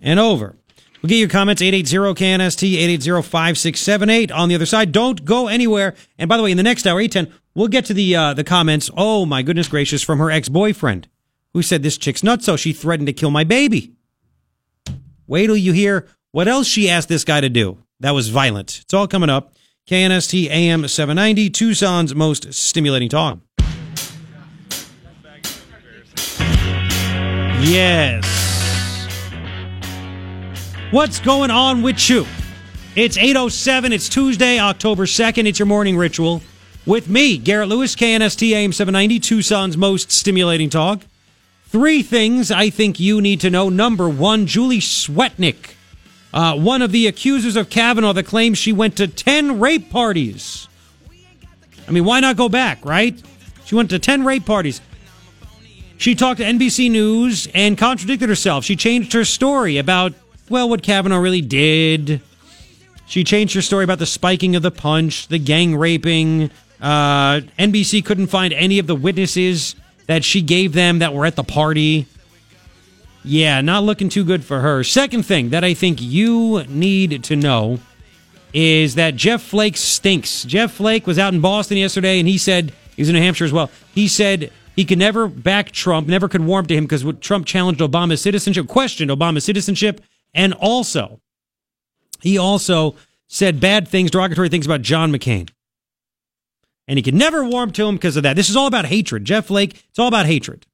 and 0.02 0.20
over. 0.20 0.56
We'll 1.02 1.10
get 1.10 1.18
your 1.18 1.30
comments 1.30 1.62
880-KNST, 1.62 2.98
880-5678 3.00 4.32
on 4.34 4.50
the 4.50 4.56
other 4.56 4.66
side. 4.66 4.92
Don't 4.92 5.24
go 5.24 5.48
anywhere. 5.48 5.96
And 6.18 6.28
by 6.28 6.38
the 6.38 6.44
way, 6.44 6.52
in 6.52 6.58
the 6.58 6.64
next 6.64 6.86
hour, 6.86 7.00
810, 7.00 7.40
we'll 7.54 7.68
get 7.68 7.86
to 7.86 7.94
the 7.94 8.16
uh, 8.16 8.34
the 8.34 8.44
comments. 8.44 8.90
Oh 8.96 9.26
my 9.26 9.42
goodness 9.42 9.68
gracious, 9.68 10.04
from 10.04 10.20
her 10.20 10.32
ex-boyfriend 10.32 11.08
who 11.54 11.62
said 11.62 11.84
this 11.84 11.98
chick's 11.98 12.22
nuts, 12.22 12.46
so 12.46 12.58
she 12.58 12.74
threatened 12.74 13.08
to 13.08 13.14
kill 13.14 13.32
my 13.32 13.46
baby. 13.46 13.94
Wait 15.26 15.48
till 15.48 15.56
you 15.56 15.72
hear 15.72 16.06
what 16.32 16.50
else 16.50 16.68
she 16.68 16.90
asked 16.90 17.08
this 17.08 17.24
guy 17.24 17.40
to 17.40 17.48
do. 17.48 17.78
That 18.02 18.12
was 18.12 18.28
violent. 18.28 18.82
It's 18.82 18.94
all 18.94 19.08
coming 19.08 19.30
up. 19.30 19.55
KNST 19.88 20.50
AM 20.50 20.88
790, 20.88 21.52
Tucson's 21.52 22.16
most 22.16 22.52
stimulating 22.52 23.08
talk. 23.08 23.38
Yes. 27.62 28.26
What's 30.90 31.20
going 31.20 31.52
on 31.52 31.84
with 31.84 32.10
you? 32.10 32.26
It's 32.96 33.16
807. 33.16 33.94
It's 33.94 34.10
Tuesday, 34.10 34.58
October 34.58 35.06
2nd. 35.06 35.46
It's 35.46 35.60
your 35.60 35.68
morning 35.68 35.98
ritual 35.98 36.42
with 36.88 37.08
me, 37.08 37.38
Garrett 37.38 37.70
Lewis, 37.70 37.96
KNST 37.96 38.54
AM 38.54 38.72
790, 38.72 39.20
Tucson's 39.20 39.78
most 39.78 40.12
stimulating 40.12 40.72
talk. 40.72 41.02
Three 41.68 42.02
things 42.02 42.50
I 42.50 42.72
think 42.72 43.00
you 43.00 43.22
need 43.22 43.40
to 43.42 43.52
know. 43.52 43.70
Number 43.70 44.10
one, 44.10 44.48
Julie 44.48 44.80
Swetnick, 44.80 45.75
uh, 46.36 46.54
one 46.54 46.82
of 46.82 46.92
the 46.92 47.08
accusers 47.08 47.56
of 47.56 47.70
Kavanaugh 47.70 48.12
that 48.14 48.26
claims 48.26 48.58
she 48.58 48.74
went 48.74 48.98
to 48.98 49.08
10 49.08 49.58
rape 49.60 49.90
parties. 49.90 50.68
I 51.88 51.92
mean, 51.92 52.04
why 52.04 52.20
not 52.20 52.36
go 52.36 52.50
back, 52.50 52.84
right? 52.84 53.20
She 53.64 53.74
went 53.74 53.90
to 53.92 54.00
10 54.00 54.26
rape 54.26 54.46
parties. 54.46 54.82
She 55.98 56.14
talked 56.14 56.40
to 56.40 56.46
NBC 56.46 56.92
News 56.92 57.48
and 57.54 57.78
contradicted 57.78 58.28
herself. 58.28 58.66
She 58.66 58.76
changed 58.76 59.14
her 59.14 59.24
story 59.24 59.78
about, 59.78 60.14
well, 60.50 60.68
what 60.68 60.84
Kavanaugh 60.84 61.20
really 61.20 61.42
did. 61.42 62.20
She 63.08 63.24
changed 63.24 63.56
her 63.56 63.62
story 63.62 63.86
about 63.86 64.00
the 64.00 64.06
spiking 64.06 64.58
of 64.58 64.62
the 64.62 64.72
punch, 64.72 65.30
the 65.30 65.40
gang 65.40 65.78
raping. 65.78 66.52
Uh, 66.82 67.42
NBC 67.58 68.04
couldn't 68.04 68.28
find 68.28 68.52
any 68.52 68.78
of 68.78 68.88
the 68.88 68.96
witnesses 68.96 69.76
that 70.08 70.26
she 70.26 70.42
gave 70.42 70.74
them 70.74 71.00
that 71.00 71.14
were 71.14 71.26
at 71.26 71.38
the 71.38 71.46
party. 71.46 72.08
Yeah, 73.26 73.62
not 73.62 73.84
looking 73.84 74.10
too 74.10 74.24
good 74.24 74.44
for 74.44 74.62
her. 74.62 74.84
Second 74.84 75.26
thing 75.26 75.50
that 75.50 75.64
I 75.64 75.74
think 75.74 76.02
you 76.02 76.64
need 76.66 77.24
to 77.24 77.36
know 77.36 77.80
is 78.54 78.96
that 78.96 79.16
Jeff 79.16 79.42
Flake 79.42 79.78
stinks. 79.78 80.44
Jeff 80.44 80.74
Flake 80.74 81.08
was 81.08 81.18
out 81.18 81.34
in 81.34 81.42
Boston 81.42 81.78
yesterday 81.78 82.20
and 82.20 82.28
he 82.28 82.38
said, 82.38 82.72
he 82.96 83.02
was 83.02 83.10
in 83.10 83.16
New 83.16 83.22
Hampshire 83.22 83.46
as 83.46 83.52
well. 83.52 83.72
He 83.94 84.08
said 84.08 84.52
he 84.76 84.86
could 84.86 85.00
never 85.00 85.28
back 85.28 85.72
Trump, 85.72 86.08
never 86.08 86.30
could 86.30 86.46
warm 86.46 86.68
to 86.68 86.76
him 86.76 86.86
because 86.86 87.04
Trump 87.20 87.46
challenged 87.48 87.82
Obama's 87.82 88.22
citizenship, 88.22 88.68
questioned 88.68 89.10
Obama's 89.10 89.44
citizenship, 89.44 90.02
and 90.34 90.54
also, 90.54 91.20
he 92.22 92.38
also 92.38 92.96
said 93.28 93.60
bad 93.60 93.88
things, 93.88 94.12
derogatory 94.12 94.50
things 94.50 94.66
about 94.66 94.84
John 94.84 95.12
McCain 95.12 95.50
and 96.88 96.98
he 96.98 97.04
could 97.04 97.16
never 97.16 97.44
warm 97.44 97.72
to 97.72 97.88
him 97.88 97.96
because 97.96 98.18
of 98.18 98.24
that. 98.24 98.36
This 98.36 98.50
is 98.50 98.56
all 98.56 98.68
about 98.68 98.86
hatred. 98.86 99.26
Jeff 99.26 99.48
Flake, 99.48 99.84
it's 99.90 100.00
all 100.00 100.08
about 100.08 100.26
hatred. 100.26 100.66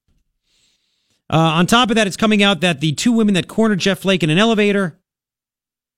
Uh, 1.32 1.38
on 1.38 1.66
top 1.66 1.90
of 1.90 1.96
that, 1.96 2.08
it's 2.08 2.18
coming 2.18 2.44
out 2.44 2.60
that 2.60 2.82
the 2.82 2.92
two 2.92 3.14
women 3.14 3.36
that 3.36 3.48
cornered 3.48 3.80
Jeff 3.80 4.00
Flake 4.00 4.22
in 4.22 4.30
an 4.30 4.38
elevator 4.38 5.00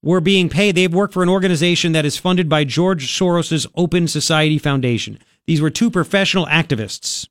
were 0.03 0.21
being 0.21 0.47
paid. 0.47 0.75
They've 0.75 0.93
worked 0.93 1.13
for 1.13 1.23
an 1.23 1.29
organization 1.29 1.93
that 1.93 2.05
is 2.05 2.17
funded 2.17 2.47
by 2.47 2.65
George 2.65 3.07
Soros's 3.07 3.65
Open 3.75 4.07
Society 4.07 4.59
Foundation. 4.59 5.17
These 5.47 5.59
were 5.59 5.71
two 5.71 5.89
professional 5.89 6.45
activists 6.45 7.27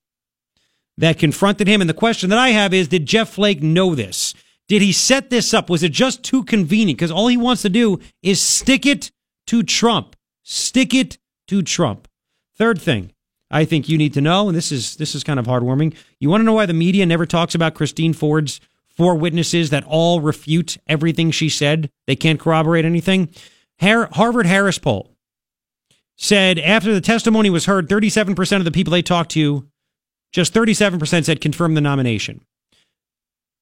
that 0.99 1.19
confronted 1.19 1.69
him. 1.69 1.81
And 1.81 1.89
the 1.89 1.95
question 1.95 2.29
that 2.31 2.41
I 2.41 2.49
have 2.49 2.75
is 2.75 2.89
Did 2.89 3.07
Jeff 3.07 3.31
Flake 3.31 3.63
know 3.63 3.95
this? 3.95 4.35
Did 4.67 4.83
he 4.83 4.91
set 4.91 5.31
this 5.31 5.55
up? 5.55 5.71
Was 5.71 5.85
it 5.85 5.93
just 5.93 6.25
too 6.25 6.43
convenient? 6.43 6.99
Because 6.99 7.13
all 7.13 7.29
he 7.29 7.37
wants 7.37 7.63
to 7.63 7.69
do 7.69 8.01
is 8.21 8.41
stick 8.41 8.85
it 8.85 9.13
to 9.47 9.63
Trump. 9.63 10.17
Stick 10.43 10.93
it 10.93 11.19
to 11.47 11.63
Trump. 11.63 12.09
Third 12.57 12.81
thing 12.81 13.13
I 13.53 13.67
think 13.67 13.89
you 13.89 13.99
need 13.99 14.15
to 14.15 14.23
know, 14.23 14.49
and 14.49 14.57
this 14.57 14.73
is 14.73 14.97
this 14.97 15.15
is 15.15 15.23
kind 15.23 15.39
of 15.39 15.47
heartwarming. 15.47 15.95
You 16.19 16.31
want 16.31 16.41
to 16.41 16.45
know 16.45 16.55
why 16.55 16.67
the 16.67 16.73
media 16.73 17.05
never 17.05 17.27
talks 17.27 17.55
about 17.55 17.75
Christine 17.75 18.15
Ford's 18.15 18.61
four 18.89 19.15
witnesses 19.15 19.71
that 19.71 19.85
all 19.87 20.21
refute 20.21 20.79
everything 20.89 21.31
she 21.31 21.49
said? 21.49 21.91
They 22.07 22.17
can't 22.17 22.41
corroborate 22.41 22.85
anything. 22.85 23.29
Harvard 23.81 24.47
Harris 24.47 24.79
poll 24.79 25.11
said 26.17 26.59
after 26.59 26.95
the 26.95 27.01
testimony 27.01 27.51
was 27.51 27.67
heard, 27.67 27.89
37% 27.89 28.57
of 28.57 28.65
the 28.65 28.71
people 28.71 28.93
they 28.93 29.03
talked 29.03 29.33
to, 29.33 29.67
just 30.33 30.55
37% 30.55 31.25
said 31.25 31.41
confirm 31.41 31.75
the 31.75 31.81
nomination. 31.81 32.43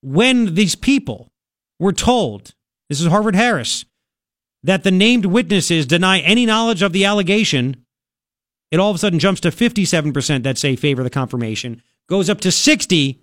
When 0.02 0.54
these 0.54 0.74
people 0.74 1.30
were 1.78 1.92
told, 1.92 2.54
this 2.88 3.00
is 3.00 3.06
Harvard 3.06 3.34
Harris, 3.34 3.84
that 4.62 4.84
the 4.84 4.90
named 4.90 5.26
witnesses 5.26 5.86
deny 5.86 6.20
any 6.20 6.44
knowledge 6.44 6.82
of 6.82 6.92
the 6.92 7.04
allegation, 7.04 7.84
it 8.70 8.78
all 8.78 8.90
of 8.90 8.96
a 8.96 8.98
sudden 8.98 9.18
jumps 9.18 9.40
to 9.40 9.50
57% 9.50 10.42
that 10.42 10.58
say 10.58 10.76
favor 10.76 11.02
the 11.02 11.10
confirmation, 11.10 11.82
goes 12.08 12.30
up 12.30 12.40
to 12.42 12.52
60 12.52 13.20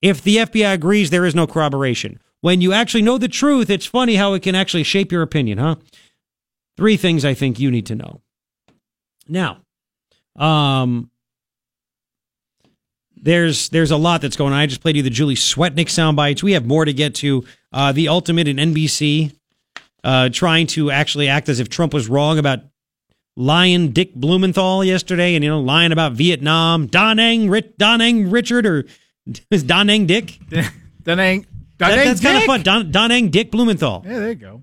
if 0.00 0.22
the 0.22 0.36
FBI 0.36 0.74
agrees 0.74 1.10
there 1.10 1.24
is 1.24 1.34
no 1.34 1.46
corroboration. 1.46 2.20
When 2.40 2.60
you 2.60 2.72
actually 2.72 3.02
know 3.02 3.18
the 3.18 3.28
truth, 3.28 3.70
it's 3.70 3.86
funny 3.86 4.16
how 4.16 4.34
it 4.34 4.42
can 4.42 4.56
actually 4.56 4.82
shape 4.82 5.12
your 5.12 5.22
opinion, 5.22 5.58
huh? 5.58 5.76
Three 6.76 6.96
things 6.96 7.24
I 7.24 7.34
think 7.34 7.60
you 7.60 7.70
need 7.70 7.86
to 7.86 7.94
know. 7.94 8.20
Now, 9.28 9.58
um, 10.34 11.10
there's 13.14 13.68
there's 13.68 13.92
a 13.92 13.96
lot 13.96 14.20
that's 14.20 14.36
going 14.36 14.52
on. 14.52 14.58
I 14.58 14.66
just 14.66 14.80
played 14.80 14.96
you 14.96 15.02
the 15.02 15.10
Julie 15.10 15.36
Swetnick 15.36 15.88
sound 15.88 16.16
bites. 16.16 16.42
We 16.42 16.52
have 16.52 16.66
more 16.66 16.84
to 16.84 16.92
get 16.92 17.14
to. 17.16 17.44
Uh, 17.72 17.92
the 17.92 18.08
ultimate 18.08 18.48
in 18.48 18.56
NBC 18.56 19.32
uh, 20.02 20.28
trying 20.30 20.66
to 20.68 20.90
actually 20.90 21.28
act 21.28 21.48
as 21.48 21.60
if 21.60 21.68
Trump 21.68 21.94
was 21.94 22.08
wrong 22.08 22.38
about 22.38 22.60
lying 23.36 23.92
Dick 23.92 24.14
Blumenthal 24.14 24.84
yesterday 24.84 25.34
and, 25.34 25.44
you 25.44 25.50
know, 25.50 25.60
lying 25.60 25.92
about 25.92 26.12
Vietnam. 26.12 26.86
Da 26.86 27.14
Nang, 27.14 27.48
Rich, 27.48 27.72
Da 27.78 27.96
Nang 27.96 28.30
Richard 28.30 28.66
or 28.66 28.84
is 29.50 29.62
Da 29.62 29.82
Nang 29.82 30.06
Dick? 30.06 30.38
Da 31.04 31.16
Nang. 31.16 31.44
That, 31.78 31.96
that's 32.04 32.20
kind 32.20 32.36
of 32.36 32.44
fun. 32.44 32.62
Don, 32.62 32.92
Da 32.92 33.08
Nang 33.08 33.30
Dick 33.30 33.50
Blumenthal. 33.50 34.04
Yeah, 34.06 34.20
there 34.20 34.28
you 34.28 34.34
go. 34.36 34.62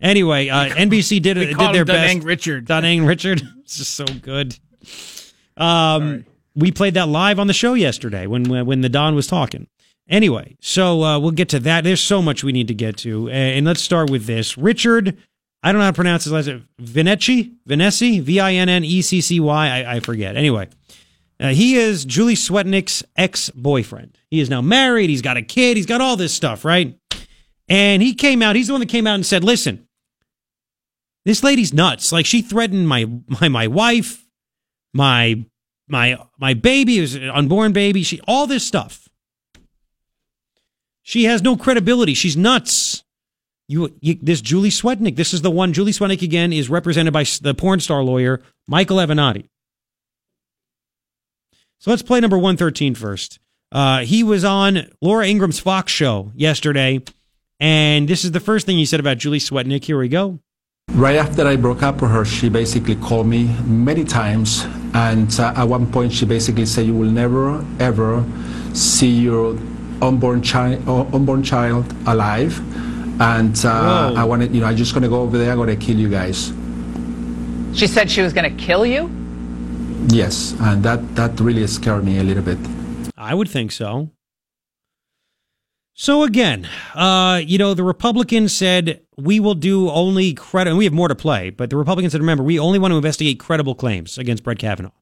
Anyway, 0.00 0.48
uh, 0.48 0.68
NBC 0.68 1.20
did, 1.20 1.34
did 1.34 1.58
their 1.58 1.84
best. 1.84 2.22
Richard. 2.22 2.66
Da 2.66 2.78
Nang 2.80 3.04
Richard. 3.04 3.42
it's 3.58 3.78
just 3.78 3.94
so 3.94 4.04
good. 4.04 4.56
Um, 5.56 6.24
we 6.54 6.70
played 6.70 6.94
that 6.94 7.08
live 7.08 7.38
on 7.38 7.48
the 7.48 7.52
show 7.52 7.74
yesterday 7.74 8.26
when 8.26 8.44
when 8.66 8.80
the 8.80 8.88
Don 8.88 9.14
was 9.14 9.26
talking. 9.26 9.66
Anyway, 10.08 10.56
so 10.60 11.02
uh, 11.02 11.18
we'll 11.18 11.30
get 11.30 11.48
to 11.50 11.60
that. 11.60 11.84
There's 11.84 12.00
so 12.00 12.22
much 12.22 12.42
we 12.42 12.52
need 12.52 12.68
to 12.68 12.74
get 12.74 12.96
to, 12.98 13.28
and 13.30 13.66
let's 13.66 13.82
start 13.82 14.10
with 14.10 14.26
this. 14.26 14.56
Richard 14.56 15.16
I 15.62 15.72
don't 15.72 15.78
know 15.78 15.84
how 15.84 15.90
to 15.90 15.94
pronounce 15.94 16.24
his 16.24 16.32
last 16.32 16.46
name. 16.46 16.68
Vinneccy? 16.80 17.54
Vinneccy? 17.68 18.20
V 18.20 18.40
I 18.40 18.54
N 18.54 18.68
N 18.68 18.84
E 18.84 19.02
C 19.02 19.20
C 19.20 19.40
Y? 19.40 19.68
I, 19.68 19.96
I 19.96 20.00
forget. 20.00 20.36
Anyway, 20.36 20.68
uh, 21.38 21.48
he 21.48 21.76
is 21.76 22.04
Julie 22.04 22.34
Swetnick's 22.34 23.02
ex 23.16 23.50
boyfriend. 23.50 24.16
He 24.30 24.40
is 24.40 24.48
now 24.48 24.62
married. 24.62 25.10
He's 25.10 25.22
got 25.22 25.36
a 25.36 25.42
kid. 25.42 25.76
He's 25.76 25.86
got 25.86 26.00
all 26.00 26.16
this 26.16 26.32
stuff, 26.32 26.64
right? 26.64 26.96
And 27.68 28.02
he 28.02 28.14
came 28.14 28.42
out. 28.42 28.56
He's 28.56 28.66
the 28.68 28.72
one 28.72 28.80
that 28.80 28.88
came 28.88 29.06
out 29.06 29.14
and 29.14 29.26
said, 29.26 29.44
listen, 29.44 29.86
this 31.24 31.44
lady's 31.44 31.72
nuts. 31.72 32.10
Like 32.10 32.26
she 32.26 32.42
threatened 32.42 32.88
my, 32.88 33.06
my, 33.40 33.48
my 33.48 33.66
wife, 33.66 34.26
my, 34.94 35.44
my, 35.88 36.18
my 36.38 36.54
baby, 36.54 37.00
was 37.00 37.14
an 37.14 37.28
unborn 37.28 37.72
baby. 37.72 38.02
She, 38.02 38.20
all 38.26 38.46
this 38.46 38.66
stuff. 38.66 39.08
She 41.02 41.24
has 41.24 41.42
no 41.42 41.56
credibility. 41.56 42.14
She's 42.14 42.36
nuts. 42.36 43.04
You, 43.70 43.94
you, 44.00 44.18
this 44.20 44.40
Julie 44.40 44.70
Swetnick, 44.70 45.14
this 45.14 45.32
is 45.32 45.42
the 45.42 45.50
one. 45.50 45.72
Julie 45.72 45.92
Swetnick 45.92 46.22
again 46.22 46.52
is 46.52 46.68
represented 46.68 47.12
by 47.12 47.22
the 47.40 47.54
porn 47.54 47.78
star 47.78 48.02
lawyer 48.02 48.42
Michael 48.66 48.96
Avenatti. 48.96 49.46
So 51.78 51.92
let's 51.92 52.02
play 52.02 52.18
number 52.18 52.36
113 52.36 52.96
first. 52.96 53.38
Uh, 53.70 54.00
he 54.00 54.24
was 54.24 54.44
on 54.44 54.90
Laura 55.00 55.24
Ingraham's 55.24 55.60
Fox 55.60 55.92
show 55.92 56.32
yesterday, 56.34 57.00
and 57.60 58.08
this 58.08 58.24
is 58.24 58.32
the 58.32 58.40
first 58.40 58.66
thing 58.66 58.76
he 58.76 58.84
said 58.84 58.98
about 58.98 59.18
Julie 59.18 59.38
Swetnick. 59.38 59.84
Here 59.84 59.96
we 59.96 60.08
go. 60.08 60.40
Right 60.90 61.14
after 61.14 61.46
I 61.46 61.54
broke 61.54 61.84
up 61.84 62.02
with 62.02 62.10
her, 62.10 62.24
she 62.24 62.48
basically 62.48 62.96
called 62.96 63.28
me 63.28 63.44
many 63.66 64.02
times, 64.02 64.64
and 64.94 65.32
uh, 65.38 65.54
at 65.56 65.68
one 65.68 65.92
point 65.92 66.12
she 66.12 66.26
basically 66.26 66.66
said, 66.66 66.86
"You 66.86 66.94
will 66.94 67.12
never 67.12 67.64
ever 67.78 68.24
see 68.74 69.10
your 69.10 69.56
unborn 70.02 70.42
uh, 70.44 71.06
unborn 71.14 71.44
child 71.44 71.94
alive." 72.08 72.60
And 73.20 73.64
uh, 73.64 74.14
I 74.16 74.24
wanted, 74.24 74.54
you 74.54 74.60
know, 74.62 74.66
I'm 74.66 74.76
just 74.76 74.92
going 74.94 75.02
to 75.02 75.08
go 75.08 75.20
over 75.20 75.36
there. 75.38 75.52
I'm 75.52 75.58
going 75.58 75.68
to 75.68 75.76
kill 75.76 75.96
you 75.98 76.08
guys. 76.08 76.52
She 77.78 77.86
said 77.86 78.10
she 78.10 78.22
was 78.22 78.32
going 78.32 78.50
to 78.50 78.64
kill 78.64 78.84
you. 78.84 79.10
Yes, 80.08 80.56
and 80.60 80.82
that 80.82 81.14
that 81.14 81.38
really 81.38 81.66
scared 81.66 82.04
me 82.04 82.18
a 82.18 82.22
little 82.22 82.42
bit. 82.42 82.58
I 83.16 83.34
would 83.34 83.48
think 83.48 83.70
so. 83.70 84.10
So 85.92 86.22
again, 86.22 86.66
uh, 86.94 87.42
you 87.44 87.58
know, 87.58 87.74
the 87.74 87.84
Republicans 87.84 88.54
said 88.54 89.02
we 89.18 89.38
will 89.38 89.54
do 89.54 89.90
only 89.90 90.32
credit. 90.32 90.70
and 90.70 90.78
We 90.78 90.84
have 90.84 90.94
more 90.94 91.08
to 91.08 91.14
play, 91.14 91.50
but 91.50 91.68
the 91.68 91.76
Republicans 91.76 92.12
said, 92.12 92.22
remember, 92.22 92.42
we 92.42 92.58
only 92.58 92.78
want 92.78 92.92
to 92.92 92.96
investigate 92.96 93.38
credible 93.38 93.74
claims 93.74 94.16
against 94.16 94.42
Brett 94.42 94.58
Kavanaugh. 94.58 94.92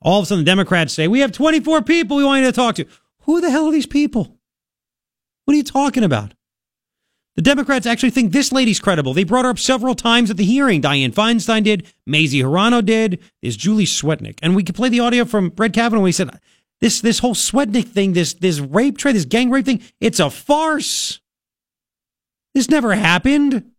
All 0.00 0.18
of 0.20 0.22
a 0.22 0.26
sudden, 0.26 0.44
the 0.44 0.50
Democrats 0.50 0.94
say 0.94 1.06
we 1.06 1.20
have 1.20 1.32
24 1.32 1.82
people 1.82 2.16
we 2.16 2.24
want 2.24 2.40
you 2.40 2.46
to 2.46 2.52
talk 2.52 2.76
to. 2.76 2.86
Who 3.24 3.42
the 3.42 3.50
hell 3.50 3.66
are 3.66 3.72
these 3.72 3.84
people? 3.84 4.38
What 5.44 5.52
are 5.52 5.56
you 5.58 5.62
talking 5.64 6.02
about? 6.04 6.32
The 7.38 7.42
Democrats 7.42 7.86
actually 7.86 8.10
think 8.10 8.32
this 8.32 8.50
lady's 8.50 8.80
credible. 8.80 9.14
They 9.14 9.22
brought 9.22 9.44
her 9.44 9.52
up 9.52 9.60
several 9.60 9.94
times 9.94 10.28
at 10.28 10.36
the 10.36 10.44
hearing. 10.44 10.82
Dianne 10.82 11.14
Feinstein 11.14 11.62
did, 11.62 11.86
Mazie 12.04 12.42
Hirono 12.42 12.84
did, 12.84 13.20
is 13.42 13.56
Julie 13.56 13.84
Swetnick. 13.84 14.40
And 14.42 14.56
we 14.56 14.64
could 14.64 14.74
play 14.74 14.88
the 14.88 14.98
audio 14.98 15.24
from 15.24 15.50
Brett 15.50 15.72
Kavanaugh 15.72 16.04
he 16.04 16.10
said, 16.10 16.36
this, 16.80 17.00
this 17.00 17.20
whole 17.20 17.36
Swetnick 17.36 17.84
thing, 17.84 18.12
this, 18.12 18.34
this 18.34 18.58
rape 18.58 18.98
trade, 18.98 19.14
this 19.14 19.24
gang 19.24 19.50
rape 19.50 19.66
thing, 19.66 19.80
it's 20.00 20.18
a 20.18 20.30
farce. 20.30 21.20
This 22.54 22.68
never 22.68 22.96
happened. 22.96 23.70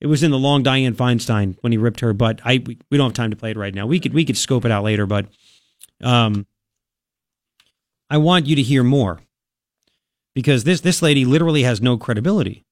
It 0.00 0.06
was 0.06 0.22
in 0.22 0.30
the 0.30 0.38
long 0.38 0.62
Dianne 0.62 0.94
Feinstein 0.94 1.56
when 1.62 1.72
he 1.72 1.78
ripped 1.78 1.98
her 1.98 2.12
but 2.12 2.40
I 2.44 2.62
we, 2.64 2.78
we 2.88 2.98
don't 2.98 3.08
have 3.08 3.14
time 3.14 3.32
to 3.32 3.36
play 3.36 3.50
it 3.50 3.56
right 3.56 3.74
now. 3.74 3.88
We 3.88 3.98
could 3.98 4.14
we 4.14 4.24
could 4.24 4.36
scope 4.36 4.64
it 4.64 4.70
out 4.70 4.84
later, 4.84 5.06
but 5.06 5.26
um, 6.04 6.46
I 8.08 8.18
want 8.18 8.46
you 8.46 8.54
to 8.54 8.62
hear 8.62 8.84
more 8.84 9.18
because 10.34 10.64
this 10.64 10.80
this 10.80 11.02
lady 11.02 11.24
literally 11.24 11.62
has 11.62 11.80
no 11.80 11.96
credibility. 11.96 12.64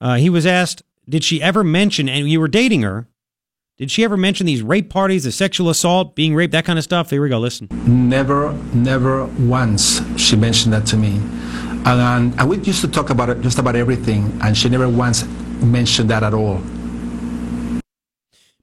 Uh, 0.00 0.16
he 0.16 0.30
was 0.30 0.46
asked, 0.46 0.82
"Did 1.08 1.24
she 1.24 1.42
ever 1.42 1.64
mention?" 1.64 2.08
And 2.08 2.28
you 2.30 2.40
were 2.40 2.48
dating 2.48 2.82
her. 2.82 3.08
Did 3.78 3.92
she 3.92 4.02
ever 4.02 4.16
mention 4.16 4.44
these 4.44 4.60
rape 4.60 4.90
parties, 4.90 5.22
the 5.22 5.30
sexual 5.30 5.70
assault, 5.70 6.16
being 6.16 6.34
raped, 6.34 6.50
that 6.50 6.64
kind 6.64 6.80
of 6.80 6.84
stuff? 6.84 7.10
Here 7.10 7.22
we 7.22 7.28
go. 7.28 7.38
Listen. 7.38 7.68
Never, 7.86 8.52
never 8.74 9.26
once 9.26 10.02
she 10.20 10.34
mentioned 10.34 10.72
that 10.72 10.84
to 10.86 10.96
me. 10.96 11.20
And, 11.86 12.34
and 12.38 12.48
we 12.48 12.58
used 12.58 12.80
to 12.80 12.88
talk 12.88 13.10
about 13.10 13.30
it, 13.30 13.40
just 13.40 13.60
about 13.60 13.76
everything, 13.76 14.36
and 14.42 14.56
she 14.56 14.68
never 14.68 14.88
once 14.88 15.24
mentioned 15.62 16.10
that 16.10 16.24
at 16.24 16.34
all. 16.34 16.60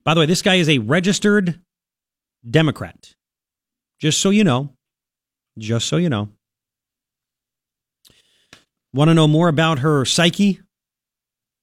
By 0.03 0.13
the 0.13 0.19
way, 0.19 0.25
this 0.25 0.41
guy 0.41 0.55
is 0.55 0.67
a 0.67 0.79
registered 0.79 1.61
Democrat. 2.47 3.15
Just 3.99 4.19
so 4.19 4.31
you 4.31 4.43
know. 4.43 4.71
Just 5.57 5.88
so 5.88 5.95
you 5.95 6.09
know. 6.09 6.27
Want 8.95 9.09
to 9.09 9.13
know 9.13 9.27
more 9.27 9.49
about 9.49 9.79
her 9.79 10.05
psyche? 10.05 10.61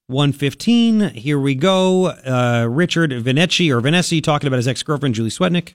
115. 0.08 1.14
Here 1.14 1.38
we 1.38 1.54
go. 1.54 2.08
Uh, 2.08 2.68
Richard 2.70 3.10
Veneci 3.10 3.70
or 3.70 3.80
Venessi 3.80 4.22
talking 4.22 4.48
about 4.48 4.58
his 4.58 4.68
ex 4.68 4.82
girlfriend, 4.82 5.14
Julie 5.14 5.30
Swetnick. 5.30 5.72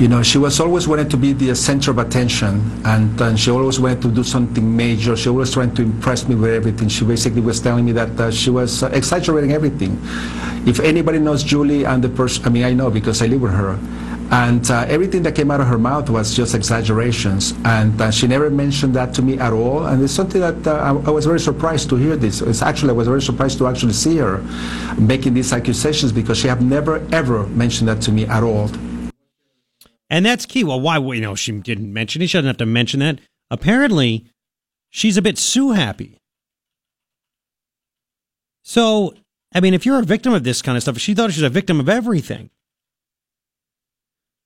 You 0.00 0.08
know, 0.08 0.20
she 0.24 0.36
was 0.36 0.58
always 0.58 0.88
wanted 0.88 1.12
to 1.12 1.16
be 1.16 1.32
the 1.32 1.54
center 1.54 1.92
of 1.92 1.98
attention, 1.98 2.82
and, 2.84 3.20
and 3.20 3.38
she 3.38 3.52
always 3.52 3.78
wanted 3.78 4.02
to 4.02 4.10
do 4.10 4.24
something 4.24 4.76
major. 4.76 5.16
She 5.16 5.28
always 5.28 5.52
trying 5.52 5.76
to 5.76 5.82
impress 5.82 6.26
me 6.26 6.34
with 6.34 6.50
everything. 6.50 6.88
She 6.88 7.04
basically 7.04 7.40
was 7.40 7.60
telling 7.60 7.84
me 7.84 7.92
that 7.92 8.18
uh, 8.18 8.32
she 8.32 8.50
was 8.50 8.82
uh, 8.82 8.90
exaggerating 8.92 9.52
everything. 9.52 9.96
If 10.66 10.80
anybody 10.80 11.20
knows 11.20 11.44
Julie 11.44 11.84
and 11.84 12.02
the 12.02 12.08
person, 12.08 12.44
I 12.46 12.48
mean, 12.48 12.64
I 12.64 12.72
know 12.72 12.90
because 12.90 13.22
I 13.22 13.26
live 13.26 13.42
with 13.42 13.52
her. 13.52 13.78
And 14.30 14.70
uh, 14.70 14.84
everything 14.88 15.22
that 15.22 15.34
came 15.34 15.50
out 15.50 15.60
of 15.60 15.68
her 15.68 15.78
mouth 15.78 16.10
was 16.10 16.34
just 16.36 16.54
exaggerations. 16.54 17.54
And 17.64 17.98
uh, 18.00 18.10
she 18.10 18.26
never 18.26 18.50
mentioned 18.50 18.94
that 18.94 19.14
to 19.14 19.22
me 19.22 19.38
at 19.38 19.52
all. 19.54 19.86
And 19.86 20.02
it's 20.02 20.12
something 20.12 20.40
that 20.40 20.66
uh, 20.66 20.74
I, 20.74 21.08
I 21.08 21.10
was 21.10 21.24
very 21.24 21.40
surprised 21.40 21.88
to 21.90 21.96
hear 21.96 22.14
this. 22.14 22.42
It's 22.42 22.60
actually, 22.60 22.90
I 22.90 22.92
was 22.92 23.08
very 23.08 23.22
surprised 23.22 23.56
to 23.58 23.66
actually 23.66 23.94
see 23.94 24.18
her 24.18 24.38
making 24.98 25.32
these 25.32 25.52
accusations 25.52 26.12
because 26.12 26.36
she 26.36 26.48
had 26.48 26.60
never, 26.60 27.06
ever 27.12 27.46
mentioned 27.46 27.88
that 27.88 28.02
to 28.02 28.12
me 28.12 28.26
at 28.26 28.42
all. 28.42 28.70
And 30.10 30.26
that's 30.26 30.44
key. 30.44 30.62
Well, 30.64 30.80
why? 30.80 30.98
You 30.98 31.20
know, 31.20 31.34
she 31.34 31.52
didn't 31.52 31.92
mention 31.92 32.20
it. 32.20 32.28
She 32.28 32.38
doesn't 32.38 32.48
have 32.48 32.56
to 32.58 32.66
mention 32.66 33.00
that. 33.00 33.20
Apparently, 33.50 34.26
she's 34.90 35.16
a 35.16 35.22
bit 35.22 35.38
Sue 35.38 35.72
happy. 35.72 36.18
So, 38.62 39.14
I 39.54 39.60
mean, 39.60 39.72
if 39.72 39.86
you're 39.86 39.98
a 39.98 40.02
victim 40.02 40.34
of 40.34 40.44
this 40.44 40.60
kind 40.60 40.76
of 40.76 40.82
stuff, 40.82 40.98
she 40.98 41.14
thought 41.14 41.32
she 41.32 41.40
was 41.40 41.46
a 41.46 41.50
victim 41.50 41.80
of 41.80 41.88
everything. 41.88 42.50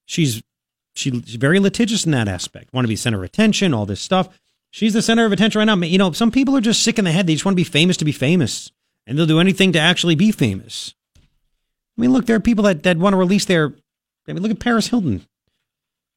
She's 0.07 0.43
she's 0.95 1.13
very 1.37 1.59
litigious 1.59 2.05
in 2.05 2.13
that 2.13 2.29
aspect. 2.29 2.73
Want 2.73 2.85
to 2.85 2.89
be 2.89 2.97
center 2.97 3.19
of 3.19 3.25
attention, 3.25 3.75
all 3.75 3.87
this 3.87 4.01
stuff. 4.01 4.29
She's 4.71 4.95
the 4.95 5.03
center 5.03 5.25
of 5.25 5.33
attention 5.33 5.59
right 5.59 5.65
now. 5.65 5.77
You 5.77 5.99
know, 5.99 6.13
some 6.13 6.31
people 6.31 6.57
are 6.57 6.61
just 6.61 6.83
sick 6.83 6.99
in 6.99 7.05
the 7.05 7.13
head. 7.13 7.27
They 7.27 7.35
just 7.35 7.45
want 7.45 7.55
to 7.55 7.63
be 7.63 7.69
famous 7.69 7.97
to 7.99 8.05
be 8.05 8.13
famous, 8.13 8.71
and 9.07 9.19
they'll 9.19 9.27
do 9.27 9.41
anything 9.41 9.73
to 9.73 9.79
actually 9.79 10.15
be 10.15 10.33
famous. 10.33 10.95
I 11.17 12.01
mean, 12.01 12.13
look, 12.13 12.27
there 12.27 12.37
are 12.37 12.41
people 12.41 12.65
that, 12.65 12.83
that 12.85 12.97
want 12.97 13.13
to 13.13 13.19
release 13.19 13.45
their. 13.45 13.75
I 14.27 14.33
mean, 14.33 14.43
look 14.43 14.53
at 14.53 14.61
Paris 14.61 14.89
Hilton. 14.89 15.27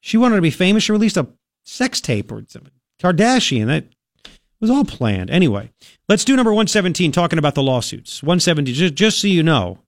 She 0.00 0.16
wanted 0.16 0.36
to 0.36 0.42
be 0.42 0.50
famous. 0.50 0.84
She 0.84 0.92
released 0.92 1.16
a 1.16 1.26
sex 1.64 2.00
tape 2.00 2.30
or 2.30 2.44
something. 2.48 2.72
Kardashian. 3.00 3.66
That 3.66 3.84
was 4.60 4.70
all 4.70 4.84
planned. 4.84 5.30
Anyway, 5.30 5.70
let's 6.08 6.24
do 6.24 6.36
number 6.36 6.52
117, 6.52 7.12
talking 7.12 7.38
about 7.38 7.54
the 7.54 7.62
lawsuits. 7.62 8.22
170, 8.22 8.72
just, 8.72 8.94
just 8.94 9.20
so 9.20 9.26
you 9.26 9.42
know, 9.42 9.78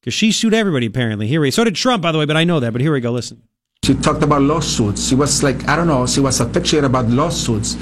because 0.00 0.14
she 0.14 0.32
sued 0.32 0.54
everybody 0.54 0.86
apparently. 0.86 1.26
Here 1.26 1.40
we 1.40 1.50
So 1.50 1.64
did 1.64 1.74
Trump, 1.74 2.02
by 2.02 2.12
the 2.12 2.18
way, 2.18 2.26
but 2.26 2.36
I 2.36 2.44
know 2.44 2.60
that. 2.60 2.72
But 2.72 2.80
here 2.80 2.92
we 2.92 3.00
go. 3.00 3.12
Listen. 3.12 3.42
She 3.84 3.94
talked 3.94 4.22
about 4.22 4.42
lawsuits. 4.42 5.08
She 5.08 5.14
was 5.14 5.42
like, 5.42 5.66
I 5.66 5.76
don't 5.76 5.86
know, 5.86 6.06
she 6.06 6.20
was 6.20 6.40
affectionate 6.40 6.84
about 6.84 7.08
lawsuits. 7.08 7.76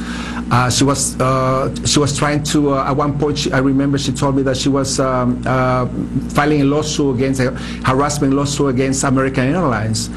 Uh, 0.53 0.71
she 0.71 0.85
was 0.85 1.21
uh, 1.21 1.75
she 1.85 1.99
was 1.99 2.17
trying 2.17 2.45
to, 2.45 2.75
uh, 2.75 2.91
at 2.91 2.93
one 2.93 3.19
point, 3.19 3.39
she, 3.39 3.53
I 3.53 3.59
remember 3.59 3.99
she 3.99 4.13
told 4.13 4.37
me 4.37 4.43
that 4.43 4.57
she 4.57 4.69
was 4.69 5.01
um, 5.01 5.43
uh, 5.45 5.87
filing 6.31 6.61
a 6.61 6.65
lawsuit 6.65 7.17
against, 7.17 7.41
a 7.41 7.51
harassment 7.85 8.35
lawsuit 8.35 8.69
against 8.69 9.03
American 9.03 9.53
Airlines. 9.53 10.09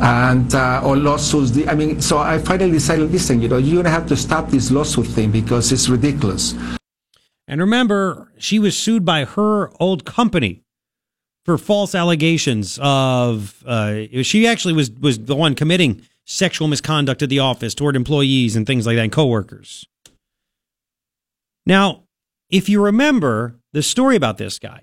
And, 0.00 0.54
uh, 0.54 0.80
or 0.82 0.96
lawsuits, 0.96 1.68
I 1.68 1.74
mean, 1.74 2.00
so 2.00 2.18
I 2.18 2.38
finally 2.38 2.72
decided, 2.72 3.12
listen, 3.12 3.42
you 3.42 3.48
know, 3.48 3.58
you're 3.58 3.74
going 3.74 3.84
to 3.84 3.90
have 3.90 4.06
to 4.08 4.16
stop 4.16 4.48
this 4.48 4.70
lawsuit 4.70 5.06
thing 5.06 5.30
because 5.30 5.70
it's 5.72 5.88
ridiculous. 5.88 6.54
And 7.46 7.60
remember, 7.60 8.32
she 8.38 8.58
was 8.58 8.76
sued 8.76 9.04
by 9.04 9.24
her 9.24 9.70
old 9.78 10.06
company 10.06 10.63
for 11.44 11.58
false 11.58 11.94
allegations 11.94 12.78
of 12.82 13.62
uh, 13.66 14.02
she 14.22 14.46
actually 14.46 14.74
was 14.74 14.90
was 14.90 15.18
the 15.18 15.36
one 15.36 15.54
committing 15.54 16.02
sexual 16.24 16.68
misconduct 16.68 17.22
at 17.22 17.28
the 17.28 17.38
office 17.38 17.74
toward 17.74 17.96
employees 17.96 18.56
and 18.56 18.66
things 18.66 18.86
like 18.86 18.96
that 18.96 19.02
and 19.02 19.12
coworkers. 19.12 19.86
Now, 21.66 22.04
if 22.50 22.68
you 22.68 22.82
remember 22.82 23.58
the 23.72 23.82
story 23.82 24.16
about 24.16 24.38
this 24.38 24.58
guy, 24.58 24.82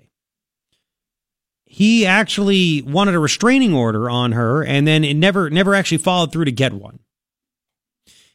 he 1.64 2.06
actually 2.06 2.82
wanted 2.82 3.14
a 3.14 3.18
restraining 3.18 3.74
order 3.74 4.10
on 4.10 4.32
her 4.32 4.62
and 4.62 4.86
then 4.86 5.04
it 5.04 5.14
never 5.14 5.50
never 5.50 5.74
actually 5.74 5.98
followed 5.98 6.32
through 6.32 6.44
to 6.44 6.52
get 6.52 6.72
one. 6.72 7.00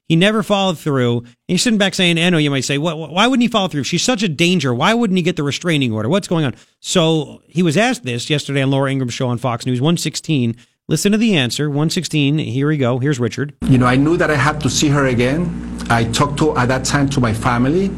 He 0.08 0.16
never 0.16 0.42
followed 0.42 0.80
through. 0.80 1.20
And 1.20 1.28
you're 1.48 1.58
sitting 1.58 1.78
back 1.78 1.94
saying, 1.94 2.16
know 2.16 2.38
you 2.38 2.50
might 2.50 2.62
say, 2.62 2.78
why 2.78 3.28
wouldn't 3.28 3.42
he 3.42 3.50
follow 3.50 3.68
through? 3.68 3.84
She's 3.84 4.04
such 4.04 4.24
a 4.24 4.30
danger, 4.30 4.74
why 4.74 4.94
wouldn't 4.94 5.18
he 5.18 5.24
get 5.24 5.36
the 5.36 5.44
restraining 5.44 5.92
order? 5.92 6.10
What's 6.10 6.28
going 6.28 6.46
on? 6.46 6.56
So 6.80 7.42
he 7.48 7.62
was 7.62 7.76
asked 7.76 8.04
this 8.04 8.30
yesterday 8.30 8.62
on 8.62 8.72
Laura 8.72 8.90
Ingraham's 8.92 9.14
show 9.14 9.28
on 9.28 9.38
Fox 9.38 9.66
News 9.66 9.82
116. 9.82 10.56
Listen 10.90 11.12
to 11.12 11.18
the 11.18 11.36
answer. 11.36 11.70
116. 11.70 12.38
Here 12.38 12.70
we 12.70 12.78
go. 12.78 13.00
Here's 13.00 13.20
Richard. 13.20 13.54
You 13.66 13.78
know, 13.78 13.86
I 13.86 13.98
knew 13.98 14.16
that 14.16 14.32
I 14.32 14.36
had 14.36 14.62
to 14.62 14.70
see 14.70 14.88
her 14.88 15.06
again. 15.06 15.78
I 15.90 16.06
talked 16.06 16.38
to, 16.40 16.58
at 16.58 16.70
that 16.70 16.86
time, 16.86 17.10
to 17.10 17.20
my 17.20 17.34
family. 17.34 17.92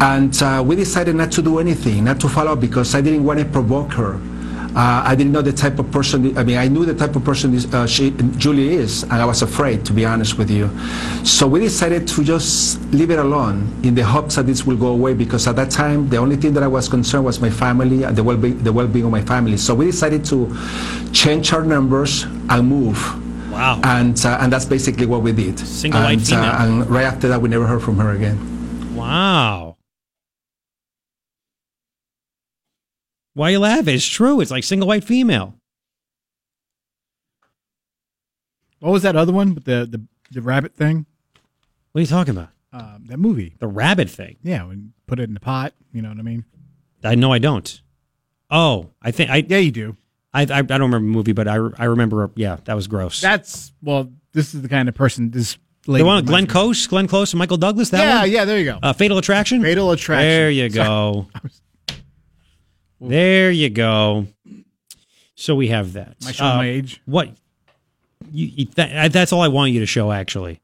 And 0.00 0.42
uh, 0.42 0.62
we 0.64 0.76
decided 0.76 1.16
not 1.16 1.30
to 1.32 1.42
do 1.42 1.58
anything, 1.58 2.04
not 2.04 2.20
to 2.20 2.28
follow 2.28 2.56
because 2.56 2.94
I 2.94 3.02
didn't 3.02 3.24
want 3.24 3.40
to 3.40 3.44
provoke 3.44 3.92
her. 3.92 4.18
Uh, 4.78 5.02
I 5.04 5.16
didn't 5.16 5.32
know 5.32 5.42
the 5.42 5.52
type 5.52 5.80
of 5.80 5.90
person. 5.90 6.38
I 6.38 6.44
mean, 6.44 6.56
I 6.56 6.68
knew 6.68 6.84
the 6.86 6.94
type 6.94 7.16
of 7.16 7.24
person 7.24 7.50
this, 7.50 7.66
uh, 7.74 7.84
she, 7.84 8.12
Julie 8.36 8.74
is, 8.74 9.02
and 9.02 9.14
I 9.14 9.24
was 9.24 9.42
afraid, 9.42 9.84
to 9.86 9.92
be 9.92 10.06
honest 10.06 10.38
with 10.38 10.50
you. 10.52 10.70
So 11.24 11.48
we 11.48 11.58
decided 11.58 12.06
to 12.06 12.22
just 12.22 12.80
leave 12.92 13.10
it 13.10 13.18
alone 13.18 13.66
in 13.82 13.96
the 13.96 14.04
hopes 14.04 14.36
that 14.36 14.46
this 14.46 14.64
will 14.64 14.76
go 14.76 14.90
away. 14.94 15.14
Because 15.14 15.48
at 15.48 15.56
that 15.56 15.72
time, 15.72 16.08
the 16.08 16.18
only 16.18 16.36
thing 16.36 16.54
that 16.54 16.62
I 16.62 16.68
was 16.68 16.88
concerned 16.88 17.24
was 17.24 17.40
my 17.40 17.50
family 17.50 18.04
and 18.04 18.14
the 18.14 18.22
well-being, 18.22 18.62
the 18.62 18.72
well-being 18.72 19.04
of 19.04 19.10
my 19.10 19.22
family. 19.22 19.56
So 19.56 19.74
we 19.74 19.86
decided 19.86 20.24
to 20.26 20.46
change 21.12 21.52
our 21.52 21.64
numbers 21.64 22.22
and 22.48 22.68
move. 22.68 22.98
Wow. 23.50 23.80
And 23.82 24.14
uh, 24.24 24.38
and 24.40 24.52
that's 24.52 24.64
basically 24.64 25.06
what 25.06 25.22
we 25.22 25.32
did. 25.32 25.58
Single 25.58 26.02
and, 26.02 26.32
uh, 26.32 26.56
and 26.60 26.88
right 26.88 27.04
after 27.04 27.26
that, 27.26 27.42
we 27.42 27.48
never 27.48 27.66
heard 27.66 27.82
from 27.82 27.98
her 27.98 28.12
again. 28.12 28.94
Wow. 28.94 29.77
Why 33.38 33.50
you 33.50 33.60
laughing? 33.60 33.94
It's 33.94 34.04
true. 34.04 34.40
It's 34.40 34.50
like 34.50 34.64
single 34.64 34.88
white 34.88 35.04
female. 35.04 35.54
What 38.80 38.90
was 38.90 39.04
that 39.04 39.14
other 39.14 39.32
one 39.32 39.54
with 39.54 39.64
the 39.64 39.86
the, 39.88 40.02
the 40.32 40.42
rabbit 40.42 40.74
thing? 40.74 41.06
What 41.92 42.00
are 42.00 42.02
you 42.02 42.08
talking 42.08 42.36
about? 42.36 42.48
Um, 42.72 43.04
that 43.06 43.18
movie. 43.18 43.54
The 43.60 43.68
rabbit 43.68 44.10
thing. 44.10 44.38
Yeah, 44.42 44.64
when 44.64 44.92
put 45.06 45.20
it 45.20 45.28
in 45.28 45.34
the 45.34 45.40
pot. 45.40 45.72
You 45.92 46.02
know 46.02 46.08
what 46.08 46.18
I 46.18 46.22
mean? 46.22 46.46
I 47.04 47.14
know 47.14 47.32
I 47.32 47.38
don't. 47.38 47.80
Oh, 48.50 48.90
I 49.00 49.12
think 49.12 49.30
I. 49.30 49.36
Yeah, 49.48 49.58
you 49.58 49.70
do. 49.70 49.96
I 50.34 50.42
I, 50.42 50.58
I 50.58 50.62
don't 50.62 50.80
remember 50.90 51.06
the 51.06 51.12
movie, 51.12 51.32
but 51.32 51.46
I 51.46 51.58
I 51.78 51.84
remember. 51.84 52.32
Yeah, 52.34 52.56
that 52.64 52.74
was 52.74 52.88
gross. 52.88 53.20
That's 53.20 53.72
well. 53.80 54.10
This 54.32 54.52
is 54.52 54.62
the 54.62 54.68
kind 54.68 54.88
of 54.88 54.96
person 54.96 55.30
this. 55.30 55.56
the 55.84 55.92
lady 55.92 56.02
one 56.02 56.16
with 56.16 56.26
Glenn 56.26 56.42
reminds 56.42 56.48
me 56.48 56.50
of. 56.50 56.52
Close, 56.64 56.86
Glenn 56.88 57.06
Close, 57.06 57.32
and 57.34 57.38
Michael 57.38 57.56
Douglas. 57.56 57.90
That 57.90 58.00
Yeah, 58.04 58.20
one? 58.22 58.30
yeah. 58.32 58.44
There 58.44 58.58
you 58.58 58.64
go. 58.64 58.78
Uh, 58.82 58.92
Fatal 58.94 59.16
Attraction. 59.18 59.62
Fatal 59.62 59.92
Attraction. 59.92 60.28
There 60.28 60.50
you 60.50 60.68
go. 60.70 61.28
there 63.00 63.50
you 63.50 63.70
go. 63.70 64.26
So 65.34 65.54
we 65.54 65.68
have 65.68 65.92
that. 65.94 66.16
Am 66.22 66.28
I 66.28 66.32
showing 66.32 66.50
Uh, 66.52 66.56
my 66.56 66.66
age? 66.68 67.00
What? 67.06 67.30
You, 68.32 68.46
you, 68.46 68.64
that, 68.74 69.12
that's 69.12 69.32
all 69.32 69.40
I 69.40 69.48
want 69.48 69.72
you 69.72 69.80
to 69.80 69.86
show. 69.86 70.10
Actually, 70.10 70.60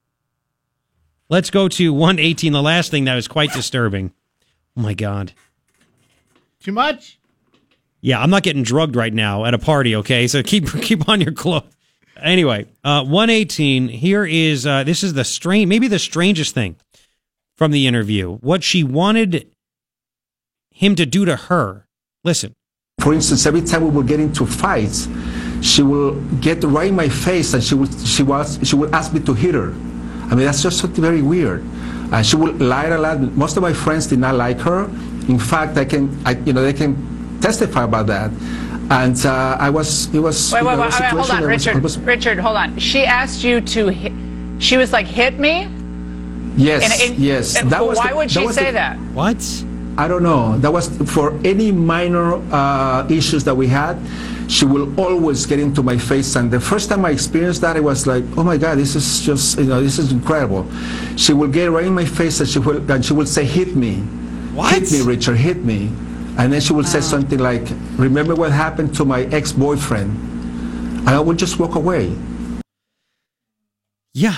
let's 1.28 1.51
go 1.51 1.68
to 1.68 1.93
one 1.93 2.18
eighteen. 2.18 2.53
The 2.53 2.62
last 2.62 2.91
thing 2.91 3.05
that 3.05 3.14
was 3.14 3.28
quite 3.28 3.53
disturbing. 3.53 4.12
Oh 4.76 4.80
my 4.82 4.95
god. 4.95 5.32
Too 6.61 6.72
much. 6.72 7.18
Yeah, 8.01 8.20
I'm 8.20 8.30
not 8.30 8.43
getting 8.43 8.62
drugged 8.64 8.97
right 8.97 9.14
now 9.14 9.45
at 9.45 9.55
a 9.55 9.59
party. 9.59 9.95
Okay, 9.97 10.26
so 10.26 10.43
keep 10.43 10.66
keep 10.82 11.09
on 11.09 11.20
your 11.20 11.32
clothes. 11.32 11.64
Anyway, 12.20 12.66
uh, 12.85 13.05
118. 13.05 13.89
Here 13.89 14.24
is 14.24 14.66
uh, 14.66 14.82
this 14.85 15.03
is 15.05 15.14
the 15.14 15.24
strange, 15.24 15.68
maybe 15.68 15.89
the 15.89 15.99
strangest 15.99 16.55
thing. 16.55 16.76
from 17.57 17.70
the 17.70 17.87
interview. 17.87 18.35
What 18.39 18.64
she 18.64 18.82
wanted 18.82 19.55
him 20.70 20.97
to 20.97 21.07
do 21.07 21.24
to 21.24 21.37
her. 21.37 21.84
Listen. 22.25 22.55
For 23.01 23.12
instance, 23.12 23.45
every 23.47 23.61
time 23.61 23.83
we 23.85 23.91
would 23.91 24.07
get 24.07 24.20
into 24.20 24.47
fights, 24.47 25.09
she 25.61 25.83
will 25.83 26.20
get 26.41 26.62
right 26.64 26.89
in 26.89 26.97
my 26.97 27.09
face 27.09 27.55
and 27.55 27.62
she 27.62 27.75
would 27.75 27.93
she 28.07 28.22
was 28.22 28.59
she 28.62 28.77
would 28.77 28.93
ask 28.95 29.12
me 29.12 29.20
to 29.20 29.35
hit 29.35 29.55
her. 29.55 29.70
I 30.31 30.35
mean 30.35 30.47
that's 30.47 30.62
just 30.62 30.79
something 30.79 31.03
very 31.03 31.22
weird. 31.22 31.62
And 32.12 32.25
she 32.25 32.37
would 32.37 32.61
lie 32.61 32.87
a 32.87 32.99
lot. 32.99 33.20
Most 33.20 33.57
of 33.57 33.62
my 33.62 33.72
friends 33.72 34.07
did 34.07 34.18
not 34.20 34.37
like 34.37 34.59
her. 34.61 34.85
In 35.29 35.39
fact, 35.39 35.77
I 35.77 35.85
can 35.85 36.16
I, 36.25 36.33
you 36.47 36.53
know 36.53 36.62
they 36.62 36.72
can 36.72 37.41
testify 37.41 37.85
about 37.85 38.07
that. 38.07 38.31
And 38.91 39.16
uh, 39.27 39.57
I 39.59 39.70
was 39.70 40.14
it 40.14 40.20
was 40.20 40.53
Wait, 40.53 40.62
wait, 40.64 40.77
know, 40.77 40.83
wait, 40.83 40.93
wait, 41.01 41.11
hold 41.11 41.31
on, 41.31 41.43
Richard. 41.45 41.83
was- 41.83 41.99
Richard, 41.99 42.39
hold 42.39 42.57
on. 42.57 42.79
She 42.79 43.05
asked 43.05 43.43
you 43.43 43.61
to 43.61 43.89
hit. 43.89 44.12
She 44.62 44.77
was 44.77 44.93
like, 44.93 45.07
hit 45.07 45.39
me? 45.39 45.68
Yes, 46.57 46.85
And- 46.85 47.11
and- 47.12 47.18
yes. 47.18 47.57
and 47.57 47.70
That 47.70 47.85
was 47.87 47.99
why 47.99 48.11
the- 48.11 48.16
would 48.16 48.29
that 48.29 48.33
she 48.41 48.47
was 48.47 48.55
say 48.55 48.66
the- 48.66 48.72
that? 48.72 48.97
What? 49.14 49.43
I 49.97 50.09
don't 50.09 50.22
know. 50.22 50.59
That 50.59 50.72
was 50.72 50.88
for 51.12 51.38
any 51.45 51.70
minor 51.70 52.34
uh, 52.53 53.07
issues 53.09 53.45
that 53.45 53.57
we 53.57 53.68
had. 53.68 53.97
She 54.49 54.66
will 54.66 55.01
always 55.01 55.47
get 55.47 55.59
into 55.59 55.82
my 55.82 55.97
face, 55.97 56.36
and 56.36 56.51
the 56.51 56.61
first 56.61 56.90
time 56.90 57.05
I 57.07 57.11
experienced 57.11 57.62
that, 57.62 57.76
it 57.76 57.82
was 57.82 58.07
like, 58.07 58.24
oh 58.36 58.45
my 58.45 58.59
God, 58.59 58.76
this 58.76 58.95
is 58.95 59.24
just, 59.24 59.57
you 59.59 59.64
know, 59.64 59.80
this 59.82 59.99
is 59.99 60.12
incredible. 60.12 60.66
She 61.16 61.32
will 61.32 61.49
get 61.49 61.70
right 61.70 61.86
in 61.86 61.95
my 61.95 62.05
face, 62.05 62.40
and 62.40 62.49
she 62.49 62.59
will, 62.59 62.90
and 62.90 63.03
she 63.03 63.14
will 63.14 63.24
say, 63.24 63.45
hit 63.47 63.74
me, 63.74 64.03
hit 64.68 64.92
me, 64.92 65.01
Richard, 65.01 65.36
hit 65.36 65.64
me, 65.64 65.86
and 66.36 66.53
then 66.53 66.61
she 66.61 66.74
will 66.74 66.84
say 66.84 67.01
something 67.01 67.38
like, 67.38 67.66
remember 67.97 68.34
what 68.34 68.53
happened 68.53 68.95
to 68.97 69.07
my 69.07 69.22
ex-boyfriend, 69.32 70.11
and 70.11 71.09
I 71.09 71.20
would 71.20 71.38
just 71.38 71.59
walk 71.59 71.74
away. 71.74 72.14
Yeah. 74.12 74.36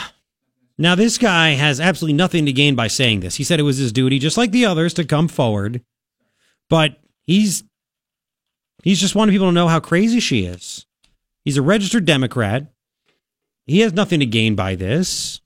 Now, 0.79 0.95
this 0.95 1.17
guy 1.17 1.51
has 1.51 1.81
absolutely 1.81 2.17
nothing 2.17 2.45
to 2.47 2.53
gain 2.53 2.75
by 2.75 2.89
saying 2.89 3.21
this. 3.21 3.37
He 3.37 3.45
said 3.45 3.59
it 3.59 3.65
was 3.65 3.79
his 3.79 3.93
duty, 3.93 4.19
just 4.19 4.37
like 4.37 4.51
the 4.51 4.67
others, 4.67 4.93
to 4.95 5.05
come 5.05 5.27
forward. 5.29 5.83
But 6.69 6.97
he's 7.23 7.65
he's 8.83 9.01
just 9.01 9.15
wanting 9.15 9.33
people 9.33 9.49
to 9.49 9.53
know 9.53 9.69
how 9.69 9.81
crazy 9.81 10.21
she 10.21 10.45
is. 10.45 10.87
He's 11.45 11.57
a 11.57 11.63
registered 11.63 12.05
Democrat. 12.05 12.67
He 13.67 13.81
has 13.81 13.93
nothing 13.93 14.21
to 14.21 14.27
gain 14.27 14.55
by 14.55 14.75
this. 14.75 15.41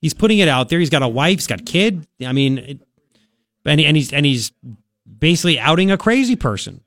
He's 0.00 0.14
putting 0.14 0.38
it 0.38 0.48
out 0.48 0.68
there. 0.68 0.80
He's 0.80 0.90
got 0.90 1.02
a 1.02 1.08
wife. 1.08 1.38
He's 1.38 1.46
got 1.46 1.60
a 1.60 1.64
kid. 1.64 2.06
I 2.24 2.32
mean, 2.32 2.58
it, 2.58 2.80
and 3.64 3.80
and 3.80 3.96
he's 3.96 4.12
and 4.12 4.26
he's 4.26 4.52
basically 5.18 5.58
outing 5.58 5.90
a 5.90 5.96
crazy 5.96 6.36
person. 6.36 6.80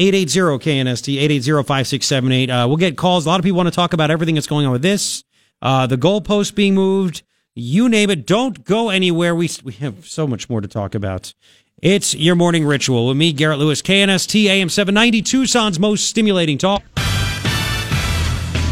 880 0.00 0.84
KNST, 0.84 1.20
880-5678. 1.42 2.48
Uh, 2.50 2.68
we'll 2.68 2.76
get 2.76 2.96
calls. 2.96 3.26
A 3.26 3.28
lot 3.28 3.40
of 3.40 3.44
people 3.44 3.56
want 3.56 3.68
to 3.68 3.74
talk 3.74 3.92
about 3.92 4.12
everything 4.12 4.36
that's 4.36 4.46
going 4.46 4.64
on 4.64 4.70
with 4.70 4.82
this. 4.82 5.24
Uh, 5.60 5.86
the 5.86 5.96
goalpost 5.96 6.54
being 6.54 6.74
moved. 6.74 7.22
You 7.54 7.88
name 7.88 8.10
it. 8.10 8.26
Don't 8.26 8.64
go 8.64 8.88
anywhere. 8.88 9.34
We, 9.34 9.50
we 9.64 9.72
have 9.74 10.06
so 10.06 10.26
much 10.26 10.48
more 10.48 10.60
to 10.60 10.68
talk 10.68 10.94
about. 10.94 11.34
It's 11.82 12.14
your 12.14 12.34
morning 12.34 12.64
ritual 12.64 13.06
with 13.06 13.16
me, 13.16 13.32
Garrett 13.32 13.58
Lewis, 13.58 13.82
KNST, 13.82 14.46
AM 14.46 14.68
790, 14.68 15.22
Tucson's 15.22 15.78
most 15.78 16.06
stimulating 16.06 16.58
talk. 16.58 16.82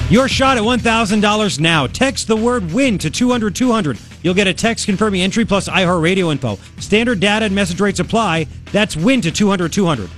Your 0.08 0.28
shot 0.28 0.56
at 0.56 0.62
$1,000 0.62 1.60
now. 1.60 1.88
Text 1.88 2.28
the 2.28 2.36
word 2.36 2.72
WIN 2.72 2.98
to 2.98 3.10
200 3.10 3.54
200. 3.54 3.98
You'll 4.22 4.34
get 4.34 4.46
a 4.46 4.54
text 4.54 4.86
confirming 4.86 5.20
entry 5.20 5.44
plus 5.44 5.68
iHeartRadio 5.68 6.30
info. 6.30 6.58
Standard 6.78 7.18
data 7.18 7.46
and 7.46 7.54
message 7.54 7.80
rates 7.80 7.98
apply. 7.98 8.46
That's 8.72 8.96
WIN 8.96 9.20
to 9.22 9.32
200 9.32 9.72
200. 9.72 10.08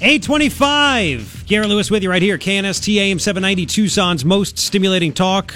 825. 0.00 1.44
Garrett 1.48 1.68
Lewis 1.68 1.90
with 1.90 2.04
you 2.04 2.10
right 2.10 2.22
here. 2.22 2.38
KNST 2.38 2.94
AM 2.98 3.18
790, 3.18 3.66
Tucson's 3.66 4.24
most 4.24 4.56
stimulating 4.56 5.12
talk. 5.12 5.52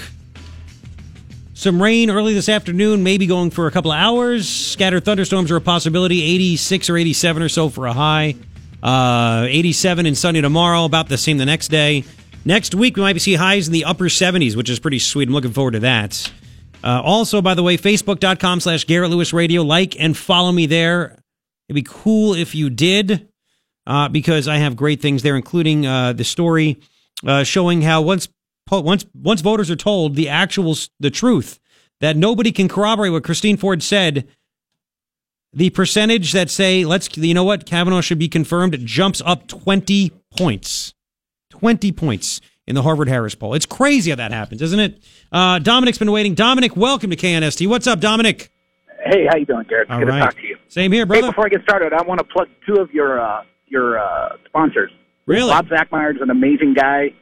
Some 1.53 1.81
rain 1.81 2.09
early 2.09 2.33
this 2.33 2.49
afternoon, 2.49 3.03
maybe 3.03 3.25
going 3.25 3.51
for 3.51 3.67
a 3.67 3.71
couple 3.71 3.93
of 3.93 3.97
hours. 3.97 4.49
Scattered 4.49 5.05
thunderstorms 5.05 5.49
are 5.49 5.55
a 5.55 5.61
possibility. 5.61 6.21
86 6.23 6.89
or 6.89 6.97
87 6.97 7.41
or 7.41 7.47
so 7.47 7.69
for 7.69 7.87
a 7.87 7.93
high. 7.93 8.35
Uh, 8.81 9.45
87 9.47 10.05
and 10.05 10.17
sunny 10.17 10.41
tomorrow, 10.41 10.83
about 10.83 11.07
the 11.07 11.17
same 11.17 11.37
the 11.37 11.45
next 11.45 11.69
day. 11.69 12.03
Next 12.43 12.75
week, 12.75 12.97
we 12.97 13.01
might 13.01 13.21
see 13.21 13.35
highs 13.35 13.67
in 13.67 13.73
the 13.73 13.85
upper 13.85 14.05
70s, 14.05 14.57
which 14.57 14.69
is 14.69 14.77
pretty 14.77 14.99
sweet. 14.99 15.29
I'm 15.29 15.33
looking 15.33 15.53
forward 15.53 15.71
to 15.71 15.79
that. 15.79 16.29
Uh, 16.83 17.01
also, 17.01 17.41
by 17.41 17.53
the 17.53 17.63
way, 17.63 17.77
facebook.com 17.77 18.59
slash 18.59 18.83
Garrett 18.83 19.09
Lewis 19.09 19.31
Radio. 19.31 19.61
Like 19.61 19.97
and 19.97 20.17
follow 20.17 20.51
me 20.51 20.65
there. 20.65 21.17
It'd 21.69 21.75
be 21.75 21.87
cool 21.87 22.33
if 22.33 22.53
you 22.55 22.69
did 22.69 23.29
uh, 23.85 24.09
because 24.09 24.47
I 24.47 24.57
have 24.57 24.75
great 24.75 25.01
things 25.01 25.23
there, 25.23 25.35
including 25.35 25.85
uh, 25.85 26.13
the 26.13 26.23
story 26.23 26.79
uh, 27.25 27.43
showing 27.43 27.81
how 27.81 28.01
once 28.01 28.29
once 28.71 29.05
once 29.13 29.41
voters 29.41 29.69
are 29.69 29.75
told 29.75 30.15
the 30.15 30.29
actual 30.29 30.75
the 30.99 31.11
truth 31.11 31.59
that 31.99 32.17
nobody 32.17 32.51
can 32.51 32.67
corroborate 32.67 33.11
what 33.11 33.23
Christine 33.23 33.57
Ford 33.57 33.83
said, 33.83 34.27
the 35.51 35.69
percentage 35.69 36.31
that 36.31 36.49
say 36.49 36.85
let's 36.85 37.15
you 37.17 37.33
know 37.33 37.43
what 37.43 37.65
Kavanaugh 37.65 38.01
should 38.01 38.19
be 38.19 38.27
confirmed 38.29 38.77
jumps 38.85 39.21
up 39.25 39.47
twenty 39.47 40.11
points, 40.35 40.93
twenty 41.49 41.91
points 41.91 42.41
in 42.65 42.75
the 42.75 42.81
Harvard 42.81 43.09
Harris 43.09 43.35
poll. 43.35 43.53
It's 43.53 43.65
crazy 43.65 44.09
how 44.11 44.15
that 44.15 44.31
happens, 44.31 44.61
isn't 44.61 44.79
it? 44.79 45.03
Uh, 45.31 45.59
Dominic's 45.59 45.97
been 45.97 46.11
waiting. 46.11 46.33
Dominic, 46.33 46.75
welcome 46.75 47.09
to 47.09 47.15
KNST. 47.15 47.67
What's 47.67 47.87
up, 47.87 47.99
Dominic? 47.99 48.49
Hey, 49.05 49.25
how 49.29 49.35
you 49.35 49.45
doing, 49.45 49.65
Garrett? 49.67 49.89
All 49.89 49.99
Good 49.99 50.07
right. 50.07 50.19
to 50.19 50.25
talk 50.25 50.35
to 50.35 50.47
you. 50.47 50.57
Same 50.69 50.91
here, 50.93 51.05
brother. 51.05 51.23
Hey, 51.23 51.29
before 51.29 51.45
I 51.45 51.49
get 51.49 51.61
started, 51.63 51.91
I 51.91 52.01
want 52.03 52.19
to 52.19 52.23
plug 52.23 52.47
two 52.65 52.75
of 52.75 52.89
your 52.91 53.19
uh, 53.19 53.43
your 53.73 53.99
uh, 53.99 54.37
sponsors. 54.45 54.91
Really? 55.25 55.49
Bob 55.49 55.67
Zachmeyer 55.67 56.15
is 56.15 56.21
an 56.21 56.29
amazing 56.29 56.73
guy. 56.73 57.13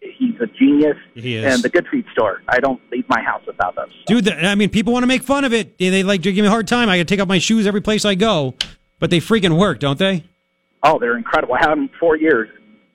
He's 0.00 0.34
a 0.40 0.46
genius. 0.46 0.96
He 1.14 1.36
is. 1.36 1.54
And 1.54 1.62
the 1.62 1.68
Good 1.68 1.86
Feet 1.88 2.06
store. 2.12 2.42
I 2.48 2.58
don't 2.58 2.80
leave 2.90 3.06
my 3.08 3.20
house 3.20 3.42
without 3.46 3.76
those. 3.76 3.92
Dude, 4.06 4.24
the, 4.24 4.34
I 4.34 4.54
mean, 4.54 4.70
people 4.70 4.92
want 4.92 5.02
to 5.02 5.06
make 5.06 5.22
fun 5.22 5.44
of 5.44 5.52
it. 5.52 5.76
They, 5.78 5.90
they 5.90 6.02
like 6.02 6.22
to 6.22 6.32
give 6.32 6.42
me 6.42 6.48
a 6.48 6.50
hard 6.50 6.66
time. 6.68 6.88
I 6.88 6.96
got 6.96 7.06
to 7.06 7.14
take 7.14 7.20
off 7.20 7.28
my 7.28 7.38
shoes 7.38 7.66
every 7.66 7.82
place 7.82 8.04
I 8.04 8.14
go, 8.14 8.54
but 8.98 9.10
they 9.10 9.18
freaking 9.20 9.58
work, 9.58 9.78
don't 9.78 9.98
they? 9.98 10.24
Oh, 10.82 10.98
they're 10.98 11.18
incredible. 11.18 11.54
I 11.54 11.58
have 11.60 11.70
them 11.70 11.90
four 12.00 12.16
years. 12.16 12.48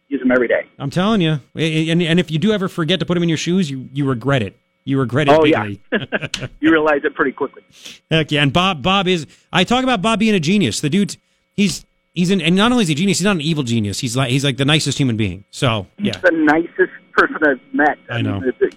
Use 0.07 0.19
them 0.19 0.31
every 0.31 0.47
day. 0.47 0.67
I'm 0.79 0.89
telling 0.89 1.21
you. 1.21 1.39
And, 1.55 2.01
and 2.01 2.19
if 2.19 2.31
you 2.31 2.39
do 2.39 2.51
ever 2.51 2.67
forget 2.67 2.99
to 2.99 3.05
put 3.05 3.13
them 3.15 3.23
in 3.23 3.29
your 3.29 3.37
shoes, 3.37 3.69
you, 3.69 3.87
you 3.93 4.05
regret 4.05 4.41
it. 4.41 4.57
You 4.83 4.99
regret 4.99 5.27
it 5.27 5.39
Oh, 5.39 5.45
yeah. 5.45 5.65
you 6.59 6.71
realize 6.71 7.01
it 7.03 7.15
pretty 7.15 7.31
quickly. 7.31 7.63
Heck 8.09 8.31
yeah. 8.31 8.43
And 8.43 8.53
Bob, 8.53 8.81
Bob 8.83 9.07
is, 9.07 9.25
I 9.51 9.63
talk 9.63 9.83
about 9.83 10.01
Bob 10.01 10.19
being 10.19 10.35
a 10.35 10.39
genius. 10.39 10.79
The 10.79 10.89
dude, 10.89 11.17
he's, 11.55 11.85
he's 12.15 12.31
an, 12.31 12.41
and 12.41 12.55
not 12.55 12.71
only 12.71 12.81
is 12.81 12.87
he 12.87 12.93
a 12.93 12.97
genius, 12.97 13.19
he's 13.19 13.25
not 13.25 13.35
an 13.35 13.41
evil 13.41 13.63
genius. 13.63 13.99
He's 13.99 14.17
like, 14.17 14.29
he's 14.31 14.43
like 14.43 14.57
the 14.57 14.65
nicest 14.65 14.97
human 14.97 15.15
being. 15.17 15.45
So, 15.51 15.85
He's 15.97 16.07
yeah. 16.07 16.17
the 16.23 16.31
nicest 16.31 16.91
person 17.11 17.37
I've 17.45 17.59
met. 17.73 17.97
I 18.09 18.21
know. 18.23 18.39
mean, 18.39 18.49
it- 18.49 18.55
it- 18.61 18.75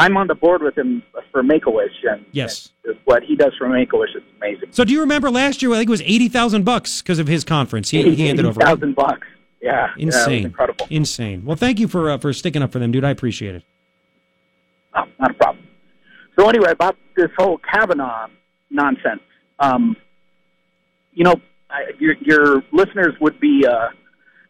I'm 0.00 0.16
on 0.16 0.28
the 0.28 0.36
board 0.36 0.62
with 0.62 0.78
him 0.78 1.02
for 1.32 1.42
Make 1.42 1.66
a 1.66 1.70
Wish, 1.72 1.90
and 2.08 2.24
Yes. 2.30 2.70
what 3.04 3.24
he 3.24 3.34
does 3.34 3.52
for 3.58 3.68
Make 3.68 3.92
a 3.92 3.96
Wish 3.96 4.10
is 4.14 4.22
amazing. 4.36 4.68
So 4.70 4.84
do 4.84 4.92
you 4.92 5.00
remember 5.00 5.28
last 5.28 5.60
year, 5.60 5.72
I 5.72 5.78
think 5.78 5.88
it 5.88 5.90
was 5.90 6.02
80,000 6.02 6.64
bucks 6.64 7.02
because 7.02 7.18
of 7.18 7.26
his 7.26 7.42
conference. 7.42 7.90
He, 7.90 8.14
he 8.14 8.28
handed 8.28 8.44
over. 8.46 8.58
right? 8.60 8.66
thousand 8.68 8.94
bucks. 8.94 9.26
Yeah, 9.60 9.88
Yeah, 9.96 10.04
Insane. 10.04 10.44
incredible. 10.44 10.86
Insane. 10.88 11.44
Well, 11.44 11.56
thank 11.56 11.80
you 11.80 11.88
for, 11.88 12.10
uh, 12.10 12.18
for 12.18 12.32
sticking 12.32 12.62
up 12.62 12.70
for 12.70 12.78
them, 12.78 12.92
dude. 12.92 13.02
I 13.02 13.10
appreciate 13.10 13.56
it. 13.56 13.64
Oh, 14.94 15.02
not 15.18 15.32
a 15.32 15.34
problem. 15.34 15.66
So 16.38 16.48
anyway, 16.48 16.70
about 16.70 16.96
this 17.16 17.30
whole 17.36 17.58
Kavanaugh 17.58 18.28
nonsense, 18.70 19.20
um, 19.58 19.96
you 21.12 21.24
know, 21.24 21.40
I, 21.70 21.92
your, 21.98 22.14
your 22.20 22.62
listeners 22.72 23.14
would 23.20 23.38
be 23.40 23.66
uh, 23.66 23.88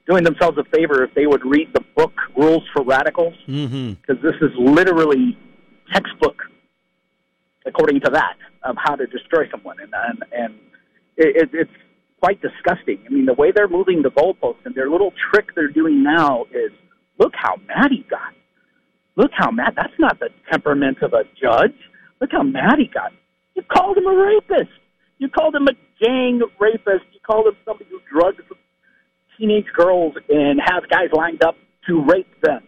doing 0.09 0.25
themselves 0.25 0.57
a 0.59 0.65
favor 0.77 1.03
if 1.05 1.15
they 1.15 1.27
would 1.27 1.45
read 1.45 1.69
the 1.75 1.83
book 1.97 2.13
Rules 2.37 2.63
for 2.73 2.83
Radicals, 2.85 3.35
Mm-hmm. 3.49 3.93
because 3.95 4.23
this 4.23 4.37
is 4.41 4.51
literally 4.59 5.37
textbook, 5.93 6.43
according 7.67 8.01
to 8.01 8.11
that, 8.13 8.37
of 8.63 8.77
how 8.83 8.95
to 8.97 9.07
destroy 9.07 9.49
someone, 9.51 9.77
and 9.81 9.93
and, 9.95 10.23
and 10.33 10.55
it, 11.17 11.37
it, 11.43 11.51
it's 11.53 11.71
quite 12.21 12.41
disgusting. 12.43 12.99
I 13.07 13.13
mean, 13.13 13.27
the 13.27 13.35
way 13.35 13.53
they're 13.55 13.69
moving 13.69 14.03
the 14.03 14.11
goalposts 14.11 14.65
and 14.65 14.75
their 14.75 14.91
little 14.91 15.13
trick 15.33 15.55
they're 15.55 15.69
doing 15.69 16.03
now 16.03 16.45
is 16.53 16.73
look 17.19 17.33
how 17.35 17.57
mad 17.67 17.91
he 17.91 18.05
got. 18.11 18.35
Look 19.17 19.31
how 19.35 19.51
mad. 19.51 19.75
That's 19.77 19.93
not 19.99 20.19
the 20.21 20.29
temperament 20.51 20.99
of 21.03 21.13
a 21.13 21.25
judge. 21.41 21.75
Look 22.21 22.31
how 22.33 22.43
mad 22.43 22.79
he 22.79 22.87
got. 22.87 23.13
You 23.55 23.63
called 23.63 23.99
him 23.99 24.07
a 24.07 24.15
rapist. 24.15 24.71
You 25.19 25.29
called 25.29 25.55
him 25.55 25.67
a 25.69 25.73
gang 26.01 26.41
rapist. 26.59 27.05
You 27.13 27.21
called 27.27 27.47
him 27.47 27.57
somebody 27.65 27.91
who 27.91 28.01
drugs 28.11 28.43
teenage 29.39 29.67
girls 29.77 30.15
and 30.29 30.61
has 30.61 30.83
guys 30.91 31.09
lined 31.13 31.43
up 31.43 31.57
to 31.87 32.05
rape 32.05 32.41
them. 32.43 32.63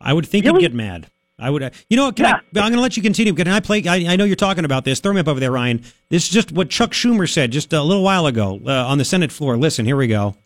I 0.00 0.12
would 0.12 0.26
think 0.26 0.44
you'd 0.44 0.60
get 0.60 0.74
mad. 0.74 1.08
I 1.38 1.48
would. 1.48 1.62
Uh, 1.62 1.70
you 1.88 1.96
know 1.96 2.06
what? 2.06 2.16
Can 2.16 2.26
I, 2.26 2.32
I'm 2.32 2.42
going 2.52 2.72
to 2.74 2.80
let 2.80 2.96
you 2.96 3.02
continue. 3.02 3.32
Can 3.32 3.48
I 3.48 3.60
play? 3.60 3.82
I, 3.86 4.12
I 4.12 4.16
know 4.16 4.24
you're 4.24 4.36
talking 4.36 4.64
about 4.64 4.84
this. 4.84 5.00
Throw 5.00 5.12
me 5.12 5.20
up 5.20 5.28
over 5.28 5.40
there, 5.40 5.50
Ryan. 5.50 5.82
This 6.10 6.24
is 6.24 6.28
just 6.28 6.52
what 6.52 6.68
Chuck 6.68 6.90
Schumer 6.90 7.30
said 7.30 7.50
just 7.50 7.72
a 7.72 7.82
little 7.82 8.02
while 8.02 8.26
ago 8.26 8.60
uh, 8.66 8.86
on 8.86 8.98
the 8.98 9.04
Senate 9.04 9.32
floor. 9.32 9.56
Listen, 9.56 9.86
here 9.86 9.96
we 9.96 10.06
go. 10.06 10.36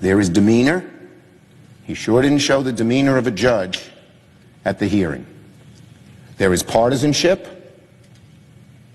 There 0.00 0.20
is 0.20 0.28
demeanor. 0.28 0.90
He 1.84 1.94
sure 1.94 2.20
didn't 2.20 2.38
show 2.38 2.62
the 2.62 2.72
demeanor 2.72 3.16
of 3.16 3.26
a 3.26 3.30
judge 3.30 3.88
at 4.66 4.78
the 4.78 4.86
hearing. 4.86 5.26
There 6.36 6.52
is 6.52 6.62
partisanship. 6.62 7.57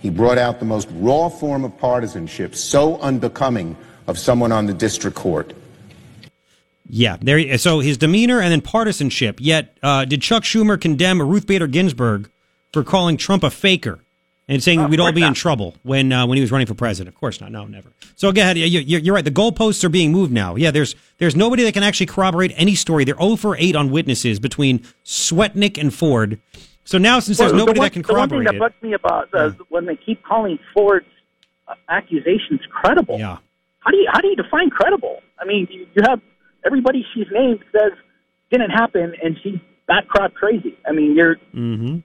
He 0.03 0.09
brought 0.09 0.38
out 0.38 0.59
the 0.59 0.65
most 0.65 0.89
raw 0.91 1.30
form 1.30 1.63
of 1.63 1.77
partisanship, 1.77 2.55
so 2.55 2.99
unbecoming 2.99 3.77
of 4.05 4.19
someone 4.19 4.51
on 4.51 4.65
the 4.65 4.73
district 4.73 5.15
court. 5.15 5.53
Yeah, 6.89 7.15
there. 7.21 7.57
So 7.57 7.80
his 7.80 7.97
demeanor 7.97 8.41
and 8.41 8.51
then 8.51 8.59
partisanship. 8.59 9.38
Yet, 9.39 9.77
uh, 9.81 10.03
did 10.03 10.21
Chuck 10.21 10.43
Schumer 10.43 10.80
condemn 10.80 11.21
Ruth 11.21 11.47
Bader 11.47 11.67
Ginsburg 11.67 12.30
for 12.73 12.84
calling 12.84 13.15
Trump 13.15 13.43
a 13.43 13.49
faker 13.49 14.03
and 14.49 14.61
saying 14.61 14.89
we'd 14.89 14.99
all 14.99 15.13
be 15.13 15.23
in 15.23 15.34
trouble 15.34 15.73
when 15.84 16.11
uh, 16.11 16.27
when 16.27 16.35
he 16.35 16.41
was 16.41 16.51
running 16.51 16.67
for 16.67 16.73
president. 16.73 17.15
Of 17.15 17.19
course 17.21 17.39
not. 17.39 17.53
No, 17.53 17.63
never. 17.63 17.93
So 18.15 18.30
go 18.34 18.41
ahead. 18.41 18.57
You, 18.57 18.65
you, 18.65 18.97
you're 18.97 19.15
right. 19.15 19.23
The 19.23 19.31
goalposts 19.31 19.85
are 19.85 19.89
being 19.89 20.11
moved 20.11 20.34
now. 20.34 20.55
Yeah, 20.55 20.71
there's 20.71 20.95
there's 21.17 21.35
nobody 21.38 21.63
that 21.63 21.73
can 21.73 21.84
actually 21.84 22.07
corroborate 22.07 22.51
any 22.57 22.75
story. 22.75 23.05
They're 23.05 23.15
0 23.15 23.38
for 23.38 23.55
8 23.55 23.77
on 23.77 23.89
witnesses 23.89 24.41
between 24.41 24.80
Swetnick 25.05 25.77
and 25.77 25.93
Ford. 25.93 26.41
So 26.85 26.97
now, 26.97 27.19
since 27.19 27.38
there's 27.38 27.53
nobody 27.53 27.76
the 27.76 27.80
one, 27.80 27.85
that 27.85 27.93
can 27.93 28.03
corroborate 28.03 28.47
the 28.47 28.60
one 28.60 28.72
thing 28.81 28.91
that 28.91 28.99
bugs 28.99 29.30
me 29.31 29.34
about 29.34 29.34
uh, 29.34 29.64
when 29.69 29.85
they 29.85 29.95
keep 29.95 30.23
calling 30.23 30.60
Ford's 30.73 31.05
uh, 31.68 31.76
accusations 31.89 32.60
credible. 32.69 33.18
Yeah. 33.18 33.38
How 33.80 33.91
do 33.91 33.97
you 33.97 34.07
how 34.11 34.19
do 34.22 34.27
you 34.27 34.35
define 34.35 34.69
credible? 34.69 35.22
I 35.39 35.45
mean, 35.45 35.68
you, 35.69 35.88
you 35.93 36.01
have 36.07 36.22
everybody 36.65 37.05
she's 37.14 37.27
named 37.31 37.60
says 37.72 37.91
didn't 38.51 38.72
happen, 38.72 39.14
and 39.23 39.38
she's 39.43 39.60
crap 40.07 40.34
crazy. 40.34 40.77
I 40.88 40.91
mean, 40.91 41.15
you're 41.15 41.35
hmm 41.51 41.99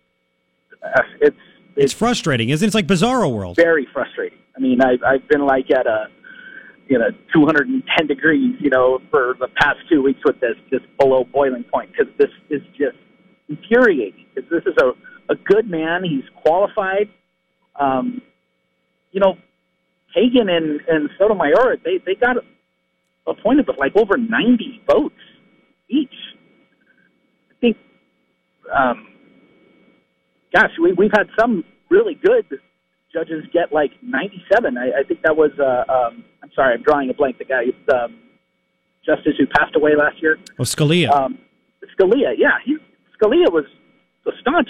uh, 0.82 1.02
it's 1.20 1.36
it's 1.76 1.92
frustrating, 1.92 2.48
isn't 2.48 2.64
it? 2.64 2.68
It's 2.68 2.74
like 2.74 2.86
Bizarro 2.86 3.32
World. 3.32 3.56
very 3.56 3.86
frustrating. 3.92 4.38
I 4.56 4.60
mean, 4.60 4.80
I've 4.80 5.02
I've 5.02 5.28
been 5.28 5.44
like 5.46 5.70
at 5.70 5.86
a 5.86 6.06
you 6.88 6.98
know 6.98 7.10
210 7.32 8.06
degrees, 8.06 8.56
you 8.60 8.70
know, 8.70 9.00
for 9.10 9.36
the 9.40 9.48
past 9.60 9.78
two 9.90 10.02
weeks 10.02 10.20
with 10.24 10.40
this, 10.40 10.54
just 10.70 10.84
below 10.98 11.24
boiling 11.24 11.64
point, 11.64 11.90
because 11.92 12.12
this 12.18 12.30
is 12.50 12.62
just 12.76 12.96
infuriating. 13.48 14.26
Because 14.34 14.50
this 14.50 14.62
is 14.66 14.74
a 14.82 14.92
a 15.32 15.36
good 15.36 15.68
man. 15.68 16.04
He's 16.04 16.24
qualified. 16.42 17.08
Um, 17.78 18.22
you 19.12 19.20
know, 19.20 19.36
Kagan 20.16 20.50
and 20.50 20.80
and 20.88 21.10
Sotomayor, 21.18 21.76
they 21.84 21.98
they 22.04 22.14
got 22.14 22.36
appointed 23.26 23.66
with 23.66 23.78
like 23.78 23.94
over 23.96 24.16
90 24.16 24.82
votes 24.86 25.14
each. 25.88 26.14
I 27.50 27.54
think. 27.60 27.76
Um, 28.74 29.08
gosh, 30.54 30.70
we, 30.80 30.92
we've 30.92 31.12
had 31.12 31.28
some 31.38 31.64
really 31.90 32.14
good 32.14 32.60
judges 33.12 33.44
get 33.52 33.72
like 33.72 33.90
97. 34.02 34.76
I, 34.76 35.00
I 35.00 35.02
think 35.02 35.22
that 35.22 35.36
was, 35.36 35.50
uh, 35.58 35.90
um, 35.90 36.24
I'm 36.42 36.50
sorry, 36.54 36.74
I'm 36.74 36.82
drawing 36.82 37.10
a 37.10 37.14
blank. 37.14 37.38
The 37.38 37.44
guy, 37.44 37.64
um, 37.94 38.18
justice 39.04 39.34
who 39.38 39.46
passed 39.46 39.74
away 39.76 39.92
last 39.96 40.20
year. 40.20 40.38
Oh, 40.58 40.64
Scalia. 40.64 41.10
Um, 41.10 41.38
Scalia, 41.98 42.34
yeah, 42.36 42.58
he, 42.64 42.76
Scalia 43.20 43.50
was 43.52 43.64
a 44.26 44.30
staunch 44.40 44.68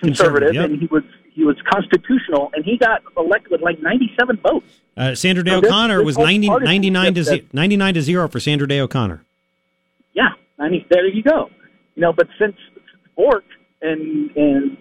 conservative, 0.00 0.48
Conservative, 0.50 0.54
yep. 0.54 0.64
and 0.70 0.80
he 0.80 0.86
was 0.86 1.04
he 1.32 1.44
was 1.44 1.56
constitutional, 1.72 2.50
and 2.54 2.64
he 2.64 2.76
got 2.76 3.02
elected 3.16 3.50
with 3.50 3.62
like 3.62 3.80
97 3.80 4.38
votes. 4.42 4.66
Uh, 4.96 5.14
Sandra 5.14 5.42
Day 5.42 5.52
So 5.52 5.58
O'Connor 5.58 5.98
this 5.98 6.06
was 6.06 6.16
whole 6.16 6.26
90, 6.26 6.48
99 6.48 7.14
to 7.14 7.22
that- 7.24 7.54
99 7.54 7.94
to 7.94 8.02
zero 8.02 8.28
for 8.28 8.38
Sandra 8.40 8.68
Day 8.68 8.80
O'Connor. 8.80 9.24
Yeah, 10.12 10.28
I 10.58 10.68
mean, 10.68 10.84
there 10.90 11.06
you 11.06 11.22
go. 11.22 11.50
You 11.94 12.02
know, 12.02 12.12
but 12.12 12.28
since 12.38 12.56
Bork 13.16 13.44
and 13.80 14.30
and 14.36 14.76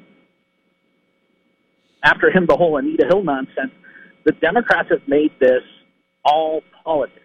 after 2.03 2.29
him 2.29 2.45
the 2.47 2.55
whole 2.55 2.77
Anita 2.77 3.05
Hill 3.07 3.23
nonsense, 3.23 3.71
the 4.25 4.31
Democrats 4.33 4.89
have 4.89 5.07
made 5.07 5.31
this 5.39 5.63
all 6.25 6.61
politics, 6.83 7.19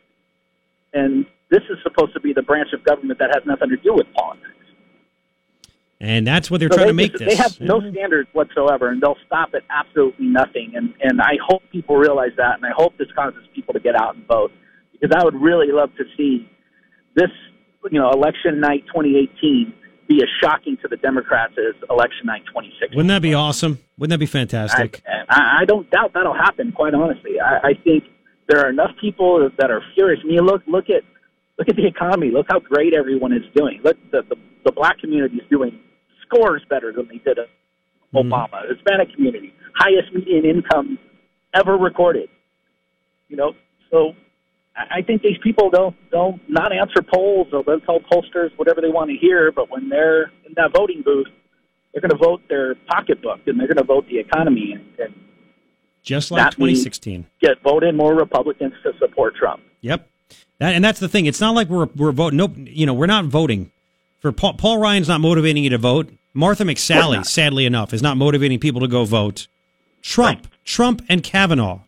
and 0.93 1.27
this 1.51 1.63
is 1.71 1.79
supposed 1.83 2.13
to 2.15 2.21
be 2.21 2.33
the 2.33 2.43
branch 2.43 2.69
of 2.73 2.85
government 2.85 3.19
that 3.19 3.31
has 3.35 3.45
nothing 3.47 3.71
to 3.71 3.77
do 3.77 3.95
with 3.95 4.07
politics. 4.15 4.51
And 6.01 6.27
that's 6.27 6.51
what 6.51 6.61
they're 6.61 6.69
So 6.71 6.77
trying 6.77 6.89
they 6.89 6.93
to 6.93 6.95
make 6.95 7.13
this. 7.15 7.37
They 7.37 7.43
have 7.43 7.59
no 7.61 7.81
standards 7.81 8.29
whatsoever, 8.33 8.91
and 8.91 9.03
they'll 9.03 9.17
stop 9.27 9.51
at 9.55 9.63
absolutely 9.71 10.27
nothing. 10.27 10.73
And 10.75 10.93
and 11.01 11.21
I 11.21 11.39
hope 11.47 11.63
people 11.73 11.97
realize 11.97 12.33
that, 12.37 12.57
and 12.57 12.67
I 12.67 12.73
hope 12.77 12.99
this 12.99 13.09
causes 13.15 13.43
people 13.55 13.73
to 13.73 13.81
get 13.81 13.95
out 13.99 14.15
and 14.15 14.27
vote 14.27 14.53
because 14.93 15.11
I 15.17 15.25
would 15.25 15.35
really 15.35 15.73
love 15.73 15.91
to 15.97 16.05
see 16.17 16.49
this, 17.15 17.31
you 17.91 17.99
know, 17.99 18.11
election 18.11 18.61
night 18.61 18.85
2018 18.89 19.73
be 20.07 20.17
as 20.23 20.29
shocking 20.41 20.77
to 20.83 20.89
the 20.89 20.97
Democrats 20.97 21.55
as 21.59 21.75
election 21.91 22.27
night 22.27 22.43
2016. 22.47 22.97
Wouldn't 22.97 23.09
that 23.09 23.23
be 23.23 23.35
awesome? 23.35 23.79
Wouldn't 23.99 24.11
that 24.11 24.19
be 24.19 24.27
fantastic? 24.27 25.03
I, 25.29 25.63
I 25.63 25.65
don't 25.65 25.91
doubt 25.91 26.13
that'll 26.15 26.35
happen. 26.35 26.73
Quite 26.73 26.95
honestly, 26.95 27.41
I, 27.41 27.69
I 27.69 27.75
think 27.83 28.05
there 28.49 28.61
are 28.61 28.71
enough 28.71 28.93
people 29.01 29.49
that 29.59 29.71
are 29.71 29.83
furious. 29.95 30.21
I 30.25 30.29
mean, 30.29 30.41
look 30.41 30.63
look 30.67 30.91
at 30.91 31.03
look 31.59 31.69
at 31.69 31.77
the 31.77 31.87
economy. 31.87 32.31
Look 32.31 32.47
how 32.49 32.61
great 32.61 32.95
everyone 32.95 33.33
is 33.33 33.43
doing. 33.55 33.81
Look, 33.85 33.97
the 34.11 34.23
the, 34.29 34.37
the 34.65 34.73
black 34.73 34.99
community 34.99 35.37
is 35.37 35.49
doing 35.51 35.79
scores 36.23 36.63
better 36.69 36.93
than 36.93 37.09
they 37.09 37.19
did 37.19 37.39
at 37.39 37.49
mm-hmm. 38.15 38.19
Obama. 38.19 38.69
Hispanic 38.69 39.15
community, 39.15 39.53
highest 39.75 40.13
median 40.15 40.45
income 40.45 40.99
ever 41.55 41.77
recorded. 41.77 42.29
You 43.29 43.37
know, 43.37 43.53
so 43.91 44.13
I 44.77 44.99
I 44.99 45.03
think 45.03 45.23
these 45.23 45.39
people 45.43 45.71
they'll 45.71 45.95
they'll 46.11 46.39
not 46.49 46.73
answer 46.73 47.03
polls 47.03 47.49
or 47.53 47.63
they'll 47.65 47.81
tell 47.81 48.01
pollsters 48.01 48.51
whatever 48.57 48.81
they 48.81 48.89
want 48.89 49.11
to 49.11 49.17
hear, 49.17 49.53
but 49.53 49.71
when 49.71 49.89
they're 49.89 50.25
in 50.47 50.55
that 50.57 50.73
voting 50.75 51.03
booth, 51.05 51.29
they're 51.93 52.03
going 52.03 52.11
to 52.11 52.25
vote 52.25 52.43
their 52.49 52.75
pocketbook 52.87 53.41
and 53.47 53.59
they're 53.59 53.67
going 53.67 53.79
to 53.79 53.85
vote 53.85 54.07
the 54.09 54.19
economy 54.19 54.73
and, 54.75 54.85
and 54.99 55.15
Just 56.03 56.31
like 56.31 56.51
2016. 56.51 57.27
get 57.41 57.63
voted 57.63 57.95
more 57.95 58.15
Republicans 58.15 58.75
to 58.83 58.93
support 58.99 59.35
Trump. 59.35 59.63
Yep. 59.81 60.07
That, 60.59 60.75
and 60.75 60.85
that's 60.85 61.01
the 61.01 61.09
thing. 61.09 61.27
It's 61.27 61.41
not 61.41 61.55
like 61.55 61.69
we're 61.69 61.87
we're 61.97 62.13
voting. 62.13 62.37
Nope. 62.39 62.53
You 62.57 62.87
know, 62.87 62.95
we're 62.95 63.07
not 63.07 63.27
voting 63.27 63.71
for 64.21 64.33
Paul, 64.33 64.55
Paul 64.55 64.79
Ryan's 64.79 65.09
not 65.09 65.21
motivating 65.21 65.65
you 65.65 65.71
to 65.71 65.79
vote. 65.79 66.11
Martha 66.35 66.65
McSally, 66.65 67.25
sadly 67.25 67.65
enough, 67.67 67.95
is 67.95 68.03
not 68.03 68.17
motivating 68.17 68.59
people 68.59 68.81
to 68.83 68.89
go 68.89 69.05
vote. 69.05 69.47
Trump, 70.03 70.47
Trump, 70.65 71.03
and 71.09 71.23
Kavanaugh 71.23 71.81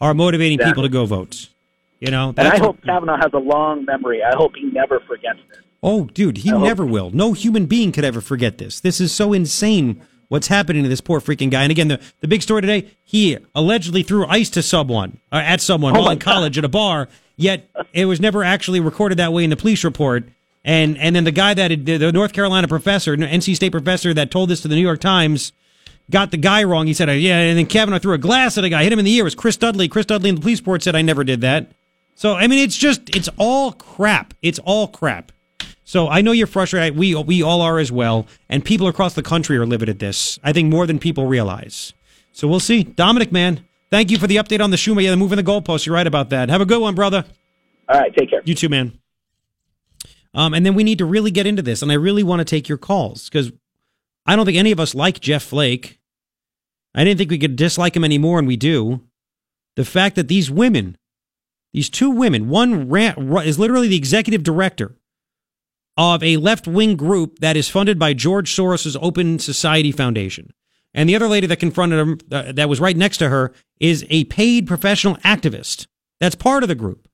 are 0.00 0.14
motivating 0.14 0.58
people 0.58 0.82
to 0.82 0.88
go 0.88 1.06
vote. 1.06 1.48
You 2.00 2.10
know, 2.10 2.34
And 2.36 2.46
I 2.48 2.58
hope 2.58 2.76
what- 2.76 2.84
Kavanaugh 2.84 3.16
has 3.16 3.32
a 3.32 3.38
long 3.38 3.84
memory. 3.84 4.22
I 4.22 4.34
hope 4.36 4.56
he 4.56 4.64
never 4.64 5.00
forgets 5.00 5.38
this. 5.48 5.58
Oh, 5.82 6.04
dude, 6.06 6.38
he 6.38 6.50
never 6.50 6.84
will. 6.84 7.10
No 7.10 7.32
human 7.34 7.66
being 7.66 7.92
could 7.92 8.04
ever 8.04 8.20
forget 8.20 8.58
this. 8.58 8.80
This 8.80 9.00
is 9.00 9.12
so 9.12 9.32
insane 9.32 10.00
what's 10.28 10.48
happening 10.48 10.82
to 10.82 10.88
this 10.88 11.00
poor 11.00 11.20
freaking 11.20 11.50
guy. 11.50 11.62
And 11.62 11.70
again, 11.70 11.88
the, 11.88 12.00
the 12.20 12.28
big 12.28 12.42
story 12.42 12.62
today, 12.62 12.90
he 13.02 13.38
allegedly 13.54 14.02
threw 14.02 14.26
ice 14.26 14.50
to 14.50 14.62
someone, 14.62 15.18
or 15.32 15.38
at 15.38 15.60
someone 15.60 15.96
Oh 15.96 16.00
while 16.00 16.10
in 16.10 16.18
college 16.18 16.58
at 16.58 16.64
a 16.64 16.68
bar, 16.68 17.08
yet 17.36 17.68
it 17.92 18.06
was 18.06 18.20
never 18.20 18.42
actually 18.44 18.80
recorded 18.80 19.18
that 19.18 19.32
way 19.32 19.44
in 19.44 19.50
the 19.50 19.56
police 19.56 19.84
report. 19.84 20.24
And 20.64 20.96
and 20.96 21.14
then 21.14 21.24
the 21.24 21.32
guy 21.32 21.52
that 21.54 21.70
had, 21.70 21.84
the 21.86 22.10
North 22.12 22.32
Carolina 22.32 22.68
professor, 22.68 23.16
NC 23.16 23.54
State 23.54 23.72
professor 23.72 24.14
that 24.14 24.30
told 24.30 24.48
this 24.48 24.62
to 24.62 24.68
the 24.68 24.74
New 24.74 24.80
York 24.82 25.00
Times, 25.00 25.52
got 26.10 26.30
the 26.30 26.36
guy 26.36 26.64
wrong. 26.64 26.86
He 26.86 26.94
said, 26.94 27.08
uh, 27.08 27.12
yeah, 27.12 27.38
and 27.38 27.58
then 27.58 27.66
Kavanaugh 27.66 27.98
threw 27.98 28.14
a 28.14 28.18
glass 28.18 28.58
at 28.58 28.64
a 28.64 28.68
guy, 28.68 28.82
hit 28.82 28.92
him 28.92 28.98
in 28.98 29.04
the 29.04 29.14
ear. 29.14 29.22
It 29.22 29.24
was 29.24 29.34
Chris 29.34 29.56
Dudley. 29.56 29.88
Chris 29.88 30.06
Dudley 30.06 30.30
in 30.30 30.36
the 30.36 30.40
police 30.40 30.60
report 30.60 30.82
said, 30.82 30.96
I 30.96 31.02
never 31.02 31.24
did 31.24 31.40
that. 31.42 31.70
So, 32.14 32.34
I 32.34 32.46
mean, 32.46 32.60
it's 32.60 32.76
just, 32.76 33.14
it's 33.14 33.28
all 33.38 33.72
crap. 33.72 34.34
It's 34.40 34.60
all 34.60 34.86
crap. 34.86 35.32
So 35.84 36.08
I 36.08 36.22
know 36.22 36.32
you're 36.32 36.46
frustrated. 36.46 36.96
We 36.96 37.14
we 37.14 37.42
all 37.42 37.60
are 37.60 37.78
as 37.78 37.92
well, 37.92 38.26
and 38.48 38.64
people 38.64 38.88
across 38.88 39.14
the 39.14 39.22
country 39.22 39.56
are 39.58 39.66
livid 39.66 39.88
at 39.88 39.98
this. 39.98 40.38
I 40.42 40.52
think 40.52 40.70
more 40.70 40.86
than 40.86 40.98
people 40.98 41.26
realize. 41.26 41.92
So 42.32 42.48
we'll 42.48 42.60
see. 42.60 42.82
Dominic, 42.82 43.30
man, 43.30 43.64
thank 43.90 44.10
you 44.10 44.18
for 44.18 44.26
the 44.26 44.36
update 44.36 44.62
on 44.62 44.70
the 44.70 44.76
Schumer. 44.76 45.02
Yeah, 45.02 45.10
they're 45.10 45.16
moving 45.16 45.36
the 45.36 45.44
goalposts. 45.44 45.86
You're 45.86 45.94
right 45.94 46.06
about 46.06 46.30
that. 46.30 46.48
Have 46.48 46.62
a 46.62 46.66
good 46.66 46.80
one, 46.80 46.94
brother. 46.94 47.24
All 47.88 48.00
right, 48.00 48.14
take 48.16 48.30
care. 48.30 48.40
You 48.44 48.54
too, 48.54 48.70
man. 48.70 48.98
Um, 50.32 50.54
and 50.54 50.64
then 50.66 50.74
we 50.74 50.84
need 50.84 50.98
to 50.98 51.04
really 51.04 51.30
get 51.30 51.46
into 51.46 51.62
this, 51.62 51.82
and 51.82 51.92
I 51.92 51.94
really 51.94 52.22
want 52.22 52.40
to 52.40 52.44
take 52.44 52.68
your 52.68 52.78
calls 52.78 53.28
because 53.28 53.52
I 54.26 54.34
don't 54.34 54.46
think 54.46 54.58
any 54.58 54.72
of 54.72 54.80
us 54.80 54.94
like 54.94 55.20
Jeff 55.20 55.44
Flake. 55.44 56.00
I 56.94 57.04
didn't 57.04 57.18
think 57.18 57.30
we 57.30 57.38
could 57.38 57.56
dislike 57.56 57.94
him 57.94 58.04
anymore, 58.04 58.38
and 58.38 58.48
we 58.48 58.56
do. 58.56 59.02
The 59.76 59.84
fact 59.84 60.16
that 60.16 60.28
these 60.28 60.50
women, 60.50 60.96
these 61.72 61.90
two 61.90 62.10
women, 62.10 62.48
one 62.48 62.88
ran, 62.88 63.36
is 63.44 63.58
literally 63.58 63.88
the 63.88 63.96
executive 63.96 64.42
director 64.42 64.96
of 65.96 66.22
a 66.22 66.36
left 66.36 66.66
wing 66.66 66.96
group 66.96 67.38
that 67.38 67.56
is 67.56 67.68
funded 67.68 67.98
by 67.98 68.14
George 68.14 68.54
Soros' 68.54 68.96
Open 69.00 69.38
Society 69.38 69.92
Foundation. 69.92 70.52
And 70.92 71.08
the 71.08 71.16
other 71.16 71.28
lady 71.28 71.46
that 71.46 71.58
confronted 71.58 71.98
him, 71.98 72.18
uh, 72.30 72.52
that 72.52 72.68
was 72.68 72.80
right 72.80 72.96
next 72.96 73.18
to 73.18 73.28
her, 73.28 73.52
is 73.80 74.06
a 74.10 74.24
paid 74.24 74.66
professional 74.66 75.16
activist 75.16 75.86
that's 76.20 76.34
part 76.34 76.62
of 76.62 76.68
the 76.68 76.74
group. 76.74 77.08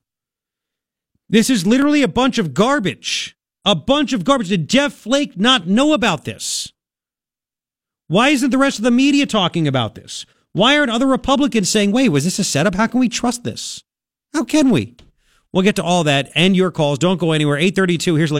This 1.27 1.49
is 1.49 1.65
literally 1.65 2.03
a 2.03 2.07
bunch 2.07 2.37
of 2.37 2.53
garbage. 2.53 3.37
A 3.63 3.75
bunch 3.75 4.13
of 4.13 4.23
garbage. 4.23 4.49
Did 4.49 4.69
Jeff 4.69 4.93
Flake 4.93 5.37
not 5.37 5.67
know 5.67 5.93
about 5.93 6.25
this? 6.25 6.73
Why 8.07 8.29
isn't 8.29 8.49
the 8.49 8.57
rest 8.57 8.77
of 8.77 8.83
the 8.83 8.91
media 8.91 9.25
talking 9.25 9.67
about 9.67 9.95
this? 9.95 10.25
Why 10.53 10.77
aren't 10.77 10.91
other 10.91 11.07
Republicans 11.07 11.69
saying, 11.69 11.91
wait, 11.91 12.09
was 12.09 12.25
this 12.25 12.39
a 12.39 12.43
setup? 12.43 12.75
How 12.75 12.87
can 12.87 12.99
we 12.99 13.07
trust 13.07 13.43
this? 13.43 13.83
How 14.33 14.43
can 14.43 14.69
we? 14.69 14.95
We'll 15.53 15.63
get 15.63 15.75
to 15.77 15.83
all 15.83 16.03
that 16.03 16.29
and 16.35 16.55
your 16.55 16.71
calls. 16.71 16.99
Don't 16.99 17.19
go 17.19 17.31
anywhere. 17.31 17.57
832. 17.57 18.15
Here's. 18.15 18.31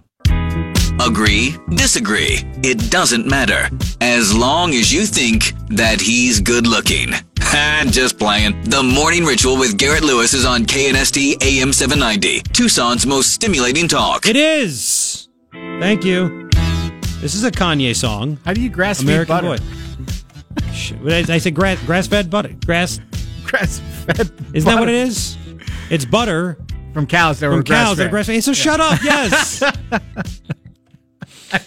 Agree? 1.04 1.56
Disagree? 1.74 2.40
It 2.64 2.92
doesn't 2.92 3.26
matter. 3.26 3.70
As 4.02 4.36
long 4.36 4.76
as 4.76 4.94
you 4.94 5.06
think 5.08 5.54
that 5.70 6.00
he's 6.00 6.40
good 6.40 6.68
looking. 6.68 7.14
Ha, 7.40 7.86
just 7.90 8.20
playing. 8.20 8.62
The 8.66 8.84
Morning 8.84 9.26
Ritual 9.26 9.58
with 9.58 9.80
Garrett 9.80 10.04
Lewis 10.04 10.36
is 10.36 10.46
on 10.46 10.64
KNST 10.64 11.42
AM 11.44 11.74
790, 11.74 12.42
Tucson's 12.54 13.08
most 13.08 13.34
stimulating 13.34 13.88
talk. 13.88 14.28
It 14.28 14.36
is. 14.36 15.28
Thank 15.52 16.06
you. 16.06 16.48
This 17.20 17.34
is 17.34 17.44
a 17.44 17.52
Kanye 17.52 17.96
song. 17.96 18.38
How 18.46 18.54
do 18.54 18.62
you 18.62 18.70
grass 18.70 19.00
feed 19.00 19.10
American 19.10 19.36
butter? 19.36 19.58
Boy. 19.58 20.72
Sh- 20.72 20.92
what 20.94 21.10
did 21.10 21.32
I, 21.32 21.36
I 21.36 21.38
said 21.40 21.56
grass 21.56 21.82
grass 21.84 22.06
fed 22.08 22.30
butter. 22.30 22.56
Grass 22.64 23.00
grass 23.44 23.80
fed. 24.06 24.32
Isn't 24.54 24.70
that 24.70 24.80
what 24.80 24.88
it 24.88 24.96
is? 24.96 25.36
It's 25.90 26.06
butter 26.06 26.60
from 26.94 27.08
cows 27.08 27.40
that 27.40 27.48
from 27.48 27.56
were 27.58 27.64
cows 27.64 27.98
that 27.98 28.06
are 28.06 28.10
grass-fed. 28.10 28.12
grass 28.12 28.28
fed. 28.28 28.44
So 28.44 28.54
shut 28.54 28.80
up. 28.80 29.04
Yes. 29.04 29.64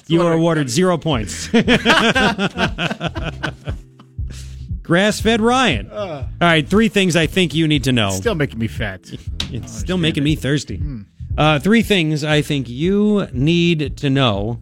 you 0.06 0.22
are 0.22 0.32
awarded 0.32 0.68
zero 0.70 0.98
points. 0.98 1.48
Grass 4.82 5.20
fed 5.20 5.40
Ryan. 5.40 5.90
All 5.90 6.28
right, 6.40 6.68
three 6.68 6.88
things 6.88 7.16
I 7.16 7.26
think 7.26 7.54
you 7.54 7.66
need 7.66 7.84
to 7.84 7.92
know. 7.92 8.10
Still 8.10 8.34
making 8.34 8.58
me 8.58 8.68
fat. 8.68 9.10
It's 9.50 9.72
still 9.72 9.96
making 9.98 10.24
me 10.24 10.36
thirsty. 10.36 10.82
Uh, 11.36 11.58
three 11.58 11.82
things 11.82 12.22
I 12.22 12.42
think 12.42 12.68
you 12.68 13.26
need 13.32 13.96
to 13.98 14.10
know. 14.10 14.60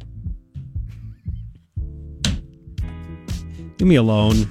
Leave 3.79 3.89
me 3.89 3.97
alone. 3.97 4.49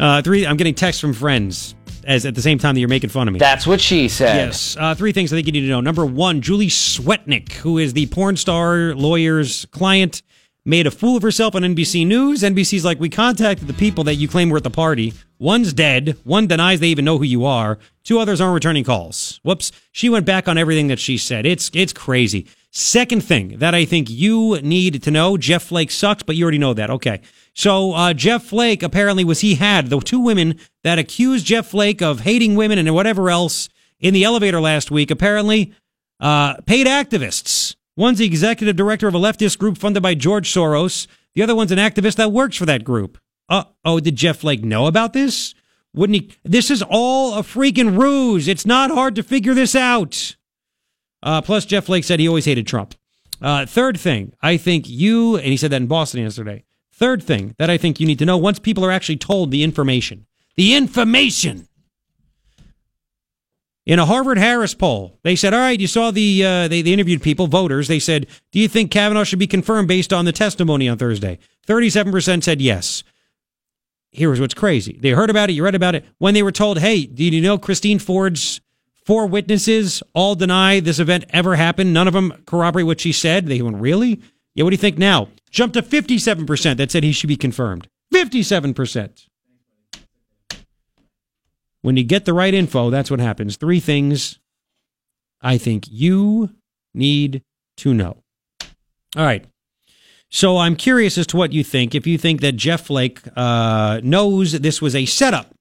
Uh, 0.00 0.20
three. 0.22 0.44
I'm 0.44 0.56
getting 0.56 0.74
texts 0.74 1.00
from 1.00 1.12
friends 1.12 1.76
as 2.06 2.26
at 2.26 2.34
the 2.34 2.42
same 2.42 2.58
time 2.58 2.74
that 2.74 2.80
you're 2.80 2.88
making 2.88 3.10
fun 3.10 3.28
of 3.28 3.34
me. 3.34 3.38
That's 3.38 3.66
what 3.66 3.80
she 3.80 4.08
said. 4.08 4.36
Yes. 4.36 4.76
Uh, 4.78 4.94
three 4.94 5.12
things 5.12 5.32
I 5.32 5.36
think 5.36 5.46
you 5.46 5.52
need 5.52 5.62
to 5.62 5.68
know. 5.68 5.80
Number 5.80 6.06
one, 6.06 6.40
Julie 6.40 6.68
Swetnick, 6.68 7.52
who 7.52 7.78
is 7.78 7.92
the 7.92 8.06
porn 8.06 8.36
star 8.36 8.94
lawyer's 8.94 9.66
client, 9.66 10.22
made 10.64 10.86
a 10.86 10.90
fool 10.90 11.16
of 11.16 11.22
herself 11.22 11.54
on 11.54 11.62
NBC 11.62 12.06
News. 12.06 12.42
NBC's 12.42 12.84
like, 12.84 12.98
we 12.98 13.08
contacted 13.08 13.66
the 13.66 13.74
people 13.74 14.04
that 14.04 14.14
you 14.14 14.28
claim 14.28 14.50
were 14.50 14.56
at 14.56 14.62
the 14.62 14.70
party. 14.70 15.12
One's 15.38 15.72
dead. 15.72 16.16
One 16.24 16.46
denies 16.46 16.80
they 16.80 16.88
even 16.88 17.04
know 17.04 17.18
who 17.18 17.24
you 17.24 17.44
are. 17.44 17.78
Two 18.02 18.18
others 18.18 18.40
aren't 18.40 18.54
returning 18.54 18.84
calls. 18.84 19.40
Whoops. 19.42 19.72
She 19.92 20.08
went 20.08 20.26
back 20.26 20.48
on 20.48 20.56
everything 20.58 20.88
that 20.88 20.98
she 20.98 21.18
said. 21.18 21.44
It's 21.46 21.70
it's 21.74 21.92
crazy. 21.92 22.46
Second 22.76 23.22
thing 23.22 23.58
that 23.58 23.72
I 23.72 23.84
think 23.84 24.10
you 24.10 24.60
need 24.60 25.00
to 25.04 25.10
know, 25.12 25.36
Jeff 25.36 25.62
Flake 25.62 25.92
sucks, 25.92 26.24
but 26.24 26.34
you 26.34 26.42
already 26.42 26.58
know 26.58 26.74
that. 26.74 26.90
Okay. 26.90 27.20
So 27.54 27.92
uh, 27.92 28.12
Jeff 28.14 28.46
Flake 28.46 28.82
apparently 28.82 29.22
was 29.24 29.40
he 29.40 29.54
had 29.54 29.90
the 29.90 30.00
two 30.00 30.18
women 30.18 30.58
that 30.82 30.98
accused 30.98 31.46
Jeff 31.46 31.68
Flake 31.68 32.02
of 32.02 32.20
hating 32.20 32.56
women 32.56 32.80
and 32.80 32.92
whatever 32.92 33.30
else 33.30 33.68
in 34.00 34.12
the 34.12 34.24
elevator 34.24 34.60
last 34.60 34.90
week. 34.90 35.12
Apparently, 35.12 35.72
uh, 36.18 36.56
paid 36.62 36.88
activists. 36.88 37.76
One's 37.96 38.18
the 38.18 38.26
executive 38.26 38.74
director 38.74 39.06
of 39.06 39.14
a 39.14 39.20
leftist 39.20 39.56
group 39.56 39.78
funded 39.78 40.02
by 40.02 40.16
George 40.16 40.52
Soros. 40.52 41.06
The 41.34 41.42
other 41.42 41.54
one's 41.54 41.70
an 41.70 41.78
activist 41.78 42.16
that 42.16 42.32
works 42.32 42.56
for 42.56 42.66
that 42.66 42.82
group. 42.82 43.18
Uh 43.48 43.64
oh, 43.84 44.00
did 44.00 44.16
Jeff 44.16 44.38
Flake 44.38 44.64
know 44.64 44.86
about 44.86 45.12
this? 45.12 45.54
Wouldn't 45.94 46.20
he? 46.20 46.36
This 46.42 46.72
is 46.72 46.82
all 46.82 47.38
a 47.38 47.42
freaking 47.42 47.96
ruse. 47.96 48.48
It's 48.48 48.66
not 48.66 48.90
hard 48.90 49.14
to 49.14 49.22
figure 49.22 49.54
this 49.54 49.76
out. 49.76 50.34
Uh, 51.24 51.40
plus, 51.40 51.64
Jeff 51.64 51.86
Flake 51.86 52.04
said 52.04 52.20
he 52.20 52.28
always 52.28 52.44
hated 52.44 52.66
Trump. 52.66 52.94
Uh, 53.40 53.66
third 53.66 53.98
thing, 53.98 54.34
I 54.42 54.58
think 54.58 54.88
you, 54.88 55.36
and 55.36 55.46
he 55.46 55.56
said 55.56 55.70
that 55.70 55.80
in 55.80 55.86
Boston 55.86 56.22
yesterday. 56.22 56.64
Third 56.92 57.22
thing 57.22 57.54
that 57.58 57.70
I 57.70 57.78
think 57.78 57.98
you 57.98 58.06
need 58.06 58.20
to 58.20 58.26
know 58.26 58.36
once 58.36 58.58
people 58.58 58.84
are 58.84 58.92
actually 58.92 59.16
told 59.16 59.50
the 59.50 59.64
information, 59.64 60.26
the 60.54 60.76
information. 60.76 61.66
In 63.86 63.98
a 63.98 64.06
Harvard 64.06 64.38
Harris 64.38 64.74
poll, 64.74 65.18
they 65.24 65.34
said, 65.34 65.52
"All 65.52 65.60
right, 65.60 65.80
you 65.80 65.86
saw 65.86 66.10
the 66.10 66.44
uh, 66.44 66.68
they, 66.68 66.80
they 66.80 66.92
interviewed 66.92 67.22
people, 67.22 67.48
voters. 67.48 67.88
They 67.88 67.98
said, 67.98 68.26
do 68.50 68.58
you 68.60 68.68
think 68.68 68.90
Kavanaugh 68.90 69.24
should 69.24 69.38
be 69.38 69.46
confirmed 69.46 69.88
based 69.88 70.12
on 70.12 70.24
the 70.24 70.32
testimony 70.32 70.88
on 70.88 70.96
Thursday?" 70.96 71.38
Thirty-seven 71.66 72.12
percent 72.12 72.44
said 72.44 72.62
yes. 72.62 73.02
Here's 74.10 74.40
what's 74.40 74.54
crazy: 74.54 74.98
they 75.02 75.10
heard 75.10 75.28
about 75.28 75.50
it, 75.50 75.54
you 75.54 75.64
read 75.64 75.74
about 75.74 75.94
it. 75.94 76.06
When 76.18 76.32
they 76.32 76.42
were 76.42 76.52
told, 76.52 76.78
"Hey, 76.78 77.04
did 77.04 77.34
you 77.34 77.42
know 77.42 77.58
Christine 77.58 77.98
Ford's 77.98 78.60
four 79.06 79.26
witnesses 79.26 80.02
all 80.14 80.34
deny 80.34 80.80
this 80.80 80.98
event 80.98 81.24
ever 81.30 81.56
happened? 81.56 81.92
None 81.92 82.08
of 82.08 82.14
them 82.14 82.42
corroborate 82.46 82.86
what 82.86 83.00
she 83.00 83.12
said." 83.12 83.46
They 83.46 83.62
went, 83.62 83.76
"Really? 83.76 84.20
Yeah. 84.54 84.64
What 84.64 84.70
do 84.70 84.74
you 84.74 84.78
think 84.78 84.98
now?" 84.98 85.28
Jumped 85.50 85.74
to 85.74 85.82
fifty-seven 85.82 86.46
percent 86.46 86.78
that 86.78 86.90
said 86.90 87.04
he 87.04 87.12
should 87.12 87.28
be 87.28 87.36
confirmed. 87.36 87.88
Fifty-seven 88.10 88.74
percent. 88.74 89.26
When 91.82 91.96
you 91.96 92.02
get 92.02 92.24
the 92.24 92.32
right 92.32 92.54
info, 92.54 92.90
that's 92.90 93.10
what 93.10 93.20
happens. 93.20 93.56
Three 93.56 93.78
things 93.78 94.38
I 95.42 95.58
think 95.58 95.84
you 95.90 96.50
need 96.94 97.42
to 97.76 97.92
know. 97.92 98.16
All 99.16 99.24
right. 99.24 99.44
So 100.30 100.58
I'm 100.58 100.74
curious 100.74 101.18
as 101.18 101.26
to 101.28 101.36
what 101.36 101.52
you 101.52 101.62
think. 101.62 101.94
If 101.94 102.06
you 102.06 102.18
think 102.18 102.40
that 102.40 102.56
Jeff 102.56 102.86
Flake 102.86 103.20
uh, 103.36 104.00
knows 104.02 104.52
this 104.52 104.82
was 104.82 104.96
a 104.96 105.04
setup, 105.04 105.53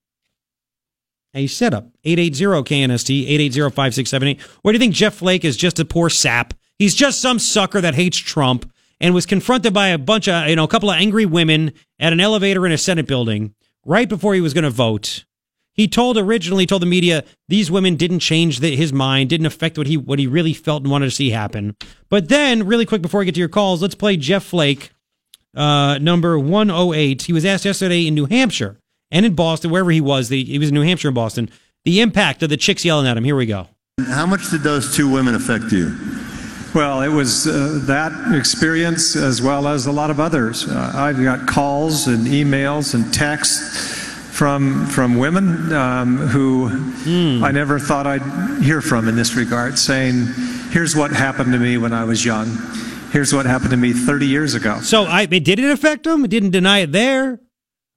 a 1.33 1.47
setup, 1.47 1.89
880-KNST, 2.05 3.27
880-5678. 3.51 4.39
Or 4.63 4.71
do 4.71 4.75
you 4.75 4.79
think 4.79 4.93
Jeff 4.93 5.15
Flake 5.15 5.43
is 5.43 5.57
just 5.57 5.79
a 5.79 5.85
poor 5.85 6.09
sap? 6.09 6.53
He's 6.77 6.95
just 6.95 7.21
some 7.21 7.39
sucker 7.39 7.81
that 7.81 7.95
hates 7.95 8.17
Trump 8.17 8.71
and 8.99 9.13
was 9.13 9.25
confronted 9.25 9.73
by 9.73 9.89
a 9.89 9.97
bunch 9.97 10.27
of, 10.27 10.47
you 10.47 10.55
know, 10.55 10.63
a 10.63 10.67
couple 10.67 10.89
of 10.89 10.97
angry 10.97 11.25
women 11.25 11.73
at 11.99 12.13
an 12.13 12.19
elevator 12.19 12.65
in 12.65 12.71
a 12.71 12.77
Senate 12.77 13.07
building 13.07 13.53
right 13.85 14.07
before 14.07 14.33
he 14.33 14.41
was 14.41 14.53
going 14.53 14.63
to 14.63 14.69
vote. 14.69 15.25
He 15.73 15.87
told 15.87 16.17
originally 16.17 16.67
told 16.67 16.83
the 16.83 16.87
media 16.87 17.23
these 17.47 17.71
women 17.71 17.95
didn't 17.95 18.19
change 18.19 18.59
the, 18.59 18.75
his 18.75 18.93
mind, 18.93 19.29
didn't 19.29 19.47
affect 19.47 19.77
what 19.77 19.87
he 19.87 19.97
what 19.97 20.19
he 20.19 20.27
really 20.27 20.53
felt 20.53 20.83
and 20.83 20.91
wanted 20.91 21.05
to 21.05 21.11
see 21.11 21.31
happen. 21.31 21.75
But 22.09 22.29
then, 22.29 22.67
really 22.67 22.85
quick 22.85 23.01
before 23.01 23.21
I 23.21 23.23
get 23.23 23.33
to 23.33 23.39
your 23.39 23.49
calls, 23.49 23.81
let's 23.81 23.95
play 23.95 24.15
Jeff 24.15 24.43
Flake, 24.43 24.91
uh, 25.55 25.97
number 25.99 26.37
one 26.37 26.69
oh 26.69 26.93
eight. 26.93 27.23
He 27.23 27.33
was 27.33 27.43
asked 27.43 27.65
yesterday 27.65 28.05
in 28.05 28.13
New 28.13 28.25
Hampshire 28.25 28.77
and 29.13 29.25
in 29.25 29.35
Boston, 29.35 29.71
wherever 29.71 29.91
he 29.91 30.01
was. 30.01 30.27
The, 30.27 30.43
he 30.43 30.59
was 30.59 30.69
in 30.69 30.75
New 30.75 30.81
Hampshire 30.81 31.07
and 31.07 31.15
Boston. 31.15 31.49
The 31.85 32.01
impact 32.01 32.43
of 32.43 32.49
the 32.49 32.57
chicks 32.57 32.83
yelling 32.83 33.07
at 33.07 33.15
him. 33.15 33.23
Here 33.23 33.35
we 33.35 33.45
go. 33.45 33.67
How 34.07 34.25
much 34.25 34.49
did 34.49 34.61
those 34.61 34.93
two 34.93 35.09
women 35.09 35.35
affect 35.35 35.71
you? 35.71 35.95
Well, 36.73 37.03
it 37.03 37.09
was 37.09 37.45
uh, 37.45 37.81
that 37.83 38.35
experience 38.35 39.15
as 39.15 39.41
well 39.41 39.67
as 39.67 39.85
a 39.85 39.91
lot 39.91 40.09
of 40.09 40.19
others. 40.19 40.67
Uh, 40.67 40.91
I've 40.95 41.21
got 41.21 41.47
calls 41.47 42.07
and 42.07 42.25
emails 42.25 42.95
and 42.95 43.13
texts 43.13 44.01
from 44.31 44.87
from 44.87 45.17
women 45.19 45.71
um, 45.71 46.17
who 46.17 46.69
I 47.45 47.51
never 47.51 47.77
thought 47.77 48.07
I'd 48.07 48.63
hear 48.63 48.81
from 48.81 49.07
in 49.07 49.15
this 49.15 49.35
regard, 49.35 49.77
saying, 49.77 50.25
"Here's 50.71 50.95
what 50.95 51.11
happened 51.11 51.53
to 51.53 51.59
me 51.59 51.77
when 51.77 51.93
I 51.93 52.03
was 52.05 52.25
young. 52.25 52.57
Here's 53.11 53.31
what 53.31 53.45
happened 53.45 53.69
to 53.69 53.77
me 53.77 53.93
30 53.93 54.25
years 54.25 54.55
ago." 54.55 54.79
So 54.81 55.03
I, 55.03 55.27
it 55.29 55.45
didn't 55.45 55.69
affect 55.69 56.07
him. 56.07 56.25
It 56.25 56.29
didn't 56.29 56.49
deny 56.49 56.79
it 56.79 56.91
there, 56.91 57.39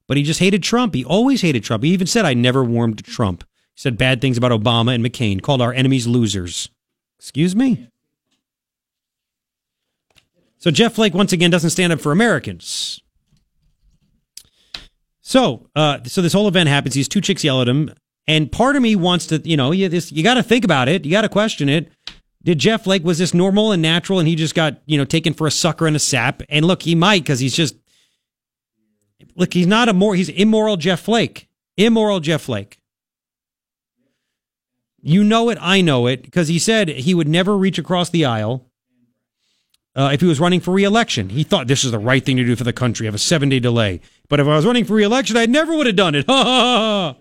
but 0.07 0.17
he 0.17 0.23
just 0.23 0.39
hated 0.39 0.63
Trump. 0.63 0.93
He 0.93 1.05
always 1.05 1.41
hated 1.41 1.63
Trump. 1.63 1.83
He 1.83 1.91
even 1.91 2.07
said, 2.07 2.25
"I 2.25 2.33
never 2.33 2.63
warmed 2.63 2.97
to 2.97 3.03
Trump." 3.03 3.43
He 3.75 3.81
said 3.81 3.97
bad 3.97 4.21
things 4.21 4.37
about 4.37 4.51
Obama 4.51 4.95
and 4.95 5.05
McCain. 5.05 5.41
Called 5.41 5.61
our 5.61 5.73
enemies 5.73 6.07
losers. 6.07 6.69
Excuse 7.19 7.55
me. 7.55 7.89
So 10.57 10.71
Jeff 10.71 10.93
Flake 10.93 11.13
once 11.13 11.33
again 11.33 11.51
doesn't 11.51 11.69
stand 11.69 11.93
up 11.93 12.01
for 12.01 12.11
Americans. 12.11 13.01
So, 15.21 15.69
uh, 15.75 15.99
so 16.05 16.21
this 16.21 16.33
whole 16.33 16.47
event 16.47 16.69
happens. 16.69 16.95
These 16.95 17.09
two 17.09 17.21
chicks 17.21 17.43
yell 17.43 17.61
at 17.61 17.67
him, 17.67 17.93
and 18.27 18.51
part 18.51 18.75
of 18.75 18.81
me 18.81 18.95
wants 18.95 19.27
to, 19.27 19.41
you 19.43 19.57
know, 19.57 19.71
you, 19.71 19.89
this, 19.89 20.11
you 20.11 20.23
got 20.23 20.35
to 20.35 20.43
think 20.43 20.63
about 20.63 20.87
it. 20.87 21.05
You 21.05 21.11
got 21.11 21.23
to 21.23 21.29
question 21.29 21.67
it. 21.69 21.91
Did 22.43 22.59
Jeff 22.59 22.85
Flake 22.85 23.03
was 23.03 23.17
this 23.17 23.33
normal 23.33 23.73
and 23.73 23.81
natural, 23.81 24.19
and 24.19 24.27
he 24.27 24.35
just 24.35 24.55
got, 24.55 24.81
you 24.85 24.97
know, 24.97 25.03
taken 25.03 25.33
for 25.33 25.45
a 25.45 25.51
sucker 25.51 25.85
and 25.85 25.97
a 25.97 25.99
sap? 25.99 26.41
And 26.47 26.65
look, 26.65 26.81
he 26.81 26.95
might 26.95 27.23
because 27.23 27.39
he's 27.41 27.55
just, 27.55 27.75
look, 29.35 29.53
he's 29.53 29.67
not 29.67 29.89
a 29.89 29.93
more, 29.93 30.15
he's 30.15 30.29
immoral 30.29 30.77
Jeff 30.77 31.01
Flake, 31.01 31.47
immoral 31.75 32.19
Jeff 32.19 32.41
Flake. 32.43 32.79
You 35.01 35.23
know 35.23 35.49
it, 35.49 35.57
I 35.61 35.81
know 35.81 36.07
it, 36.07 36.23
because 36.23 36.47
he 36.47 36.59
said 36.59 36.89
he 36.89 37.13
would 37.13 37.27
never 37.27 37.55
reach 37.57 37.77
across 37.77 38.09
the 38.09 38.25
aisle 38.25 38.65
uh, 39.95 40.09
if 40.11 40.21
he 40.21 40.27
was 40.27 40.39
running 40.39 40.59
for 40.59 40.71
reelection. 40.71 41.29
He 41.29 41.43
thought 41.43 41.67
this 41.67 41.83
is 41.83 41.91
the 41.91 41.99
right 41.99 42.23
thing 42.23 42.37
to 42.37 42.43
do 42.43 42.55
for 42.55 42.63
the 42.63 42.73
country, 42.73 43.05
have 43.05 43.15
a 43.15 43.19
seven 43.19 43.47
day 43.49 43.59
delay. 43.59 44.01
But 44.27 44.39
if 44.39 44.47
I 44.47 44.55
was 44.55 44.65
running 44.65 44.85
for 44.85 44.95
reelection, 44.95 45.37
I 45.37 45.45
never 45.45 45.75
would 45.75 45.87
have 45.87 45.95
done 45.95 46.15
it. 46.15 46.25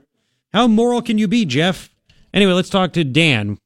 How 0.53 0.67
moral 0.67 1.03
can 1.03 1.19
you 1.19 1.29
be, 1.29 1.45
Jeff? 1.45 1.91
Anyway, 2.35 2.53
let's 2.53 2.71
talk 2.71 2.93
to 2.95 3.05
Dan. 3.05 3.59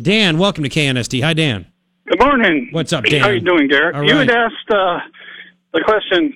Dan, 0.00 0.38
welcome 0.38 0.64
to 0.64 0.70
KNST. 0.70 1.22
Hi, 1.22 1.34
Dan. 1.34 1.66
Good 2.08 2.20
morning. 2.20 2.68
What's 2.72 2.92
up, 2.92 3.04
Dan? 3.04 3.20
How 3.20 3.28
are 3.28 3.34
you 3.34 3.40
doing, 3.40 3.68
Garrett? 3.68 3.94
All 3.94 4.02
You 4.04 4.14
right. 4.14 4.28
had 4.28 4.36
asked 4.36 4.70
uh, 4.70 4.98
the 5.74 5.82
question: 5.84 6.34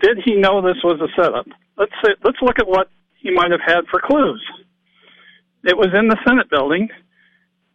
Did 0.00 0.18
he 0.24 0.34
know 0.34 0.62
this 0.62 0.82
was 0.82 1.00
a 1.00 1.08
setup? 1.14 1.46
Let's 1.76 1.92
say, 2.04 2.14
let's 2.24 2.40
look 2.42 2.58
at 2.58 2.66
what 2.66 2.90
he 3.16 3.30
might 3.30 3.50
have 3.50 3.60
had 3.60 3.86
for 3.90 4.00
clues. 4.00 4.44
It 5.64 5.76
was 5.76 5.88
in 5.94 6.08
the 6.08 6.16
Senate 6.26 6.48
building 6.50 6.88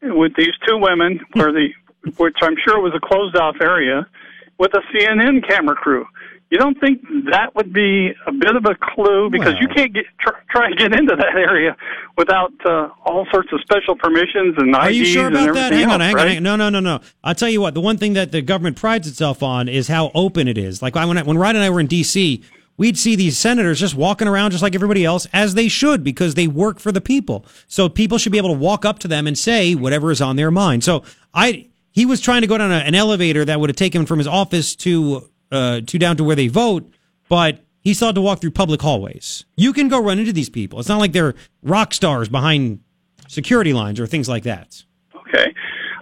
with 0.01 0.33
these 0.35 0.53
two 0.67 0.77
women, 0.77 1.19
where 1.33 1.51
the 1.51 1.69
which 2.17 2.37
I'm 2.41 2.55
sure 2.63 2.79
was 2.79 2.93
a 2.95 2.99
closed 2.99 3.35
off 3.35 3.55
area, 3.61 4.05
with 4.59 4.71
a 4.73 4.81
CNN 4.93 5.47
camera 5.47 5.75
crew. 5.75 6.05
You 6.55 6.61
don't 6.61 6.79
think 6.79 7.01
that 7.31 7.53
would 7.53 7.73
be 7.73 8.13
a 8.25 8.31
bit 8.31 8.55
of 8.55 8.63
a 8.63 8.75
clue 8.75 9.29
because 9.29 9.55
you 9.59 9.67
can't 9.67 9.93
get 9.93 10.05
tr- 10.21 10.39
try 10.49 10.67
and 10.67 10.77
get 10.77 10.93
into 10.97 11.13
that 11.13 11.35
area 11.35 11.75
without 12.17 12.53
uh, 12.65 12.87
all 13.05 13.27
sorts 13.29 13.49
of 13.51 13.59
special 13.59 13.97
permissions 13.97 14.55
and 14.57 14.73
Are 14.73 14.87
IDs 14.87 14.97
you 14.97 15.05
sure 15.05 15.27
and 15.27 15.35
about 15.35 15.49
everything 15.49 15.69
that? 15.69 15.73
Hang 15.73 15.83
else, 15.83 15.93
on, 15.95 15.99
hang 15.99 16.09
on, 16.11 16.15
right? 16.15 16.27
hang 16.29 16.37
on. 16.37 16.43
No, 16.43 16.55
no, 16.55 16.69
no, 16.69 16.79
no. 16.79 17.01
I'll 17.25 17.35
tell 17.35 17.49
you 17.49 17.59
what. 17.59 17.73
The 17.73 17.81
one 17.81 17.97
thing 17.97 18.13
that 18.13 18.31
the 18.31 18.41
government 18.41 18.77
prides 18.77 19.05
itself 19.05 19.43
on 19.43 19.67
is 19.67 19.89
how 19.89 20.11
open 20.15 20.47
it 20.47 20.57
is. 20.57 20.81
Like 20.81 20.95
when 20.95 21.17
I, 21.17 21.23
when 21.23 21.37
Ryan 21.37 21.57
and 21.57 21.65
I 21.65 21.69
were 21.69 21.81
in 21.81 21.87
D.C., 21.87 22.41
we'd 22.77 22.97
see 22.97 23.17
these 23.17 23.37
senators 23.37 23.81
just 23.81 23.95
walking 23.95 24.29
around 24.29 24.51
just 24.51 24.63
like 24.63 24.75
everybody 24.75 25.03
else, 25.03 25.27
as 25.33 25.55
they 25.55 25.67
should, 25.67 26.05
because 26.05 26.35
they 26.35 26.47
work 26.47 26.79
for 26.79 26.93
the 26.93 27.01
people. 27.01 27.45
So 27.67 27.89
people 27.89 28.17
should 28.17 28.31
be 28.31 28.37
able 28.37 28.53
to 28.53 28.57
walk 28.57 28.85
up 28.85 28.99
to 28.99 29.09
them 29.09 29.27
and 29.27 29.37
say 29.37 29.75
whatever 29.75 30.09
is 30.09 30.21
on 30.21 30.37
their 30.37 30.51
mind. 30.51 30.85
So 30.85 31.03
I, 31.33 31.67
he 31.91 32.05
was 32.05 32.21
trying 32.21 32.43
to 32.43 32.47
go 32.47 32.57
down 32.57 32.71
a, 32.71 32.75
an 32.75 32.95
elevator 32.95 33.43
that 33.43 33.59
would 33.59 33.69
have 33.69 33.75
taken 33.75 33.99
him 33.99 34.05
from 34.05 34.19
his 34.19 34.27
office 34.27 34.73
to 34.77 35.29
uh 35.55 35.81
to 35.81 35.97
down 35.97 36.17
to 36.17 36.23
where 36.23 36.35
they 36.35 36.47
vote, 36.47 36.91
but 37.29 37.59
he 37.81 37.93
still 37.93 38.09
had 38.09 38.15
to 38.15 38.21
walk 38.21 38.41
through 38.41 38.51
public 38.51 38.81
hallways. 38.81 39.45
You 39.55 39.73
can 39.73 39.87
go 39.87 40.01
run 40.01 40.19
into 40.19 40.33
these 40.33 40.49
people. 40.49 40.79
It's 40.79 40.89
not 40.89 40.99
like 40.99 41.13
they're 41.13 41.35
rock 41.63 41.93
stars 41.93 42.29
behind 42.29 42.79
security 43.27 43.73
lines 43.73 43.99
or 43.99 44.07
things 44.07 44.27
like 44.27 44.43
that. 44.43 44.83
Okay, 45.27 45.53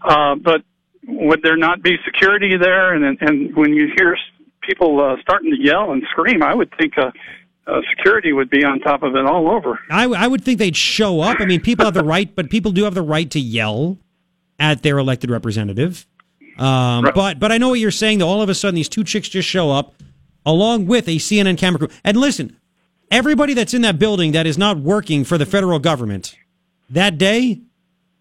uh, 0.04 0.36
but 0.36 0.64
would 1.08 1.42
there 1.44 1.58
not 1.58 1.82
be 1.82 1.98
security 2.06 2.58
there? 2.58 2.94
And 2.94 3.18
and 3.22 3.56
when 3.56 3.74
you 3.74 3.90
hear 3.96 4.18
people 4.62 5.00
uh, 5.02 5.22
starting 5.22 5.52
to 5.52 5.62
yell 5.62 5.92
and 5.92 6.04
scream, 6.12 6.42
I 6.42 6.54
would 6.56 6.74
think 6.78 6.98
uh, 6.98 7.12
uh, 7.68 7.82
security 7.96 8.34
would 8.34 8.50
be 8.50 8.64
on 8.64 8.80
top 8.80 9.04
of 9.04 9.16
it 9.16 9.26
all 9.26 9.50
over. 9.50 9.80
I, 9.90 10.06
I 10.06 10.28
would 10.28 10.44
think 10.44 10.60
they'd 10.60 10.76
show 10.76 11.22
up. 11.22 11.40
I 11.40 11.46
mean, 11.46 11.62
people 11.62 11.86
have 11.86 11.94
the 11.94 12.04
right, 12.04 12.34
but 12.34 12.50
people 12.50 12.72
do 12.72 12.84
have 12.84 12.94
the 12.94 13.02
right 13.02 13.30
to 13.32 13.40
yell 13.40 13.98
at 14.60 14.84
their 14.84 14.98
elected 14.98 15.30
representative. 15.30 16.06
Um, 16.58 17.06
right. 17.06 17.14
But 17.14 17.40
but 17.40 17.52
I 17.52 17.58
know 17.58 17.70
what 17.70 17.80
you're 17.80 17.92
saying. 17.92 18.20
Though 18.20 18.30
all 18.30 18.42
of 18.42 18.50
a 18.50 18.56
sudden 18.56 18.76
these 18.76 18.90
two 18.90 19.04
chicks 19.04 19.30
just 19.30 19.48
show 19.48 19.72
up 19.72 19.96
along 20.46 20.88
with 20.88 21.08
a 21.08 21.18
CNN 21.18 21.58
camera 21.58 21.80
crew. 21.80 21.98
And 22.04 22.18
listen, 22.18 22.58
everybody 23.12 23.54
that's 23.54 23.74
in 23.74 23.82
that 23.84 24.00
building 24.00 24.32
that 24.34 24.46
is 24.46 24.58
not 24.58 24.78
working 24.78 25.24
for 25.24 25.38
the 25.38 25.46
federal 25.46 25.80
government 25.80 26.36
that 26.90 27.18
day 27.18 27.62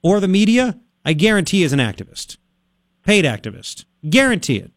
or 0.03 0.21
the 0.21 0.29
media, 0.29 0.79
I 1.05 1.13
guarantee 1.13 1.63
is 1.63 1.73
an 1.73 1.79
activist, 1.79 2.37
paid 3.05 3.25
activist. 3.25 3.85
Guarantee 4.09 4.57
it. 4.57 4.73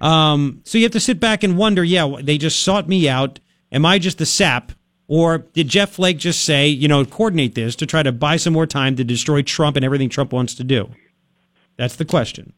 Um, 0.00 0.62
so 0.64 0.78
you 0.78 0.84
have 0.84 0.92
to 0.92 1.00
sit 1.00 1.20
back 1.20 1.42
and 1.42 1.56
wonder, 1.56 1.82
yeah, 1.82 2.16
they 2.22 2.38
just 2.38 2.60
sought 2.60 2.88
me 2.88 3.08
out. 3.08 3.40
Am 3.72 3.84
I 3.84 3.98
just 3.98 4.18
the 4.18 4.26
sap? 4.26 4.72
Or 5.06 5.38
did 5.38 5.68
Jeff 5.68 5.92
Flake 5.92 6.18
just 6.18 6.44
say, 6.44 6.68
you 6.68 6.88
know, 6.88 7.04
coordinate 7.04 7.54
this 7.54 7.76
to 7.76 7.86
try 7.86 8.02
to 8.02 8.12
buy 8.12 8.36
some 8.36 8.52
more 8.52 8.66
time 8.66 8.96
to 8.96 9.04
destroy 9.04 9.42
Trump 9.42 9.76
and 9.76 9.84
everything 9.84 10.08
Trump 10.08 10.32
wants 10.32 10.54
to 10.54 10.64
do? 10.64 10.90
That's 11.76 11.96
the 11.96 12.04
question. 12.04 12.52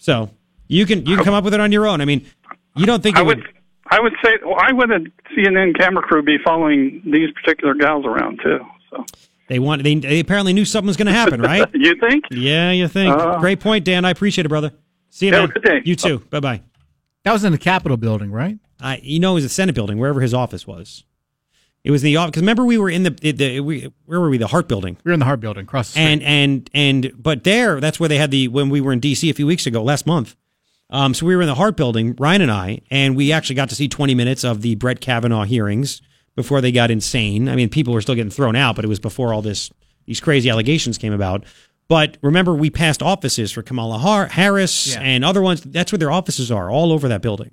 So 0.00 0.30
you 0.66 0.86
can 0.86 1.04
you 1.04 1.16
can 1.16 1.24
come 1.24 1.34
up 1.34 1.44
with 1.44 1.54
it 1.54 1.60
on 1.60 1.70
your 1.70 1.86
own. 1.86 2.00
I 2.00 2.06
mean, 2.06 2.26
you 2.74 2.86
don't 2.86 3.02
think 3.02 3.16
I 3.16 3.22
would, 3.22 3.38
would 3.38 3.46
I 3.90 4.00
would 4.00 4.14
say 4.24 4.30
why 4.42 4.72
would 4.72 4.90
a 4.90 5.00
CNN 5.36 5.78
camera 5.78 6.02
crew 6.02 6.22
be 6.22 6.38
following 6.42 7.02
these 7.04 7.30
particular 7.32 7.74
gals 7.74 8.06
around 8.06 8.40
too? 8.42 8.60
So 8.90 9.04
they 9.48 9.58
want 9.58 9.84
they, 9.84 9.94
they 9.96 10.20
apparently 10.20 10.54
knew 10.54 10.64
something 10.64 10.86
was 10.86 10.96
going 10.96 11.06
to 11.06 11.12
happen, 11.12 11.40
right? 11.42 11.68
you 11.74 11.94
think? 12.00 12.24
Yeah, 12.30 12.70
you 12.72 12.88
think. 12.88 13.14
Uh, 13.14 13.38
Great 13.38 13.60
point, 13.60 13.84
Dan. 13.84 14.06
I 14.06 14.10
appreciate 14.10 14.46
it, 14.46 14.48
brother. 14.48 14.72
See 15.10 15.26
you, 15.26 15.32
man. 15.32 15.48
Good 15.48 15.64
day. 15.64 15.82
You 15.84 15.96
too. 15.96 16.20
Bye 16.30 16.40
bye. 16.40 16.62
That 17.24 17.32
was 17.32 17.44
in 17.44 17.52
the 17.52 17.58
Capitol 17.58 17.98
building, 17.98 18.32
right? 18.32 18.58
Uh, 18.80 18.96
you 19.02 19.20
know, 19.20 19.32
it 19.32 19.34
was 19.34 19.44
the 19.44 19.50
Senate 19.50 19.74
building, 19.74 19.98
wherever 19.98 20.22
his 20.22 20.32
office 20.32 20.66
was. 20.66 21.04
It 21.82 21.90
was 21.90 22.02
in 22.02 22.08
the 22.08 22.16
office 22.16 22.32
because 22.32 22.42
remember 22.42 22.64
we 22.64 22.76
were 22.76 22.90
in 22.90 23.04
the, 23.04 23.10
the, 23.10 23.60
we, 23.60 23.90
where 24.04 24.20
were 24.20 24.28
we? 24.28 24.36
The 24.36 24.48
Hart 24.48 24.68
building. 24.68 24.98
We 25.02 25.10
were 25.10 25.14
in 25.14 25.20
the 25.20 25.24
Hart 25.24 25.40
building 25.40 25.62
across 25.64 25.88
the 25.88 25.92
street. 25.92 26.04
And 26.04 26.22
and 26.22 26.70
and 26.74 27.12
but 27.16 27.44
there 27.44 27.80
that's 27.80 27.98
where 27.98 28.08
they 28.08 28.18
had 28.18 28.30
the 28.30 28.48
when 28.48 28.68
we 28.68 28.80
were 28.80 28.92
in 28.92 29.00
D.C. 29.00 29.30
a 29.30 29.34
few 29.34 29.46
weeks 29.46 29.66
ago 29.66 29.82
last 29.82 30.06
month. 30.06 30.36
Um, 30.90 31.14
so 31.14 31.24
we 31.24 31.34
were 31.34 31.42
in 31.42 31.48
the 31.48 31.54
Hart 31.54 31.76
building 31.76 32.14
Ryan 32.18 32.42
and 32.42 32.50
I 32.50 32.80
and 32.90 33.16
we 33.16 33.32
actually 33.32 33.56
got 33.56 33.70
to 33.70 33.74
see 33.74 33.88
20 33.88 34.14
minutes 34.14 34.44
of 34.44 34.60
the 34.60 34.74
Brett 34.74 35.00
Kavanaugh 35.00 35.44
hearings 35.44 36.02
before 36.34 36.60
they 36.60 36.72
got 36.72 36.90
insane. 36.90 37.48
I 37.48 37.56
mean 37.56 37.70
people 37.70 37.94
were 37.94 38.02
still 38.02 38.14
getting 38.14 38.30
thrown 38.30 38.56
out 38.56 38.76
but 38.76 38.84
it 38.84 38.88
was 38.88 39.00
before 39.00 39.32
all 39.32 39.40
this 39.40 39.70
these 40.04 40.20
crazy 40.20 40.50
allegations 40.50 40.98
came 40.98 41.14
about. 41.14 41.44
But 41.88 42.18
remember 42.20 42.54
we 42.54 42.68
passed 42.68 43.02
offices 43.02 43.52
for 43.52 43.62
Kamala 43.62 44.28
Harris 44.28 44.88
yeah. 44.94 45.00
and 45.00 45.24
other 45.24 45.40
ones. 45.40 45.62
That's 45.62 45.92
where 45.92 45.98
their 45.98 46.12
offices 46.12 46.50
are 46.50 46.70
all 46.70 46.92
over 46.92 47.08
that 47.08 47.22
building. 47.22 47.52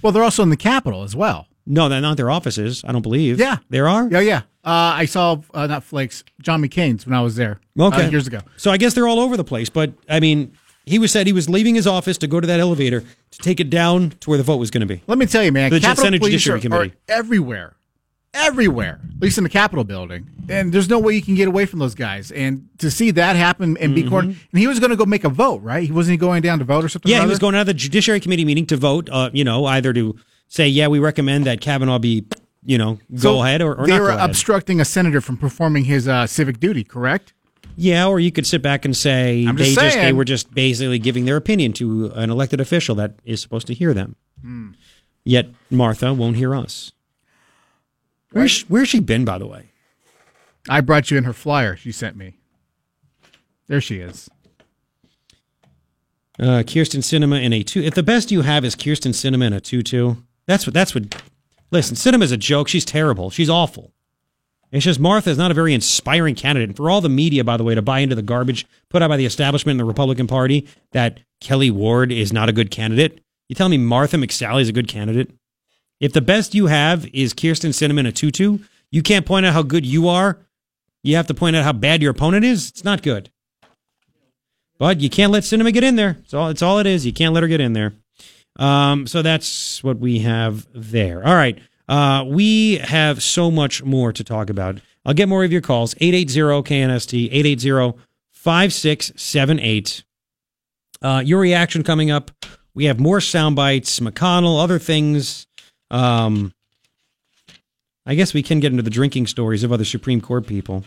Well 0.00 0.12
they're 0.12 0.24
also 0.24 0.42
in 0.44 0.50
the 0.50 0.56
Capitol 0.56 1.02
as 1.02 1.14
well 1.14 1.48
no, 1.66 1.88
they're 1.88 2.00
not 2.00 2.16
their 2.16 2.30
offices. 2.30 2.84
I 2.86 2.92
don't 2.92 3.02
believe. 3.02 3.38
Yeah, 3.38 3.58
there 3.68 3.88
are. 3.88 4.08
Yeah, 4.08 4.20
yeah. 4.20 4.42
Uh, 4.64 4.94
I 4.94 5.04
saw 5.04 5.40
uh, 5.54 5.66
not 5.66 5.84
Flakes, 5.84 6.24
John 6.40 6.62
McCain's 6.62 7.06
when 7.06 7.14
I 7.14 7.20
was 7.20 7.36
there. 7.36 7.60
Uh, 7.78 7.86
okay, 7.86 8.06
uh, 8.06 8.10
years 8.10 8.26
ago. 8.26 8.40
So 8.56 8.70
I 8.70 8.76
guess 8.76 8.94
they're 8.94 9.06
all 9.06 9.20
over 9.20 9.36
the 9.36 9.44
place. 9.44 9.68
But 9.68 9.92
I 10.08 10.20
mean, 10.20 10.56
he 10.84 10.98
was 10.98 11.12
said 11.12 11.26
he 11.26 11.32
was 11.32 11.48
leaving 11.48 11.74
his 11.74 11.86
office 11.86 12.18
to 12.18 12.26
go 12.26 12.40
to 12.40 12.46
that 12.46 12.60
elevator 12.60 13.00
to 13.02 13.38
take 13.38 13.60
it 13.60 13.70
down 13.70 14.10
to 14.20 14.30
where 14.30 14.38
the 14.38 14.44
vote 14.44 14.56
was 14.56 14.70
going 14.70 14.80
to 14.80 14.86
be. 14.86 15.02
Let 15.06 15.18
me 15.18 15.26
tell 15.26 15.42
you, 15.42 15.52
man, 15.52 15.70
the 15.70 15.80
Capitol 15.80 16.04
Senate 16.04 16.20
Police 16.20 16.42
Judiciary 16.42 16.58
are, 16.58 16.62
Committee 16.62 16.96
are 17.08 17.18
everywhere, 17.18 17.76
everywhere. 18.32 19.00
At 19.16 19.22
least 19.22 19.38
in 19.38 19.44
the 19.44 19.50
Capitol 19.50 19.84
building, 19.84 20.28
and 20.48 20.72
there's 20.72 20.88
no 20.88 20.98
way 20.98 21.14
you 21.14 21.22
can 21.22 21.34
get 21.34 21.48
away 21.48 21.66
from 21.66 21.78
those 21.78 21.94
guys. 21.94 22.30
And 22.30 22.68
to 22.78 22.90
see 22.90 23.10
that 23.12 23.36
happen 23.36 23.76
and 23.78 23.94
be 23.94 24.04
mm-hmm. 24.04 24.30
and 24.30 24.36
he 24.52 24.66
was 24.66 24.80
going 24.80 24.90
to 24.90 24.96
go 24.96 25.06
make 25.06 25.24
a 25.24 25.28
vote, 25.28 25.62
right? 25.62 25.84
He 25.84 25.92
wasn't 25.92 26.12
he 26.12 26.18
going 26.18 26.42
down 26.42 26.58
to 26.60 26.64
vote 26.64 26.84
or 26.84 26.88
something. 26.88 27.10
Yeah, 27.10 27.20
he 27.20 27.28
was 27.28 27.38
going 27.38 27.54
out 27.54 27.62
of 27.62 27.66
the 27.66 27.74
Judiciary 27.74 28.20
Committee 28.20 28.44
meeting 28.44 28.66
to 28.66 28.76
vote. 28.76 29.08
Uh, 29.10 29.30
you 29.32 29.44
know, 29.44 29.64
either 29.66 29.92
to 29.92 30.16
say, 30.48 30.68
yeah, 30.68 30.88
we 30.88 30.98
recommend 30.98 31.46
that 31.46 31.60
Kavanaugh 31.60 31.98
be, 31.98 32.26
you 32.64 32.78
know, 32.78 32.98
go 33.12 33.18
so 33.18 33.42
ahead 33.42 33.62
or, 33.62 33.74
or 33.74 33.86
they 33.86 33.92
not 33.92 34.02
were 34.02 34.10
obstructing 34.10 34.80
a 34.80 34.84
senator 34.84 35.20
from 35.20 35.36
performing 35.36 35.84
his 35.84 36.08
uh, 36.08 36.26
civic 36.26 36.60
duty, 36.60 36.84
correct? 36.84 37.32
Yeah, 37.76 38.06
or 38.06 38.18
you 38.18 38.32
could 38.32 38.46
sit 38.46 38.62
back 38.62 38.84
and 38.84 38.96
say 38.96 39.44
I'm 39.46 39.56
they 39.56 39.74
just, 39.74 39.80
just, 39.80 39.96
they 39.98 40.12
were 40.12 40.24
just 40.24 40.54
basically 40.54 40.98
giving 40.98 41.26
their 41.26 41.36
opinion 41.36 41.72
to 41.74 42.06
an 42.14 42.30
elected 42.30 42.60
official 42.60 42.94
that 42.96 43.16
is 43.24 43.40
supposed 43.40 43.66
to 43.66 43.74
hear 43.74 43.92
them. 43.92 44.16
Hmm. 44.40 44.70
Yet 45.24 45.48
Martha 45.70 46.14
won't 46.14 46.36
hear 46.36 46.54
us. 46.54 46.92
Where's 48.32 48.50
she, 48.50 48.64
where's 48.68 48.88
she 48.88 49.00
been, 49.00 49.24
by 49.24 49.38
the 49.38 49.46
way? 49.46 49.72
I 50.68 50.80
brought 50.80 51.10
you 51.10 51.18
in 51.18 51.24
her 51.24 51.32
flyer 51.32 51.76
she 51.76 51.92
sent 51.92 52.16
me. 52.16 52.38
There 53.66 53.80
she 53.80 53.98
is. 53.98 54.30
Uh, 56.38 56.62
Kyrsten 56.62 57.00
Sinema 57.00 57.42
in 57.42 57.52
a 57.52 57.62
two. 57.62 57.82
If 57.82 57.94
the 57.94 58.02
best 58.02 58.30
you 58.30 58.42
have 58.42 58.64
is 58.64 58.76
Kyrsten 58.76 59.12
Sinema 59.12 59.46
in 59.46 59.52
a 59.52 59.60
two-two, 59.60 60.22
that's 60.46 60.66
what. 60.66 60.74
That's 60.74 60.94
what. 60.94 61.22
Listen, 61.70 61.96
Sinema's 61.96 62.32
a 62.32 62.36
joke. 62.36 62.68
She's 62.68 62.84
terrible. 62.84 63.30
She's 63.30 63.50
awful. 63.50 63.92
It's 64.72 64.84
just 64.84 65.00
Martha 65.00 65.30
is 65.30 65.38
not 65.38 65.50
a 65.50 65.54
very 65.54 65.74
inspiring 65.74 66.34
candidate. 66.34 66.70
And 66.70 66.76
for 66.76 66.90
all 66.90 67.00
the 67.00 67.08
media, 67.08 67.44
by 67.44 67.56
the 67.56 67.64
way, 67.64 67.74
to 67.74 67.82
buy 67.82 68.00
into 68.00 68.14
the 68.14 68.22
garbage 68.22 68.66
put 68.90 69.02
out 69.02 69.08
by 69.08 69.16
the 69.16 69.26
establishment 69.26 69.74
in 69.74 69.78
the 69.78 69.84
Republican 69.84 70.26
Party 70.26 70.68
that 70.92 71.20
Kelli 71.40 71.70
Ward 71.70 72.12
is 72.12 72.32
not 72.32 72.48
a 72.48 72.52
good 72.52 72.70
candidate, 72.70 73.20
you 73.48 73.54
tell 73.54 73.68
me 73.68 73.78
Martha 73.78 74.16
McSally 74.16 74.60
is 74.60 74.68
a 74.68 74.72
good 74.72 74.88
candidate? 74.88 75.30
If 76.00 76.12
the 76.12 76.20
best 76.20 76.54
you 76.54 76.66
have 76.66 77.06
is 77.14 77.32
Kyrsten 77.32 77.98
in 77.98 78.06
a 78.06 78.12
two-two, 78.12 78.60
you 78.90 79.02
can't 79.02 79.24
point 79.24 79.46
out 79.46 79.54
how 79.54 79.62
good 79.62 79.86
you 79.86 80.08
are. 80.08 80.38
You 81.02 81.16
have 81.16 81.28
to 81.28 81.34
point 81.34 81.56
out 81.56 81.64
how 81.64 81.72
bad 81.72 82.02
your 82.02 82.10
opponent 82.10 82.44
is. 82.44 82.68
It's 82.68 82.84
not 82.84 83.02
good. 83.02 83.30
But 84.78 85.00
you 85.00 85.08
can't 85.08 85.32
let 85.32 85.44
Sinema 85.44 85.72
get 85.72 85.84
in 85.84 85.96
there. 85.96 86.18
It's 86.22 86.34
all, 86.34 86.48
it's 86.48 86.62
all 86.62 86.78
it 86.80 86.86
is. 86.86 87.06
You 87.06 87.12
can't 87.12 87.32
let 87.32 87.42
her 87.42 87.48
get 87.48 87.60
in 87.60 87.72
there. 87.72 87.94
Um, 88.56 89.06
so 89.06 89.22
that's 89.22 89.82
what 89.84 89.98
we 89.98 90.20
have 90.20 90.66
there. 90.74 91.26
All 91.26 91.34
right. 91.34 91.58
Uh, 91.88 92.24
we 92.26 92.76
have 92.78 93.22
so 93.22 93.50
much 93.50 93.82
more 93.84 94.12
to 94.12 94.24
talk 94.24 94.50
about. 94.50 94.80
I'll 95.04 95.14
get 95.14 95.28
more 95.28 95.44
of 95.44 95.52
your 95.52 95.60
calls. 95.60 95.94
880-KNST, 95.94 97.30
880-5678. 98.44 100.02
Uh, 101.02 101.22
your 101.24 101.38
reaction 101.40 101.82
coming 101.84 102.10
up. 102.10 102.32
We 102.74 102.86
have 102.86 102.98
more 102.98 103.20
sound 103.20 103.56
bites, 103.56 104.00
McConnell, 104.00 104.62
other 104.62 104.78
things. 104.78 105.46
Um, 105.90 106.52
I 108.04 108.14
guess 108.14 108.34
we 108.34 108.42
can 108.42 108.60
get 108.60 108.72
into 108.72 108.82
the 108.82 108.90
drinking 108.90 109.28
stories 109.28 109.62
of 109.62 109.72
other 109.72 109.84
Supreme 109.84 110.20
Court 110.20 110.46
people. 110.46 110.84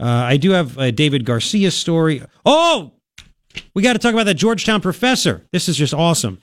Uh, 0.00 0.06
I 0.06 0.36
do 0.36 0.52
have 0.52 0.78
a 0.78 0.92
David 0.92 1.24
Garcia 1.24 1.70
story. 1.70 2.22
Oh, 2.46 2.92
we 3.74 3.82
got 3.82 3.94
to 3.94 3.98
talk 3.98 4.12
about 4.12 4.26
that 4.26 4.34
Georgetown 4.34 4.80
professor. 4.80 5.44
This 5.52 5.68
is 5.68 5.76
just 5.76 5.92
awesome. 5.92 6.40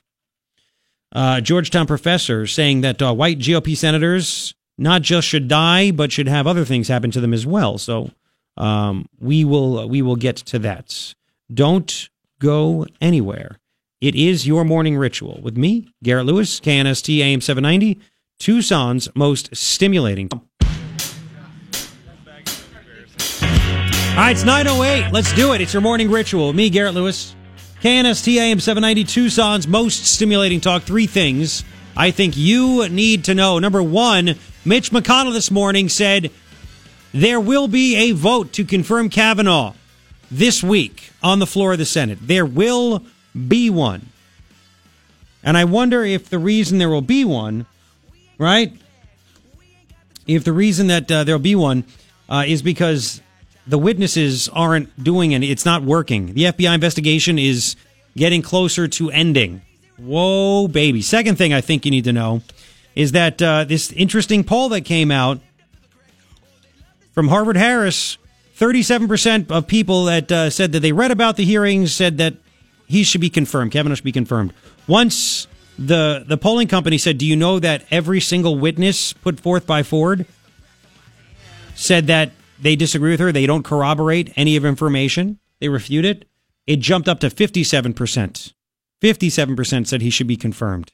Uh, 1.15 1.39
Georgetown 1.39 1.87
professor 1.87 2.45
saying 2.45 2.81
that 2.81 3.01
uh, 3.01 3.13
white 3.13 3.39
GOP 3.39 3.77
senators 3.77 4.53
not 4.77 5.01
just 5.01 5.25
should 5.25 5.47
die, 5.47 5.91
but 5.91 6.11
should 6.11 6.27
have 6.27 6.45
other 6.45 6.65
things 6.65 6.89
happen 6.89 7.09
to 7.11 7.21
them 7.21 7.33
as 7.33 7.45
well. 7.45 7.77
So 7.77 8.11
um, 8.57 9.07
we 9.17 9.45
will 9.45 9.87
we 9.87 10.01
will 10.01 10.17
get 10.17 10.35
to 10.37 10.59
that. 10.59 11.15
Don't 11.53 12.09
go 12.39 12.85
anywhere. 12.99 13.59
It 14.01 14.13
is 14.13 14.45
your 14.45 14.65
morning 14.65 14.97
ritual 14.97 15.39
with 15.41 15.55
me, 15.55 15.87
Garrett 16.03 16.25
Lewis, 16.25 16.59
KNST 16.59 17.19
AM 17.19 17.39
790, 17.39 17.97
Tucson's 18.37 19.07
most 19.15 19.55
stimulating. 19.55 20.29
All 20.33 20.41
right, 24.21 24.31
it's 24.31 24.43
908. 24.43 25.11
Let's 25.13 25.33
do 25.33 25.53
it. 25.53 25.61
It's 25.61 25.73
your 25.73 25.81
morning 25.81 26.11
ritual. 26.11 26.51
Me, 26.51 26.69
Garrett 26.69 26.93
Lewis. 26.93 27.35
KNST 27.81 28.35
AM 28.37 28.59
790 28.59 29.03
Tucson's 29.03 29.67
most 29.67 30.05
stimulating 30.05 30.61
talk. 30.61 30.83
Three 30.83 31.07
things 31.07 31.63
I 31.95 32.11
think 32.11 32.35
you 32.35 32.87
need 32.89 33.25
to 33.25 33.35
know. 33.35 33.59
Number 33.59 33.83
one, 33.83 34.35
Mitch 34.63 34.91
McConnell 34.91 35.33
this 35.33 35.51
morning 35.51 35.89
said 35.89 36.31
there 37.13 37.39
will 37.39 37.67
be 37.67 37.95
a 37.95 38.11
vote 38.11 38.53
to 38.53 38.65
confirm 38.65 39.09
Kavanaugh 39.09 39.73
this 40.31 40.63
week 40.63 41.11
on 41.21 41.39
the 41.39 41.45
floor 41.45 41.73
of 41.73 41.77
the 41.77 41.85
Senate. 41.85 42.19
There 42.21 42.45
will 42.45 43.03
be 43.47 43.69
one. 43.69 44.09
And 45.43 45.55
I 45.55 45.65
wonder 45.65 46.03
if 46.03 46.29
the 46.29 46.39
reason 46.39 46.79
there 46.79 46.89
will 46.89 47.01
be 47.01 47.23
one, 47.23 47.67
right? 48.37 48.73
If 50.25 50.43
the 50.43 50.53
reason 50.53 50.87
that 50.87 51.11
uh, 51.11 51.23
there'll 51.23 51.39
be 51.39 51.55
one 51.55 51.83
uh, 52.27 52.45
is 52.47 52.63
because 52.63 53.21
the 53.67 53.77
witnesses 53.77 54.49
aren't 54.49 55.03
doing 55.03 55.31
it. 55.31 55.43
It's 55.43 55.65
not 55.65 55.83
working. 55.83 56.33
The 56.33 56.43
FBI 56.43 56.73
investigation 56.73 57.39
is 57.39 57.75
getting 58.15 58.41
closer 58.41 58.87
to 58.87 59.11
ending. 59.11 59.61
Whoa, 59.97 60.67
baby. 60.67 61.01
Second 61.01 61.37
thing 61.37 61.53
I 61.53 61.61
think 61.61 61.85
you 61.85 61.91
need 61.91 62.03
to 62.03 62.13
know 62.13 62.41
is 62.95 63.11
that 63.13 63.41
uh, 63.41 63.63
this 63.63 63.91
interesting 63.91 64.43
poll 64.43 64.69
that 64.69 64.81
came 64.81 65.11
out 65.11 65.39
from 67.13 67.29
Harvard 67.29 67.57
Harris 67.57 68.17
37% 68.57 69.51
of 69.51 69.67
people 69.67 70.05
that 70.05 70.31
uh, 70.31 70.49
said 70.49 70.71
that 70.71 70.79
they 70.79 70.93
read 70.93 71.11
about 71.11 71.35
the 71.35 71.43
hearings 71.43 71.93
said 71.93 72.17
that 72.17 72.35
he 72.87 73.03
should 73.03 73.21
be 73.21 73.29
confirmed. 73.29 73.71
Kavanaugh 73.71 73.95
should 73.95 74.05
be 74.05 74.11
confirmed. 74.11 74.53
Once 74.87 75.47
the 75.77 76.23
the 76.25 76.37
polling 76.37 76.69
company 76.69 76.97
said, 76.97 77.17
"Do 77.17 77.25
you 77.25 77.35
know 77.35 77.59
that 77.59 77.83
every 77.91 78.21
single 78.21 78.57
witness 78.57 79.11
put 79.11 79.41
forth 79.41 79.67
by 79.67 79.83
Ford 79.83 80.25
said 81.73 82.07
that 82.07 82.31
they 82.59 82.75
disagree 82.75 83.11
with 83.11 83.19
her. 83.19 83.31
They 83.31 83.45
don't 83.45 83.63
corroborate 83.63 84.33
any 84.35 84.55
of 84.55 84.65
information. 84.65 85.39
They 85.59 85.69
refute 85.69 86.05
it. 86.05 86.27
it 86.67 86.77
jumped 86.77 87.07
up 87.07 87.19
to 87.19 87.27
57%. 87.27 88.53
57% 89.01 89.87
said 89.87 90.01
he 90.01 90.09
should 90.09 90.27
be 90.27 90.37
confirmed. 90.37 90.91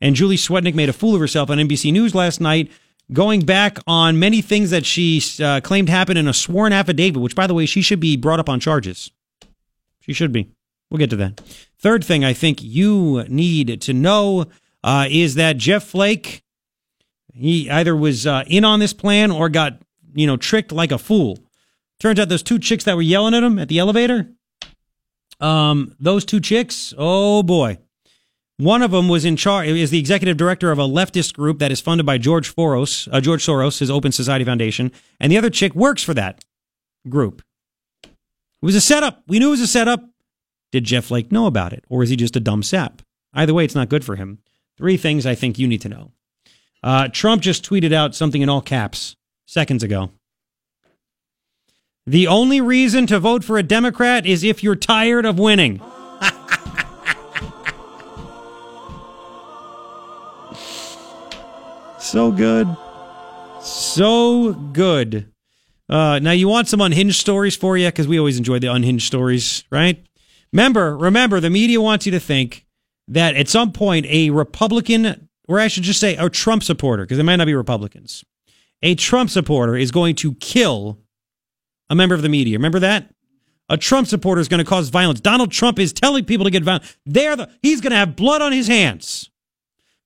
And 0.00 0.16
Julie 0.16 0.36
Swetnick 0.36 0.74
made 0.74 0.88
a 0.88 0.94
fool 0.94 1.14
of 1.14 1.20
herself 1.20 1.50
on 1.50 1.58
NBC 1.58 1.92
News 1.92 2.14
last 2.14 2.40
night, 2.40 2.72
going 3.12 3.40
back 3.42 3.78
on 3.86 4.18
many 4.18 4.40
things 4.40 4.70
that 4.70 4.86
she 4.86 5.22
uh, 5.42 5.60
claimed 5.60 5.88
happened 5.88 6.18
in 6.18 6.26
a 6.26 6.32
sworn 6.32 6.72
affidavit, 6.72 7.20
which, 7.20 7.36
by 7.36 7.46
the 7.46 7.54
way, 7.54 7.66
she 7.66 7.82
should 7.82 8.00
be 8.00 8.16
brought 8.16 8.40
up 8.40 8.48
on 8.48 8.60
charges. 8.60 9.10
She 10.00 10.12
should 10.12 10.32
be. 10.32 10.50
We'll 10.90 10.98
get 10.98 11.10
to 11.10 11.16
that. 11.16 11.40
Third 11.78 12.04
thing 12.04 12.24
I 12.24 12.32
think 12.32 12.62
you 12.62 13.24
need 13.28 13.80
to 13.82 13.92
know 13.92 14.46
uh, 14.82 15.06
is 15.08 15.34
that 15.36 15.56
Jeff 15.56 15.84
Flake, 15.84 16.42
he 17.32 17.70
either 17.70 17.94
was 17.94 18.26
uh, 18.26 18.44
in 18.46 18.64
on 18.64 18.80
this 18.80 18.92
plan 18.92 19.30
or 19.30 19.48
got, 19.48 19.80
you 20.14 20.26
know, 20.26 20.36
tricked 20.36 20.72
like 20.72 20.92
a 20.92 20.98
fool. 20.98 21.38
Turns 21.98 22.18
out 22.18 22.28
those 22.28 22.42
two 22.42 22.58
chicks 22.58 22.84
that 22.84 22.96
were 22.96 23.02
yelling 23.02 23.34
at 23.34 23.42
him 23.42 23.58
at 23.58 23.68
the 23.68 23.78
elevator, 23.78 24.30
um, 25.40 25.94
those 25.98 26.24
two 26.24 26.40
chicks, 26.40 26.94
oh 26.96 27.42
boy. 27.42 27.78
One 28.58 28.82
of 28.82 28.90
them 28.90 29.08
was 29.08 29.24
in 29.24 29.36
charge, 29.36 29.68
is 29.68 29.90
the 29.90 29.98
executive 29.98 30.36
director 30.36 30.70
of 30.70 30.78
a 30.78 30.86
leftist 30.86 31.32
group 31.32 31.60
that 31.60 31.72
is 31.72 31.80
funded 31.80 32.04
by 32.04 32.18
George 32.18 32.54
Soros, 32.54 33.08
uh, 33.10 33.20
George 33.20 33.44
Soros, 33.44 33.78
his 33.78 33.90
Open 33.90 34.12
Society 34.12 34.44
Foundation, 34.44 34.92
and 35.18 35.32
the 35.32 35.38
other 35.38 35.48
chick 35.48 35.74
works 35.74 36.02
for 36.02 36.12
that 36.12 36.44
group. 37.08 37.42
It 38.04 38.66
was 38.66 38.74
a 38.74 38.80
setup. 38.82 39.22
We 39.26 39.38
knew 39.38 39.48
it 39.48 39.52
was 39.52 39.62
a 39.62 39.66
setup. 39.66 40.04
Did 40.72 40.84
Jeff 40.84 41.06
Flake 41.06 41.32
know 41.32 41.46
about 41.46 41.72
it, 41.72 41.84
or 41.88 42.02
is 42.02 42.10
he 42.10 42.16
just 42.16 42.36
a 42.36 42.40
dumb 42.40 42.62
sap? 42.62 43.00
Either 43.32 43.54
way, 43.54 43.64
it's 43.64 43.74
not 43.74 43.88
good 43.88 44.04
for 44.04 44.16
him. 44.16 44.40
Three 44.76 44.98
things 44.98 45.24
I 45.24 45.34
think 45.34 45.58
you 45.58 45.66
need 45.66 45.80
to 45.80 45.88
know. 45.88 46.12
Uh, 46.82 47.08
Trump 47.08 47.40
just 47.40 47.64
tweeted 47.64 47.94
out 47.94 48.14
something 48.14 48.42
in 48.42 48.48
all 48.50 48.60
caps 48.60 49.16
seconds 49.50 49.82
ago. 49.82 50.10
The 52.06 52.28
only 52.28 52.60
reason 52.60 53.08
to 53.08 53.18
vote 53.18 53.42
for 53.42 53.58
a 53.58 53.64
Democrat 53.64 54.24
is 54.24 54.44
if 54.44 54.62
you're 54.62 54.76
tired 54.76 55.26
of 55.26 55.40
winning. 55.40 55.78
so 61.98 62.30
good. 62.30 62.68
So 63.60 64.52
good. 64.52 65.32
Uh, 65.88 66.20
now, 66.20 66.30
you 66.30 66.46
want 66.46 66.68
some 66.68 66.80
unhinged 66.80 67.18
stories 67.18 67.56
for 67.56 67.76
you? 67.76 67.88
Because 67.88 68.06
we 68.06 68.18
always 68.18 68.38
enjoy 68.38 68.60
the 68.60 68.68
unhinged 68.68 69.06
stories, 69.06 69.64
right? 69.70 70.00
Remember, 70.52 70.96
remember, 70.96 71.40
the 71.40 71.50
media 71.50 71.80
wants 71.80 72.06
you 72.06 72.12
to 72.12 72.20
think 72.20 72.66
that 73.08 73.34
at 73.34 73.48
some 73.48 73.72
point 73.72 74.06
a 74.06 74.30
Republican, 74.30 75.28
or 75.48 75.58
I 75.58 75.66
should 75.66 75.82
just 75.82 75.98
say 75.98 76.14
a 76.14 76.30
Trump 76.30 76.62
supporter, 76.62 77.02
because 77.02 77.16
they 77.16 77.24
might 77.24 77.36
not 77.36 77.46
be 77.46 77.54
Republicans, 77.54 78.24
a 78.82 78.94
Trump 78.94 79.30
supporter 79.30 79.76
is 79.76 79.90
going 79.90 80.14
to 80.16 80.34
kill 80.34 80.98
a 81.88 81.94
member 81.94 82.14
of 82.14 82.22
the 82.22 82.28
media. 82.28 82.56
Remember 82.58 82.78
that? 82.80 83.10
A 83.68 83.76
Trump 83.76 84.08
supporter 84.08 84.40
is 84.40 84.48
going 84.48 84.58
to 84.58 84.68
cause 84.68 84.88
violence. 84.88 85.20
Donald 85.20 85.52
Trump 85.52 85.78
is 85.78 85.92
telling 85.92 86.24
people 86.24 86.44
to 86.44 86.50
get 86.50 86.64
violent. 86.64 86.96
They're 87.06 87.36
the, 87.36 87.48
he's 87.62 87.80
going 87.80 87.92
to 87.92 87.96
have 87.96 88.16
blood 88.16 88.42
on 88.42 88.52
his 88.52 88.66
hands. 88.66 89.30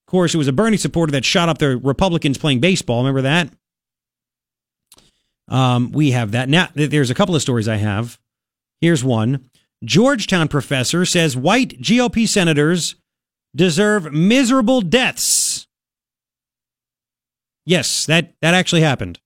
Of 0.07 0.11
course, 0.11 0.35
it 0.35 0.39
was 0.39 0.49
a 0.49 0.53
Bernie 0.53 0.77
supporter 0.77 1.13
that 1.13 1.25
shot 1.25 1.49
up 1.49 1.59
the 1.59 1.79
Republicans 1.79 2.37
playing 2.37 2.61
baseball. 2.61 2.99
Remember 2.99 3.23
that? 3.23 3.51
Um, 5.49 5.93
we 5.93 6.11
have 6.11 6.33
that. 6.33 6.49
Now, 6.49 6.69
there's 6.75 7.11
a 7.11 7.15
couple 7.15 7.35
of 7.35 7.43
stories 7.43 7.69
I 7.69 7.77
have. 7.77 8.19
Here's 8.81 9.03
one. 9.05 9.49
Georgetown 9.83 10.49
professor 10.49 11.05
says 11.05 11.37
white 11.37 11.81
GOP 11.81 12.29
senators 12.29 12.97
deserve 13.55 14.13
miserable 14.13 14.81
deaths. 14.81 15.44
Yes, 17.67 18.07
that, 18.07 18.35
that 18.43 18.55
actually 18.55 18.83
happened. 18.83 19.21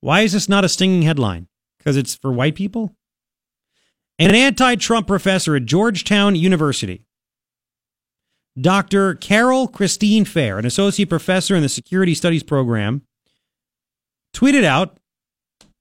Why 0.00 0.22
is 0.22 0.32
this 0.32 0.48
not 0.48 0.64
a 0.64 0.68
stinging 0.68 1.02
headline? 1.02 1.48
Because 1.78 1.96
it's 1.96 2.14
for 2.14 2.32
white 2.32 2.54
people? 2.54 2.94
An 4.18 4.34
anti 4.34 4.74
Trump 4.76 5.06
professor 5.06 5.56
at 5.56 5.64
Georgetown 5.64 6.36
University, 6.36 7.04
Dr. 8.60 9.14
Carol 9.14 9.66
Christine 9.66 10.24
Fair, 10.24 10.58
an 10.58 10.66
associate 10.66 11.08
professor 11.08 11.56
in 11.56 11.62
the 11.62 11.68
Security 11.68 12.14
Studies 12.14 12.42
program, 12.42 13.02
tweeted 14.34 14.64
out 14.64 14.98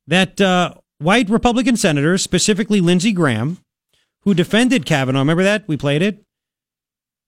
that 0.08 0.40
uh, 0.40 0.74
white 1.00 1.30
Republican 1.30 1.76
senators, 1.76 2.24
specifically 2.24 2.80
Lindsey 2.80 3.12
Graham, 3.12 3.60
who 4.22 4.34
defended 4.34 4.86
Kavanaugh, 4.86 5.20
remember 5.20 5.44
that? 5.44 5.68
We 5.68 5.78
played 5.78 6.02
it? 6.02 6.24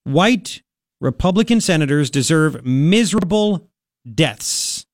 White 0.04 0.62
Republican 1.00 1.62
senators 1.62 2.10
deserve 2.10 2.66
miserable 2.66 3.71
deaths. 4.12 4.86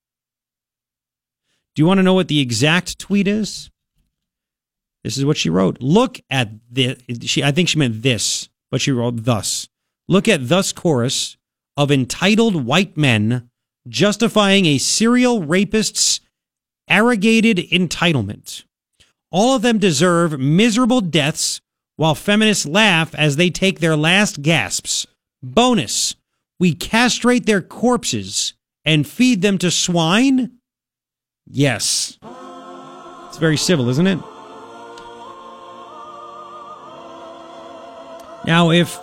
Do 1.76 1.82
you 1.82 1.86
want 1.86 2.00
to 2.00 2.04
know 2.04 2.14
what 2.14 2.28
the 2.28 2.40
exact 2.40 2.98
tweet 2.98 3.28
is? 3.28 3.70
This 5.04 5.18
is 5.18 5.26
what 5.26 5.38
she 5.38 5.50
wrote. 5.50 5.78
Look 5.80 6.20
at 6.30 6.50
this. 6.70 6.98
She, 7.22 7.44
I 7.44 7.52
think 7.52 7.70
she 7.70 7.80
meant 7.80 8.02
this, 8.02 8.50
but 8.72 8.82
she 8.82 8.92
wrote 8.92 9.24
thus. 9.24 9.70
Look 10.08 10.28
at 10.28 10.50
thus 10.50 10.72
chorus 10.72 11.38
of 11.76 11.92
entitled 11.92 12.66
white 12.66 12.98
men 12.98 13.50
justifying 13.88 14.66
a 14.66 14.80
serial 14.80 15.44
rapist's 15.44 16.20
arrogated 16.90 17.58
entitlement. 17.58 18.64
All 19.32 19.56
of 19.56 19.62
them 19.62 19.78
deserve 19.78 20.40
miserable 20.40 21.02
deaths 21.02 21.62
while 21.96 22.16
feminists 22.16 22.66
laugh 22.66 23.14
as 23.16 23.36
they 23.36 23.50
take 23.50 23.80
their 23.80 23.96
last 23.96 24.42
gasps. 24.42 25.06
Bonus, 25.44 26.16
we 26.60 26.74
castrate 26.74 27.46
their 27.46 27.62
corpses 27.62 28.54
and 28.88 29.06
feed 29.06 29.42
them 29.42 29.58
to 29.58 29.70
swine? 29.70 30.60
Yes. 31.46 32.18
It's 33.28 33.38
very 33.38 33.58
civil, 33.58 33.90
isn't 33.90 34.08
it? 34.08 34.18
Now, 38.46 38.72
if, 38.72 38.98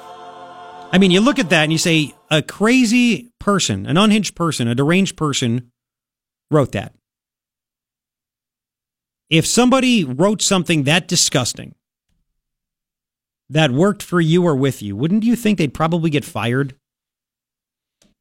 I 0.91 0.97
mean, 0.99 1.11
you 1.11 1.21
look 1.21 1.39
at 1.39 1.51
that 1.51 1.65
and 1.65 1.73
you 1.73 1.77
say, 1.77 2.15
a 2.31 2.41
crazy 2.41 3.31
person, 3.39 3.85
an 3.85 3.99
unhinged 3.99 4.35
person, 4.35 4.67
a 4.69 4.75
deranged 4.75 5.19
person 5.19 5.71
wrote 6.51 6.73
that. 6.73 6.95
If 9.29 9.47
somebody 9.47 10.03
wrote 10.03 10.41
something 10.41 10.85
that 10.85 11.09
disgusting 11.09 11.75
that 13.51 13.71
worked 13.71 14.03
for 14.03 14.21
you 14.21 14.45
or 14.45 14.57
with 14.57 14.81
you, 14.81 14.97
wouldn't 14.97 15.25
you 15.25 15.37
think 15.37 15.59
they'd 15.59 15.75
probably 15.75 16.09
get 16.09 16.25
fired? 16.25 16.75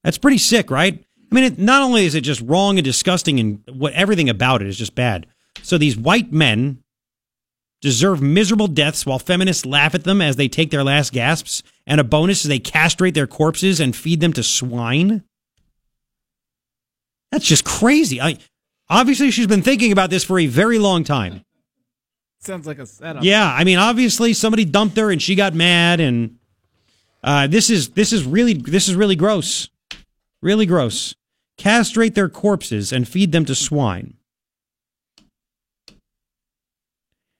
That's 0.03 0.18
pretty 0.18 0.40
sick, 0.40 0.69
right? 0.69 1.06
I 1.34 1.35
mean, 1.35 1.45
it, 1.45 1.57
not 1.57 1.81
only 1.81 2.05
is 2.05 2.14
it 2.14 2.22
just 2.22 2.41
wrong 2.41 2.77
and 2.77 2.85
disgusting, 2.85 3.39
and 3.39 3.64
what 3.68 3.91
everything 3.93 4.30
about 4.30 4.61
it 4.61 4.68
is 4.68 4.77
just 4.77 4.93
bad. 4.93 5.26
So 5.64 5.80
these 5.80 5.97
white 5.97 6.31
men 6.31 6.84
deserve 7.81 8.22
miserable 8.22 8.68
deaths 8.68 9.03
while 9.03 9.18
feminists 9.18 9.65
laugh 9.65 9.95
at 9.95 10.03
them 10.03 10.22
as 10.22 10.35
they 10.35 10.47
take 10.47 10.69
their 10.69 10.84
last 10.84 11.11
gasps, 11.11 11.64
and 11.88 11.99
a 11.99 12.03
bonus 12.03 12.43
is 12.43 12.49
they 12.49 12.60
castrate 12.60 13.15
their 13.15 13.26
corpses 13.26 13.80
and 13.80 13.95
feed 13.95 14.19
them 14.19 14.31
to 14.34 14.43
swine. 14.43 15.23
That's 17.31 17.47
just 17.47 17.65
crazy. 17.65 18.22
I 18.22 18.38
obviously 18.88 19.31
she's 19.31 19.47
been 19.47 19.64
thinking 19.64 19.91
about 19.91 20.11
this 20.11 20.23
for 20.23 20.38
a 20.38 20.45
very 20.45 20.77
long 20.77 21.03
time. 21.03 21.43
Sounds 22.41 22.68
like 22.68 22.77
a 22.77 22.85
setup. 22.85 23.23
Yeah, 23.23 23.51
I 23.51 23.64
mean, 23.64 23.80
obviously 23.80 24.34
somebody 24.34 24.65
dumped 24.65 24.97
her 24.97 25.10
and 25.10 25.19
she 25.19 25.34
got 25.34 25.55
mad, 25.55 25.99
and 25.99 26.38
uh, 27.23 27.47
this 27.47 27.72
is 27.72 27.89
this 27.89 28.14
is 28.14 28.23
really 28.23 28.53
this 28.53 28.88
is 28.88 28.93
really 28.93 29.15
gross, 29.15 29.69
really 30.39 30.68
gross 30.68 31.15
castrate 31.57 32.15
their 32.15 32.30
corpses, 32.30 32.91
and 32.91 33.07
feed 33.07 33.31
them 33.31 33.45
to 33.45 33.55
swine. 33.55 34.15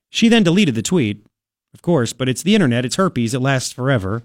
She 0.10 0.30
then 0.30 0.44
deleted 0.44 0.76
the 0.76 0.82
tweet, 0.82 1.26
of 1.74 1.82
course, 1.82 2.14
but 2.14 2.30
it's 2.30 2.44
the 2.44 2.54
internet, 2.54 2.86
it's 2.86 2.98
herpes, 2.98 3.34
it 3.34 3.40
lasts 3.40 3.74
forever. 3.74 4.24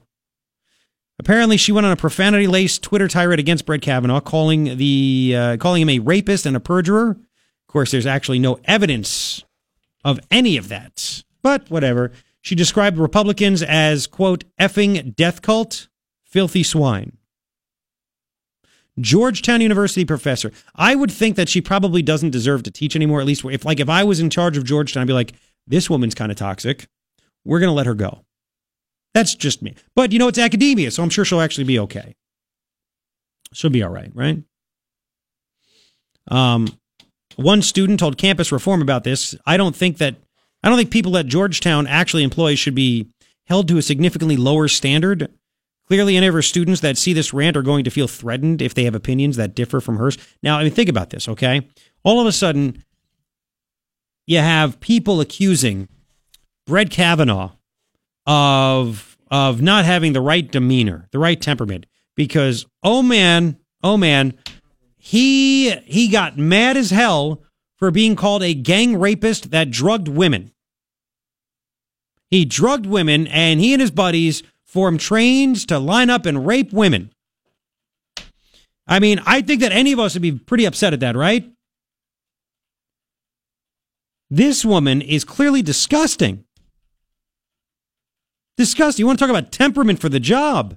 Apparently, 1.19 1.57
she 1.57 1.73
went 1.73 1.87
on 1.87 1.93
a 1.93 1.97
profanity-laced 1.97 2.83
Twitter 2.83 3.09
tirade 3.09 3.41
against 3.41 3.67
Brett 3.67 3.83
Kavanaugh, 3.83 4.21
calling 4.21 4.77
the 4.77 5.35
uh, 5.37 5.57
calling 5.57 5.83
him 5.83 5.89
a 5.89 5.99
rapist 5.99 6.47
and 6.47 6.57
a 6.57 6.61
perjurer. 6.61 7.11
Of 7.11 7.73
course, 7.73 7.91
there's 7.91 8.07
actually 8.07 8.39
no 8.39 8.61
evidence 8.65 9.45
of 10.05 10.21
any 10.31 10.57
of 10.57 10.69
that, 10.69 11.25
but 11.43 11.69
whatever. 11.71 12.13
She 12.41 12.55
described 12.55 12.99
Republicans 12.99 13.63
as 13.63 14.07
quote 14.07 14.45
effing 14.61 15.17
death 15.17 15.43
cult, 15.43 15.89
filthy 16.23 16.63
swine. 16.63 17.18
Georgetown 19.01 19.61
University 19.61 20.05
professor. 20.05 20.53
I 20.75 20.95
would 20.95 21.11
think 21.11 21.37
that 21.37 21.49
she 21.49 21.61
probably 21.61 22.03
doesn't 22.03 22.31
deserve 22.31 22.63
to 22.65 22.71
teach 22.71 22.97
anymore. 22.97 23.21
At 23.21 23.27
least 23.27 23.45
if 23.45 23.65
like 23.65 23.81
if 23.81 23.89
I 23.89 24.05
was 24.05 24.21
in 24.21 24.31
charge 24.31 24.57
of 24.57 24.65
Georgetown, 24.65 25.03
I'd 25.03 25.07
be 25.07 25.13
like, 25.13 25.35
this 25.67 25.91
woman's 25.91 26.15
kind 26.15 26.33
of 26.33 26.39
toxic. 26.39 26.89
We're 27.45 27.61
gonna 27.61 27.73
let 27.73 27.87
her 27.87 27.95
go. 27.95 28.25
That's 29.15 29.35
just 29.35 29.63
me. 29.63 29.75
But 29.95 30.13
you 30.13 30.19
know, 30.19 30.29
it's 30.29 30.39
academia, 30.39 30.91
so 30.91 31.03
I'm 31.03 31.11
sure 31.11 31.25
she'll 31.25 31.41
actually 31.41 31.65
be 31.65 31.79
okay. 31.81 32.15
She'll 33.53 33.71
be 33.71 33.83
all 33.83 33.91
right, 33.91 34.11
right? 34.15 34.43
Um, 36.31 36.69
one 37.37 37.63
student 37.63 38.01
told 38.01 38.19
Campus 38.19 38.53
Reform 38.53 38.83
about 38.83 39.05
this. 39.05 39.35
I 39.47 39.57
don't 39.57 39.75
think 39.75 39.99
that 39.99 40.17
I 40.63 40.69
don't 40.69 40.77
think 40.77 40.91
people 40.91 41.17
at 41.17 41.27
Georgetown 41.27 41.87
actually 41.87 42.25
employ 42.25 42.55
should 42.55 42.75
be 42.75 43.09
held 43.47 43.69
to 43.69 43.79
a 43.79 43.83
significantly 43.83 44.37
lower 44.37 44.69
standard 44.69 45.33
Clearly, 45.89 46.17
any 46.17 46.27
of 46.27 46.35
her 46.35 46.43
students 46.43 46.83
that 46.83 46.99
see 46.99 47.15
this 47.15 47.33
rant 47.33 47.57
are 47.57 47.63
going 47.63 47.85
to 47.85 47.91
feel 47.91 48.07
threatened 48.07 48.61
if 48.61 48.75
they 48.75 48.85
have 48.85 48.95
opinions 48.95 49.37
that 49.37 49.55
differ 49.55 49.81
from 49.81 49.97
hers. 49.97 50.19
Now, 50.43 50.59
I 50.59 50.65
mean, 50.65 50.73
think 50.73 50.91
about 50.91 51.11
this, 51.11 51.29
okay? 51.29 51.67
All 52.05 52.21
of 52.21 52.27
a 52.27 52.33
sudden, 52.33 52.85
you 54.27 54.39
have 54.39 54.81
people 54.81 55.23
accusing 55.23 55.89
Brett 56.67 56.91
Kavanaugh 56.91 57.53
of 58.27 59.17
of 59.31 59.63
not 59.63 59.85
having 59.87 60.13
the 60.13 60.21
right 60.21 60.51
demeanor, 60.51 61.09
the 61.11 61.19
right 61.19 61.41
temperament. 61.41 61.87
Because 62.15 62.67
oh 62.83 63.03
man, 63.03 63.59
oh 63.83 63.97
man, 63.97 64.35
he 64.99 65.71
he 65.71 66.09
got 66.09 66.37
mad 66.37 66.77
as 66.77 66.91
hell 66.91 67.43
for 67.77 67.91
being 67.91 68.17
called 68.17 68.43
a 68.43 68.53
gang 68.53 68.99
rapist 68.99 69.51
that 69.53 69.71
drugged 69.71 70.09
women. 70.09 70.53
He 72.27 72.45
drugged 72.45 72.85
women, 72.85 73.27
and 73.29 73.61
he 73.61 73.73
and 73.73 73.81
his 73.81 73.91
buddies 73.91 74.43
formed 74.69 75.01
trains 75.01 75.65
to 75.67 75.79
line 75.79 76.11
up 76.11 76.27
and 76.27 76.47
rape 76.47 76.73
women. 76.73 77.11
I 78.87 79.01
mean, 79.01 79.21
I 79.27 79.43
think 79.43 79.61
that 79.63 79.73
any 79.73 79.93
of 79.93 79.99
us 79.99 80.15
would 80.15 80.23
be 80.23 80.33
pretty 80.33 80.67
upset 80.67 80.93
at 80.93 81.01
that, 81.01 81.17
right? 81.17 81.51
This 84.31 84.65
woman 84.65 85.01
is 85.01 85.25
clearly 85.25 85.63
disgusting. 85.63 86.45
Disgusting. 88.57 89.03
You 89.03 89.07
want 89.07 89.19
to 89.19 89.23
talk 89.23 89.31
about 89.31 89.53
temperament 89.53 90.01
for 90.01 90.09
the 90.09 90.21
job? 90.21 90.77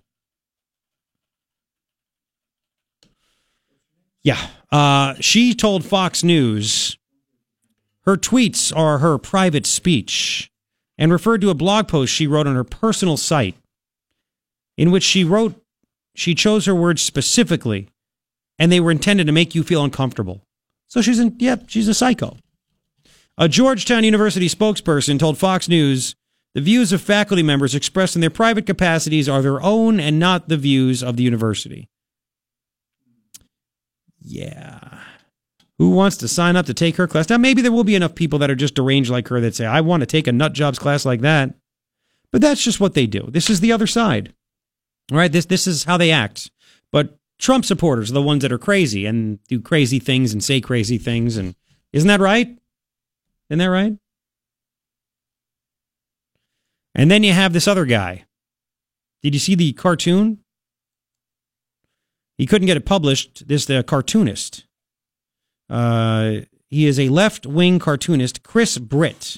Yeah. 4.24 4.40
Uh, 4.72 5.16
she 5.20 5.54
told 5.54 5.84
Fox 5.84 6.24
News 6.24 6.98
her 8.04 8.16
tweets 8.16 8.76
are 8.76 9.00
her 9.00 9.18
private 9.18 9.66
speech 9.66 10.50
and 10.98 11.12
referred 11.12 11.42
to 11.42 11.50
a 11.50 11.56
blog 11.56 11.88
post 11.88 12.14
she 12.14 12.28
wrote 12.28 12.48
on 12.48 12.56
her 12.56 12.64
personal 12.64 13.18
site 13.18 13.56
in 14.82 14.90
which 14.90 15.04
she 15.04 15.24
wrote 15.24 15.54
she 16.16 16.34
chose 16.34 16.66
her 16.66 16.74
words 16.74 17.04
specifically 17.04 17.88
and 18.58 18.72
they 18.72 18.80
were 18.80 18.90
intended 18.90 19.28
to 19.28 19.32
make 19.32 19.54
you 19.54 19.64
feel 19.64 19.84
uncomfortable. 19.84 20.42
So 20.88 21.04
she's 21.04 21.20
in, 21.20 21.36
yep, 21.38 21.60
yeah, 21.62 21.66
she's 21.68 21.88
a 21.88 21.94
psycho. 21.94 22.36
A 23.38 23.48
Georgetown 23.48 24.04
University 24.04 24.50
spokesperson 24.50 25.20
told 25.20 25.38
Fox 25.38 25.70
News 25.70 26.16
the 26.56 26.62
views 26.62 26.92
of 26.92 27.00
faculty 27.00 27.44
members 27.44 27.76
expressed 27.76 28.16
in 28.16 28.22
their 28.22 28.32
private 28.32 28.66
capacities 28.66 29.30
are 29.30 29.44
their 29.44 29.62
own 29.62 30.00
and 30.00 30.20
not 30.20 30.50
the 30.50 30.58
views 30.58 31.04
of 31.04 31.16
the 31.16 31.24
university. 31.24 31.88
Yeah. 34.20 35.00
Who 35.78 35.92
wants 35.92 36.18
to 36.18 36.28
sign 36.28 36.56
up 36.56 36.66
to 36.66 36.74
take 36.74 36.96
her 36.96 37.08
class? 37.08 37.30
Now, 37.30 37.38
maybe 37.38 37.62
there 37.62 37.72
will 37.72 37.84
be 37.84 37.96
enough 37.96 38.16
people 38.16 38.40
that 38.40 38.50
are 38.50 38.56
just 38.56 38.76
deranged 38.76 39.12
like 39.12 39.28
her 39.30 39.40
that 39.42 39.56
say, 39.56 39.66
I 39.66 39.82
want 39.82 40.02
to 40.02 40.08
take 40.08 40.28
a 40.28 40.32
nut 40.32 40.54
jobs 40.54 40.80
class 40.80 41.06
like 41.06 41.22
that. 41.22 41.54
But 42.32 42.42
that's 42.42 42.64
just 42.64 42.80
what 42.80 42.96
they 42.96 43.06
do. 43.06 43.28
This 43.30 43.50
is 43.50 43.60
the 43.60 43.72
other 43.72 43.88
side. 43.88 44.34
Right? 45.12 45.32
This 45.32 45.46
this 45.46 45.68
is 45.68 45.84
how 45.84 45.98
they 45.98 46.10
act. 46.10 46.50
But 46.92 47.20
Trump 47.38 47.66
supporters 47.66 48.10
are 48.10 48.14
the 48.14 48.22
ones 48.22 48.42
that 48.44 48.52
are 48.52 48.58
crazy 48.58 49.06
and 49.06 49.44
do 49.48 49.60
crazy 49.60 50.00
things 50.00 50.32
and 50.32 50.44
say 50.44 50.62
crazy 50.62 50.98
things 50.98 51.38
and 51.38 51.56
isn't 51.92 52.08
that 52.08 52.22
right? 52.22 52.58
Isn't 53.50 53.60
that 53.60 53.66
right? 53.66 53.94
And 56.96 57.12
then 57.12 57.24
you 57.24 57.34
have 57.34 57.52
this 57.54 57.68
other 57.68 57.86
guy. 57.86 58.26
Did 59.22 59.34
you 59.34 59.40
see 59.40 59.56
the 59.56 59.74
cartoon? 59.74 60.40
He 62.38 62.46
couldn't 62.46 62.66
get 62.66 62.78
it 62.78 62.86
published. 62.86 63.48
This 63.48 63.66
the 63.66 63.84
cartoonist. 63.84 64.66
Uh, 65.70 66.42
he 66.70 66.88
is 66.88 67.00
a 67.00 67.10
left 67.10 67.46
wing 67.46 67.80
cartoonist, 67.80 68.44
Chris 68.44 68.78
Britt. 68.78 69.38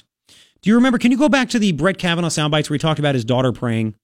Do 0.62 0.70
you 0.70 0.76
remember? 0.76 0.98
Can 0.98 1.10
you 1.10 1.18
go 1.18 1.28
back 1.28 1.50
to 1.50 1.58
the 1.58 1.72
Brett 1.72 1.98
Kavanaugh 1.98 2.28
soundbites 2.28 2.70
where 2.70 2.76
he 2.76 2.78
talked 2.78 2.98
about 2.98 3.14
his 3.14 3.24
daughter 3.24 3.52
praying? 3.52 3.94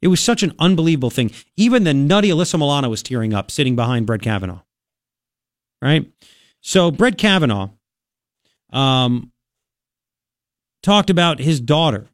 It 0.00 0.08
was 0.08 0.20
such 0.20 0.42
an 0.42 0.54
unbelievable 0.58 1.10
thing. 1.10 1.30
Even 1.56 1.84
the 1.84 1.94
nutty 1.94 2.28
Alyssa 2.28 2.58
Milano 2.58 2.88
was 2.88 3.02
tearing 3.02 3.34
up 3.34 3.50
sitting 3.50 3.76
behind 3.76 4.06
Brett 4.06 4.22
Kavanaugh. 4.22 4.60
Right? 5.82 6.10
So 6.60 6.90
Brett 6.90 7.18
Kavanaugh 7.18 7.70
um, 8.72 9.32
talked 10.82 11.10
about 11.10 11.38
his 11.38 11.60
daughter. 11.60 12.08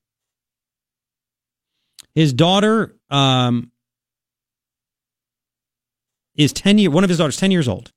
His 2.15 2.33
daughter 2.33 2.95
um, 3.11 3.71
is 6.37 6.53
10 6.53 6.79
year 6.79 6.91
one 6.91 7.05
of 7.05 7.11
his 7.11 7.19
daughters 7.19 7.37
10 7.37 7.51
years 7.51 7.69
old. 7.69 7.93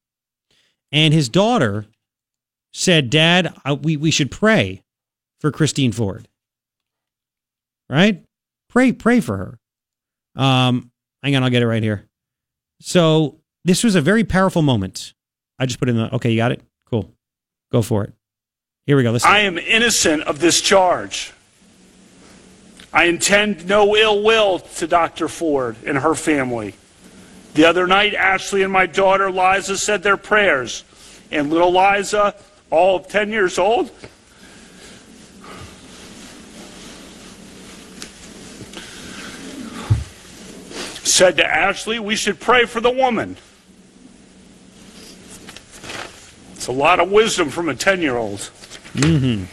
And 0.92 1.14
his 1.14 1.28
daughter 1.30 1.86
said, 2.74 3.10
"Dad, 3.10 3.54
I, 3.66 3.74
we 3.74 3.98
we 3.98 4.10
should 4.10 4.32
pray 4.32 4.84
for 5.42 5.52
Christine 5.52 5.92
Ford." 5.92 6.30
Right? 7.90 8.24
Pray 8.70 8.94
pray 8.94 9.20
for 9.20 9.38
her. 9.38 9.60
Um, 10.38 10.92
hang 11.24 11.36
on, 11.36 11.44
I'll 11.44 11.50
get 11.50 11.64
it 11.64 11.68
right 11.68 11.84
here. 11.84 12.08
So 12.80 13.40
this 13.66 13.84
was 13.84 13.96
a 13.96 14.02
very 14.02 14.24
powerful 14.24 14.62
moment. 14.62 15.14
I 15.60 15.66
just 15.66 15.80
put 15.80 15.90
in 15.90 15.98
the 15.98 16.14
okay. 16.16 16.32
You 16.32 16.38
got 16.38 16.52
it. 16.52 16.62
Cool. 16.90 17.12
Go 17.72 17.82
for 17.82 18.04
it. 18.04 18.14
Here 18.86 18.96
we 18.96 19.04
go. 19.04 19.12
Listen. 19.12 19.30
I 19.30 19.40
am 19.40 19.58
innocent 19.58 20.24
of 20.24 20.40
this 20.40 20.62
charge. 20.62 21.34
I 22.94 23.06
intend 23.06 23.68
no 23.68 23.96
ill 23.96 24.24
will 24.24 24.60
to 24.60 24.88
Dr. 24.88 25.28
Ford 25.28 25.76
and 25.86 25.98
her 25.98 26.16
family. 26.16 26.76
The 27.54 27.66
other 27.66 27.88
night, 27.88 28.14
Ashley 28.14 28.64
and 28.64 28.72
my 28.72 28.86
daughter 28.86 29.32
Liza 29.32 29.78
said 29.78 30.04
their 30.04 30.16
prayers, 30.16 30.84
and 31.32 31.50
little 31.50 31.74
Liza, 31.74 32.36
all 32.70 32.98
of 32.98 33.08
10 33.08 33.32
years 33.32 33.58
old, 33.58 33.92
said 41.08 41.38
to 41.38 41.46
Ashley, 41.46 42.00
We 42.00 42.16
should 42.16 42.40
pray 42.40 42.66
for 42.66 42.82
the 42.82 42.92
woman. 42.92 43.38
It's 46.54 46.68
a 46.68 46.72
lot 46.72 47.00
of 47.00 47.12
wisdom 47.12 47.50
from 47.50 47.70
a 47.70 47.76
10 47.76 48.02
year 48.02 48.18
old. 48.18 48.40
Mm-hmm. 48.94 49.46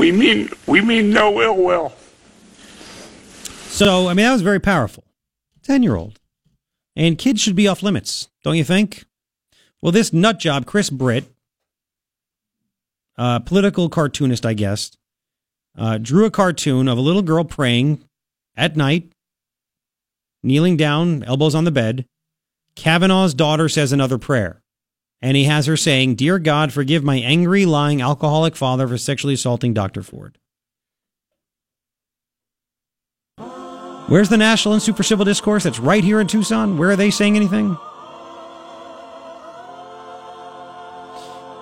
We 0.00 0.12
mean, 0.12 0.50
we 0.66 0.80
mean 0.80 1.10
no 1.10 1.40
ill 1.40 1.56
will. 1.56 1.92
So, 3.68 4.08
I 4.08 4.14
mean, 4.14 4.24
that 4.24 4.32
was 4.32 4.42
very 4.42 4.60
powerful. 4.60 5.04
10 5.62 5.82
year 5.82 5.96
old. 5.96 6.20
And 6.94 7.18
kids 7.18 7.40
should 7.40 7.56
be 7.56 7.68
off 7.68 7.82
limits, 7.82 8.28
don't 8.42 8.56
you 8.56 8.64
think? 8.64 9.04
Well, 9.82 9.92
this 9.92 10.12
nut 10.12 10.38
job, 10.38 10.66
Chris 10.66 10.88
Britt, 10.88 11.24
uh, 13.18 13.40
political 13.40 13.88
cartoonist, 13.88 14.46
I 14.46 14.54
guess, 14.54 14.96
uh, 15.76 15.98
drew 15.98 16.24
a 16.24 16.30
cartoon 16.30 16.88
of 16.88 16.96
a 16.96 17.02
little 17.02 17.22
girl 17.22 17.44
praying 17.44 18.02
at 18.56 18.76
night, 18.76 19.12
kneeling 20.42 20.76
down, 20.76 21.22
elbows 21.24 21.54
on 21.54 21.64
the 21.64 21.70
bed. 21.70 22.06
Kavanaugh's 22.74 23.34
daughter 23.34 23.68
says 23.68 23.92
another 23.92 24.18
prayer. 24.18 24.62
And 25.22 25.36
he 25.36 25.44
has 25.44 25.66
her 25.66 25.76
saying, 25.76 26.16
Dear 26.16 26.38
God, 26.38 26.72
forgive 26.72 27.02
my 27.02 27.16
angry, 27.16 27.64
lying, 27.64 28.02
alcoholic 28.02 28.54
father 28.54 28.86
for 28.86 28.98
sexually 28.98 29.34
assaulting 29.34 29.72
Dr. 29.72 30.02
Ford. 30.02 30.38
Where's 34.08 34.28
the 34.28 34.36
National 34.36 34.74
Institute 34.74 34.96
for 34.96 35.02
Civil 35.02 35.24
Discourse 35.24 35.64
that's 35.64 35.80
right 35.80 36.04
here 36.04 36.20
in 36.20 36.28
Tucson? 36.28 36.78
Where 36.78 36.90
are 36.90 36.96
they 36.96 37.10
saying 37.10 37.34
anything? 37.34 37.76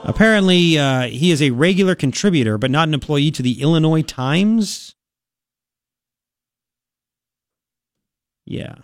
Apparently, 0.02 0.78
uh, 0.78 1.02
he 1.02 1.30
is 1.30 1.40
a 1.40 1.50
regular 1.52 1.94
contributor, 1.94 2.58
but 2.58 2.70
not 2.70 2.88
an 2.88 2.92
employee 2.92 3.30
to 3.30 3.42
the 3.42 3.62
Illinois 3.62 4.02
Times. 4.02 4.93
Yeah. 8.46 8.74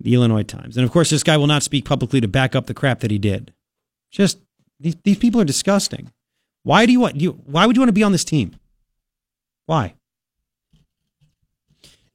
The 0.00 0.14
Illinois 0.14 0.42
Times. 0.42 0.76
And 0.76 0.84
of 0.84 0.92
course, 0.92 1.10
this 1.10 1.22
guy 1.22 1.36
will 1.36 1.46
not 1.46 1.62
speak 1.62 1.84
publicly 1.84 2.20
to 2.20 2.28
back 2.28 2.54
up 2.54 2.66
the 2.66 2.74
crap 2.74 3.00
that 3.00 3.10
he 3.10 3.18
did. 3.18 3.52
Just, 4.10 4.38
these, 4.80 4.96
these 5.04 5.18
people 5.18 5.40
are 5.40 5.44
disgusting. 5.44 6.12
Why 6.64 6.86
do 6.86 6.92
you 6.92 7.00
want, 7.00 7.20
you, 7.20 7.32
why 7.44 7.66
would 7.66 7.76
you 7.76 7.80
want 7.80 7.88
to 7.88 7.94
be 7.94 8.02
on 8.02 8.12
this 8.12 8.24
team? 8.24 8.56
Why? 9.66 9.94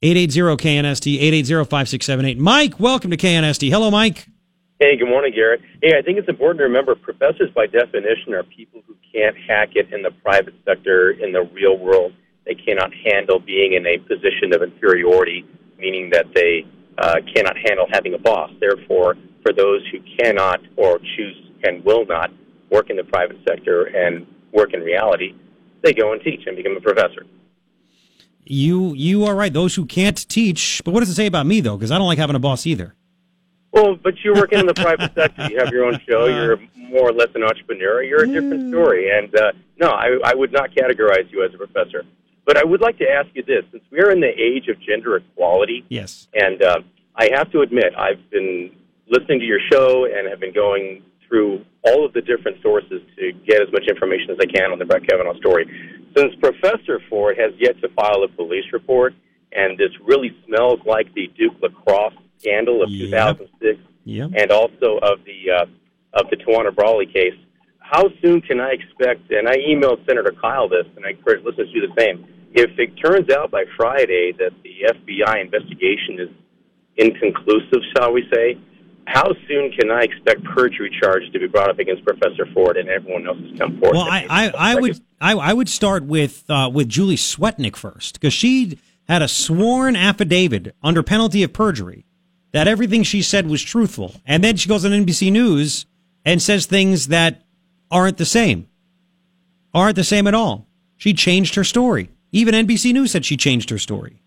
880 0.01 0.63
KNST, 0.63 1.15
880 1.15 1.65
5678. 1.65 2.38
Mike, 2.38 2.79
welcome 2.79 3.09
to 3.11 3.17
KNST. 3.17 3.69
Hello, 3.69 3.89
Mike. 3.89 4.27
Hey, 4.79 4.95
good 4.95 5.09
morning, 5.09 5.34
Garrett. 5.34 5.61
Hey, 5.81 5.97
I 5.97 6.03
think 6.03 6.19
it's 6.19 6.29
important 6.29 6.59
to 6.59 6.65
remember 6.65 6.93
professors, 6.93 7.49
by 7.55 7.65
definition, 7.65 8.35
are 8.35 8.43
people 8.43 8.84
who 8.85 8.95
can't 9.11 9.35
hack 9.35 9.69
it 9.73 9.91
in 9.91 10.03
the 10.03 10.11
private 10.11 10.53
sector, 10.65 11.09
in 11.11 11.31
the 11.31 11.41
real 11.51 11.79
world. 11.79 12.13
They 12.45 12.53
cannot 12.53 12.91
handle 12.93 13.39
being 13.39 13.73
in 13.73 13.88
a 13.88 13.97
position 13.97 14.53
of 14.53 14.61
inferiority, 14.61 15.45
meaning 15.78 16.10
that 16.12 16.26
they 16.34 16.66
uh, 16.98 17.16
cannot 17.34 17.56
handle 17.58 17.86
having 17.91 18.14
a 18.14 18.18
boss. 18.18 18.52
Therefore, 18.60 19.16
for 19.44 19.54
those 19.54 19.82
who 19.91 19.99
cannot 20.20 20.60
or 20.76 20.99
choose 20.99 21.52
and 21.64 21.84
will 21.84 22.06
not 22.06 22.32
work 22.70 22.90
in 22.90 22.95
the 22.95 23.04
private 23.04 23.38
sector 23.48 23.86
and 23.86 24.26
work 24.52 24.74
in 24.74 24.82
reality, 24.82 25.36
they 25.84 25.94
go 25.94 26.14
and 26.14 26.22
teach 26.22 26.41
and 26.45 26.56
become 26.56 26.76
a 26.76 26.82
professor. 26.82 27.26
You 28.49 28.94
you 28.94 29.26
are 29.26 29.36
right. 29.36 29.52
Those 29.52 29.76
who 29.76 29.86
can't 29.86 30.28
teach, 30.30 30.82
but 30.86 30.94
what 30.94 31.02
does 31.02 31.10
it 31.10 31.16
say 31.16 31.26
about 31.26 31.45
me 31.45 31.60
though? 31.60 31.76
Because 31.76 31.91
I 31.91 31.98
don't 31.98 32.08
like 32.08 32.18
having 32.18 32.36
a 32.36 32.40
boss 32.40 32.66
either. 32.66 32.95
Well, 33.74 33.95
but 33.95 34.14
you're 34.24 34.36
working 34.36 34.60
in 34.60 34.66
the 34.66 34.74
private 34.74 35.14
sector. 35.16 35.49
You 35.49 35.60
have 35.60 35.70
your 35.72 35.86
own 35.86 35.99
show. 36.08 36.26
You're 36.28 36.58
more 36.76 37.10
or 37.10 37.12
less 37.12 37.28
an 37.36 37.44
entrepreneur. 37.44 38.02
You're 38.04 38.24
a 38.24 38.28
different 38.28 38.70
story. 38.72 39.10
And 39.12 39.36
uh, 39.36 39.52
no, 39.80 39.90
I, 39.90 40.18
I 40.24 40.34
would 40.34 40.52
not 40.52 40.72
categorize 40.72 41.30
you 41.32 41.44
as 41.44 41.54
a 41.54 41.58
professor. 41.58 42.04
But 42.48 42.57
I 42.57 42.64
would 42.64 42.80
like 42.82 42.98
to 42.99 43.06
ask 43.07 43.28
you 43.36 43.44
this: 43.44 43.65
since 43.72 43.84
we're 43.91 44.10
in 44.10 44.22
the 44.22 44.32
age 44.41 44.69
of 44.69 44.80
gender 44.80 45.18
equality, 45.18 45.86
yes, 45.90 46.28
and 46.34 46.64
uh, 46.64 46.80
I 47.15 47.30
have 47.36 47.52
to 47.52 47.60
admit, 47.60 47.94
I've 47.95 48.28
been 48.32 48.72
listening 49.10 49.40
to 49.41 49.45
your 49.45 49.60
show 49.72 50.06
and 50.06 50.28
have 50.30 50.40
been 50.40 50.53
going 50.53 51.03
through 51.28 51.65
all 51.84 52.06
of 52.06 52.14
the 52.14 52.22
different 52.22 52.61
sources 52.64 53.02
to 53.18 53.34
get 53.45 53.61
as 53.61 53.68
much 53.74 53.84
information 53.90 54.32
as 54.32 54.38
I 54.41 54.45
can 54.45 54.72
on 54.72 54.80
the 54.80 54.86
Brett 54.86 55.06
Kavanaugh 55.06 55.36
story. 55.38 55.65
Since 56.15 56.36
Professor 56.36 57.02
Ford 57.10 57.38
has 57.38 57.52
yet 57.60 57.80
to 57.82 57.90
file 57.90 58.24
a 58.24 58.30
police 58.30 58.65
report, 58.72 59.14
and 59.52 59.78
this 59.78 59.91
really 60.06 60.32
smells 60.48 60.80
like 60.86 61.14
the 61.14 61.28
Duke 61.38 61.56
lacrosse 61.61 62.14
scandal 62.40 62.82
of 62.82 62.90
Yep. 62.90 63.10
2006, 63.10 63.80
Yep. 64.06 64.30
and 64.38 64.52
also 64.52 64.99
of 65.03 65.19
the 65.26 65.52
uh, 65.52 65.65
of 66.14 66.30
the 66.30 66.38
Tawana 66.38 66.74
Brawley 66.74 67.07
case. 67.07 67.36
How 67.89 68.09
soon 68.22 68.41
can 68.41 68.59
I 68.59 68.72
expect? 68.72 69.31
And 69.31 69.47
I 69.47 69.55
emailed 69.57 70.05
Senator 70.05 70.34
Kyl 70.41 70.68
this, 70.68 70.85
and 70.95 71.05
I 71.05 71.11
encourage 71.11 71.43
listeners 71.45 71.72
to 71.72 71.81
do 71.81 71.88
the 71.88 71.93
same. 71.97 72.26
If 72.53 72.77
it 72.77 72.95
turns 72.97 73.30
out 73.30 73.49
by 73.49 73.64
Friday 73.77 74.34
that 74.39 74.51
the 74.64 74.93
FBI 74.93 75.41
investigation 75.41 76.19
is 76.19 76.30
inconclusive, 76.97 77.81
shall 77.95 78.11
we 78.11 78.23
say, 78.34 78.57
how 79.05 79.31
soon 79.47 79.72
can 79.72 79.89
I 79.89 80.01
expect 80.01 80.43
perjury 80.43 80.91
charges 81.01 81.31
to 81.31 81.39
be 81.39 81.47
brought 81.47 81.69
up 81.69 81.80
against 81.80 82.03
Professor 82.03 82.45
Ford 82.53 82.76
and 82.76 82.89
everyone 82.89 83.26
else 83.26 83.38
who's 83.38 83.57
come 83.57 83.80
forward? 83.80 83.95
Well, 83.95 84.07
I, 84.09 84.26
I, 84.30 84.73
I 84.73 84.76
would 84.76 84.99
I, 85.22 85.34
I 85.34 85.53
would 85.53 85.69
start 85.69 86.03
with 86.03 86.43
uh, 86.49 86.69
with 86.73 86.89
Julie 86.89 87.15
Swetnick 87.15 87.77
first 87.77 88.19
because 88.19 88.34
she 88.34 88.77
had 89.07 89.22
a 89.22 89.30
sworn 89.30 89.95
affidavit 89.95 90.76
under 90.84 91.03
penalty 91.03 91.41
of 91.43 91.53
perjury 91.53 92.05
that 92.51 92.68
everything 92.68 93.03
she 93.03 93.22
said 93.22 93.47
was 93.47 93.64
truthful, 93.64 94.15
and 94.26 94.43
then 94.43 94.57
she 94.57 94.68
goes 94.68 94.84
on 94.84 94.91
NBC 94.91 95.31
News 95.31 95.85
and 96.26 96.41
says 96.41 96.65
things 96.65 97.07
that 97.07 97.43
aren't 97.91 98.18
the 98.18 98.26
same, 98.26 98.68
aren't 99.73 99.95
the 99.95 100.03
same 100.03 100.27
at 100.27 100.34
all. 100.34 100.68
She 100.97 101.14
changed 101.14 101.55
her 101.55 101.64
story. 101.64 102.09
Even 102.31 102.53
NBC 102.53 102.93
News 102.93 103.11
said 103.11 103.26
she 103.26 103.38
changed 103.38 103.69
her 103.69 103.77
story. 103.77 104.22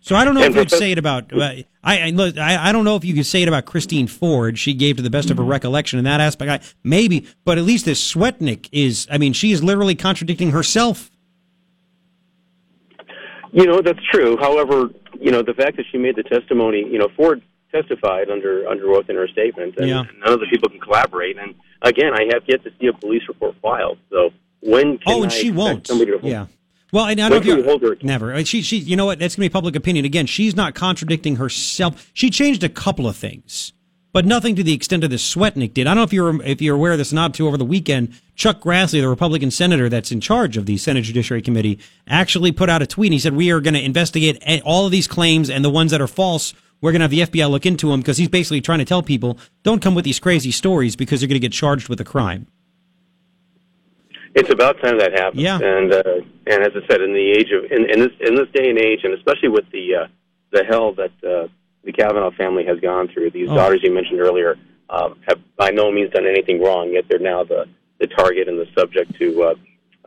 So 0.00 0.16
I 0.16 0.24
don't 0.24 0.34
know 0.34 0.42
if 0.42 0.54
you'd 0.56 0.70
say 0.70 0.90
it 0.90 0.98
about 0.98 1.32
uh, 1.32 1.38
I, 1.40 1.64
I 1.84 2.32
I 2.36 2.68
I 2.68 2.72
don't 2.72 2.84
know 2.84 2.96
if 2.96 3.04
you 3.04 3.14
could 3.14 3.26
say 3.26 3.42
it 3.42 3.48
about 3.48 3.66
Christine 3.66 4.08
Ford. 4.08 4.58
She 4.58 4.74
gave 4.74 4.96
to 4.96 5.02
the 5.02 5.10
best 5.10 5.30
of 5.30 5.36
her 5.36 5.44
recollection 5.44 5.98
in 6.00 6.04
that 6.06 6.20
aspect. 6.20 6.50
I, 6.50 6.74
maybe, 6.82 7.26
but 7.44 7.56
at 7.56 7.62
least 7.64 7.84
this 7.84 8.12
Swetnick 8.12 8.68
is. 8.72 9.06
I 9.12 9.18
mean, 9.18 9.32
she 9.32 9.52
is 9.52 9.62
literally 9.62 9.94
contradicting 9.94 10.50
herself. 10.50 11.08
You 13.52 13.66
know, 13.66 13.80
that's 13.80 14.00
true. 14.10 14.36
However, 14.40 14.90
you 15.20 15.30
know, 15.30 15.42
the 15.42 15.54
fact 15.54 15.76
that 15.76 15.84
she 15.92 15.98
made 15.98 16.16
the 16.16 16.22
testimony, 16.22 16.78
you 16.90 16.98
know, 16.98 17.08
Ford 17.16 17.42
testified 17.70 18.28
under 18.30 18.66
under 18.66 18.90
oath 18.92 19.08
in 19.08 19.16
her 19.16 19.28
statement, 19.28 19.74
and 19.76 19.88
Yeah. 19.88 20.02
none 20.24 20.32
of 20.32 20.40
the 20.40 20.46
people 20.50 20.68
can 20.68 20.80
collaborate. 20.80 21.38
And 21.38 21.54
again, 21.82 22.12
I 22.14 22.24
have 22.32 22.42
yet 22.46 22.62
to 22.64 22.70
see 22.80 22.86
a 22.86 22.92
police 22.92 23.22
report 23.28 23.54
filed. 23.62 23.98
So 24.10 24.30
when 24.60 24.98
can 24.98 25.12
oh, 25.12 25.22
and 25.22 25.32
I 25.32 25.34
she 25.34 25.50
won't. 25.50 25.86
Somebody 25.86 26.12
to 26.12 26.18
hold- 26.18 26.30
Yeah. 26.30 26.46
Well, 26.92 27.06
and 27.06 27.18
I 27.20 27.28
don't 27.30 27.44
know 27.46 27.52
if 27.52 27.56
we 27.58 27.62
hold 27.64 27.82
her 27.82 27.96
never. 28.02 28.34
Uh, 28.34 28.44
She, 28.44 28.60
she, 28.60 28.76
you 28.76 28.96
know 28.96 29.06
what? 29.06 29.18
That's 29.18 29.34
gonna 29.34 29.46
be 29.46 29.52
public 29.52 29.74
opinion 29.76 30.04
again. 30.04 30.26
She's 30.26 30.54
not 30.54 30.74
contradicting 30.74 31.36
herself. 31.36 32.10
She 32.12 32.28
changed 32.28 32.62
a 32.62 32.68
couple 32.68 33.08
of 33.08 33.16
things, 33.16 33.72
but 34.12 34.26
nothing 34.26 34.54
to 34.56 34.62
the 34.62 34.74
extent 34.74 35.02
of 35.02 35.08
the 35.08 35.16
Swetnick 35.16 35.72
did. 35.72 35.86
I 35.86 35.90
don't 35.90 35.96
know 35.96 36.02
if 36.02 36.12
you're 36.12 36.42
if 36.42 36.60
you're 36.60 36.76
aware 36.76 36.92
of 36.92 36.98
this 36.98 37.10
or 37.10 37.14
not. 37.14 37.32
Too 37.32 37.48
over 37.48 37.56
the 37.56 37.64
weekend, 37.64 38.12
Chuck 38.34 38.60
Grassley, 38.60 39.00
the 39.00 39.08
Republican 39.08 39.50
senator 39.50 39.88
that's 39.88 40.12
in 40.12 40.20
charge 40.20 40.58
of 40.58 40.66
the 40.66 40.76
Senate 40.76 41.04
Judiciary 41.04 41.40
Committee, 41.40 41.78
actually 42.06 42.52
put 42.52 42.68
out 42.68 42.82
a 42.82 42.86
tweet. 42.86 43.06
and 43.08 43.14
He 43.14 43.18
said, 43.20 43.34
"We 43.34 43.50
are 43.50 43.60
going 43.60 43.72
to 43.72 43.82
investigate 43.82 44.42
all 44.62 44.84
of 44.84 44.92
these 44.92 45.08
claims 45.08 45.48
and 45.48 45.64
the 45.64 45.70
ones 45.70 45.92
that 45.92 46.00
are 46.02 46.06
false." 46.06 46.52
We're 46.82 46.92
going 46.92 47.00
to 47.00 47.04
have 47.04 47.10
the 47.10 47.20
FBI 47.20 47.48
look 47.48 47.64
into 47.64 47.90
him 47.92 48.00
because 48.00 48.18
he's 48.18 48.28
basically 48.28 48.60
trying 48.60 48.80
to 48.80 48.84
tell 48.84 49.02
people 49.02 49.38
don't 49.62 49.80
come 49.80 49.94
with 49.94 50.04
these 50.04 50.18
crazy 50.20 50.50
stories 50.50 50.96
because 50.96 51.22
you're 51.22 51.28
going 51.28 51.40
to 51.40 51.46
get 51.48 51.52
charged 51.52 51.88
with 51.88 52.00
a 52.00 52.04
crime. 52.04 52.48
It's 54.34 54.50
about 54.52 54.80
time 54.82 54.98
that 54.98 55.12
happens. 55.12 55.42
Yeah. 55.42 55.58
And 55.62 55.92
uh, 55.92 56.02
and 56.46 56.62
as 56.62 56.72
I 56.74 56.86
said, 56.90 57.00
in 57.02 57.12
the 57.12 57.30
age 57.32 57.48
of 57.52 57.70
in, 57.70 57.88
in 57.90 58.00
this 58.00 58.10
in 58.20 58.34
this 58.34 58.48
day 58.54 58.68
and 58.68 58.78
age, 58.78 59.00
and 59.04 59.14
especially 59.14 59.48
with 59.50 59.64
the 59.70 59.94
uh, 59.94 60.06
the 60.50 60.64
hell 60.64 60.92
that 60.94 61.12
uh, 61.22 61.48
the 61.84 61.92
Kavanaugh 61.92 62.30
family 62.32 62.64
has 62.64 62.80
gone 62.80 63.08
through, 63.08 63.30
these 63.30 63.48
Oh. 63.50 63.54
daughters 63.54 63.80
you 63.82 63.92
mentioned 63.92 64.20
earlier 64.20 64.56
um, 64.90 65.18
have 65.28 65.38
by 65.56 65.70
no 65.70 65.92
means 65.92 66.10
done 66.12 66.26
anything 66.26 66.62
wrong, 66.62 66.92
yet 66.92 67.04
they're 67.10 67.18
now 67.18 67.44
the 67.44 67.66
the 68.00 68.06
target 68.06 68.48
and 68.48 68.58
the 68.58 68.66
subject 68.76 69.14
to 69.18 69.42
uh, 69.42 69.54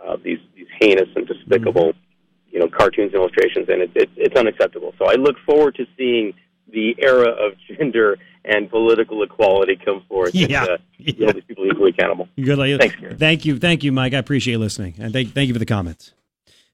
uh, 0.03 0.18
these 0.23 0.39
these 0.56 0.68
heinous 0.81 1.07
and 1.15 1.27
despicable, 1.27 1.93
you 2.49 2.60
know, 2.60 2.68
cartoons 2.68 3.14
and 3.14 3.22
illustrations, 3.22 3.69
and 3.69 3.84
it, 3.84 3.91
it, 3.95 4.10
it's 4.18 4.35
unacceptable. 4.35 4.93
So 4.97 5.06
I 5.06 5.14
look 5.14 5.35
forward 5.45 5.76
to 5.76 5.85
seeing 5.95 6.34
the 6.76 6.95
era 6.99 7.30
of 7.30 7.53
gender 7.68 8.18
and 8.43 8.69
political 8.69 9.23
equality 9.23 9.76
come 9.84 10.03
forth. 10.07 10.35
Yeah. 10.35 10.61
and, 10.61 10.69
uh, 10.69 10.77
hold 11.26 11.35
these 11.35 11.43
people 11.47 11.65
equally 11.65 11.89
accountable. 11.89 12.27
Good. 12.39 12.60
Like, 12.60 12.80
Thanks, 12.80 12.95
Gary. 12.97 13.15
Thank 13.15 13.45
you, 13.45 13.57
thank 13.57 13.84
you, 13.84 13.91
Mike. 13.91 14.14
I 14.14 14.18
appreciate 14.19 14.52
you 14.53 14.60
listening, 14.60 14.93
and 14.99 15.11
thank 15.11 15.34
thank 15.34 15.47
you 15.47 15.53
for 15.56 15.60
the 15.60 15.65
comments. 15.65 16.14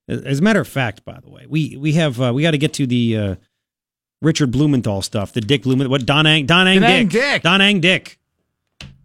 As 0.09 0.21
as 0.23 0.39
a 0.39 0.41
matter 0.41 0.59
of 0.59 0.67
fact, 0.67 1.05
by 1.05 1.17
the 1.23 1.29
way, 1.29 1.45
we 1.47 1.77
we 1.77 1.93
have 1.93 2.19
uh, 2.19 2.33
we 2.33 2.41
got 2.41 2.51
to 2.51 2.57
get 2.57 2.73
to 2.73 2.85
the 2.85 3.15
uh, 3.17 3.35
Richard 4.21 4.51
Blumenthal 4.51 5.01
stuff, 5.01 5.31
the 5.31 5.39
Dick 5.41 5.63
Blumenthal, 5.63 5.91
what 5.91 6.05
Don 6.05 6.27
Ang 6.27 6.45
Don 6.47 6.67
Ang 6.67 6.81
Donang 6.81 7.09
Dick, 7.09 7.21
Dick. 7.21 7.41
Don 7.43 7.61
Ang 7.61 7.79
Dick. 7.79 8.17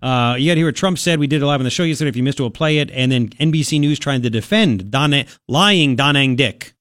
Uh, 0.02 0.36
you 0.38 0.50
got 0.50 0.54
to 0.54 0.60
hear 0.60 0.66
what 0.66 0.76
Trump 0.76 0.98
said. 0.98 1.18
We 1.18 1.26
did 1.26 1.40
it 1.42 1.46
live 1.46 1.60
on 1.60 1.64
the 1.64 1.70
show 1.70 1.82
yesterday. 1.82 2.10
If 2.10 2.16
you 2.16 2.22
missed 2.22 2.38
it, 2.38 2.42
we'll 2.42 2.50
play 2.50 2.78
it. 2.78 2.90
And 2.90 3.10
then 3.10 3.28
NBC 3.30 3.80
News 3.80 3.98
trying 3.98 4.22
to 4.22 4.30
defend 4.30 4.90
Don 4.90 5.14
lying 5.48 5.96
Don 5.96 6.16
Ang 6.16 6.36
Dick. 6.36 6.74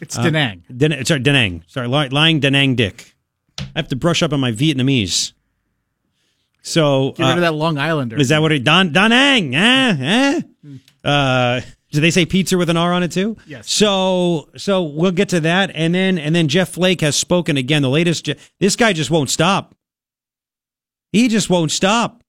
It's 0.00 0.16
Uh, 0.18 0.24
Danang. 0.24 0.62
Den- 0.76 1.04
sorry, 1.04 1.20
Danang. 1.20 1.62
Sorry, 1.66 1.88
lying 1.88 2.40
Danang 2.40 2.76
Dick. 2.76 3.13
I 3.58 3.64
have 3.76 3.88
to 3.88 3.96
brush 3.96 4.22
up 4.22 4.32
on 4.32 4.40
my 4.40 4.52
Vietnamese. 4.52 5.32
So 6.62 7.12
Get 7.12 7.24
rid 7.24 7.28
uh, 7.28 7.34
of 7.34 7.40
that 7.42 7.54
Long 7.54 7.76
Islander. 7.78 8.16
is 8.16 8.30
that 8.30 8.40
what 8.40 8.52
it 8.52 8.64
Don 8.64 8.90
Danang? 8.90 9.54
Eh? 9.54 10.40
Eh? 11.04 11.08
Uh, 11.08 11.60
do 11.92 12.00
they 12.00 12.10
say 12.10 12.24
pizza 12.26 12.56
with 12.56 12.70
an 12.70 12.76
R 12.76 12.92
on 12.92 13.02
it 13.02 13.12
too? 13.12 13.36
Yes. 13.46 13.70
So 13.70 14.48
so 14.56 14.82
we'll 14.82 15.10
get 15.12 15.28
to 15.30 15.40
that, 15.40 15.70
and 15.74 15.94
then 15.94 16.18
and 16.18 16.34
then 16.34 16.48
Jeff 16.48 16.70
Flake 16.70 17.02
has 17.02 17.16
spoken 17.16 17.56
again. 17.56 17.82
The 17.82 17.90
latest. 17.90 18.28
This 18.60 18.76
guy 18.76 18.92
just 18.92 19.10
won't 19.10 19.30
stop. 19.30 19.74
He 21.12 21.28
just 21.28 21.50
won't 21.50 21.70
stop. 21.70 22.24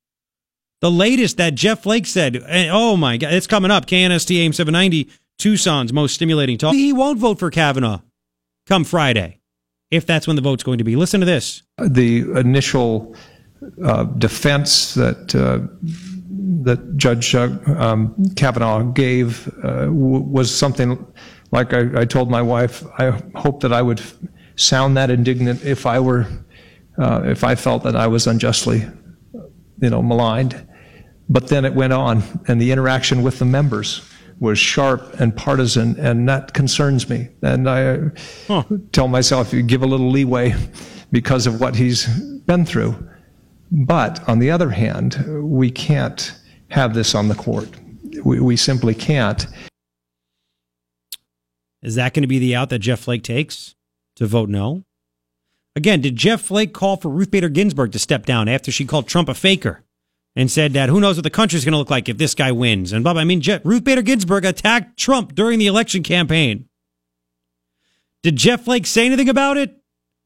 The 0.81 0.91
latest 0.91 1.37
that 1.37 1.55
Jeff 1.55 1.83
Flake 1.83 2.05
said. 2.05 2.35
eh, 2.47 2.67
Oh 2.71 2.95
my 2.97 3.17
God, 3.17 3.33
it's 3.33 3.47
coming 3.47 3.71
up. 3.71 3.85
KNST 3.87 4.35
AM 4.45 4.53
790, 4.53 5.09
Tucson's 5.39 5.91
most 5.93 6.13
stimulating 6.13 6.57
talk. 6.57 6.75
He 6.75 6.91
won't 6.93 7.17
vote 7.17 7.39
for 7.39 7.49
Kavanaugh 7.49 8.01
come 8.67 8.83
Friday, 8.83 9.39
if 9.91 10.05
that's 10.05 10.27
when 10.27 10.35
the 10.35 10.41
vote's 10.41 10.63
going 10.63 10.77
to 10.77 10.83
be. 10.83 10.95
Listen 10.95 11.19
to 11.19 11.25
this. 11.25 11.63
the 11.77 12.19
initial 12.39 13.15
uh, 13.83 14.03
defense 14.03 14.93
that 14.95 15.35
uh, 15.35 15.59
that 16.63 16.97
Judge 16.97 17.35
uh, 17.35 17.49
um, 17.77 18.15
Kavanaugh 18.35 18.83
gave 18.83 19.47
uh, 19.63 19.85
w- 19.85 20.23
was 20.23 20.55
something 20.55 21.05
like 21.51 21.73
I, 21.73 22.01
I 22.01 22.05
told 22.05 22.29
my 22.29 22.41
wife. 22.41 22.83
I 22.97 23.21
hope 23.35 23.61
that 23.61 23.71
I 23.73 23.81
would 23.81 24.01
sound 24.55 24.97
that 24.97 25.09
indignant 25.09 25.63
if 25.63 25.85
I 25.85 25.99
were 25.99 26.27
uh, 26.97 27.21
if 27.25 27.43
I 27.43 27.55
felt 27.55 27.83
that 27.83 27.95
I 27.95 28.07
was 28.07 28.27
unjustly, 28.27 28.87
you 29.81 29.89
know, 29.89 30.01
maligned. 30.01 30.67
But 31.27 31.47
then 31.47 31.65
it 31.65 31.73
went 31.73 31.91
on, 31.91 32.23
and 32.47 32.61
the 32.61 32.71
interaction 32.71 33.23
with 33.23 33.39
the 33.39 33.45
members 33.45 34.07
was 34.39 34.59
sharp 34.59 35.19
and 35.19 35.35
partisan, 35.35 35.97
and 35.99 36.27
that 36.27 36.53
concerns 36.53 37.09
me. 37.09 37.29
And 37.41 37.69
I 37.69 38.11
tell 38.91 39.07
myself, 39.07 39.53
you 39.53 39.61
give 39.61 39.81
a 39.81 39.87
little 39.87 40.09
leeway 40.09 40.53
because 41.11 41.47
of 41.47 41.59
what 41.61 41.75
he's 41.75 42.07
been 42.45 42.65
through. 42.65 42.95
But 43.71 44.27
on 44.27 44.39
the 44.39 44.51
other 44.51 44.69
hand, 44.69 45.23
we 45.49 45.71
can't 45.71 46.33
have 46.69 46.93
this 46.93 47.15
on 47.15 47.27
the 47.27 47.35
court. 47.35 47.69
We, 48.23 48.39
we 48.39 48.57
simply 48.57 48.93
can't. 48.93 49.45
Is 51.81 51.95
that 51.95 52.13
going 52.13 52.23
to 52.23 52.27
be 52.27 52.39
the 52.39 52.55
out 52.55 52.69
that 52.69 52.79
Jeff 52.79 53.01
Flake 53.01 53.23
takes 53.23 53.75
to 54.15 54.25
vote 54.25 54.49
no? 54.49 54.83
Again, 55.75 56.01
did 56.01 56.15
Jeff 56.15 56.41
Flake 56.41 56.73
call 56.73 56.97
for 56.97 57.09
Ruth 57.09 57.31
Bader 57.31 57.49
Ginsburg 57.49 57.91
to 57.91 57.99
step 57.99 58.25
down 58.25 58.47
after 58.47 58.71
she 58.71 58.85
called 58.85 59.07
Trump 59.07 59.27
a 59.27 59.33
faker 59.33 59.84
and 60.35 60.51
said 60.51 60.73
that 60.73 60.89
who 60.89 60.99
knows 60.99 61.15
what 61.17 61.23
the 61.23 61.29
country's 61.29 61.63
going 61.63 61.71
to 61.73 61.77
look 61.77 61.89
like 61.89 62.09
if 62.09 62.17
this 62.17 62.35
guy 62.35 62.51
wins? 62.51 62.91
And 62.91 63.03
blah. 63.03 63.13
I 63.13 63.23
mean, 63.23 63.41
Ruth 63.63 63.83
Bader 63.83 64.01
Ginsburg 64.01 64.45
attacked 64.45 64.97
Trump 64.97 65.33
during 65.33 65.59
the 65.59 65.67
election 65.67 66.03
campaign. 66.03 66.67
Did 68.23 68.35
Jeff 68.35 68.65
Flake 68.65 68.85
say 68.85 69.05
anything 69.05 69.29
about 69.29 69.57
it? 69.57 69.75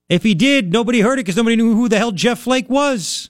If 0.07 0.23
he 0.23 0.34
did, 0.34 0.72
nobody 0.72 1.02
heard 1.02 1.19
it 1.19 1.26
because 1.26 1.36
nobody 1.36 1.56
knew 1.56 1.76
who 1.76 1.88
the 1.88 1.98
hell 1.98 2.11
Jeff 2.11 2.40
Flake 2.40 2.69
was. 2.69 3.30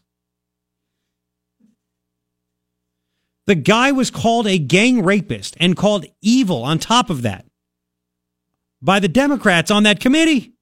The 3.48 3.56
guy 3.56 3.92
was 3.92 4.12
called 4.12 4.46
a 4.46 4.60
gang 4.60 5.04
rapist 5.04 5.58
and 5.60 5.76
called 5.76 6.06
evil 6.22 6.64
on 6.64 6.78
top 6.78 7.10
of 7.10 7.24
that 7.24 7.46
by 8.82 9.00
the 9.00 9.08
Democrats 9.08 9.72
on 9.72 9.84
that 9.84 10.00
committee. 10.00 10.54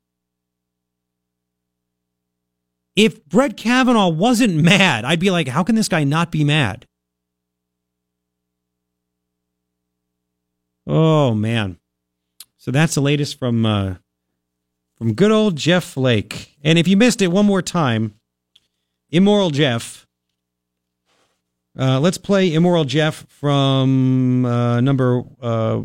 If 2.97 3.23
Brett 3.25 3.55
Kavanaugh 3.55 4.09
wasn't 4.09 4.55
mad, 4.55 5.05
I'd 5.05 5.19
be 5.19 5.29
like, 5.29 5.47
how 5.47 5.63
can 5.63 5.75
this 5.75 5.87
guy 5.87 6.03
not 6.03 6.31
be 6.31 6.43
mad? 6.43 6.87
Oh 10.87 11.35
man. 11.35 11.77
So 12.57 12.71
that's 12.71 12.95
the 12.95 13.01
latest 13.01 13.37
from 13.37 13.65
uh 13.65 13.95
from 14.95 15.13
good 15.13 15.31
old 15.31 15.55
Jeff 15.55 15.83
Flake. 15.83 16.55
And 16.63 16.79
if 16.79 16.87
you 16.87 16.97
missed 16.97 17.21
it 17.21 17.27
one 17.27 17.45
more 17.45 17.61
time, 17.61 18.15
Immoral 19.11 19.51
Jeff. 19.51 20.07
Uh, 21.77 21.99
let's 21.99 22.17
play 22.17 22.51
Immoral 22.51 22.85
Jeff 22.85 23.27
from 23.29 24.43
uh, 24.43 24.81
number 24.81 25.21
uh, 25.39 25.81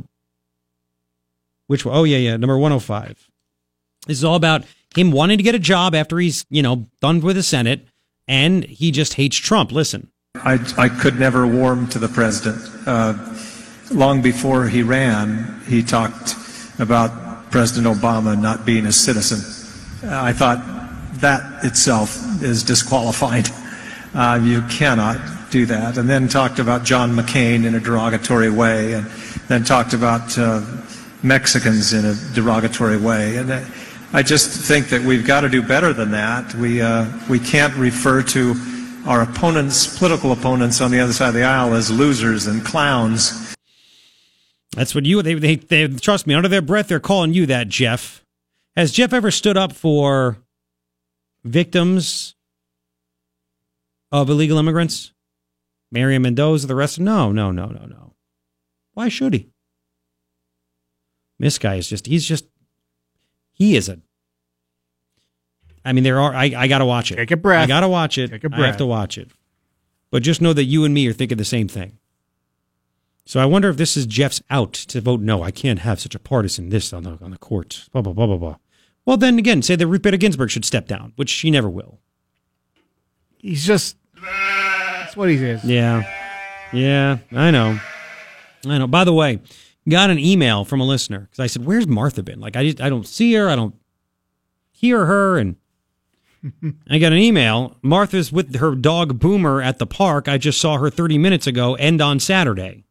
which? 1.66 1.84
Oh 1.84 2.04
yeah, 2.04 2.16
yeah, 2.16 2.36
number 2.38 2.56
105. 2.56 3.28
This 4.06 4.16
is 4.16 4.24
all 4.24 4.36
about 4.36 4.64
him 4.96 5.10
wanting 5.10 5.38
to 5.38 5.44
get 5.44 5.54
a 5.54 5.58
job 5.58 5.94
after 5.94 6.18
he's, 6.18 6.44
you 6.50 6.62
know, 6.62 6.86
done 7.00 7.20
with 7.20 7.36
the 7.36 7.42
Senate 7.42 7.86
and 8.28 8.64
he 8.64 8.90
just 8.90 9.14
hates 9.14 9.36
Trump. 9.36 9.72
Listen. 9.72 10.08
I, 10.36 10.58
I 10.78 10.88
could 10.88 11.18
never 11.18 11.46
warm 11.46 11.88
to 11.88 11.98
the 11.98 12.08
president. 12.08 12.58
Uh, 12.86 13.14
long 13.90 14.22
before 14.22 14.66
he 14.66 14.82
ran, 14.82 15.60
he 15.66 15.82
talked 15.82 16.34
about 16.78 17.50
President 17.50 17.94
Obama 17.94 18.40
not 18.40 18.64
being 18.64 18.86
a 18.86 18.92
citizen. 18.92 19.40
I 20.10 20.32
thought 20.32 20.64
that 21.20 21.64
itself 21.64 22.42
is 22.42 22.62
disqualified. 22.62 23.48
Uh, 24.14 24.40
you 24.42 24.62
cannot 24.62 25.18
do 25.50 25.66
that. 25.66 25.98
And 25.98 26.08
then 26.08 26.28
talked 26.28 26.58
about 26.58 26.84
John 26.84 27.12
McCain 27.12 27.64
in 27.64 27.74
a 27.74 27.80
derogatory 27.80 28.50
way, 28.50 28.94
and 28.94 29.06
then 29.48 29.64
talked 29.64 29.92
about 29.92 30.36
uh, 30.38 30.62
Mexicans 31.22 31.92
in 31.92 32.04
a 32.04 32.14
derogatory 32.34 32.96
way. 32.96 33.36
And 33.36 33.50
uh, 33.50 33.64
I 34.14 34.22
just 34.22 34.50
think 34.68 34.90
that 34.90 35.00
we've 35.00 35.26
got 35.26 35.40
to 35.40 35.48
do 35.48 35.62
better 35.62 35.94
than 35.94 36.10
that. 36.10 36.54
We, 36.54 36.82
uh, 36.82 37.10
we 37.30 37.38
can't 37.38 37.74
refer 37.76 38.22
to 38.22 38.54
our 39.06 39.22
opponents, 39.22 39.98
political 39.98 40.32
opponents 40.32 40.82
on 40.82 40.90
the 40.90 41.00
other 41.00 41.14
side 41.14 41.28
of 41.28 41.34
the 41.34 41.44
aisle, 41.44 41.72
as 41.72 41.90
losers 41.90 42.46
and 42.46 42.62
clowns. 42.62 43.56
That's 44.76 44.94
what 44.94 45.06
you, 45.06 45.22
they, 45.22 45.34
they, 45.34 45.56
they, 45.56 45.88
trust 45.88 46.26
me, 46.26 46.34
under 46.34 46.48
their 46.48 46.60
breath, 46.60 46.88
they're 46.88 47.00
calling 47.00 47.32
you 47.32 47.46
that, 47.46 47.68
Jeff. 47.68 48.22
Has 48.76 48.92
Jeff 48.92 49.14
ever 49.14 49.30
stood 49.30 49.56
up 49.56 49.72
for 49.72 50.36
victims 51.42 52.34
of 54.10 54.28
illegal 54.28 54.58
immigrants? 54.58 55.12
Mary 55.90 56.14
Ann 56.14 56.22
Mendoza, 56.22 56.66
the 56.66 56.74
rest? 56.74 57.00
No, 57.00 57.32
no, 57.32 57.50
no, 57.50 57.66
no, 57.66 57.86
no. 57.86 58.14
Why 58.92 59.08
should 59.08 59.32
he? 59.32 59.48
This 61.38 61.58
guy 61.58 61.76
is 61.76 61.88
just, 61.88 62.06
he's 62.06 62.26
just, 62.26 62.44
he 63.62 63.76
is 63.76 63.88
a, 63.88 63.98
I 65.84 65.92
mean, 65.92 66.02
there 66.02 66.20
are, 66.20 66.34
I, 66.34 66.52
I 66.56 66.66
got 66.66 66.78
to 66.78 66.86
watch 66.86 67.12
it. 67.12 67.16
Take 67.16 67.30
a 67.30 67.36
breath. 67.36 67.62
I 67.62 67.66
got 67.66 67.80
to 67.80 67.88
watch 67.88 68.18
it. 68.18 68.30
Take 68.30 68.42
a 68.42 68.46
I 68.46 68.48
breath. 68.48 68.60
I 68.60 68.66
have 68.66 68.76
to 68.78 68.86
watch 68.86 69.18
it. 69.18 69.30
But 70.10 70.24
just 70.24 70.42
know 70.42 70.52
that 70.52 70.64
you 70.64 70.84
and 70.84 70.92
me 70.92 71.06
are 71.06 71.12
thinking 71.12 71.38
the 71.38 71.44
same 71.44 71.68
thing. 71.68 71.98
So 73.24 73.38
I 73.38 73.46
wonder 73.46 73.68
if 73.68 73.76
this 73.76 73.96
is 73.96 74.04
Jeff's 74.06 74.42
out 74.50 74.72
to 74.72 75.00
vote 75.00 75.20
no. 75.20 75.44
I 75.44 75.52
can't 75.52 75.78
have 75.78 76.00
such 76.00 76.16
a 76.16 76.18
partisan 76.18 76.70
this 76.70 76.92
on 76.92 77.04
the 77.04 77.18
on 77.22 77.30
the 77.30 77.38
court. 77.38 77.88
Blah 77.92 78.02
blah 78.02 78.12
blah 78.12 78.26
blah 78.26 78.36
blah. 78.36 78.56
Well, 79.06 79.16
then 79.16 79.38
again, 79.38 79.62
say 79.62 79.76
that 79.76 79.86
Ruth 79.86 80.02
Bader 80.02 80.16
Ginsburg 80.16 80.50
should 80.50 80.64
step 80.64 80.88
down, 80.88 81.12
which 81.14 81.30
she 81.30 81.50
never 81.50 81.70
will. 81.70 82.00
He's 83.38 83.64
just 83.64 83.96
that's 84.20 85.16
what 85.16 85.28
he 85.30 85.36
is. 85.36 85.64
Yeah, 85.64 86.02
yeah, 86.72 87.18
I 87.30 87.52
know, 87.52 87.78
I 88.66 88.78
know. 88.78 88.88
By 88.88 89.04
the 89.04 89.12
way, 89.12 89.40
got 89.88 90.10
an 90.10 90.18
email 90.18 90.64
from 90.64 90.80
a 90.80 90.84
listener 90.84 91.20
because 91.20 91.40
I 91.40 91.46
said, 91.46 91.64
"Where's 91.64 91.86
Martha 91.86 92.22
been?" 92.22 92.40
Like 92.40 92.56
I 92.56 92.64
just 92.64 92.80
I 92.80 92.88
don't 92.88 93.06
see 93.06 93.32
her, 93.34 93.48
I 93.48 93.56
don't 93.56 93.74
hear 94.70 95.06
her, 95.06 95.38
and 95.38 95.56
I 96.90 96.98
got 96.98 97.12
an 97.12 97.18
email. 97.18 97.76
Martha's 97.82 98.32
with 98.32 98.56
her 98.56 98.74
dog 98.74 99.18
Boomer 99.20 99.62
at 99.62 99.78
the 99.78 99.86
park. 99.86 100.28
I 100.28 100.38
just 100.38 100.60
saw 100.60 100.76
her 100.78 100.90
30 100.90 101.18
minutes 101.18 101.46
ago. 101.46 101.74
End 101.74 102.00
on 102.00 102.18
Saturday. 102.18 102.84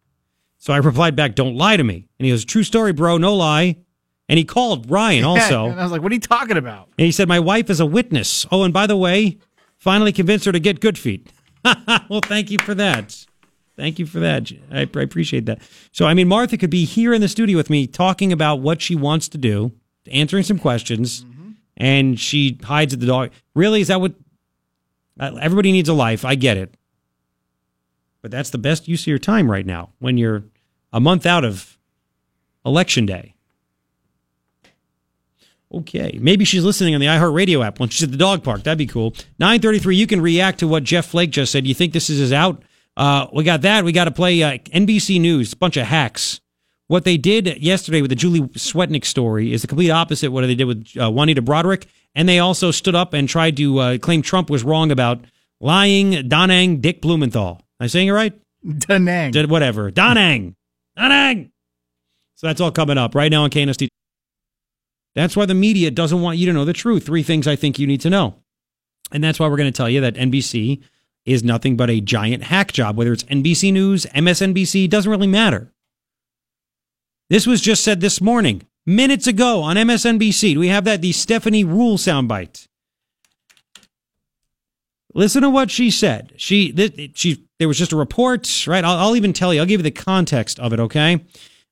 So 0.57 0.73
I 0.73 0.77
replied 0.77 1.15
back, 1.15 1.35
"Don't 1.35 1.55
lie 1.55 1.77
to 1.77 1.84
me." 1.84 2.07
And 2.19 2.26
he 2.26 2.31
goes, 2.31 2.45
"True 2.45 2.63
story, 2.63 2.93
bro. 2.93 3.18
No 3.18 3.35
lie." 3.35 3.77
And 4.30 4.38
he 4.38 4.45
called 4.45 4.89
Ryan 4.89 5.23
also. 5.26 5.65
and 5.68 5.80
I 5.80 5.84
was 5.84 5.91
like, 5.91 6.01
"What 6.01 6.11
are 6.11 6.15
you 6.15 6.22
talking 6.22 6.55
about?" 6.57 6.89
And 6.97 7.05
he 7.05 7.11
said, 7.11 7.27
My 7.27 7.39
wife 7.39 7.69
is 7.69 7.80
a 7.80 7.85
witness. 7.85 8.45
Oh, 8.51 8.63
and 8.63 8.73
by 8.73 8.88
the 8.88 8.95
way, 8.95 9.39
finally 9.77 10.13
convinced 10.13 10.45
her 10.45 10.51
to 10.51 10.59
get 10.59 10.80
good 10.80 10.97
feet. 10.97 11.30
well, 12.09 12.22
thank 12.23 12.49
you 12.51 12.57
for 12.59 12.73
that. 12.76 13.26
Thank 13.77 13.99
you 13.99 14.06
for 14.06 14.19
that. 14.19 14.52
I, 14.72 14.81
I 14.81 15.02
appreciate 15.02 15.45
that. 15.45 15.61
So, 15.91 16.06
I 16.06 16.14
mean, 16.14 16.27
Martha 16.27 16.57
could 16.57 16.69
be 16.69 16.85
here 16.85 17.14
in 17.14 17.22
the 17.22 17.27
studio 17.27 17.57
with 17.57 17.69
me 17.69 17.88
talking 17.88 18.31
about 18.31 18.57
what 18.61 18.81
she 18.81 18.95
wants 18.95 19.27
to 19.30 19.38
do, 19.38 19.72
answering 20.11 20.43
some 20.43 20.60
questions, 20.60 21.26
and 21.77 22.19
she 22.19 22.60
hides 22.64 22.93
at 22.93 22.99
the 22.99 23.06
dog. 23.06 23.31
Really? 23.56 23.81
Is 23.81 23.88
that 23.88 24.02
what? 24.02 24.14
uh, 25.19 25.35
Everybody 25.41 25.72
needs 25.72 25.89
a 25.89 25.93
life. 25.93 26.26
I 26.26 26.35
get 26.35 26.57
it. 26.57 26.76
But 28.22 28.30
that's 28.30 28.52
the 28.52 28.60
best 28.60 28.88
use 28.88 29.02
of 29.03 29.07
your 29.07 29.18
time 29.18 29.49
right 29.49 29.65
now 29.65 29.89
when 29.99 30.18
you're 30.18 30.43
a 30.93 30.99
month 30.99 31.26
out 31.26 31.43
of 31.43 31.77
election 32.64 33.07
day. 33.07 33.34
Okay, 35.73 36.19
maybe 36.22 36.43
she's 36.43 36.64
listening 36.65 36.93
on 36.93 36.99
the 36.99 37.07
iHeartRadio 37.07 37.65
app 37.65 37.80
when 37.80 37.88
she's 37.89 38.03
at 38.03 38.11
the 38.11 38.18
dog 38.18 38.43
park. 38.43 38.64
That'd 38.64 38.77
be 38.77 38.85
cool. 38.85 39.15
Nine 39.39 39.61
thirty-three. 39.61 39.95
You 39.95 40.06
can 40.06 40.19
react 40.22 40.60
to 40.60 40.68
what 40.68 40.84
Jeff 40.84 41.06
Flake 41.06 41.31
just 41.31 41.52
said. 41.52 41.65
You 41.65 41.73
think 41.73 41.93
this 41.93 42.10
is 42.10 42.19
his 42.19 42.34
out? 42.34 42.61
Uh, 42.97 43.27
we 43.34 43.43
got 43.43 43.61
that. 43.61 43.84
We 43.84 43.91
got 43.91 44.05
to 44.05 44.11
play 44.11 44.41
uh, 44.43 44.57
NBC 44.57 45.19
News. 45.19 45.53
A 45.53 45.57
Bunch 45.57 45.77
of 45.77 45.88
hacks. 45.88 46.41
What 46.88 47.05
they 47.05 47.15
did 47.15 47.57
yesterday 47.63 48.01
with 48.01 48.09
the 48.09 48.15
Julie 48.15 48.41
Swetnick 48.41 49.05
story 49.05 49.53
is 49.53 49.61
the 49.61 49.68
complete 49.68 49.89
opposite 49.91 50.31
what 50.31 50.45
they 50.45 50.55
did 50.55 50.65
with 50.65 50.91
uh, 50.99 51.09
Juanita 51.09 51.41
Broaddrick, 51.41 51.85
and 52.15 52.27
they 52.27 52.39
also 52.39 52.69
stood 52.69 52.95
up 52.95 53.13
and 53.13 53.30
tried 53.30 53.55
to 53.57 53.80
uh, 53.80 53.97
claim 53.97 54.22
Trump 54.22 54.49
was 54.49 54.63
wrong 54.65 54.91
about 54.91 55.22
lying 55.61 56.11
Donang 56.11 56.81
Dick 56.81 57.01
Blumenthal. 57.01 57.61
Am 57.80 57.85
I 57.85 57.88
saying 57.88 58.09
it 58.09 58.11
right? 58.11 58.34
Danang. 58.65 59.31
Did 59.31 59.49
whatever. 59.49 59.89
Donang. 59.89 60.55
Donang. 60.97 61.51
So 62.35 62.47
that's 62.47 62.59
all 62.59 62.72
coming 62.72 62.97
up 62.97 63.15
right 63.15 63.31
now 63.31 63.43
on 63.43 63.49
KNST. 63.51 63.88
That's 65.15 65.35
why 65.35 65.45
the 65.45 65.53
media 65.53 65.91
doesn't 65.91 66.22
want 66.22 66.38
you 66.39 66.45
to 66.47 66.53
know 66.53 66.65
the 66.65 66.73
truth. 66.73 67.05
Three 67.05 67.23
things 67.23 67.47
I 67.47 67.55
think 67.55 67.80
you 67.80 67.88
need 67.88 68.01
to 68.01 68.09
know. 68.09 68.35
And 69.11 69.23
that's 69.23 69.39
why 69.39 69.47
we're 69.47 69.57
going 69.57 69.72
to 69.72 69.76
tell 69.77 69.89
you 69.89 70.01
that 70.01 70.15
NBC 70.15 70.81
is 71.26 71.43
nothing 71.43 71.77
but 71.77 71.89
a 71.89 72.02
giant 72.02 72.43
hack 72.43 72.72
job, 72.72 72.98
whether 72.98 73.14
it's 73.14 73.23
NBC 73.26 73.72
News, 73.72 74.06
MSNBC, 74.07 74.89
doesn't 74.89 75.10
really 75.10 75.27
matter. 75.27 75.72
This 77.30 77.48
was 77.48 77.61
just 77.61 77.84
said 77.84 78.02
this 78.02 78.19
morning, 78.19 78.64
minutes 78.85 79.27
ago 79.27 79.61
on 79.61 79.76
MSNBC. 79.77 80.53
Do 80.53 80.60
we 80.60 80.68
have 80.68 80.84
that? 80.85 81.02
The 81.02 81.11
Stephanie 81.11 81.64
Ruhle 81.64 81.98
soundbite. 81.98 82.68
Listen 85.14 85.41
to 85.41 85.49
what 85.49 85.69
she 85.69 85.91
said. 85.91 86.34
She, 86.38 86.72
th- 86.72 87.11
she, 87.15 87.45
there 87.60 87.68
was 87.68 87.77
just 87.77 87.91
a 87.91 87.98
report, 87.98 88.65
right? 88.68 88.84
I'll, 88.84 88.98
I'll 88.98 89.15
even 89.15 89.34
tell 89.34 89.53
you. 89.53 89.60
I'll 89.60 89.65
give 89.65 89.80
you 89.80 89.84
the 89.84 89.91
context 89.91 90.60
of 90.60 90.73
it. 90.73 90.80
Okay. 90.80 91.23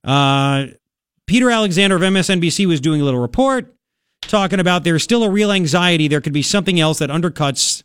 Uh, 0.03 0.67
Peter 1.25 1.49
Alexander 1.49 1.95
of 1.95 2.01
MSNBC 2.01 2.65
was 2.65 2.81
doing 2.81 3.01
a 3.01 3.03
little 3.03 3.19
report 3.19 3.75
talking 4.21 4.59
about 4.59 4.83
there's 4.83 5.03
still 5.03 5.23
a 5.23 5.29
real 5.29 5.51
anxiety. 5.51 6.07
There 6.07 6.21
could 6.21 6.33
be 6.33 6.41
something 6.41 6.79
else 6.79 6.99
that 6.99 7.09
undercuts 7.09 7.83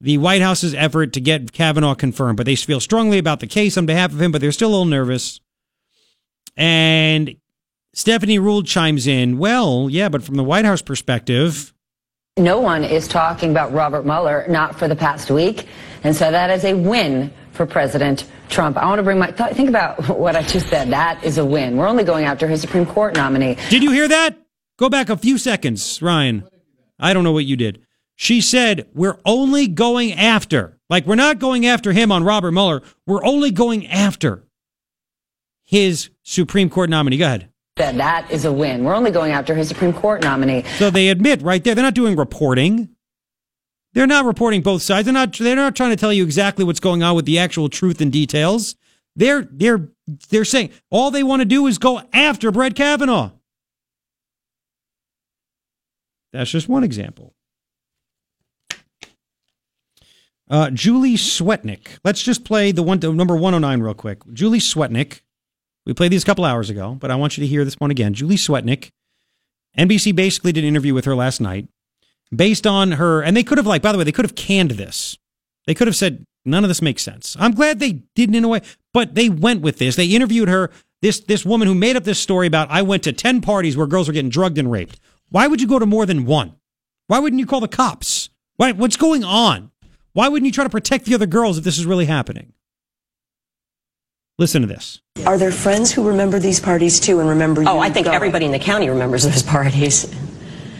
the 0.00 0.18
White 0.18 0.42
House's 0.42 0.74
effort 0.74 1.12
to 1.14 1.20
get 1.20 1.52
Kavanaugh 1.52 1.94
confirmed, 1.94 2.36
but 2.36 2.46
they 2.46 2.56
feel 2.56 2.80
strongly 2.80 3.18
about 3.18 3.40
the 3.40 3.46
case 3.46 3.76
on 3.78 3.86
behalf 3.86 4.12
of 4.12 4.20
him, 4.20 4.32
but 4.32 4.40
they're 4.40 4.52
still 4.52 4.68
a 4.68 4.72
little 4.72 4.84
nervous. 4.84 5.40
And 6.56 7.36
Stephanie 7.94 8.38
Ruhle 8.38 8.66
chimes 8.66 9.06
in, 9.06 9.38
well, 9.38 9.88
yeah, 9.90 10.08
but 10.08 10.22
from 10.22 10.34
the 10.36 10.44
White 10.44 10.64
House 10.64 10.82
perspective, 10.82 11.72
No 12.36 12.60
one 12.60 12.84
is 12.84 13.06
talking 13.08 13.50
about 13.50 13.72
Robert 13.72 14.04
Mueller, 14.04 14.44
not 14.48 14.78
for 14.78 14.88
the 14.88 14.96
past 14.96 15.30
week. 15.30 15.66
And 16.02 16.14
so 16.14 16.30
that 16.30 16.50
is 16.50 16.64
a 16.64 16.74
win 16.74 17.32
for 17.52 17.64
President 17.64 18.26
Trump. 18.48 18.76
I 18.76 18.86
want 18.86 18.98
to 18.98 19.02
bring 19.04 19.18
my, 19.18 19.30
th- 19.30 19.52
think 19.52 19.68
about 19.68 20.08
what 20.18 20.36
I 20.36 20.42
just 20.42 20.68
said. 20.68 20.90
That 20.90 21.22
is 21.24 21.38
a 21.38 21.44
win. 21.44 21.76
We're 21.76 21.86
only 21.88 22.04
going 22.04 22.24
after 22.24 22.46
his 22.48 22.60
Supreme 22.60 22.86
Court 22.86 23.14
nominee. 23.14 23.56
Did 23.70 23.82
you 23.82 23.92
hear 23.92 24.08
that? 24.08 24.36
Go 24.76 24.88
back 24.88 25.08
a 25.08 25.16
few 25.16 25.38
seconds, 25.38 26.02
Ryan. 26.02 26.44
I 26.98 27.14
don't 27.14 27.22
know 27.24 27.32
what 27.32 27.44
you 27.44 27.56
did. 27.56 27.83
She 28.16 28.40
said, 28.40 28.86
We're 28.94 29.18
only 29.24 29.66
going 29.66 30.12
after, 30.12 30.78
like, 30.88 31.06
we're 31.06 31.14
not 31.14 31.38
going 31.38 31.66
after 31.66 31.92
him 31.92 32.12
on 32.12 32.24
Robert 32.24 32.52
Mueller. 32.52 32.82
We're 33.06 33.24
only 33.24 33.50
going 33.50 33.86
after 33.86 34.44
his 35.64 36.10
Supreme 36.22 36.70
Court 36.70 36.90
nominee. 36.90 37.18
Go 37.18 37.26
ahead. 37.26 37.48
Said 37.76 37.96
that 37.96 38.30
is 38.30 38.44
a 38.44 38.52
win. 38.52 38.84
We're 38.84 38.94
only 38.94 39.10
going 39.10 39.32
after 39.32 39.54
his 39.54 39.66
Supreme 39.66 39.92
Court 39.92 40.22
nominee. 40.22 40.62
So 40.78 40.90
they 40.90 41.08
admit 41.08 41.42
right 41.42 41.62
there, 41.64 41.74
they're 41.74 41.82
not 41.82 41.94
doing 41.94 42.14
reporting. 42.14 42.90
They're 43.94 44.06
not 44.06 44.24
reporting 44.24 44.62
both 44.62 44.82
sides. 44.82 45.06
They're 45.06 45.14
not. 45.14 45.32
They're 45.36 45.56
not 45.56 45.74
trying 45.74 45.90
to 45.90 45.96
tell 45.96 46.12
you 46.12 46.24
exactly 46.24 46.64
what's 46.64 46.80
going 46.80 47.02
on 47.02 47.16
with 47.16 47.24
the 47.26 47.38
actual 47.38 47.68
truth 47.68 48.00
and 48.00 48.12
details. 48.12 48.76
They're 49.16 49.48
they're 49.50 49.88
they're 50.28 50.44
saying 50.44 50.70
all 50.90 51.10
they 51.10 51.22
want 51.22 51.40
to 51.40 51.46
do 51.46 51.66
is 51.66 51.78
go 51.78 52.02
after 52.12 52.50
Brett 52.50 52.74
Kavanaugh. 52.74 53.30
That's 56.32 56.50
just 56.50 56.68
one 56.68 56.82
example. 56.82 57.33
Uh, 60.54 60.70
Julie 60.70 61.16
Swetnick. 61.16 61.98
Let's 62.04 62.22
just 62.22 62.44
play 62.44 62.70
the 62.70 62.84
one 62.84 63.00
number 63.00 63.34
109 63.34 63.80
real 63.80 63.92
quick. 63.92 64.20
Julie 64.32 64.60
Swetnick. 64.60 65.22
We 65.84 65.94
played 65.94 66.12
these 66.12 66.22
a 66.22 66.26
couple 66.26 66.44
hours 66.44 66.70
ago, 66.70 66.96
but 67.00 67.10
I 67.10 67.16
want 67.16 67.36
you 67.36 67.40
to 67.40 67.48
hear 67.48 67.64
this 67.64 67.80
one 67.80 67.90
again. 67.90 68.14
Julie 68.14 68.36
Swetnick. 68.36 68.90
NBC 69.76 70.14
basically 70.14 70.52
did 70.52 70.62
an 70.62 70.68
interview 70.68 70.94
with 70.94 71.06
her 71.06 71.16
last 71.16 71.40
night 71.40 71.66
based 72.32 72.68
on 72.68 72.92
her, 72.92 73.20
and 73.20 73.36
they 73.36 73.42
could 73.42 73.58
have, 73.58 73.66
like, 73.66 73.82
by 73.82 73.90
the 73.90 73.98
way, 73.98 74.04
they 74.04 74.12
could 74.12 74.24
have 74.24 74.36
canned 74.36 74.70
this. 74.70 75.18
They 75.66 75.74
could 75.74 75.88
have 75.88 75.96
said, 75.96 76.24
none 76.44 76.62
of 76.62 76.68
this 76.68 76.80
makes 76.80 77.02
sense. 77.02 77.36
I'm 77.40 77.52
glad 77.52 77.80
they 77.80 78.04
didn't 78.14 78.36
in 78.36 78.44
a 78.44 78.48
way, 78.48 78.60
but 78.92 79.16
they 79.16 79.28
went 79.28 79.60
with 79.60 79.78
this. 79.78 79.96
They 79.96 80.06
interviewed 80.06 80.48
her, 80.48 80.70
this, 81.02 81.18
this 81.18 81.44
woman 81.44 81.66
who 81.66 81.74
made 81.74 81.96
up 81.96 82.04
this 82.04 82.20
story 82.20 82.46
about, 82.46 82.70
I 82.70 82.82
went 82.82 83.02
to 83.02 83.12
10 83.12 83.40
parties 83.40 83.76
where 83.76 83.88
girls 83.88 84.06
were 84.06 84.14
getting 84.14 84.30
drugged 84.30 84.58
and 84.58 84.70
raped. 84.70 85.00
Why 85.30 85.48
would 85.48 85.60
you 85.60 85.66
go 85.66 85.80
to 85.80 85.86
more 85.86 86.06
than 86.06 86.26
one? 86.26 86.54
Why 87.08 87.18
wouldn't 87.18 87.40
you 87.40 87.46
call 87.46 87.60
the 87.60 87.66
cops? 87.66 88.30
Why, 88.54 88.70
what's 88.70 88.96
going 88.96 89.24
on? 89.24 89.72
Why 90.14 90.28
wouldn't 90.28 90.46
you 90.46 90.52
try 90.52 90.64
to 90.64 90.70
protect 90.70 91.04
the 91.04 91.14
other 91.14 91.26
girls 91.26 91.58
if 91.58 91.64
this 91.64 91.76
is 91.76 91.84
really 91.84 92.06
happening? 92.06 92.52
Listen 94.38 94.62
to 94.62 94.68
this. 94.68 95.00
Are 95.26 95.36
there 95.36 95.52
friends 95.52 95.92
who 95.92 96.06
remember 96.06 96.38
these 96.38 96.60
parties 96.60 96.98
too 96.98 97.20
and 97.20 97.28
remember 97.28 97.60
oh, 97.60 97.64
you? 97.64 97.70
Oh, 97.70 97.78
I 97.80 97.90
think 97.90 98.06
going? 98.06 98.16
everybody 98.16 98.46
in 98.46 98.52
the 98.52 98.58
county 98.60 98.88
remembers 98.88 99.24
those 99.24 99.42
parties. 99.42 100.06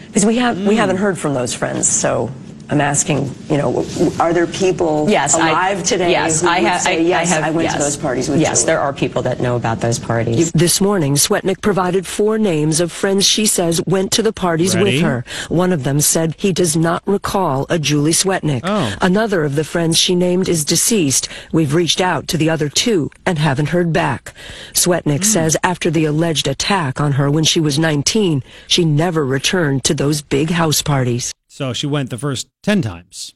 Because 0.06 0.24
we 0.24 0.36
have 0.36 0.65
we 0.65 0.77
haven't 0.77 0.97
heard 0.97 1.19
from 1.19 1.35
those 1.35 1.52
friends, 1.52 1.89
so 1.89 2.31
I'm 2.70 2.81
asking, 2.81 3.31
you 3.51 3.59
know, 3.59 3.85
are 4.19 4.32
there 4.32 4.47
people 4.47 5.09
yes, 5.09 5.35
alive 5.35 5.81
I, 5.81 5.82
today 5.82 6.11
yes, 6.12 6.41
who 6.41 6.49
I 6.49 6.61
would 6.61 6.69
have, 6.69 6.81
say, 6.81 6.97
I, 6.97 7.01
yes, 7.01 7.31
I, 7.31 7.35
have, 7.35 7.45
I 7.45 7.51
went 7.51 7.65
yes, 7.65 7.74
to 7.74 7.78
those 7.78 7.97
parties 7.97 8.28
with 8.28 8.41
Yes, 8.41 8.61
Julie? 8.61 8.66
there 8.66 8.81
are 8.81 8.93
people 8.93 9.23
that 9.23 9.41
know 9.41 9.57
about 9.57 9.81
those 9.81 9.99
parties. 9.99 10.51
This 10.53 10.81
morning, 10.81 11.15
Swetnick 11.15 11.61
provided 11.61 12.07
four 12.07 12.39
names 12.39 12.81
of 12.81 12.91
friends 12.91 13.27
she 13.27 13.45
says 13.45 13.82
went 13.86 14.12
to 14.12 14.23
the 14.23 14.32
parties 14.32 14.74
Ready? 14.74 14.95
with 14.95 15.03
her. 15.03 15.24
One 15.49 15.73
of 15.73 15.85
them 15.85 16.01
said 16.01 16.35
he 16.39 16.53
does 16.53 16.74
not 16.74 17.07
recall 17.07 17.66
a 17.69 17.78
Julie 17.78 18.12
Swetnick. 18.12 18.62
Oh. 18.65 18.97
Another 19.03 19.45
of 19.45 19.57
the 19.57 19.65
friends 19.65 19.99
she 19.99 20.15
named 20.15 20.49
is 20.49 20.65
deceased. 20.65 21.28
We've 21.53 21.74
reached 21.74 22.01
out 22.01 22.28
to 22.28 22.39
the 22.39 22.49
other 22.49 22.70
two 22.70 23.11
and 23.27 23.39
haven't 23.39 23.69
heard 23.69 23.93
back. 23.93 24.32
Swetnick 24.73 25.19
Hmm. 25.19 25.23
says 25.24 25.57
after 25.62 25.91
the 25.91 26.07
alleged 26.07 26.49
attack 26.49 26.99
on 27.01 27.12
her 27.12 27.31
when 27.31 27.45
she 27.45 27.61
was 27.61 27.78
19, 27.78 28.43
she 28.66 28.85
never 28.86 29.24
returned 29.24 29.85
to 29.85 29.95
those 29.95 30.23
big 30.23 30.51
house 30.51 30.81
parties. 30.81 31.32
So 31.55 31.73
she 31.73 31.87
went 31.87 32.11
the 32.11 32.19
first 32.19 32.49
10 32.65 32.83
times. 32.83 33.33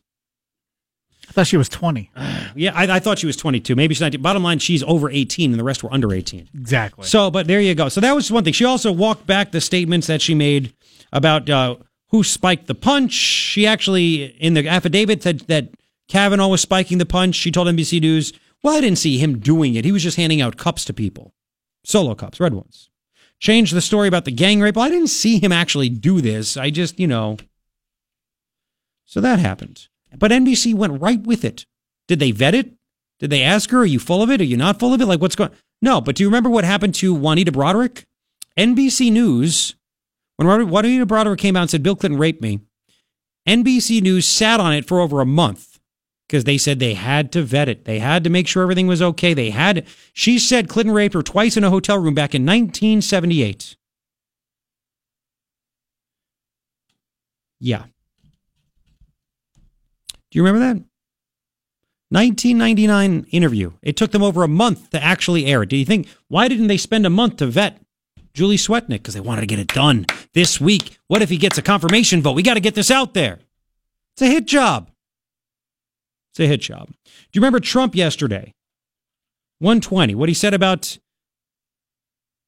I 1.29 1.33
thought 1.33 1.47
she 1.47 1.57
was 1.57 1.69
20. 1.69 2.11
Yeah, 2.57 2.73
I, 2.75 2.97
I 2.97 2.99
thought 2.99 3.19
she 3.21 3.27
was 3.27 3.37
22. 3.37 3.77
Maybe 3.77 3.95
she's 3.95 4.01
19. 4.01 4.23
Bottom 4.23 4.43
line, 4.43 4.59
she's 4.59 4.83
over 4.83 5.09
18, 5.11 5.53
and 5.53 5.61
the 5.61 5.65
rest 5.65 5.85
were 5.85 5.93
under 5.93 6.13
18. 6.13 6.49
Exactly. 6.55 7.05
So, 7.05 7.31
but 7.31 7.47
there 7.47 7.61
you 7.61 7.75
go. 7.75 7.89
So 7.89 8.01
that 8.01 8.15
was 8.15 8.33
one 8.33 8.43
thing. 8.43 8.55
She 8.55 8.65
also 8.65 8.91
walked 8.91 9.27
back 9.27 9.53
the 9.53 9.61
statements 9.61 10.09
that 10.09 10.21
she 10.23 10.35
made 10.35 10.75
about 11.13 11.49
uh, 11.49 11.77
who 12.09 12.25
spiked 12.25 12.67
the 12.67 12.75
punch. 12.75 13.13
She 13.13 13.67
actually, 13.67 14.25
in 14.25 14.55
the 14.55 14.67
affidavit, 14.67 15.23
said 15.23 15.41
that 15.41 15.69
Kavanaugh 16.09 16.49
was 16.49 16.63
spiking 16.63 16.99
the 16.99 17.07
punch. 17.07 17.37
She 17.37 17.53
told 17.53 17.69
NBC 17.69 18.01
News, 18.01 18.33
well, 18.65 18.77
I 18.77 18.81
didn't 18.81 18.99
see 18.99 19.19
him 19.19 19.39
doing 19.39 19.75
it. 19.77 19.85
He 19.85 19.93
was 19.93 20.03
just 20.03 20.17
handing 20.17 20.41
out 20.41 20.57
cups 20.57 20.85
to 20.87 20.95
people, 20.95 21.35
solo 21.85 22.17
cups, 22.17 22.41
red 22.41 22.55
ones. 22.55 22.89
Changed 23.39 23.75
the 23.75 23.83
story 23.83 24.09
about 24.09 24.25
the 24.25 24.33
gang 24.33 24.61
rape. 24.61 24.75
Well, 24.75 24.87
I 24.87 24.91
didn't 24.91 25.09
see 25.09 25.39
him 25.39 25.53
actually 25.53 25.91
do 25.91 26.21
this. 26.21 26.57
I 26.57 26.71
just, 26.71 26.99
you 26.99 27.07
know. 27.07 27.37
So 29.09 29.23
that 29.23 29.39
happened. 29.39 29.89
But 30.19 30.33
NBC 30.33 30.75
went 30.75 31.01
right 31.01 31.21
with 31.23 31.43
it. 31.43 31.65
Did 32.09 32.19
they 32.19 32.31
vet 32.31 32.55
it? 32.55 32.75
Did 33.19 33.31
they 33.31 33.43
ask 33.43 33.71
her, 33.71 33.79
are 33.79 33.87
you 33.87 33.99
full 33.99 34.23
of 34.23 34.31
it? 34.31 34.43
Are 34.43 34.45
you 34.45 34.59
not 34.59 34.79
full 34.79 34.93
of 34.93 35.01
it? 35.01 35.07
Like, 35.07 35.23
what's 35.23 35.35
going 35.35 35.51
No, 35.81 36.03
but 36.03 36.15
do 36.15 36.23
you 36.23 36.29
remember 36.29 36.51
what 36.51 36.65
happened 36.65 36.95
to 36.97 37.15
Juanita 37.15 37.51
Broaddrick? 37.51 38.05
NBC 38.59 39.11
News, 39.11 39.77
when 40.37 40.47
Juanita 40.47 41.07
Broaddrick 41.07 41.39
came 41.39 41.57
out 41.57 41.63
and 41.63 41.71
said, 41.71 41.83
Bill 41.83 41.97
Clinton 41.97 42.21
raped 42.21 42.43
me, 42.43 42.61
NBC 43.49 44.03
News 44.03 44.27
sat 44.27 44.61
on 44.61 44.75
it 44.75 44.87
for 44.87 45.01
over 45.01 45.23
a 45.23 45.27
month 45.27 45.81
because 46.29 46.45
they 46.45 46.59
said 46.59 46.79
they 46.79 46.93
had 46.93 47.33
to 47.33 47.43
vet 47.43 47.71
it. 47.71 47.87
They 47.87 48.01
had 48.01 48.25
to 48.25 48.31
make 48.31 48.47
sure 48.47 48.63
everything 48.63 48.87
was 48.87 49.01
okay. 49.01 49.33
They 49.33 49.51
had, 49.51 49.87
she 50.13 50.39
said 50.39 50.69
Clinton 50.69 50.95
raped 50.95 51.15
her 51.15 51.23
twice 51.23 51.57
in 51.57 51.65
a 51.65 51.71
hotel 51.71 51.99
room 51.99 52.15
back 52.15 52.35
in 52.35 52.45
1978. 52.45 53.75
Yeah. 57.59 57.85
Do 60.31 60.39
you 60.39 60.45
remember 60.45 60.61
that? 60.61 60.85
1999 62.11 63.27
interview. 63.31 63.73
It 63.83 63.97
took 63.97 64.13
them 64.13 64.23
over 64.23 64.43
a 64.43 64.49
month 64.49 64.91
to 64.91 65.03
actually 65.03 65.47
air 65.47 65.63
it. 65.63 65.69
Do 65.69 65.77
you 65.77 65.85
think, 65.85 66.09
why 66.29 66.49
didn't 66.49 66.69
they 66.69 66.79
spend 66.79 67.05
a 67.05 67.11
month 67.11 67.37
to 67.37 67.47
vet 67.47 67.83
Julie 68.33 68.57
Swetnick? 68.57 68.89
Because 68.89 69.15
they 69.15 69.21
wanted 69.21 69.43
to 69.43 69.47
get 69.47 69.59
it 69.59 69.69
done 69.69 70.07
this 70.33 70.61
week. 70.61 70.99
What 71.09 71.21
if 71.21 71.29
he 71.29 71.37
gets 71.37 71.59
a 71.59 71.63
confirmation 71.63 72.23
vote? 72.23 72.33
We 72.33 72.43
got 72.43 72.55
to 72.55 72.61
get 72.61 72.75
this 72.75 72.91
out 72.91 73.13
there. 73.13 73.41
It's 74.15 74.23
a 74.23 74.27
hit 74.27 74.47
job. 74.47 74.91
It's 76.33 76.41
a 76.41 76.47
hit 76.47 76.63
job. 76.63 76.89
Do 76.89 77.13
you 77.35 77.41
remember 77.41 77.61
Trump 77.61 77.95
yesterday? 77.95 78.55
120. 79.59 80.15
What 80.15 80.29
he 80.29 80.35
said 80.35 80.55
about 80.55 80.99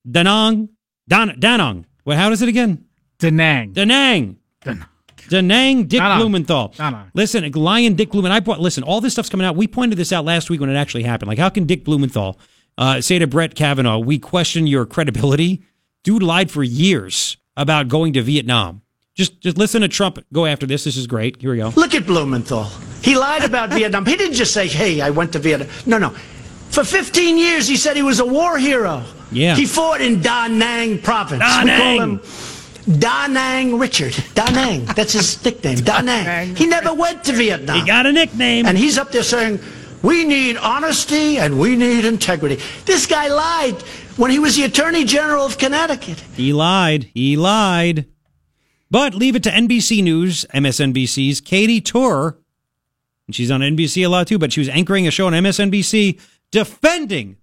Danang? 0.09 0.71
Dan, 1.09 1.37
Danang. 1.39 1.85
What, 2.05 2.17
how 2.17 2.31
does 2.31 2.41
it 2.41 2.49
again? 2.49 2.87
Danang. 3.19 3.75
Danang. 3.75 4.37
Danang. 4.65 4.87
Danang 5.29 5.89
Dick 5.89 6.01
Danang. 6.01 6.19
Blumenthal. 6.19 6.69
Danang. 6.77 7.11
Listen, 7.15 7.51
Lion 7.53 7.95
Dick 7.95 8.11
Blumenthal. 8.11 8.37
I 8.37 8.41
brought, 8.41 8.61
listen, 8.61 8.83
all 8.83 9.01
this 9.01 9.13
stuff's 9.13 9.29
coming 9.29 9.47
out. 9.47 9.57
We 9.57 9.67
pointed 9.67 9.99
this 9.99 10.13
out 10.13 10.25
last 10.25 10.51
week 10.51 10.61
when 10.61 10.71
it 10.71 10.77
actually 10.77 11.03
happened. 11.03 11.29
Like, 11.29 11.39
how 11.39 11.49
can 11.49 11.67
Dick 11.67 11.85
Blumenthal 11.85 12.39
uh, 12.79 13.01
say 13.01 13.19
to 13.19 13.27
Brett 13.27 13.55
Kavanaugh, 13.55 13.99
we 13.99 14.19
question 14.19 14.67
your 14.67 14.87
credibility? 14.87 15.63
Dude 16.03 16.23
lied 16.23 16.51
for 16.51 16.63
years 16.63 17.37
about 17.57 17.89
going 17.89 18.13
to 18.15 18.23
Vietnam. 18.23 18.83
Just, 19.15 19.41
just 19.41 19.59
listen 19.59 19.83
to 19.83 19.89
Trump 19.89 20.19
go 20.33 20.47
after 20.47 20.67
this. 20.67 20.85
This 20.85 20.97
is 20.97 21.07
great. 21.07 21.41
Here 21.41 21.51
we 21.51 21.59
go. 21.59 21.73
Look 21.77 21.95
at 21.95 22.07
Blumenthal. 22.07 22.65
He 23.03 23.17
lied 23.17 23.45
about 23.45 23.69
Vietnam. 23.75 24.07
He 24.07 24.17
didn't 24.17 24.35
just 24.35 24.55
say, 24.55 24.67
hey, 24.67 25.01
I 25.01 25.11
went 25.11 25.33
to 25.33 25.39
Vietnam. 25.39 25.69
No, 25.85 25.99
no. 25.99 26.11
For 26.71 26.85
15 26.85 27.37
years, 27.37 27.67
he 27.67 27.77
said 27.77 27.97
he 27.97 28.03
was 28.03 28.21
a 28.21 28.25
war 28.25 28.57
hero. 28.57 29.05
Yeah. 29.33 29.57
He 29.57 29.67
fought 29.67 30.01
in 30.01 30.23
Da 30.23 30.47
Nang 30.47 31.01
province. 31.03 31.41
Da 31.41 31.61
we 31.61 31.67
Nang. 31.67 32.19
Call 32.85 32.95
him 32.95 32.99
Da 33.01 33.27
Nang 33.27 33.79
Richard. 33.79 34.15
Da 34.35 34.51
Nang. 34.51 34.85
That's 34.85 35.13
his 35.13 35.45
nickname. 35.45 35.79
Da 35.85 36.01
Nang. 36.01 36.55
He 36.57 36.67
never 36.67 36.93
went 36.95 37.25
to 37.25 37.33
Vietnam. 37.33 37.81
He 37.81 37.87
got 37.87 38.07
a 38.07 38.13
nickname. 38.13 38.67
And 38.67 38.77
he's 38.77 38.99
up 38.99 39.13
there 39.13 39.23
saying, 39.23 39.61
we 40.03 40.25
need 40.25 40.57
honesty 40.57 41.39
and 41.39 41.59
we 41.59 41.77
need 41.77 42.05
integrity. 42.05 42.63
This 42.85 43.07
guy 43.07 43.29
lied 43.29 43.81
when 44.17 44.31
he 44.31 44.39
was 44.39 44.57
the 44.57 44.65
Attorney 44.65 45.05
General 45.05 45.45
of 45.45 45.59
Connecticut. 45.59 46.21
He 46.37 46.53
lied. 46.53 47.11
He 47.15 47.37
lied. 47.37 48.07
But 48.91 49.15
leave 49.15 49.37
it 49.37 49.43
to 49.45 49.51
NBC 49.51 50.03
News, 50.03 50.45
MSNBC's 50.55 51.41
Katy 51.41 51.81
Tur. 51.81 52.39
And 53.27 53.35
she's 53.35 53.51
on 53.51 53.61
NBC 53.61 54.05
a 54.05 54.09
lot 54.09 54.27
too, 54.27 54.39
but 54.39 54.53
she 54.53 54.61
was 54.61 54.69
anchoring 54.69 55.07
a 55.07 55.11
show 55.11 55.27
on 55.27 55.33
MSNBC 55.33 56.21
defending 56.51 57.37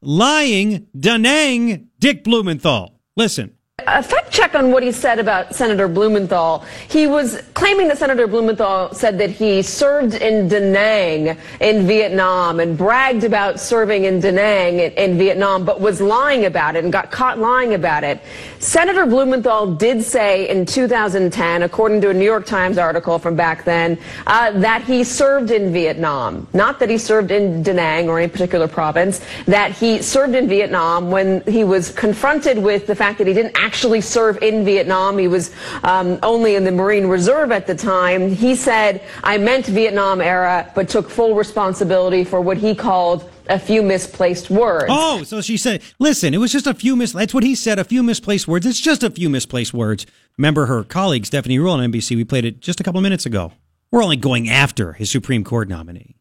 lying 0.00 0.86
Danang 0.96 1.88
Dick 1.98 2.24
Blumenthal. 2.24 2.98
Listen. 3.16 3.54
A 3.86 4.02
fact 4.04 4.30
check 4.30 4.54
on 4.54 4.70
what 4.70 4.84
he 4.84 4.92
said 4.92 5.18
about 5.18 5.52
Senator 5.52 5.88
Blumenthal. 5.88 6.64
He 6.88 7.08
was 7.08 7.42
claiming 7.54 7.88
that 7.88 7.98
Senator 7.98 8.28
Blumenthal 8.28 8.94
said 8.94 9.18
that 9.18 9.30
he 9.30 9.62
served 9.62 10.14
in 10.14 10.46
Da 10.46 10.60
Nang 10.60 11.36
in 11.60 11.84
Vietnam 11.84 12.60
and 12.60 12.78
bragged 12.78 13.24
about 13.24 13.58
serving 13.58 14.04
in 14.04 14.20
Da 14.20 14.30
Nang 14.30 14.78
in, 14.78 14.92
in 14.92 15.18
Vietnam, 15.18 15.64
but 15.64 15.80
was 15.80 16.00
lying 16.00 16.44
about 16.44 16.76
it 16.76 16.84
and 16.84 16.92
got 16.92 17.10
caught 17.10 17.38
lying 17.40 17.74
about 17.74 18.04
it. 18.04 18.20
Senator 18.60 19.06
Blumenthal 19.06 19.74
did 19.74 20.04
say 20.04 20.48
in 20.48 20.64
2010, 20.64 21.64
according 21.64 22.00
to 22.00 22.10
a 22.10 22.14
New 22.14 22.24
York 22.24 22.46
Times 22.46 22.78
article 22.78 23.18
from 23.18 23.34
back 23.34 23.64
then, 23.64 23.98
uh, 24.28 24.52
that 24.52 24.82
he 24.84 25.02
served 25.02 25.50
in 25.50 25.72
Vietnam. 25.72 26.46
Not 26.52 26.78
that 26.78 26.88
he 26.88 26.96
served 26.96 27.32
in 27.32 27.64
Da 27.64 27.72
Nang 27.72 28.08
or 28.08 28.20
any 28.20 28.30
particular 28.30 28.68
province, 28.68 29.20
that 29.46 29.72
he 29.72 30.00
served 30.00 30.36
in 30.36 30.48
Vietnam 30.48 31.10
when 31.10 31.42
he 31.42 31.64
was 31.64 31.90
confronted 31.90 32.56
with 32.56 32.86
the 32.86 32.94
fact 32.94 33.18
that 33.18 33.26
he 33.26 33.34
didn't 33.34 33.63
actually 33.64 34.02
serve 34.02 34.42
in 34.42 34.64
Vietnam. 34.64 35.16
He 35.16 35.26
was 35.26 35.50
um, 35.84 36.18
only 36.22 36.54
in 36.54 36.64
the 36.64 36.70
Marine 36.70 37.06
Reserve 37.06 37.50
at 37.50 37.66
the 37.66 37.74
time. 37.74 38.30
He 38.30 38.54
said, 38.54 39.02
I 39.22 39.38
meant 39.38 39.66
Vietnam 39.66 40.20
era, 40.20 40.70
but 40.74 40.88
took 40.88 41.08
full 41.08 41.34
responsibility 41.34 42.24
for 42.24 42.42
what 42.42 42.58
he 42.58 42.74
called 42.74 43.30
a 43.48 43.58
few 43.58 43.82
misplaced 43.82 44.50
words. 44.50 44.86
Oh, 44.88 45.22
so 45.22 45.40
she 45.40 45.56
said, 45.56 45.82
listen, 45.98 46.34
it 46.34 46.38
was 46.38 46.52
just 46.52 46.66
a 46.66 46.74
few 46.74 46.94
mis, 46.94 47.12
that's 47.12 47.32
what 47.32 47.42
he 47.42 47.54
said, 47.54 47.78
a 47.78 47.84
few 47.84 48.02
misplaced 48.02 48.46
words. 48.46 48.66
It's 48.66 48.80
just 48.80 49.02
a 49.02 49.10
few 49.10 49.30
misplaced 49.30 49.72
words. 49.72 50.06
Remember 50.36 50.66
her 50.66 50.84
colleague, 50.84 51.24
Stephanie 51.24 51.58
Ruhle 51.58 51.72
on 51.72 51.90
NBC, 51.90 52.16
we 52.16 52.24
played 52.24 52.44
it 52.44 52.60
just 52.60 52.80
a 52.80 52.82
couple 52.82 53.00
minutes 53.00 53.24
ago. 53.24 53.52
We're 53.90 54.02
only 54.02 54.16
going 54.16 54.48
after 54.48 54.92
his 54.92 55.10
Supreme 55.10 55.44
Court 55.44 55.68
nominee. 55.68 56.16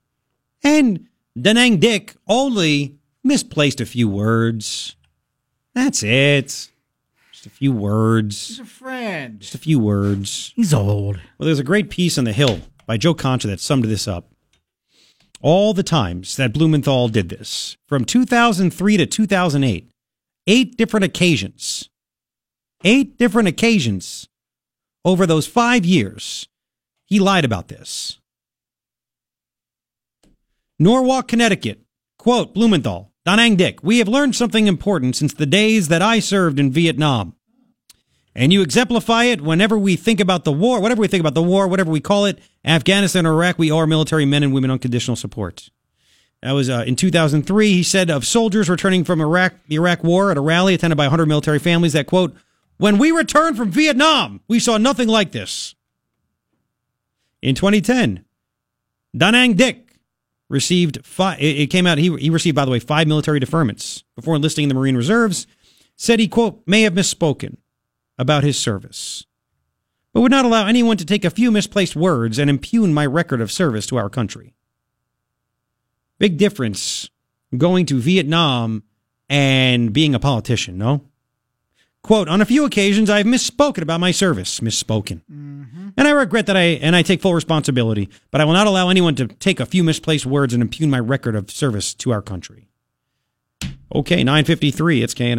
And 0.63 1.07
Danang 1.37 1.79
Dick 1.79 2.15
only 2.27 2.99
misplaced 3.23 3.81
a 3.81 3.85
few 3.85 4.07
words. 4.07 4.95
That's 5.73 6.03
it. 6.03 6.69
Just 7.43 7.55
a 7.55 7.57
few 7.57 7.73
words. 7.73 8.47
He's 8.47 8.59
a 8.61 8.65
friend. 8.65 9.41
Just 9.41 9.53
a 9.53 9.57
few 9.57 9.77
words. 9.77 10.53
He's 10.55 10.73
old. 10.73 11.17
Well, 11.37 11.45
there's 11.45 11.59
a 11.59 11.63
great 11.63 11.89
piece 11.89 12.17
on 12.17 12.23
the 12.23 12.31
Hill 12.31 12.61
by 12.85 12.95
Joe 12.95 13.13
Concha 13.13 13.47
that 13.47 13.59
summed 13.59 13.83
this 13.83 14.07
up. 14.07 14.31
All 15.41 15.73
the 15.73 15.83
times 15.83 16.37
that 16.37 16.53
Blumenthal 16.53 17.09
did 17.09 17.27
this, 17.27 17.75
from 17.85 18.05
2003 18.05 18.95
to 18.95 19.05
2008, 19.05 19.91
eight 20.47 20.77
different 20.77 21.03
occasions, 21.03 21.89
eight 22.85 23.17
different 23.17 23.49
occasions 23.49 24.29
over 25.03 25.25
those 25.25 25.45
five 25.45 25.83
years, 25.83 26.47
he 27.07 27.19
lied 27.19 27.43
about 27.43 27.67
this. 27.67 28.19
Norwalk, 30.79 31.27
Connecticut. 31.27 31.81
Quote 32.17 32.53
Blumenthal, 32.53 33.11
Danang 33.25 33.55
Dick, 33.55 33.79
we 33.81 33.99
have 33.99 34.07
learned 34.07 34.35
something 34.35 34.67
important 34.67 35.15
since 35.15 35.33
the 35.33 35.45
days 35.45 35.87
that 35.87 36.01
I 36.01 36.19
served 36.19 36.59
in 36.59 36.71
Vietnam. 36.71 37.35
And 38.35 38.51
you 38.51 38.61
exemplify 38.61 39.25
it 39.25 39.41
whenever 39.41 39.77
we 39.77 39.95
think 39.95 40.19
about 40.19 40.43
the 40.43 40.51
war, 40.51 40.81
whatever 40.81 41.01
we 41.01 41.07
think 41.07 41.21
about 41.21 41.35
the 41.35 41.43
war, 41.43 41.67
whatever 41.67 41.91
we 41.91 42.01
call 42.01 42.25
it, 42.25 42.39
Afghanistan 42.65 43.25
or 43.25 43.33
Iraq, 43.33 43.59
we 43.59 43.71
owe 43.71 43.77
our 43.77 43.87
military 43.87 44.25
men 44.25 44.43
and 44.43 44.53
women 44.53 44.71
unconditional 44.71 45.15
support. 45.15 45.69
That 46.41 46.51
was 46.51 46.69
uh, 46.69 46.83
in 46.85 46.95
2003. 46.95 47.71
He 47.71 47.83
said 47.83 48.09
of 48.09 48.25
soldiers 48.25 48.69
returning 48.69 49.05
from 49.05 49.21
Iraq, 49.21 49.53
the 49.67 49.75
Iraq 49.75 50.03
War 50.03 50.31
at 50.31 50.37
a 50.37 50.41
rally 50.41 50.73
attended 50.73 50.97
by 50.97 51.05
100 51.05 51.25
military 51.27 51.59
families 51.59 51.93
that, 51.93 52.07
quote, 52.07 52.35
when 52.77 52.97
we 52.97 53.11
returned 53.11 53.55
from 53.55 53.71
Vietnam, 53.71 54.41
we 54.49 54.59
saw 54.59 54.77
nothing 54.77 55.07
like 55.07 55.31
this. 55.31 55.75
In 57.41 57.55
2010, 57.55 58.25
Danang 59.15 59.55
Dick 59.55 59.82
received 60.49 61.05
five, 61.05 61.41
it 61.41 61.67
came 61.67 61.87
out, 61.87 61.97
he, 61.97 62.15
he 62.17 62.29
received, 62.29 62.55
by 62.55 62.65
the 62.65 62.71
way, 62.71 62.79
five 62.79 63.07
military 63.07 63.39
deferments 63.39 64.03
before 64.15 64.35
enlisting 64.35 64.63
in 64.63 64.69
the 64.69 64.75
Marine 64.75 64.97
Reserves, 64.97 65.47
said 65.95 66.19
he, 66.19 66.27
quote, 66.27 66.61
may 66.65 66.81
have 66.83 66.93
misspoken 66.93 67.57
about 68.17 68.43
his 68.43 68.59
service. 68.59 69.25
but 70.13 70.21
would 70.21 70.31
not 70.31 70.45
allow 70.45 70.67
anyone 70.67 70.97
to 70.97 71.05
take 71.05 71.25
a 71.25 71.29
few 71.31 71.51
misplaced 71.51 71.95
words 71.95 72.37
and 72.37 72.49
impugn 72.49 72.93
my 72.93 73.05
record 73.05 73.41
of 73.41 73.51
service 73.51 73.87
to 73.87 73.97
our 73.97 74.09
country. 74.09 74.53
Big 76.19 76.37
difference 76.37 77.09
going 77.57 77.85
to 77.87 77.99
Vietnam 77.99 78.83
and 79.29 79.91
being 79.91 80.13
a 80.13 80.19
politician, 80.19 80.77
no? 80.77 81.01
Quote, 82.03 82.27
on 82.27 82.41
a 82.41 82.45
few 82.45 82.65
occasions 82.65 83.09
I 83.09 83.19
have 83.19 83.25
misspoken 83.25 83.81
about 83.81 84.01
my 84.01 84.11
service. 84.11 84.59
Misspoken. 84.59 85.21
Mm-hmm. 85.31 85.89
And 85.95 86.07
I 86.07 86.11
regret 86.11 86.47
that 86.47 86.57
I, 86.57 86.63
and 86.81 86.97
I 86.97 87.01
take 87.01 87.21
full 87.21 87.34
responsibility, 87.34 88.09
but 88.30 88.41
I 88.41 88.45
will 88.45 88.53
not 88.53 88.67
allow 88.67 88.89
anyone 88.89 89.15
to 89.15 89.27
take 89.27 89.61
a 89.61 89.65
few 89.65 89.85
misplaced 89.85 90.25
words 90.25 90.53
and 90.53 90.61
impugn 90.61 90.89
my 90.89 90.99
record 90.99 91.35
of 91.35 91.49
service 91.49 91.93
to 91.95 92.11
our 92.11 92.21
country. 92.21 92.67
Okay, 93.95 94.23
953, 94.23 95.01
it's 95.01 95.13
KNS. 95.13 95.30